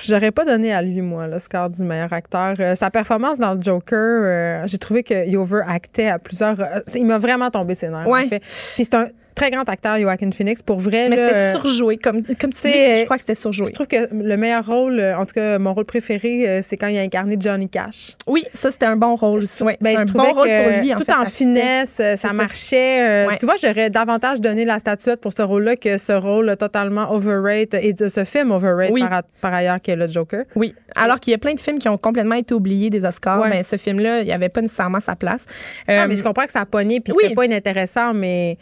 J'aurais 0.02 0.30
pas 0.30 0.44
donné 0.44 0.72
à 0.72 0.82
lui, 0.82 1.00
moi, 1.00 1.26
le 1.26 1.38
score 1.38 1.70
du 1.70 1.82
meilleur 1.82 2.12
acteur. 2.12 2.54
Euh, 2.58 2.74
sa 2.74 2.90
performance 2.90 3.38
dans 3.38 3.54
le 3.54 3.60
Joker, 3.60 3.98
euh, 3.98 4.62
j'ai 4.66 4.78
trouvé 4.78 5.02
qu'il 5.02 5.36
overactait 5.36 6.08
à 6.08 6.18
plusieurs. 6.18 6.60
Euh, 6.60 6.80
il 6.94 7.06
m'a 7.06 7.18
vraiment 7.18 7.50
tombé 7.50 7.74
ses 7.74 7.88
nerfs. 7.88 8.08
En 8.08 8.28
fait. 8.28 8.40
Puis 8.74 8.84
c'est 8.84 8.94
un 8.94 9.08
très 9.36 9.50
grand 9.50 9.68
acteur, 9.68 10.00
Joaquin 10.00 10.30
Phoenix, 10.32 10.62
pour 10.62 10.80
vrai. 10.80 11.08
Mais 11.08 11.16
c'était 11.16 11.50
surjoué, 11.50 11.98
comme, 11.98 12.22
comme 12.24 12.52
tu 12.52 12.68
dis, 12.68 12.72
je 12.72 13.04
crois 13.04 13.16
que 13.16 13.22
c'était 13.22 13.36
surjoué. 13.36 13.66
Je 13.66 13.72
trouve 13.72 13.86
que 13.86 14.08
le 14.12 14.36
meilleur 14.36 14.66
rôle, 14.66 15.00
en 15.00 15.24
tout 15.24 15.34
cas, 15.34 15.58
mon 15.58 15.74
rôle 15.74 15.84
préféré, 15.84 16.48
euh, 16.48 16.60
c'est 16.62 16.76
quand 16.76 16.88
il 16.88 16.98
a 16.98 17.02
incarné 17.02 17.36
Johnny 17.38 17.68
Cash. 17.68 18.16
Oui, 18.26 18.44
ça, 18.52 18.70
c'était 18.70 18.86
un 18.86 18.96
bon 18.96 19.14
rôle. 19.14 19.42
Ouais, 19.60 19.76
ben, 19.80 19.98
un 19.98 20.04
bon 20.04 20.22
rôle 20.32 20.48
pour 20.48 20.80
lui. 20.80 20.94
En 20.94 20.96
tout 20.96 21.10
en 21.10 21.26
finesse, 21.26 21.98
euh, 22.00 22.16
ça 22.16 22.32
marchait. 22.32 23.26
Euh, 23.26 23.36
tu 23.38 23.44
vois, 23.44 23.56
j'aurais 23.62 23.90
davantage 23.90 24.40
donné 24.40 24.64
la 24.64 24.78
statuette 24.78 25.20
pour 25.20 25.32
ce 25.32 25.42
rôle-là 25.42 25.76
que 25.76 25.98
ce 25.98 26.12
rôle 26.12 26.56
totalement 26.56 27.12
overrated 27.12 27.80
et 27.82 27.92
de 27.92 28.08
ce 28.08 28.24
film 28.24 28.50
overrated 28.50 28.96
par, 29.40 29.52
ailleurs 29.54 29.80
qui 29.80 29.90
est 29.90 29.96
le 29.96 30.06
Joker. 30.06 30.44
Oui, 30.56 30.74
alors 30.94 31.20
qu'il 31.20 31.32
y 31.32 31.34
a 31.34 31.38
plein 31.38 31.54
de 31.54 31.60
films 31.60 31.78
qui 31.78 31.88
ont 31.88 31.98
complètement 31.98 32.34
été 32.34 32.54
oubliés 32.54 32.88
des 32.88 33.04
Oscars, 33.04 33.44
mais 33.44 33.50
ben, 33.50 33.62
ce 33.62 33.76
film-là, 33.76 34.20
il 34.20 34.26
n'y 34.26 34.32
avait 34.32 34.48
pas 34.48 34.62
nécessairement 34.62 35.00
sa 35.00 35.14
place. 35.14 35.44
ah, 35.86 36.06
mais 36.06 36.16
je 36.16 36.22
comprends 36.22 36.46
que 36.46 36.52
ça 36.52 36.60
a 36.60 36.66
pogné, 36.66 37.00
puis 37.00 37.12
c'était 37.20 37.34
pas 37.34 37.44
inintéressant, 37.44 38.14
mais 38.14 38.56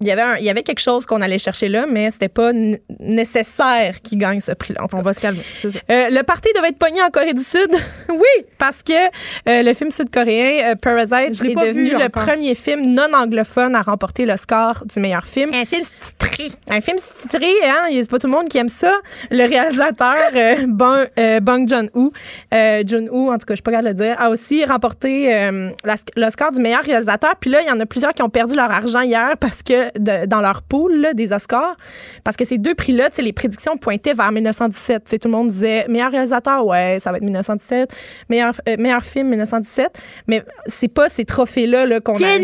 il 0.00 0.06
y 0.06 0.10
avait 0.10 0.40
il 0.40 0.44
y 0.44 0.50
avait 0.50 0.62
quelque 0.62 0.80
chose 0.80 1.06
qu'on 1.06 1.20
allait 1.20 1.38
chercher 1.38 1.68
là, 1.68 1.86
mais 1.88 2.10
c'était 2.10 2.28
pas 2.28 2.52
nécessaire 3.00 4.00
qu'il 4.02 4.18
gagne 4.18 4.40
ce 4.40 4.52
prix-là. 4.52 4.86
On 4.92 5.02
va 5.02 5.12
se 5.12 5.20
calmer. 5.20 5.40
Euh, 5.64 6.10
le 6.10 6.22
parti 6.22 6.50
devait 6.54 6.68
être 6.68 6.78
pogné 6.78 7.02
en 7.02 7.10
Corée 7.10 7.34
du 7.34 7.42
Sud. 7.42 7.70
oui, 8.08 8.44
parce 8.58 8.82
que 8.82 8.92
euh, 9.48 9.62
le 9.62 9.72
film 9.74 9.90
sud-coréen 9.90 10.72
euh, 10.72 10.74
Parasite 10.76 11.42
est 11.44 11.54
devenu 11.54 11.90
le 11.90 12.08
premier 12.08 12.54
film 12.54 12.82
non 12.86 13.12
anglophone 13.12 13.74
à 13.74 13.82
remporter 13.82 14.24
le 14.24 14.36
score 14.36 14.84
du 14.86 15.00
meilleur 15.00 15.26
film. 15.26 15.50
Un 15.52 15.64
film 15.64 15.82
titré. 15.98 16.48
Un 16.70 16.80
film 16.80 16.98
titré, 16.98 17.52
hein, 17.64 17.88
c'est 17.92 18.10
pas 18.10 18.18
tout 18.18 18.28
le 18.28 18.32
monde 18.32 18.48
qui 18.48 18.58
aime 18.58 18.68
ça. 18.68 18.94
Le 19.30 19.44
réalisateur 19.48 20.14
Bong, 20.68 21.08
Bong 21.42 21.68
Joon-ho, 21.68 22.12
Joon-ho 22.52 23.32
en 23.32 23.38
tout 23.38 23.46
cas, 23.46 23.54
je 23.54 23.56
suis 23.56 23.62
pas 23.62 23.72
capable 23.72 23.94
de 23.94 24.02
le 24.02 24.08
dire, 24.08 24.20
a 24.20 24.30
aussi 24.30 24.64
remporté 24.64 25.50
le 25.84 26.30
score 26.30 26.52
du 26.52 26.60
meilleur 26.60 26.82
réalisateur. 26.82 27.34
Puis 27.40 27.50
là, 27.50 27.62
il 27.62 27.66
y 27.66 27.70
en 27.70 27.80
a 27.80 27.86
plusieurs 27.86 28.12
qui 28.12 28.22
ont 28.22 28.30
perdu 28.30 28.54
leur 28.54 28.70
argent 28.70 29.00
hier 29.00 29.36
parce 29.40 29.62
que 29.62 29.87
dans 29.98 30.40
leur 30.40 30.62
pool 30.62 31.08
des 31.14 31.32
Oscars. 31.32 31.76
Parce 32.24 32.36
que 32.36 32.44
ces 32.44 32.58
deux 32.58 32.74
prix-là, 32.74 33.08
les 33.18 33.32
prédictions 33.32 33.76
pointaient 33.76 34.14
vers 34.14 34.32
1917. 34.32 35.18
tout 35.20 35.28
le 35.28 35.32
monde 35.32 35.48
disait 35.48 35.86
meilleur 35.88 36.10
réalisateur, 36.10 36.64
ouais, 36.66 36.98
ça 37.00 37.10
va 37.10 37.18
être 37.18 37.24
1917. 37.24 37.94
Meilleur, 38.28 38.54
euh, 38.68 38.76
meilleur 38.78 39.04
film, 39.04 39.28
1917. 39.28 39.98
Mais 40.26 40.42
c'est 40.66 40.88
pas 40.88 41.08
ces 41.08 41.24
trophées-là 41.24 41.86
-là, 41.86 42.00
qu'on 42.00 42.14
a. 42.14 42.38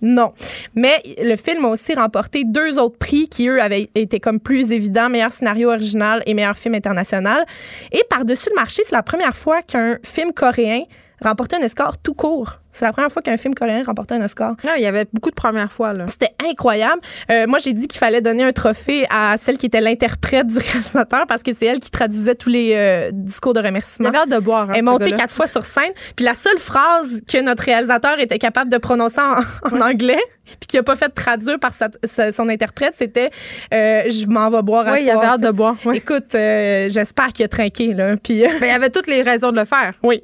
Non. 0.00 0.32
Mais 0.74 1.02
le 1.22 1.36
film 1.36 1.64
a 1.64 1.68
aussi 1.68 1.94
remporté 1.94 2.44
deux 2.44 2.78
autres 2.78 2.98
prix 2.98 3.28
qui, 3.28 3.48
eux, 3.48 3.60
avaient 3.62 3.88
été 3.94 4.20
comme 4.20 4.40
plus 4.40 4.72
évidents 4.72 5.08
meilleur 5.08 5.32
scénario 5.32 5.70
original 5.70 6.22
et 6.26 6.34
meilleur 6.34 6.56
film 6.56 6.74
international. 6.74 7.44
Et 7.92 8.02
par-dessus 8.08 8.50
le 8.50 8.56
marché, 8.56 8.82
c'est 8.84 8.94
la 8.94 9.02
première 9.02 9.36
fois 9.36 9.62
qu'un 9.62 9.98
film 10.02 10.32
coréen 10.32 10.82
remportait 11.22 11.56
un 11.56 11.62
Oscar 11.62 11.98
tout 11.98 12.14
court. 12.14 12.58
C'est 12.70 12.86
la 12.86 12.92
première 12.92 13.12
fois 13.12 13.20
qu'un 13.20 13.36
film 13.36 13.54
coréen 13.54 13.82
remportait 13.82 14.14
un 14.14 14.22
Oscar. 14.22 14.56
Non, 14.64 14.72
il 14.76 14.82
y 14.82 14.86
avait 14.86 15.06
beaucoup 15.12 15.28
de 15.28 15.34
premières 15.34 15.70
fois. 15.70 15.92
C'était 16.08 16.34
incroyable. 16.42 17.02
Euh, 17.30 17.46
moi, 17.46 17.58
j'ai 17.58 17.74
dit 17.74 17.86
qu'il 17.86 17.98
fallait 17.98 18.22
donner 18.22 18.44
un 18.44 18.52
trophée 18.52 19.06
à 19.10 19.36
celle 19.38 19.58
qui 19.58 19.66
était 19.66 19.82
l'interprète 19.82 20.46
du 20.46 20.58
réalisateur 20.72 21.26
parce 21.26 21.42
que 21.42 21.52
c'est 21.52 21.66
elle 21.66 21.80
qui 21.80 21.90
traduisait 21.90 22.34
tous 22.34 22.48
les 22.48 22.72
euh, 22.74 23.10
discours 23.12 23.52
de 23.52 23.60
remerciement. 23.60 24.10
Elle 24.12 24.30
de 24.30 24.38
boire. 24.38 24.70
Hein, 24.70 24.74
elle 24.76 24.84
montée 24.84 25.12
quatre 25.12 25.32
fois 25.32 25.46
sur 25.46 25.66
scène. 25.66 25.92
Puis 26.16 26.24
la 26.24 26.34
seule 26.34 26.58
phrase 26.58 27.20
que 27.30 27.40
notre 27.42 27.62
réalisateur 27.64 28.18
était 28.18 28.38
capable 28.38 28.70
de 28.70 28.78
prononcer 28.78 29.20
en, 29.20 29.80
anglais, 29.80 30.20
puis 30.60 30.66
qui 30.68 30.78
a 30.78 30.82
pas 30.82 30.96
fait 30.96 31.08
traduire 31.08 31.58
par 31.58 31.72
son 31.72 32.48
interprète, 32.48 32.94
c'était 32.98 33.30
euh, 33.72 34.02
Je 34.08 34.26
m'en 34.26 34.50
vais 34.50 34.62
boire 34.62 34.86
à 34.86 34.92
Oui, 34.92 35.00
il 35.02 35.10
avait 35.10 35.26
hâte 35.26 35.40
de 35.40 35.50
boire. 35.50 35.76
Écoute, 35.92 36.32
j'espère 36.32 37.28
qu'il 37.28 37.44
a 37.44 37.48
trinqué. 37.48 37.94
Là, 37.94 38.16
puis, 38.16 38.42
ben, 38.42 38.66
il 38.66 38.70
avait 38.70 38.90
toutes 38.90 39.06
les 39.06 39.22
raisons 39.22 39.50
de 39.50 39.56
le 39.56 39.64
faire. 39.64 39.92
Oui. 40.02 40.20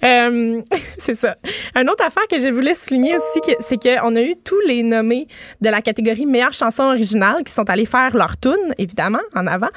c'est 0.98 1.14
ça. 1.14 1.36
Un 1.74 1.86
autre 1.86 2.04
affaire 2.04 2.26
que 2.28 2.38
je 2.38 2.48
voulais 2.48 2.74
souligner 2.74 3.14
aussi, 3.14 3.40
c'est 3.60 3.80
qu'on 3.80 4.16
a 4.16 4.22
eu 4.22 4.34
tous 4.36 4.60
les 4.66 4.82
nommés 4.82 5.26
de 5.60 5.68
la 5.68 5.80
catégorie 5.80 6.26
meilleure 6.26 6.52
chanson 6.52 6.84
originale 6.84 7.42
qui 7.44 7.52
sont 7.52 7.68
allés 7.68 7.86
faire 7.86 8.16
leur 8.16 8.38
tune, 8.38 8.74
évidemment, 8.78 9.20
en 9.34 9.46
avant. 9.46 9.68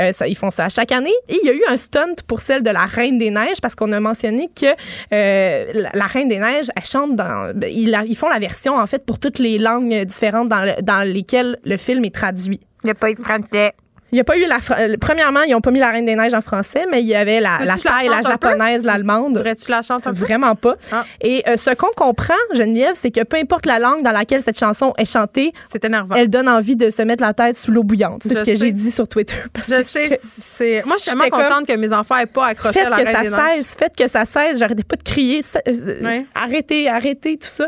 Euh, 0.00 0.12
ça, 0.12 0.26
ils 0.26 0.36
font 0.36 0.50
ça 0.50 0.64
à 0.64 0.68
chaque 0.68 0.92
année. 0.92 1.14
Et 1.28 1.38
il 1.42 1.46
y 1.46 1.50
a 1.50 1.54
eu 1.54 1.62
un 1.68 1.76
stunt 1.76 2.16
pour 2.26 2.40
celle 2.40 2.62
de 2.62 2.70
la 2.70 2.84
Reine 2.84 3.18
des 3.18 3.30
Neiges 3.30 3.60
parce 3.60 3.74
qu'on 3.74 3.92
a 3.92 4.00
mentionné 4.00 4.48
que 4.54 4.66
euh, 5.12 5.88
la, 5.94 6.06
Reine 6.06 6.28
des 6.28 6.38
Neiges, 6.38 6.70
elle 6.76 6.84
chante 6.84 7.16
dans. 7.16 7.52
Ben, 7.54 7.70
ils, 7.70 8.16
font 8.16 8.28
la 8.28 8.38
version, 8.38 8.76
en 8.76 8.86
fait, 8.86 9.04
pour 9.04 9.18
toutes 9.18 9.38
les 9.38 9.51
langues 9.58 10.04
différentes 10.04 10.48
dans, 10.48 10.74
dans 10.82 11.06
lesquelles 11.06 11.58
le 11.64 11.76
film 11.76 12.04
est 12.04 12.14
traduit. 12.14 12.60
Eu 12.84 12.92
de 12.92 13.18
français. 13.18 13.74
Il 14.12 14.16
n'y 14.16 14.20
a 14.20 14.24
pas 14.24 14.36
eu 14.36 14.46
la. 14.46 14.58
Euh, 14.78 14.96
premièrement, 15.00 15.40
ils 15.40 15.52
n'ont 15.52 15.62
pas 15.62 15.70
mis 15.70 15.78
la 15.78 15.90
Reine 15.90 16.04
des 16.04 16.14
Neiges 16.14 16.34
en 16.34 16.42
français, 16.42 16.84
mais 16.90 17.00
il 17.00 17.06
y 17.06 17.14
avait 17.14 17.40
la, 17.40 17.64
la 17.64 17.78
taille, 17.78 18.08
la 18.08 18.20
japonaise, 18.20 18.84
l'allemande. 18.84 19.38
Voudrais-tu 19.38 19.70
la 19.70 19.80
chanter 19.80 20.06
un 20.06 20.12
peu? 20.12 20.18
Vraiment 20.18 20.54
pas. 20.54 20.76
Ah. 20.92 21.06
Et 21.22 21.42
euh, 21.48 21.56
ce 21.56 21.70
qu'on 21.70 21.90
comprend, 21.96 22.34
Geneviève, 22.52 22.94
c'est 22.94 23.10
que 23.10 23.24
peu 23.24 23.38
importe 23.38 23.64
la 23.64 23.78
langue 23.78 24.02
dans 24.02 24.12
laquelle 24.12 24.42
cette 24.42 24.58
chanson 24.58 24.92
est 24.98 25.10
chantée, 25.10 25.54
c'est 25.64 25.82
énervant. 25.86 26.14
Elle 26.14 26.28
donne 26.28 26.46
envie 26.46 26.76
de 26.76 26.90
se 26.90 27.00
mettre 27.00 27.22
la 27.22 27.32
tête 27.32 27.56
sous 27.56 27.72
l'eau 27.72 27.84
bouillante. 27.84 28.22
C'est 28.22 28.34
ce 28.34 28.44
que 28.44 28.54
j'ai 28.54 28.70
dit 28.70 28.90
sur 28.90 29.08
Twitter. 29.08 29.36
je 29.66 29.82
sais. 29.82 30.20
C'est... 30.22 30.82
Moi, 30.84 30.96
je 30.98 31.04
suis 31.04 31.18
tellement 31.18 31.30
contente 31.30 31.66
que 31.66 31.76
mes 31.76 31.92
enfants 31.94 32.16
n'aient 32.16 32.26
pas 32.26 32.48
accroché 32.48 32.80
à 32.80 32.90
la 32.90 32.98
que 32.98 33.06
Reine 33.06 33.30
ça 33.30 33.46
cesse, 33.56 33.76
Faites 33.76 33.96
que 33.96 34.08
ça 34.08 34.26
cesse. 34.26 34.58
J'arrêtais 34.58 34.84
pas 34.84 34.96
de 34.96 35.02
crier. 35.02 35.40
Euh, 35.66 36.20
arrêtez, 36.34 36.86
arrêtez, 36.86 37.38
tout 37.38 37.48
ça. 37.48 37.66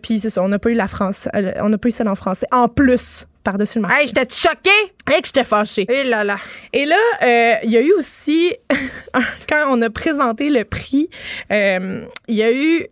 puis 0.00 0.20
c'est 0.20 0.30
ça, 0.30 0.44
on 0.44 0.48
n'a 0.48 0.60
pas 0.60 0.70
eu 0.70 0.74
la 0.74 0.86
France. 0.86 1.28
on 1.34 1.70
n'a 1.70 1.78
pas 1.78 1.88
eu 1.88 1.92
celle 1.92 2.08
en 2.08 2.14
français. 2.14 2.46
En 2.52 2.68
plus 2.68 3.26
par-dessus 3.46 3.78
le 3.78 3.82
marché. 3.82 4.02
Hey, 4.02 4.08
j'étais 4.08 4.26
choquée! 4.34 4.92
Et 5.16 5.22
que 5.22 5.26
j'étais 5.26 5.44
fâchée. 5.44 5.86
Et 5.88 6.04
là 6.04 6.24
là. 6.24 6.36
Et 6.72 6.84
là, 6.84 6.96
euh, 7.22 7.54
il 7.62 7.70
y 7.70 7.76
a 7.76 7.80
eu 7.80 7.92
aussi, 7.92 8.52
quand 9.48 9.66
on 9.70 9.80
a 9.82 9.88
présenté 9.88 10.50
le 10.50 10.64
prix, 10.64 11.08
euh, 11.52 12.04
il 12.28 12.34
y 12.34 12.42
a 12.42 12.52
eu 12.52 12.86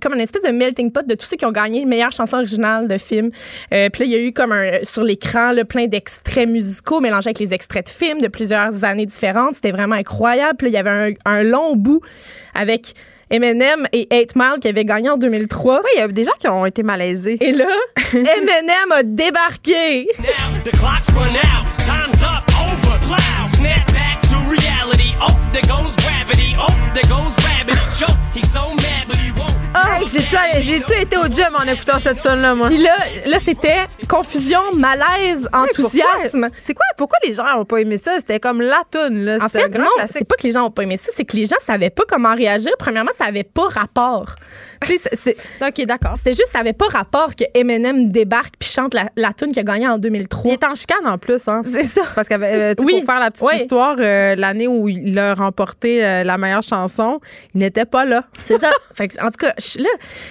comme 0.00 0.14
une 0.14 0.20
espèce 0.20 0.42
de 0.42 0.50
melting 0.50 0.90
pot 0.90 1.06
de 1.06 1.14
tous 1.14 1.26
ceux 1.26 1.36
qui 1.36 1.44
ont 1.44 1.52
gagné 1.52 1.84
meilleure 1.84 2.12
chanson 2.12 2.38
originale 2.38 2.88
de 2.88 2.96
film. 2.96 3.30
Euh, 3.74 3.90
puis 3.90 4.00
là, 4.00 4.06
il 4.06 4.12
y 4.12 4.14
a 4.14 4.26
eu 4.26 4.32
comme 4.32 4.52
un, 4.52 4.78
sur 4.82 5.04
l'écran 5.04 5.52
plein 5.68 5.86
d'extraits 5.86 6.48
musicaux 6.48 7.00
mélangés 7.00 7.28
avec 7.28 7.38
les 7.38 7.52
extraits 7.52 7.86
de 7.86 7.90
films 7.90 8.20
de 8.20 8.28
plusieurs 8.28 8.84
années 8.84 9.04
différentes. 9.04 9.56
C'était 9.56 9.72
vraiment 9.72 9.96
incroyable. 9.96 10.56
Puis 10.56 10.66
là, 10.66 10.70
il 10.70 10.74
y 10.74 10.78
avait 10.78 11.16
un, 11.26 11.30
un 11.30 11.42
long 11.42 11.76
bout 11.76 12.00
avec 12.54 12.94
Eminem 13.32 13.86
et 13.92 14.06
8 14.12 14.36
Mile 14.36 14.58
qui 14.60 14.68
avaient 14.68 14.84
gagné 14.84 15.08
en 15.08 15.16
2003. 15.16 15.80
Oui, 15.82 15.90
il 15.96 15.98
y 16.00 16.02
a 16.02 16.08
des 16.08 16.24
gens 16.24 16.32
qui 16.38 16.48
ont 16.48 16.66
été 16.66 16.82
malaisés. 16.82 17.38
Et 17.40 17.52
là, 17.52 17.64
Eminem 18.12 18.92
a 18.92 19.02
débarqué. 19.02 20.06
Now, 20.18 20.60
the 20.64 20.70
clock's 20.76 21.08
run 21.14 21.34
out. 21.36 21.64
Time's 21.78 22.22
up. 22.22 22.44
Over. 22.60 22.98
Plow. 23.06 23.46
Snap 23.56 23.86
back 23.92 24.20
to 24.28 24.36
reality. 24.50 25.14
Oh, 25.20 25.32
there 25.52 25.62
goes 25.62 25.96
gravity. 25.96 26.54
Oh, 26.58 26.68
there 26.92 27.08
goes 27.08 27.32
rabbit. 27.42 27.78
Choke. 27.98 28.16
He's 28.34 28.50
so 28.52 28.74
mad, 28.74 29.08
but 29.08 29.16
j'ai-tu 30.06 31.00
été 31.00 31.16
au 31.16 31.24
gym 31.24 31.54
en 31.54 31.70
écoutant 31.70 31.98
cette 32.00 32.22
tonne-là, 32.22 32.54
moi? 32.54 32.68
Puis 32.68 32.78
là, 32.78 32.96
là 33.26 33.38
c'était 33.38 33.86
confusion, 34.08 34.60
malaise, 34.74 35.48
enthousiasme. 35.52 36.48
c'est 36.56 36.74
quoi? 36.74 36.86
Pourquoi 36.96 37.18
les 37.24 37.34
gens 37.34 37.44
n'ont 37.56 37.64
pas 37.64 37.78
aimé 37.78 37.98
ça? 37.98 38.14
C'était 38.18 38.40
comme 38.40 38.60
la 38.60 38.82
tonne, 38.90 39.24
là. 39.24 39.38
En 39.40 39.48
fait, 39.48 39.68
non, 39.68 39.88
c'est 40.06 40.24
pas 40.24 40.36
que 40.36 40.46
les 40.46 40.52
gens 40.52 40.62
n'ont 40.62 40.70
pas 40.70 40.82
aimé 40.82 40.96
ça, 40.96 41.10
c'est 41.14 41.24
que 41.24 41.36
les 41.36 41.46
gens 41.46 41.56
savaient 41.60 41.90
pas 41.90 42.04
comment 42.08 42.34
réagir. 42.34 42.72
Premièrement, 42.78 43.12
ça 43.16 43.24
avait 43.26 43.44
pas 43.44 43.68
rapport. 43.68 44.36
c'est, 44.82 45.36
OK, 45.62 45.86
d'accord. 45.86 46.16
C'était 46.16 46.34
juste, 46.34 46.48
ça 46.48 46.58
avait 46.58 46.72
pas 46.72 46.86
rapport 46.86 47.34
que 47.36 47.44
Eminem 47.54 48.10
débarque 48.10 48.54
puis 48.58 48.68
chante 48.68 48.94
la, 48.94 49.08
la 49.16 49.32
tune 49.32 49.52
qui 49.52 49.60
a 49.60 49.62
gagné 49.62 49.88
en 49.88 49.98
2003. 49.98 50.50
Il 50.50 50.54
est 50.54 50.64
en 50.64 50.74
chicane 50.74 51.06
en 51.06 51.18
plus, 51.18 51.46
hein. 51.48 51.62
C'est 51.64 51.84
ça. 51.84 52.02
Parce 52.14 52.28
que 52.28 52.34
euh, 52.34 52.74
oui. 52.78 52.96
pour 52.98 53.06
faire 53.06 53.20
la 53.20 53.30
petite 53.30 53.62
histoire, 53.62 53.96
euh, 53.98 54.34
l'année 54.34 54.68
où 54.68 54.88
il 54.88 55.18
a 55.18 55.34
remporté 55.34 56.04
euh, 56.04 56.24
la 56.24 56.38
meilleure 56.38 56.62
chanson, 56.62 57.20
il 57.54 57.60
n'était 57.60 57.84
pas 57.84 58.04
là. 58.04 58.24
C'est 58.44 58.58
ça. 58.58 58.70
fait 58.94 59.08
que, 59.08 59.22
en 59.22 59.30
tout 59.30 59.46
cas, 59.46 59.54
là, 59.82 59.90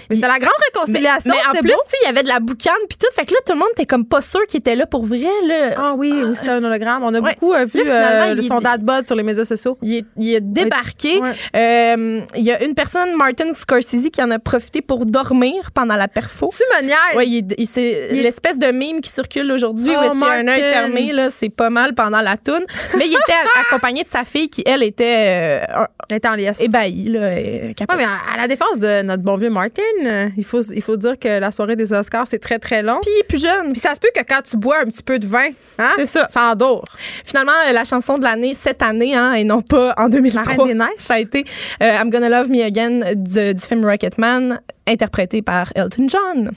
mais 0.10 0.16
c'était 0.16 0.28
la 0.28 0.40
grande 0.40 0.52
réconciliation. 0.74 1.32
Mais, 1.32 1.60
en 1.60 1.62
plus, 1.62 1.74
il 2.02 2.06
y 2.06 2.10
avait 2.10 2.24
de 2.24 2.28
la 2.28 2.40
boucane 2.40 2.74
puis 2.90 2.98
tout. 2.98 3.08
Fait 3.16 3.26
que 3.26 3.34
là, 3.34 3.40
tout 3.46 3.54
le 3.54 3.60
monde 3.60 3.70
était 3.74 3.86
comme 3.86 4.06
pas 4.06 4.22
sûr 4.22 4.46
qu'il 4.48 4.60
était 4.60 4.76
là 4.76 4.86
pour 4.86 5.06
vrai. 5.06 5.30
Là. 5.46 5.74
Ah 5.78 5.94
oui, 5.98 6.14
oui, 6.26 6.36
c'était 6.36 6.52
un 6.52 6.64
hologramme. 6.64 7.04
On 7.04 7.14
a 7.14 7.22
beaucoup 7.22 7.54
euh, 7.54 7.66
vu 7.66 7.84
euh, 7.86 8.42
son 8.42 8.60
dad 8.60 8.82
sur 9.06 9.16
les 9.16 9.24
médias 9.24 9.46
sociaux. 9.46 9.78
Il 9.82 9.98
est, 9.98 10.06
il 10.18 10.34
est 10.34 10.42
débarqué. 10.42 11.22
Euh, 11.56 12.22
il 12.36 12.44
y 12.44 12.52
a 12.52 12.64
une 12.64 12.76
personne, 12.76 13.16
Martin 13.16 13.54
Scorsese, 13.54 14.10
qui 14.12 14.22
en 14.22 14.32
a 14.32 14.40
profité 14.40 14.82
pour 14.82 15.06
dormir 15.06 15.72
pendant 15.74 15.96
la 15.96 16.08
perfo. 16.08 16.50
manière. 16.74 16.98
Oui, 17.16 17.46
c'est 17.66 18.10
l'espèce 18.12 18.60
de 18.60 18.72
mime 18.72 19.02
qui 19.02 19.10
circule 19.10 19.52
aujourd'hui 19.52 19.96
où 19.96 20.02
est-ce 20.02 20.12
qu'il 20.12 20.22
y 20.22 20.26
a 20.26 20.32
un 20.32 20.48
œil 20.48 20.62
fermé. 20.62 21.12
Là, 21.14 21.30
c'est 21.30 21.50
pas 21.50 21.70
mal 21.70 21.94
pendant 21.94 22.22
la 22.22 22.38
toune. 22.38 22.66
Mais 22.98 23.06
il 23.08 23.14
était 23.14 23.34
accompagné 23.68 24.04
de 24.04 24.10
sa 24.10 24.24
fille 24.24 24.50
qui, 24.50 24.64
elle, 24.66 24.84
était, 24.84 25.66
elle 26.12 26.18
était 26.18 26.28
en 26.28 26.36
liesse. 26.36 26.60
ébahie. 26.60 27.10
Là, 27.10 27.30
mais 27.30 28.04
à 28.04 28.38
la 28.38 28.48
défense 28.48 28.78
de 28.80 29.02
notre 29.02 29.24
bon 29.24 29.38
vieux 29.38 29.50
Martin, 29.50 29.82
euh, 30.04 30.30
il, 30.38 30.44
faut, 30.44 30.62
il 30.62 30.82
faut 30.82 30.98
dire 30.98 31.18
que 31.18 31.40
la 31.40 31.52
soirée 31.52 31.76
des 31.76 31.94
Oscars, 31.94 32.28
c'est 32.28 32.40
très, 32.40 32.60
très 32.60 32.84
long. 32.84 33.00
Puis 33.02 33.12
il 33.16 33.20
est 33.22 33.28
plus 33.28 33.42
jeune. 33.42 33.72
Puis 33.72 33.80
ça 33.80 33.96
se 33.96 34.00
peut 34.00 34.10
que 34.14 34.22
quand 34.28 34.42
tu 34.42 34.58
bois 34.58 34.80
un 34.82 34.86
petit 34.86 35.04
peu 35.04 35.20
de 35.20 35.26
vin, 35.26 35.48
hein, 35.80 35.92
c'est 35.96 36.06
ça. 36.06 36.28
ça 36.30 36.52
endort. 36.52 36.86
Finalement, 37.26 37.54
euh, 37.68 37.72
la 37.72 37.86
chanson 37.86 38.18
de 38.18 38.24
l'année, 38.24 38.54
cette 38.54 38.82
année, 38.82 39.16
hein, 39.16 39.34
et 39.34 39.44
non 39.44 39.62
pas 39.62 39.94
en 39.98 40.10
2003. 40.10 40.68
Nice. 40.74 40.86
Ça 40.98 41.16
a 41.16 41.20
été 41.20 41.46
euh, 41.82 41.98
I'm 41.98 42.10
Gonna 42.10 42.30
Love 42.30 42.50
Me 42.50 42.64
Again 42.64 43.16
du, 43.16 43.54
du 43.54 43.62
film 43.62 43.86
Rocketman, 43.86 44.60
interprété 44.88 45.42
par 45.42 45.72
Elton 45.76 46.08
John. 46.08 46.52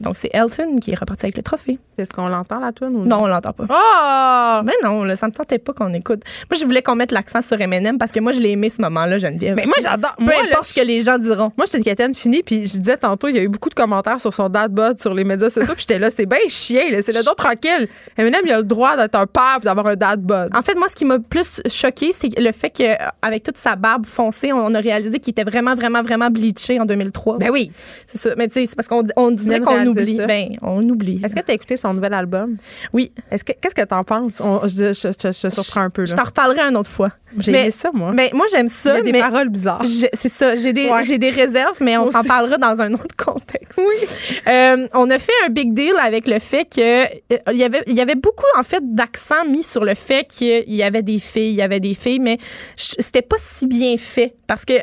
Donc, 0.00 0.16
c'est 0.16 0.30
Elton 0.32 0.76
qui 0.76 0.92
est 0.92 0.98
reparti 0.98 1.26
avec 1.26 1.36
le 1.36 1.42
trophée. 1.42 1.78
Est-ce 1.98 2.12
qu'on 2.12 2.28
l'entend, 2.28 2.60
la 2.60 2.72
tune 2.72 2.94
ou 2.94 3.04
non? 3.04 3.22
on 3.22 3.26
l'entend 3.26 3.52
pas. 3.52 3.64
Oh! 3.68 4.64
Ben 4.64 4.74
non, 4.84 5.02
là, 5.02 5.16
ça 5.16 5.26
me 5.26 5.32
tentait 5.32 5.58
pas 5.58 5.72
qu'on 5.72 5.92
écoute. 5.92 6.22
Moi, 6.50 6.58
je 6.58 6.64
voulais 6.64 6.82
qu'on 6.82 6.94
mette 6.94 7.10
l'accent 7.10 7.42
sur 7.42 7.60
Eminem 7.60 7.98
parce 7.98 8.12
que 8.12 8.20
moi, 8.20 8.32
je 8.32 8.40
l'ai 8.40 8.50
aimé 8.50 8.70
ce 8.70 8.80
moment-là, 8.82 9.18
Geneviève. 9.18 9.56
Mais 9.56 9.66
moi, 9.66 9.76
j'adore. 9.82 10.14
Peu 10.16 10.24
importe 10.24 10.64
ce 10.64 10.80
que 10.80 10.86
les 10.86 11.00
gens 11.00 11.18
diront. 11.18 11.50
Moi, 11.56 11.66
j'étais 11.66 11.78
une 11.78 11.84
quétaine 11.84 12.14
finie, 12.14 12.42
puis 12.42 12.66
je 12.66 12.78
disais 12.78 12.96
tantôt, 12.96 13.28
il 13.28 13.36
y 13.36 13.38
a 13.38 13.42
eu 13.42 13.48
beaucoup 13.48 13.68
de 13.68 13.74
commentaires 13.74 14.20
sur 14.20 14.32
son 14.32 14.48
dad 14.48 14.72
bod 14.72 15.00
sur 15.00 15.14
les 15.14 15.24
médias 15.24 15.50
sociaux, 15.50 15.74
puis 15.74 15.84
j'étais 15.88 15.98
là, 15.98 16.10
c'est 16.10 16.26
bien 16.26 16.38
chien, 16.48 16.82
c'est 17.02 17.12
le 17.12 17.24
dos 17.24 17.34
tranquille. 17.34 17.88
Eminem, 18.16 18.42
il 18.44 18.52
a 18.52 18.58
le 18.58 18.64
droit 18.64 18.96
d'être 18.96 19.16
un 19.16 19.26
père 19.26 19.58
d'avoir 19.62 19.86
un 19.86 19.96
dad 19.96 20.20
bod. 20.20 20.50
En 20.54 20.62
fait, 20.62 20.74
moi, 20.76 20.88
ce 20.88 20.94
qui 20.94 21.04
m'a 21.04 21.18
plus 21.18 21.60
choqué, 21.68 22.12
c'est 22.12 22.38
le 22.38 22.52
fait 22.52 22.70
qu'avec 22.70 23.42
toute 23.42 23.58
sa 23.58 23.74
barbe 23.74 24.06
foncée, 24.06 24.52
on 24.52 24.74
a 24.74 24.80
réalisé 24.80 25.18
qu'il 25.18 25.32
était 25.32 25.44
vraiment, 25.44 25.74
vraiment, 25.74 26.02
vraiment 26.02 26.30
bleaché 26.30 26.78
en 26.80 26.84
2003. 26.84 27.38
Ben 27.38 27.50
oui. 27.50 27.70
C'est 28.06 28.18
ça. 28.18 28.30
Mais 28.36 28.48
tu 28.48 28.54
sais, 28.54 28.66
c'est 28.66 28.76
parce 28.76 28.88
qu'on 28.88 29.02
on 29.16 29.30
dirait 29.30 29.60
qu'on 29.60 29.87
oublie. 29.88 30.18
Ben, 30.18 30.56
on 30.62 30.86
oublie. 30.88 31.20
Est-ce 31.24 31.34
que 31.34 31.40
tu 31.40 31.50
as 31.50 31.54
écouté 31.54 31.76
son 31.76 31.94
nouvel 31.94 32.14
album? 32.14 32.56
Oui. 32.92 33.12
Est-ce 33.30 33.44
que 33.44 33.52
qu'est-ce 33.52 33.74
que 33.74 33.84
tu 33.84 33.94
en 33.94 34.04
penses? 34.04 34.40
je, 34.64 34.92
je, 34.92 35.30
je, 35.32 35.48
surprends 35.48 35.82
un 35.82 35.90
peu. 35.90 36.06
Je 36.06 36.14
t'en 36.14 36.24
reparlerai 36.24 36.60
une 36.60 36.76
autre 36.76 36.90
fois. 36.90 37.10
J'ai 37.38 37.52
aimé 37.52 37.70
ça, 37.70 37.90
moi. 37.92 38.12
Mais 38.12 38.30
moi, 38.32 38.46
j'aime 38.50 38.68
ça. 38.68 38.98
Il 38.98 39.06
y 39.06 39.08
a 39.10 39.12
des 39.12 39.20
paroles 39.20 39.48
bizarres. 39.48 39.84
C'est 39.84 40.28
ça. 40.28 40.56
J'ai 40.56 40.72
des, 40.72 40.90
j'ai 41.04 41.18
des 41.18 41.30
réserves, 41.30 41.78
mais 41.80 41.96
on 41.96 42.06
s'en 42.06 42.22
parlera 42.22 42.56
dans 42.56 42.80
un 42.80 42.92
autre 42.94 43.16
contexte. 43.16 43.78
Oui. 43.78 44.06
Euh, 44.46 44.86
on 44.94 45.10
a 45.10 45.18
fait 45.18 45.32
un 45.46 45.50
big 45.50 45.74
deal 45.74 45.94
avec 46.00 46.26
le 46.26 46.38
fait 46.38 46.64
que 46.64 47.04
euh, 47.04 47.36
il 47.52 47.58
y 47.58 47.64
avait, 47.64 47.82
il 47.86 47.94
y 47.94 48.00
avait 48.00 48.14
beaucoup, 48.14 48.46
en 48.56 48.62
fait, 48.62 48.82
d'accent 48.94 49.44
mis 49.46 49.62
sur 49.62 49.84
le 49.84 49.94
fait 49.94 50.26
qu'il 50.26 50.74
y 50.74 50.82
avait 50.82 51.02
des 51.02 51.18
filles, 51.18 51.50
il 51.50 51.56
y 51.56 51.62
avait 51.62 51.80
des 51.80 51.94
filles, 51.94 52.20
mais 52.20 52.38
c'était 52.76 53.22
pas 53.22 53.36
si 53.38 53.66
bien 53.66 53.96
fait. 53.96 54.34
Parce 54.46 54.64
que, 54.64 54.74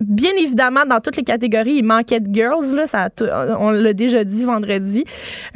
bien 0.00 0.32
évidemment, 0.38 0.84
dans 0.88 1.00
toutes 1.00 1.16
les 1.16 1.24
catégories, 1.24 1.76
il 1.76 1.84
manquait 1.84 2.20
de 2.20 2.32
girls, 2.32 2.74
là. 2.74 2.86
Ça, 2.86 3.10
on 3.58 3.70
l'a 3.70 3.92
déjà 3.92 4.24
dit 4.24 4.44
vendredi. 4.50 5.04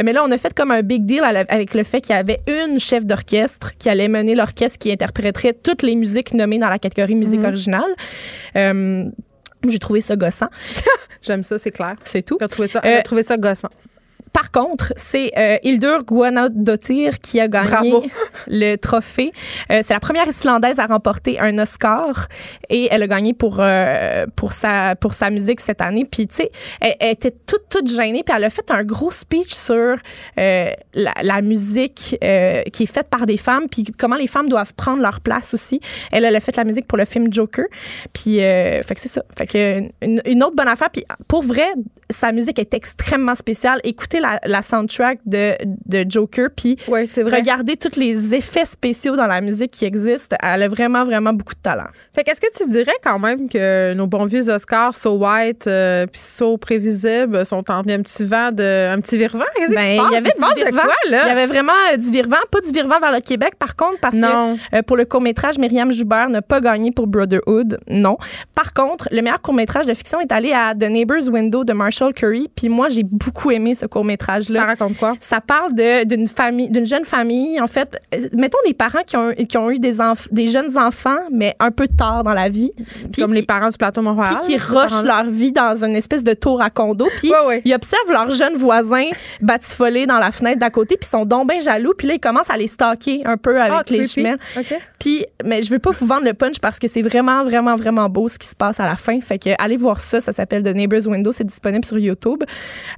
Mais 0.02 0.12
là, 0.12 0.24
on 0.26 0.30
a 0.30 0.38
fait 0.38 0.54
comme 0.54 0.70
un 0.70 0.82
big 0.82 1.04
deal 1.04 1.22
avec 1.24 1.74
le 1.74 1.84
fait 1.84 2.00
qu'il 2.00 2.14
y 2.14 2.18
avait 2.18 2.40
une 2.46 2.78
chef 2.78 3.04
d'orchestre 3.04 3.72
qui 3.78 3.88
allait 3.88 4.08
mener 4.08 4.34
l'orchestre 4.34 4.78
qui 4.78 4.92
interpréterait 4.92 5.54
toutes 5.54 5.82
les 5.82 5.94
musiques 5.94 6.34
nommées 6.34 6.58
dans 6.58 6.68
la 6.68 6.78
catégorie 6.78 7.14
musique 7.14 7.40
mhm. 7.40 7.46
originale. 7.46 7.94
Euh, 8.56 9.04
j'ai 9.68 9.78
trouvé 9.78 10.00
ça 10.00 10.16
gossant. 10.16 10.48
J'aime 11.22 11.44
ça, 11.44 11.58
c'est 11.58 11.70
clair. 11.70 11.96
C'est 12.04 12.22
tout. 12.22 12.36
J'ai 12.40 12.48
trouvé 12.48 12.68
ça, 12.68 12.82
euh, 12.84 13.02
trouvé 13.02 13.22
ça 13.22 13.36
gossant. 13.36 13.70
Par 14.34 14.50
contre, 14.50 14.92
c'est 14.96 15.30
euh, 15.38 15.58
Hildur 15.62 16.02
Guðnadóttir 16.04 17.20
qui 17.20 17.38
a 17.38 17.46
gagné 17.46 17.94
le 18.48 18.74
trophée. 18.74 19.30
Euh, 19.70 19.82
c'est 19.84 19.94
la 19.94 20.00
première 20.00 20.26
Islandaise 20.26 20.80
à 20.80 20.86
remporter 20.86 21.38
un 21.38 21.56
Oscar 21.60 22.26
et 22.68 22.88
elle 22.90 23.04
a 23.04 23.06
gagné 23.06 23.32
pour 23.32 23.58
euh, 23.60 24.26
pour 24.34 24.52
sa 24.52 24.96
pour 24.96 25.14
sa 25.14 25.30
musique 25.30 25.60
cette 25.60 25.80
année. 25.80 26.04
Puis 26.04 26.26
tu 26.26 26.34
sais, 26.34 26.50
elle, 26.80 27.12
était 27.12 27.30
toute 27.30 27.68
toute 27.70 27.86
gênée 27.86 28.24
puis 28.24 28.34
elle 28.36 28.42
a 28.42 28.50
fait 28.50 28.72
un 28.72 28.82
gros 28.82 29.12
speech 29.12 29.54
sur 29.54 29.74
euh, 29.74 30.70
la, 30.94 31.14
la, 31.22 31.40
musique 31.40 32.16
qui 32.72 32.82
est 32.82 32.92
faite 32.92 33.08
par 33.10 33.26
des 33.26 33.36
femmes 33.36 33.68
puis 33.70 33.84
comment 33.96 34.16
les 34.16 34.26
femmes 34.26 34.48
doivent 34.48 34.74
prendre 34.74 35.00
leur 35.00 35.20
place 35.20 35.54
aussi. 35.54 35.78
Elle, 36.10 36.24
elle 36.24 36.34
a 36.34 36.40
fait 36.40 36.56
la 36.56 36.64
musique 36.64 36.88
pour 36.88 36.98
le 36.98 37.04
film 37.04 37.32
Joker. 37.32 37.66
Puis 38.12 38.38
fait 38.38 38.94
que 38.94 39.00
c'est 39.00 39.08
ça. 39.08 39.22
Fait 39.38 39.46
que 39.46 39.78
une, 40.02 40.20
une 40.24 40.42
autre 40.42 40.56
bonne 40.56 40.66
affaire. 40.66 40.90
Puis 40.90 41.04
pour 41.28 41.44
vrai, 41.44 41.68
sa 42.10 42.32
musique 42.32 42.58
est 42.58 42.74
extrêmement 42.74 43.36
spéciale. 43.36 43.80
Écoutez 43.84 44.20
la, 44.44 44.62
soundtrack 44.62 45.20
de, 45.26 45.54
de 45.86 46.04
Joker, 46.08 46.48
puis 46.54 46.76
ouais, 46.88 47.06
regardez 47.16 47.76
tous 47.76 47.98
les 47.98 48.34
effets 48.34 48.64
spéciaux 48.64 49.16
dans 49.16 49.26
la 49.26 49.40
musique 49.40 49.70
qui 49.70 49.84
existent. 49.84 50.36
Elle 50.42 50.62
a 50.62 50.68
vraiment, 50.68 51.04
vraiment 51.04 51.32
beaucoup 51.32 51.54
de 51.54 51.60
talent. 51.60 51.86
Fait 52.14 52.24
qu'est-ce 52.24 52.40
que 52.40 52.52
tu 52.56 52.68
dirais 52.68 52.96
quand 53.02 53.18
même 53.18 53.48
que 53.48 53.94
nos 53.94 54.06
bons 54.06 54.24
vieux 54.24 54.48
Oscars, 54.48 54.94
So 54.94 55.16
White, 55.16 55.66
euh, 55.66 56.06
puis 56.06 56.20
So 56.20 56.56
Prévisible, 56.56 57.44
sont 57.44 57.70
en 57.70 57.82
un 57.92 58.02
petit 58.02 58.24
vent 58.24 58.50
de, 58.50 58.92
un 58.92 59.00
petit 59.00 59.18
virevent? 59.18 59.44
Ben, 59.70 60.00
il 60.08 60.12
y 60.12 60.16
avait 60.16 60.30
du 60.30 60.60
virevent. 60.60 60.80
Il 61.06 61.12
y 61.12 61.14
avait 61.14 61.46
vraiment 61.46 61.72
euh, 61.92 61.96
du 61.96 62.10
virevent, 62.10 62.36
pas 62.50 62.60
du 62.60 62.70
virevent 62.72 63.00
vers 63.00 63.12
le 63.12 63.20
Québec, 63.20 63.54
par 63.58 63.76
contre, 63.76 63.98
parce 64.00 64.16
non. 64.16 64.56
que 64.56 64.76
euh, 64.76 64.82
pour 64.82 64.96
le 64.96 65.04
court-métrage, 65.04 65.58
Myriam 65.58 65.92
Joubert 65.92 66.28
n'a 66.28 66.42
pas 66.42 66.60
gagné 66.60 66.90
pour 66.90 67.06
Brotherhood. 67.06 67.78
Non. 67.88 68.16
Par 68.54 68.72
contre, 68.72 69.08
le 69.10 69.22
meilleur 69.22 69.40
court-métrage 69.40 69.86
de 69.86 69.94
fiction 69.94 70.20
est 70.20 70.32
allé 70.32 70.52
à 70.52 70.74
The 70.74 70.88
Neighbor's 70.90 71.28
Window 71.28 71.64
de 71.64 71.72
Marshall 71.72 72.12
Curry. 72.12 72.48
Puis 72.54 72.68
moi, 72.68 72.88
j'ai 72.88 73.02
beaucoup 73.02 73.50
aimé 73.50 73.74
ce 73.74 73.86
Ça 74.60 74.66
raconte 74.66 74.96
quoi? 74.96 75.14
Ça 75.20 75.40
parle 75.40 75.74
d'une 76.06 76.26
famille, 76.26 76.70
d'une 76.70 76.86
jeune 76.86 77.04
famille. 77.04 77.60
En 77.60 77.66
fait, 77.66 77.96
euh, 78.14 78.28
mettons 78.32 78.58
des 78.66 78.74
parents 78.74 79.02
qui 79.06 79.16
ont, 79.16 79.32
qui 79.32 79.56
ont 79.56 79.70
eu 79.70 79.78
des, 79.78 79.96
des 80.30 80.48
jeunes 80.48 80.76
enfants, 80.76 81.18
mais 81.32 81.54
un 81.60 81.70
peu 81.70 81.88
tard 81.88 82.24
dans 82.24 82.34
la 82.34 82.48
vie. 82.48 82.72
Comme 83.18 83.32
les 83.32 83.42
parents 83.42 83.68
du 83.68 83.76
plateau 83.76 84.02
Montréal. 84.02 84.36
Puis 84.38 84.54
qui 84.54 84.58
rushent 84.58 85.02
leur 85.04 85.24
vie 85.24 85.52
dans 85.52 85.84
une 85.84 85.96
espèce 85.96 86.24
de 86.24 86.34
tour 86.34 86.60
à 86.60 86.70
condo. 86.70 87.06
Puis 87.18 87.32
ils 87.64 87.74
observent 87.74 88.10
leurs 88.10 88.30
jeunes 88.30 88.56
voisins 88.56 89.08
batifoler 89.40 90.06
dans 90.06 90.18
la 90.18 90.32
fenêtre 90.32 90.58
d'à 90.58 90.70
côté. 90.70 90.96
Puis 90.96 91.08
sont 91.08 91.24
donc 91.24 91.48
bien 91.48 91.60
jaloux. 91.60 91.92
Puis 91.96 92.08
là, 92.08 92.14
ils 92.14 92.20
commencent 92.20 92.50
à 92.50 92.56
les 92.56 92.68
stalker 92.68 93.22
un 93.24 93.36
peu 93.36 93.60
avec 93.60 93.72
ah, 93.72 93.82
les 93.90 94.06
jumelles. 94.06 94.38
Puis, 94.98 95.24
mais 95.44 95.62
je 95.62 95.70
veux 95.70 95.78
pas 95.78 95.90
vous 95.90 96.06
vendre 96.06 96.24
le 96.24 96.34
punch 96.34 96.58
parce 96.60 96.78
que 96.78 96.88
c'est 96.88 97.02
vraiment, 97.02 97.44
vraiment, 97.44 97.76
vraiment 97.76 98.08
beau 98.08 98.28
ce 98.28 98.38
qui 98.38 98.46
se 98.46 98.56
passe 98.56 98.80
à 98.80 98.86
la 98.86 98.96
fin. 98.96 99.20
Fait 99.20 99.38
que 99.38 99.50
allez 99.58 99.76
voir 99.76 100.00
ça. 100.00 100.20
Ça 100.20 100.32
s'appelle 100.32 100.62
The 100.62 100.74
Neighbor's 100.74 101.06
Window. 101.06 101.32
C'est 101.32 101.44
disponible 101.44 101.84
sur 101.84 101.98
YouTube. 101.98 102.42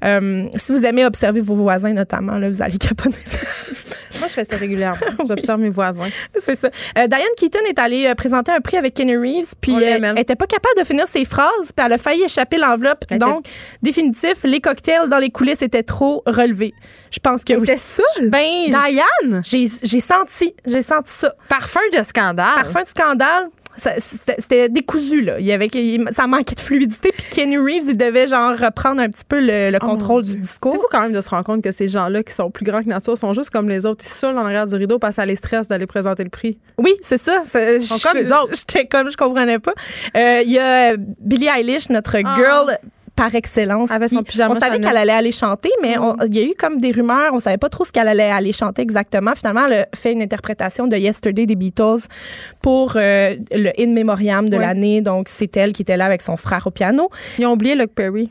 Euh, 0.05 0.47
si 0.57 0.73
vous 0.73 0.85
aimez 0.85 1.05
observer 1.07 1.41
vos 1.41 1.55
voisins, 1.55 1.93
notamment, 1.93 2.39
là, 2.39 2.49
vous 2.49 2.63
allez 2.63 2.79
capoter. 2.79 3.19
Moi, 4.19 4.29
je 4.29 4.33
fais 4.33 4.45
ça 4.45 4.57
régulièrement. 4.57 4.99
J'observe 5.29 5.61
mes 5.61 5.71
voisins. 5.71 6.09
C'est 6.39 6.57
ça. 6.57 6.69
Euh, 6.99 7.07
Diane 7.07 7.23
Keaton 7.37 7.61
est 7.69 7.79
allée 7.79 8.07
euh, 8.07 8.15
présenter 8.15 8.53
un 8.53 8.61
prix 8.61 8.77
avec 8.77 8.95
Kenny 8.95 9.17
Reeves, 9.17 9.55
puis 9.61 9.75
elle 9.83 10.15
n'était 10.15 10.37
pas 10.37 10.47
capable 10.47 10.79
de 10.79 10.85
finir 10.85 11.07
ses 11.07 11.25
phrases, 11.25 11.73
puis 11.75 11.85
elle 11.85 11.93
a 11.93 11.99
failli 11.99 12.23
échapper 12.25 12.57
l'enveloppe. 12.57 13.05
Donc, 13.19 13.47
définitif, 13.83 14.45
les 14.45 14.61
cocktails 14.61 15.09
dans 15.09 15.19
les 15.19 15.31
coulisses 15.31 15.63
étaient 15.63 15.83
trop 15.83 16.23
relevés. 16.27 16.75
Je 17.11 17.19
pense 17.19 17.45
que 17.45 17.55
oui. 17.55 17.69
ça? 17.77 18.03
Ben, 18.23 18.67
Diane? 18.69 19.43
J'ai 19.45 20.01
senti, 20.01 20.55
j'ai 20.67 20.83
senti 20.83 21.13
ça. 21.13 21.35
Parfum 21.49 21.81
de 21.97 22.03
scandale. 22.03 22.55
Parfum 22.55 22.83
de 22.83 22.89
scandale. 22.89 23.49
C'était 23.77 24.69
décousu, 24.69 25.23
là. 25.23 25.39
Il 25.39 25.47
y 25.47 25.53
avait, 25.53 25.69
ça 26.11 26.27
manquait 26.27 26.55
de 26.55 26.61
fluidité. 26.61 27.13
Puis 27.13 27.25
Kenny 27.31 27.59
Reeves, 27.59 27.89
il 27.89 27.97
devait, 27.97 28.27
genre, 28.27 28.57
reprendre 28.57 29.01
un 29.01 29.09
petit 29.09 29.25
peu 29.29 29.41
le, 29.41 29.77
oh 29.77 29.87
contrôle 29.87 30.25
du 30.25 30.37
discours. 30.37 30.73
C'est 30.73 30.79
fou 30.79 30.87
quand 30.91 31.03
même 31.03 31.13
de 31.13 31.21
se 31.21 31.29
rendre 31.29 31.45
compte 31.45 31.63
que 31.63 31.73
ces 31.73 31.89
gens-là 31.89 32.23
qui 32.23 32.33
sont 32.33 32.51
plus 32.51 32.65
grands 32.65 32.83
que 32.83 32.89
nature 32.89 33.17
sont 33.17 33.33
juste 33.33 33.51
comme 33.51 33.69
les 33.69 33.87
autres. 33.87 34.05
Ils 34.05 34.09
sont 34.09 34.29
en 34.29 34.45
arrière 34.45 34.67
du 34.67 34.75
rideau 34.75 34.99
parce 34.99 35.17
que 35.17 35.23
ça 35.23 35.27
les 35.27 35.37
stresse 35.37 35.69
d'aller 35.69 35.87
présenter 35.87 36.25
le 36.25 36.31
prix. 36.31 36.59
Oui, 36.79 36.95
c'est 37.03 37.19
ça. 37.19 37.43
Ils 37.55 37.81
sont 37.81 37.99
comme 37.99 38.19
les 38.19 38.33
autres. 38.33 38.55
J'étais 38.55 38.87
comme, 38.87 39.11
je 39.11 39.17
comprenais 39.17 39.59
pas. 39.59 39.75
Euh, 40.17 40.43
il 40.45 40.53
y 40.53 40.59
a 40.59 40.97
Billie 40.97 41.49
Eilish, 41.49 41.91
notre 41.91 42.17
ah. 42.25 42.37
girl 42.37 42.79
par 43.17 43.35
excellence. 43.35 43.91
Avec 43.91 44.11
son 44.11 44.23
pyjama 44.23 44.55
on 44.55 44.61
savait 44.61 44.79
qu'elle 44.79 44.97
allait 44.97 45.13
aller 45.13 45.33
chanter, 45.33 45.71
mais 45.83 45.97
mm. 45.97 46.17
il 46.29 46.37
y 46.37 46.41
a 46.41 46.45
eu 46.45 46.55
comme 46.57 46.81
des 46.81 46.93
rumeurs. 46.93 47.33
On 47.33 47.41
savait 47.41 47.57
pas 47.57 47.71
trop 47.71 47.85
ce 47.85 47.91
qu'elle 47.91 48.09
allait 48.09 48.31
aller 48.31 48.53
chanter 48.53 48.83
exactement. 48.83 49.33
Finalement, 49.35 49.67
elle 49.67 49.81
a 49.81 49.87
fait 49.97 50.13
une 50.13 50.23
interprétation 50.23 50.87
de 50.87 50.97
Yesterday 50.97 51.47
des 51.47 51.57
Beatles 51.57 52.07
pour 52.63 52.93
euh, 52.97 53.35
le 53.53 53.71
In 53.81 53.93
Memoriam 53.93 54.49
de 54.49 54.57
l'année. 54.57 55.01
Donc, 55.01 55.29
c'est 55.29 55.57
elle 55.57 55.73
qui 55.73 55.83
était 55.83 55.97
là 55.97 56.05
avec 56.05 56.23
son 56.23 56.37
frère 56.37 56.67
au 56.67 56.71
piano. 56.71 57.11
Ils 57.39 57.47
ont 57.47 57.53
oublié 57.53 57.75
Luke 57.75 57.95
Perry. 57.95 58.31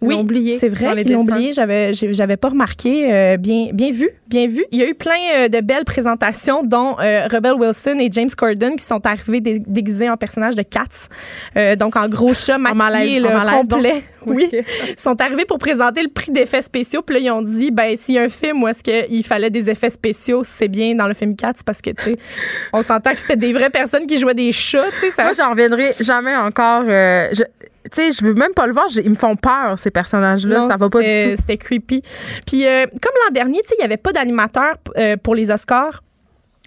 Oui, 0.00 0.56
c'est 0.58 0.68
vrai 0.68 1.02
qu'ils 1.02 1.12
l'ont 1.12 1.20
oublié. 1.20 1.52
J'avais, 1.52 1.92
j'avais 1.92 2.36
pas 2.36 2.48
remarqué. 2.48 3.12
Euh, 3.12 3.36
bien, 3.36 3.68
bien 3.72 3.90
vu, 3.90 4.08
bien 4.28 4.46
vu. 4.46 4.64
Il 4.72 4.78
y 4.78 4.82
a 4.82 4.88
eu 4.88 4.94
plein 4.94 5.18
euh, 5.36 5.48
de 5.48 5.60
belles 5.60 5.84
présentations, 5.84 6.62
dont 6.62 6.96
euh, 7.00 7.26
Rebel 7.30 7.54
Wilson 7.54 7.96
et 7.98 8.08
James 8.10 8.30
Corden 8.36 8.76
qui 8.76 8.84
sont 8.84 9.04
arrivés 9.06 9.40
déguisés 9.40 10.08
en 10.08 10.16
personnages 10.16 10.54
de 10.54 10.62
Cats. 10.62 11.08
donc 11.76 11.96
en 11.96 12.08
gros 12.08 12.32
chat 12.34 12.58
maquillé, 12.58 13.20
le 13.20 13.28
complet. 13.60 14.02
Oui, 14.26 14.50
sont 14.98 15.18
arrivés 15.22 15.46
pour 15.46 15.56
présenter 15.56 16.02
le 16.02 16.10
prix 16.10 16.30
d'effets 16.30 16.60
spéciaux. 16.60 17.00
Puis 17.00 17.14
là, 17.14 17.20
ils 17.22 17.30
ont 17.30 17.40
dit, 17.40 17.70
ben 17.70 17.96
s'il 17.96 18.16
y 18.16 18.18
a 18.18 18.22
un 18.22 18.28
film 18.28 18.62
où 18.62 18.68
est-ce 18.68 18.82
qu'il 18.82 19.24
fallait 19.24 19.48
des 19.48 19.70
effets 19.70 19.88
spéciaux, 19.88 20.42
c'est 20.44 20.68
bien 20.68 20.94
dans 20.94 21.06
le 21.06 21.14
film 21.14 21.34
Cats 21.34 21.54
parce 21.64 21.80
que 21.80 21.88
tu 21.88 22.16
on 22.74 22.82
s'entend 22.82 23.12
que 23.12 23.20
c'était 23.20 23.36
des 23.36 23.54
vraies 23.54 23.70
personnes 23.70 24.06
qui 24.06 24.18
jouaient 24.18 24.34
des 24.34 24.52
chats. 24.52 24.90
Tu 24.92 25.06
sais, 25.06 25.10
ça... 25.10 25.22
Moi, 25.22 25.32
j'en 25.32 25.50
reviendrai 25.50 25.94
jamais 26.00 26.36
encore. 26.36 26.82
Je 26.84 27.44
tu 27.84 27.90
sais, 27.92 28.12
je 28.12 28.24
veux 28.24 28.34
même 28.34 28.52
pas 28.52 28.66
le 28.66 28.72
voir. 28.72 28.86
Ils 28.94 29.10
me 29.10 29.14
font 29.14 29.36
peur, 29.36 29.78
ces 29.78 29.90
personnages-là. 29.90 30.68
Ça 30.68 30.76
va 30.76 30.90
pas 30.90 31.00
du 31.00 31.06
tout. 31.06 31.36
C'était 31.36 31.56
creepy. 31.56 32.02
Puis, 32.46 32.66
euh, 32.66 32.86
comme 32.86 33.12
l'an 33.24 33.32
dernier, 33.32 33.60
tu 33.62 33.68
sais, 33.68 33.74
il 33.78 33.82
y 33.82 33.84
avait 33.84 33.96
pas 33.96 34.12
d'animateur 34.12 34.74
euh, 34.96 35.16
pour 35.16 35.34
les 35.34 35.50
Oscars. 35.50 36.02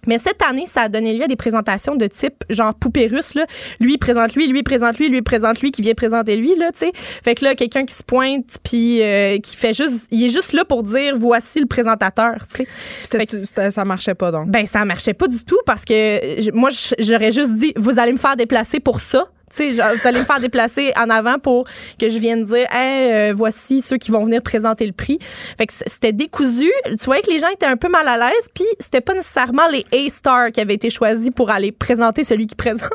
Mais 0.05 0.17
cette 0.17 0.41
année, 0.41 0.65
ça 0.65 0.81
a 0.81 0.89
donné 0.89 1.13
lieu 1.13 1.23
à 1.23 1.27
des 1.27 1.35
présentations 1.35 1.95
de 1.95 2.07
type 2.07 2.43
genre 2.49 2.73
poupée 2.73 3.07
russe 3.07 3.35
là. 3.35 3.45
Lui 3.79 3.97
présente 3.97 4.35
lui, 4.35 4.47
lui 4.47 4.63
présente 4.63 4.97
lui, 4.97 5.07
lui 5.07 5.21
présente 5.21 5.61
lui 5.61 5.71
qui 5.71 5.81
vient 5.81 5.93
présenter 5.93 6.35
lui 6.35 6.55
là, 6.55 6.73
tu 6.73 6.79
sais. 6.79 6.91
Fait 6.93 7.35
que 7.35 7.45
là 7.45 7.55
quelqu'un 7.55 7.85
qui 7.85 7.93
se 7.93 8.03
pointe 8.03 8.57
puis 8.63 9.01
euh, 9.01 9.37
qui 9.39 9.55
fait 9.55 9.73
juste 9.73 10.07
il 10.11 10.25
est 10.25 10.29
juste 10.29 10.51
là 10.51 10.65
pour 10.65 10.83
dire 10.83 11.13
voici 11.17 11.59
le 11.59 11.67
présentateur, 11.67 12.35
tu 12.53 12.65
sais. 13.03 13.71
Ça 13.71 13.85
marchait 13.85 14.15
pas 14.15 14.31
donc. 14.31 14.49
Ben 14.49 14.65
ça 14.65 14.83
marchait 14.83 15.13
pas 15.13 15.27
du 15.27 15.43
tout 15.45 15.59
parce 15.65 15.85
que 15.85 16.51
moi 16.51 16.69
j'aurais 16.99 17.31
juste 17.31 17.55
dit 17.55 17.71
vous 17.77 17.97
allez 17.99 18.11
me 18.11 18.17
faire 18.17 18.35
déplacer 18.35 18.81
pour 18.81 18.99
ça 18.99 19.27
tu 19.55 19.75
sais, 19.75 19.93
vous 19.93 20.07
allez 20.07 20.19
me 20.19 20.25
faire 20.25 20.39
déplacer 20.39 20.93
en 20.97 21.09
avant 21.09 21.39
pour 21.39 21.65
que 21.99 22.09
je 22.09 22.17
vienne 22.17 22.43
dire, 22.43 22.65
hey, 22.71 23.11
euh, 23.11 23.33
voici 23.35 23.81
ceux 23.81 23.97
qui 23.97 24.11
vont 24.11 24.25
venir 24.25 24.41
présenter 24.41 24.85
le 24.85 24.93
prix. 24.93 25.19
Fait 25.57 25.67
que 25.67 25.73
c'était 25.73 26.11
décousu. 26.11 26.71
Tu 26.85 27.05
voyais 27.05 27.21
que 27.21 27.31
les 27.31 27.39
gens 27.39 27.49
étaient 27.49 27.65
un 27.65 27.77
peu 27.77 27.89
mal 27.89 28.07
à 28.07 28.17
l'aise, 28.17 28.49
puis 28.53 28.65
c'était 28.79 29.01
pas 29.01 29.13
nécessairement 29.13 29.67
les 29.67 29.85
A-stars 29.93 30.51
qui 30.51 30.61
avaient 30.61 30.73
été 30.73 30.89
choisis 30.89 31.29
pour 31.29 31.49
aller 31.49 31.71
présenter 31.71 32.23
celui 32.23 32.47
qui 32.47 32.55
présente. 32.63 32.89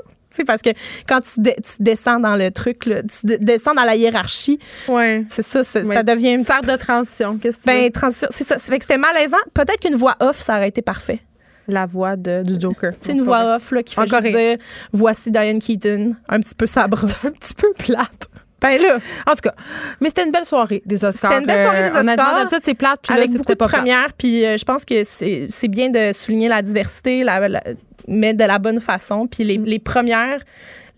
parce 0.46 0.62
que 0.62 0.70
quand 1.08 1.20
tu, 1.20 1.40
descends 1.80 2.20
dans 2.20 2.36
le 2.36 2.50
truc, 2.50 2.86
là, 2.86 3.02
tu 3.02 3.38
descends 3.38 3.74
dans 3.74 3.84
la 3.84 3.96
hiérarchie, 3.96 4.58
ouais. 4.88 5.24
c'est 5.28 5.42
ça, 5.42 5.64
ça 5.64 6.02
devient 6.02 6.32
une 6.32 6.44
sorte 6.44 6.66
de 6.66 6.76
transition. 6.76 7.38
Qu'est-ce 7.38 7.60
que 7.60 7.66
ben, 7.66 7.90
transition, 7.90 8.28
c'est 8.30 8.44
ça. 8.44 8.58
Ça 8.58 8.72
fait 8.72 8.78
que 8.78 8.84
c'était 8.84 8.98
malaisant. 8.98 9.36
Peut-être 9.54 9.80
qu'une 9.80 9.96
voix 9.96 10.16
off, 10.20 10.38
ça 10.38 10.56
aurait 10.56 10.68
été 10.68 10.82
parfait 10.82 11.20
la 11.68 11.86
voix 11.86 12.16
de, 12.16 12.42
du 12.42 12.58
Joker. 12.58 12.92
C'est 13.00 13.12
une 13.12 13.22
voix 13.22 13.56
off 13.56 13.70
là, 13.70 13.82
qui 13.82 13.94
fait 13.94 14.08
juste 14.08 14.22
dire 14.22 14.56
voici 14.92 15.30
Diane 15.30 15.58
Keaton, 15.58 16.16
un 16.28 16.40
petit 16.40 16.54
peu 16.54 16.66
sabreuse, 16.66 17.26
un 17.26 17.32
petit 17.32 17.54
peu 17.54 17.72
plate. 17.78 18.28
Ben 18.60 18.76
là, 18.80 18.98
en 19.26 19.32
tout 19.32 19.42
cas, 19.42 19.54
mais 20.00 20.08
c'était 20.08 20.24
une 20.24 20.32
belle 20.32 20.44
soirée 20.44 20.82
des 20.84 21.04
Oscars. 21.04 21.30
C'était 21.30 21.40
une 21.42 21.46
belle 21.46 21.62
soirée 21.62 21.82
des 21.84 21.96
euh, 21.96 22.00
Oscars. 22.00 22.34
d'habitude, 22.34 22.60
c'est 22.64 22.74
plate, 22.74 23.00
puis 23.02 23.16
avec 23.16 23.30
beaucoup 23.30 23.52
de 23.52 23.58
premières, 23.58 24.12
puis 24.14 24.44
euh, 24.44 24.56
je 24.56 24.64
pense 24.64 24.84
que 24.84 25.04
c'est 25.04 25.68
bien 25.68 25.90
de 25.90 26.12
souligner 26.12 26.48
la 26.48 26.60
diversité, 26.60 27.22
la, 27.22 27.62
mais 28.08 28.34
de 28.34 28.44
la 28.44 28.58
bonne 28.58 28.80
façon. 28.80 29.28
Puis 29.28 29.44
les, 29.44 29.58
mm. 29.58 29.64
les 29.64 29.78
premières, 29.78 30.40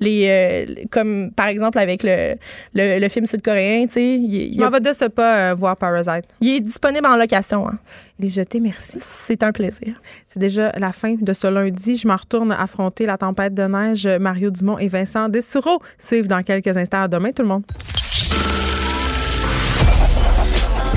les 0.00 0.26
euh, 0.28 0.84
comme 0.90 1.30
par 1.30 1.46
exemple 1.46 1.78
avec 1.78 2.02
le, 2.02 2.36
le, 2.74 3.08
film 3.08 3.26
sud-coréen, 3.26 3.86
tu 3.86 3.92
sais. 3.92 4.14
Il, 4.14 4.62
On 4.64 4.68
va 4.68 4.80
de 4.80 5.08
pas 5.08 5.50
euh, 5.50 5.54
voir 5.54 5.76
Parasite. 5.76 6.24
Il 6.40 6.56
est 6.56 6.60
disponible 6.60 7.06
en 7.06 7.16
location. 7.16 7.68
Hein. 7.68 7.78
Les 8.18 8.28
jeter, 8.28 8.60
merci. 8.60 8.98
C'est 9.00 9.42
un 9.42 9.52
plaisir. 9.52 10.00
C'est 10.26 10.38
déjà 10.38 10.72
la 10.78 10.92
fin 10.92 11.16
de 11.20 11.32
ce 11.32 11.46
lundi. 11.46 11.96
Je 11.96 12.08
m'en 12.08 12.16
retourne 12.16 12.52
affronter 12.52 13.06
la 13.06 13.16
tempête 13.16 13.54
de 13.54 13.62
neige. 13.62 14.06
Mario 14.06 14.50
Dumont 14.50 14.78
et 14.78 14.88
Vincent 14.88 15.28
Dessureau 15.28 15.80
suivent 15.98 16.26
dans 16.26 16.42
quelques 16.42 16.76
instants. 16.76 17.02
À 17.02 17.08
demain, 17.08 17.32
tout 17.32 17.42
le 17.42 17.48
monde. 17.48 17.64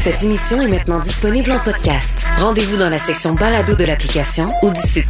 Cette 0.03 0.21
émission 0.21 0.59
est 0.59 0.67
maintenant 0.67 0.99
disponible 0.99 1.49
en 1.53 1.59
podcast. 1.59 2.27
Rendez-vous 2.37 2.75
dans 2.75 2.89
la 2.89 2.99
section 2.99 3.33
balado 3.35 3.73
de 3.73 3.85
l'application 3.85 4.51
ou 4.61 4.69
du 4.69 4.81
site 4.81 5.07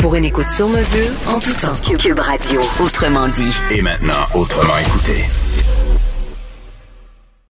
pour 0.00 0.14
une 0.14 0.24
écoute 0.24 0.48
sur 0.48 0.68
mesure 0.68 1.10
en 1.26 1.40
tout 1.40 1.52
temps. 1.54 1.72
Cube 1.98 2.20
Radio, 2.20 2.60
autrement 2.78 3.26
dit. 3.26 3.52
Et 3.72 3.82
maintenant, 3.82 4.28
autrement 4.34 4.78
écouté. 4.78 5.24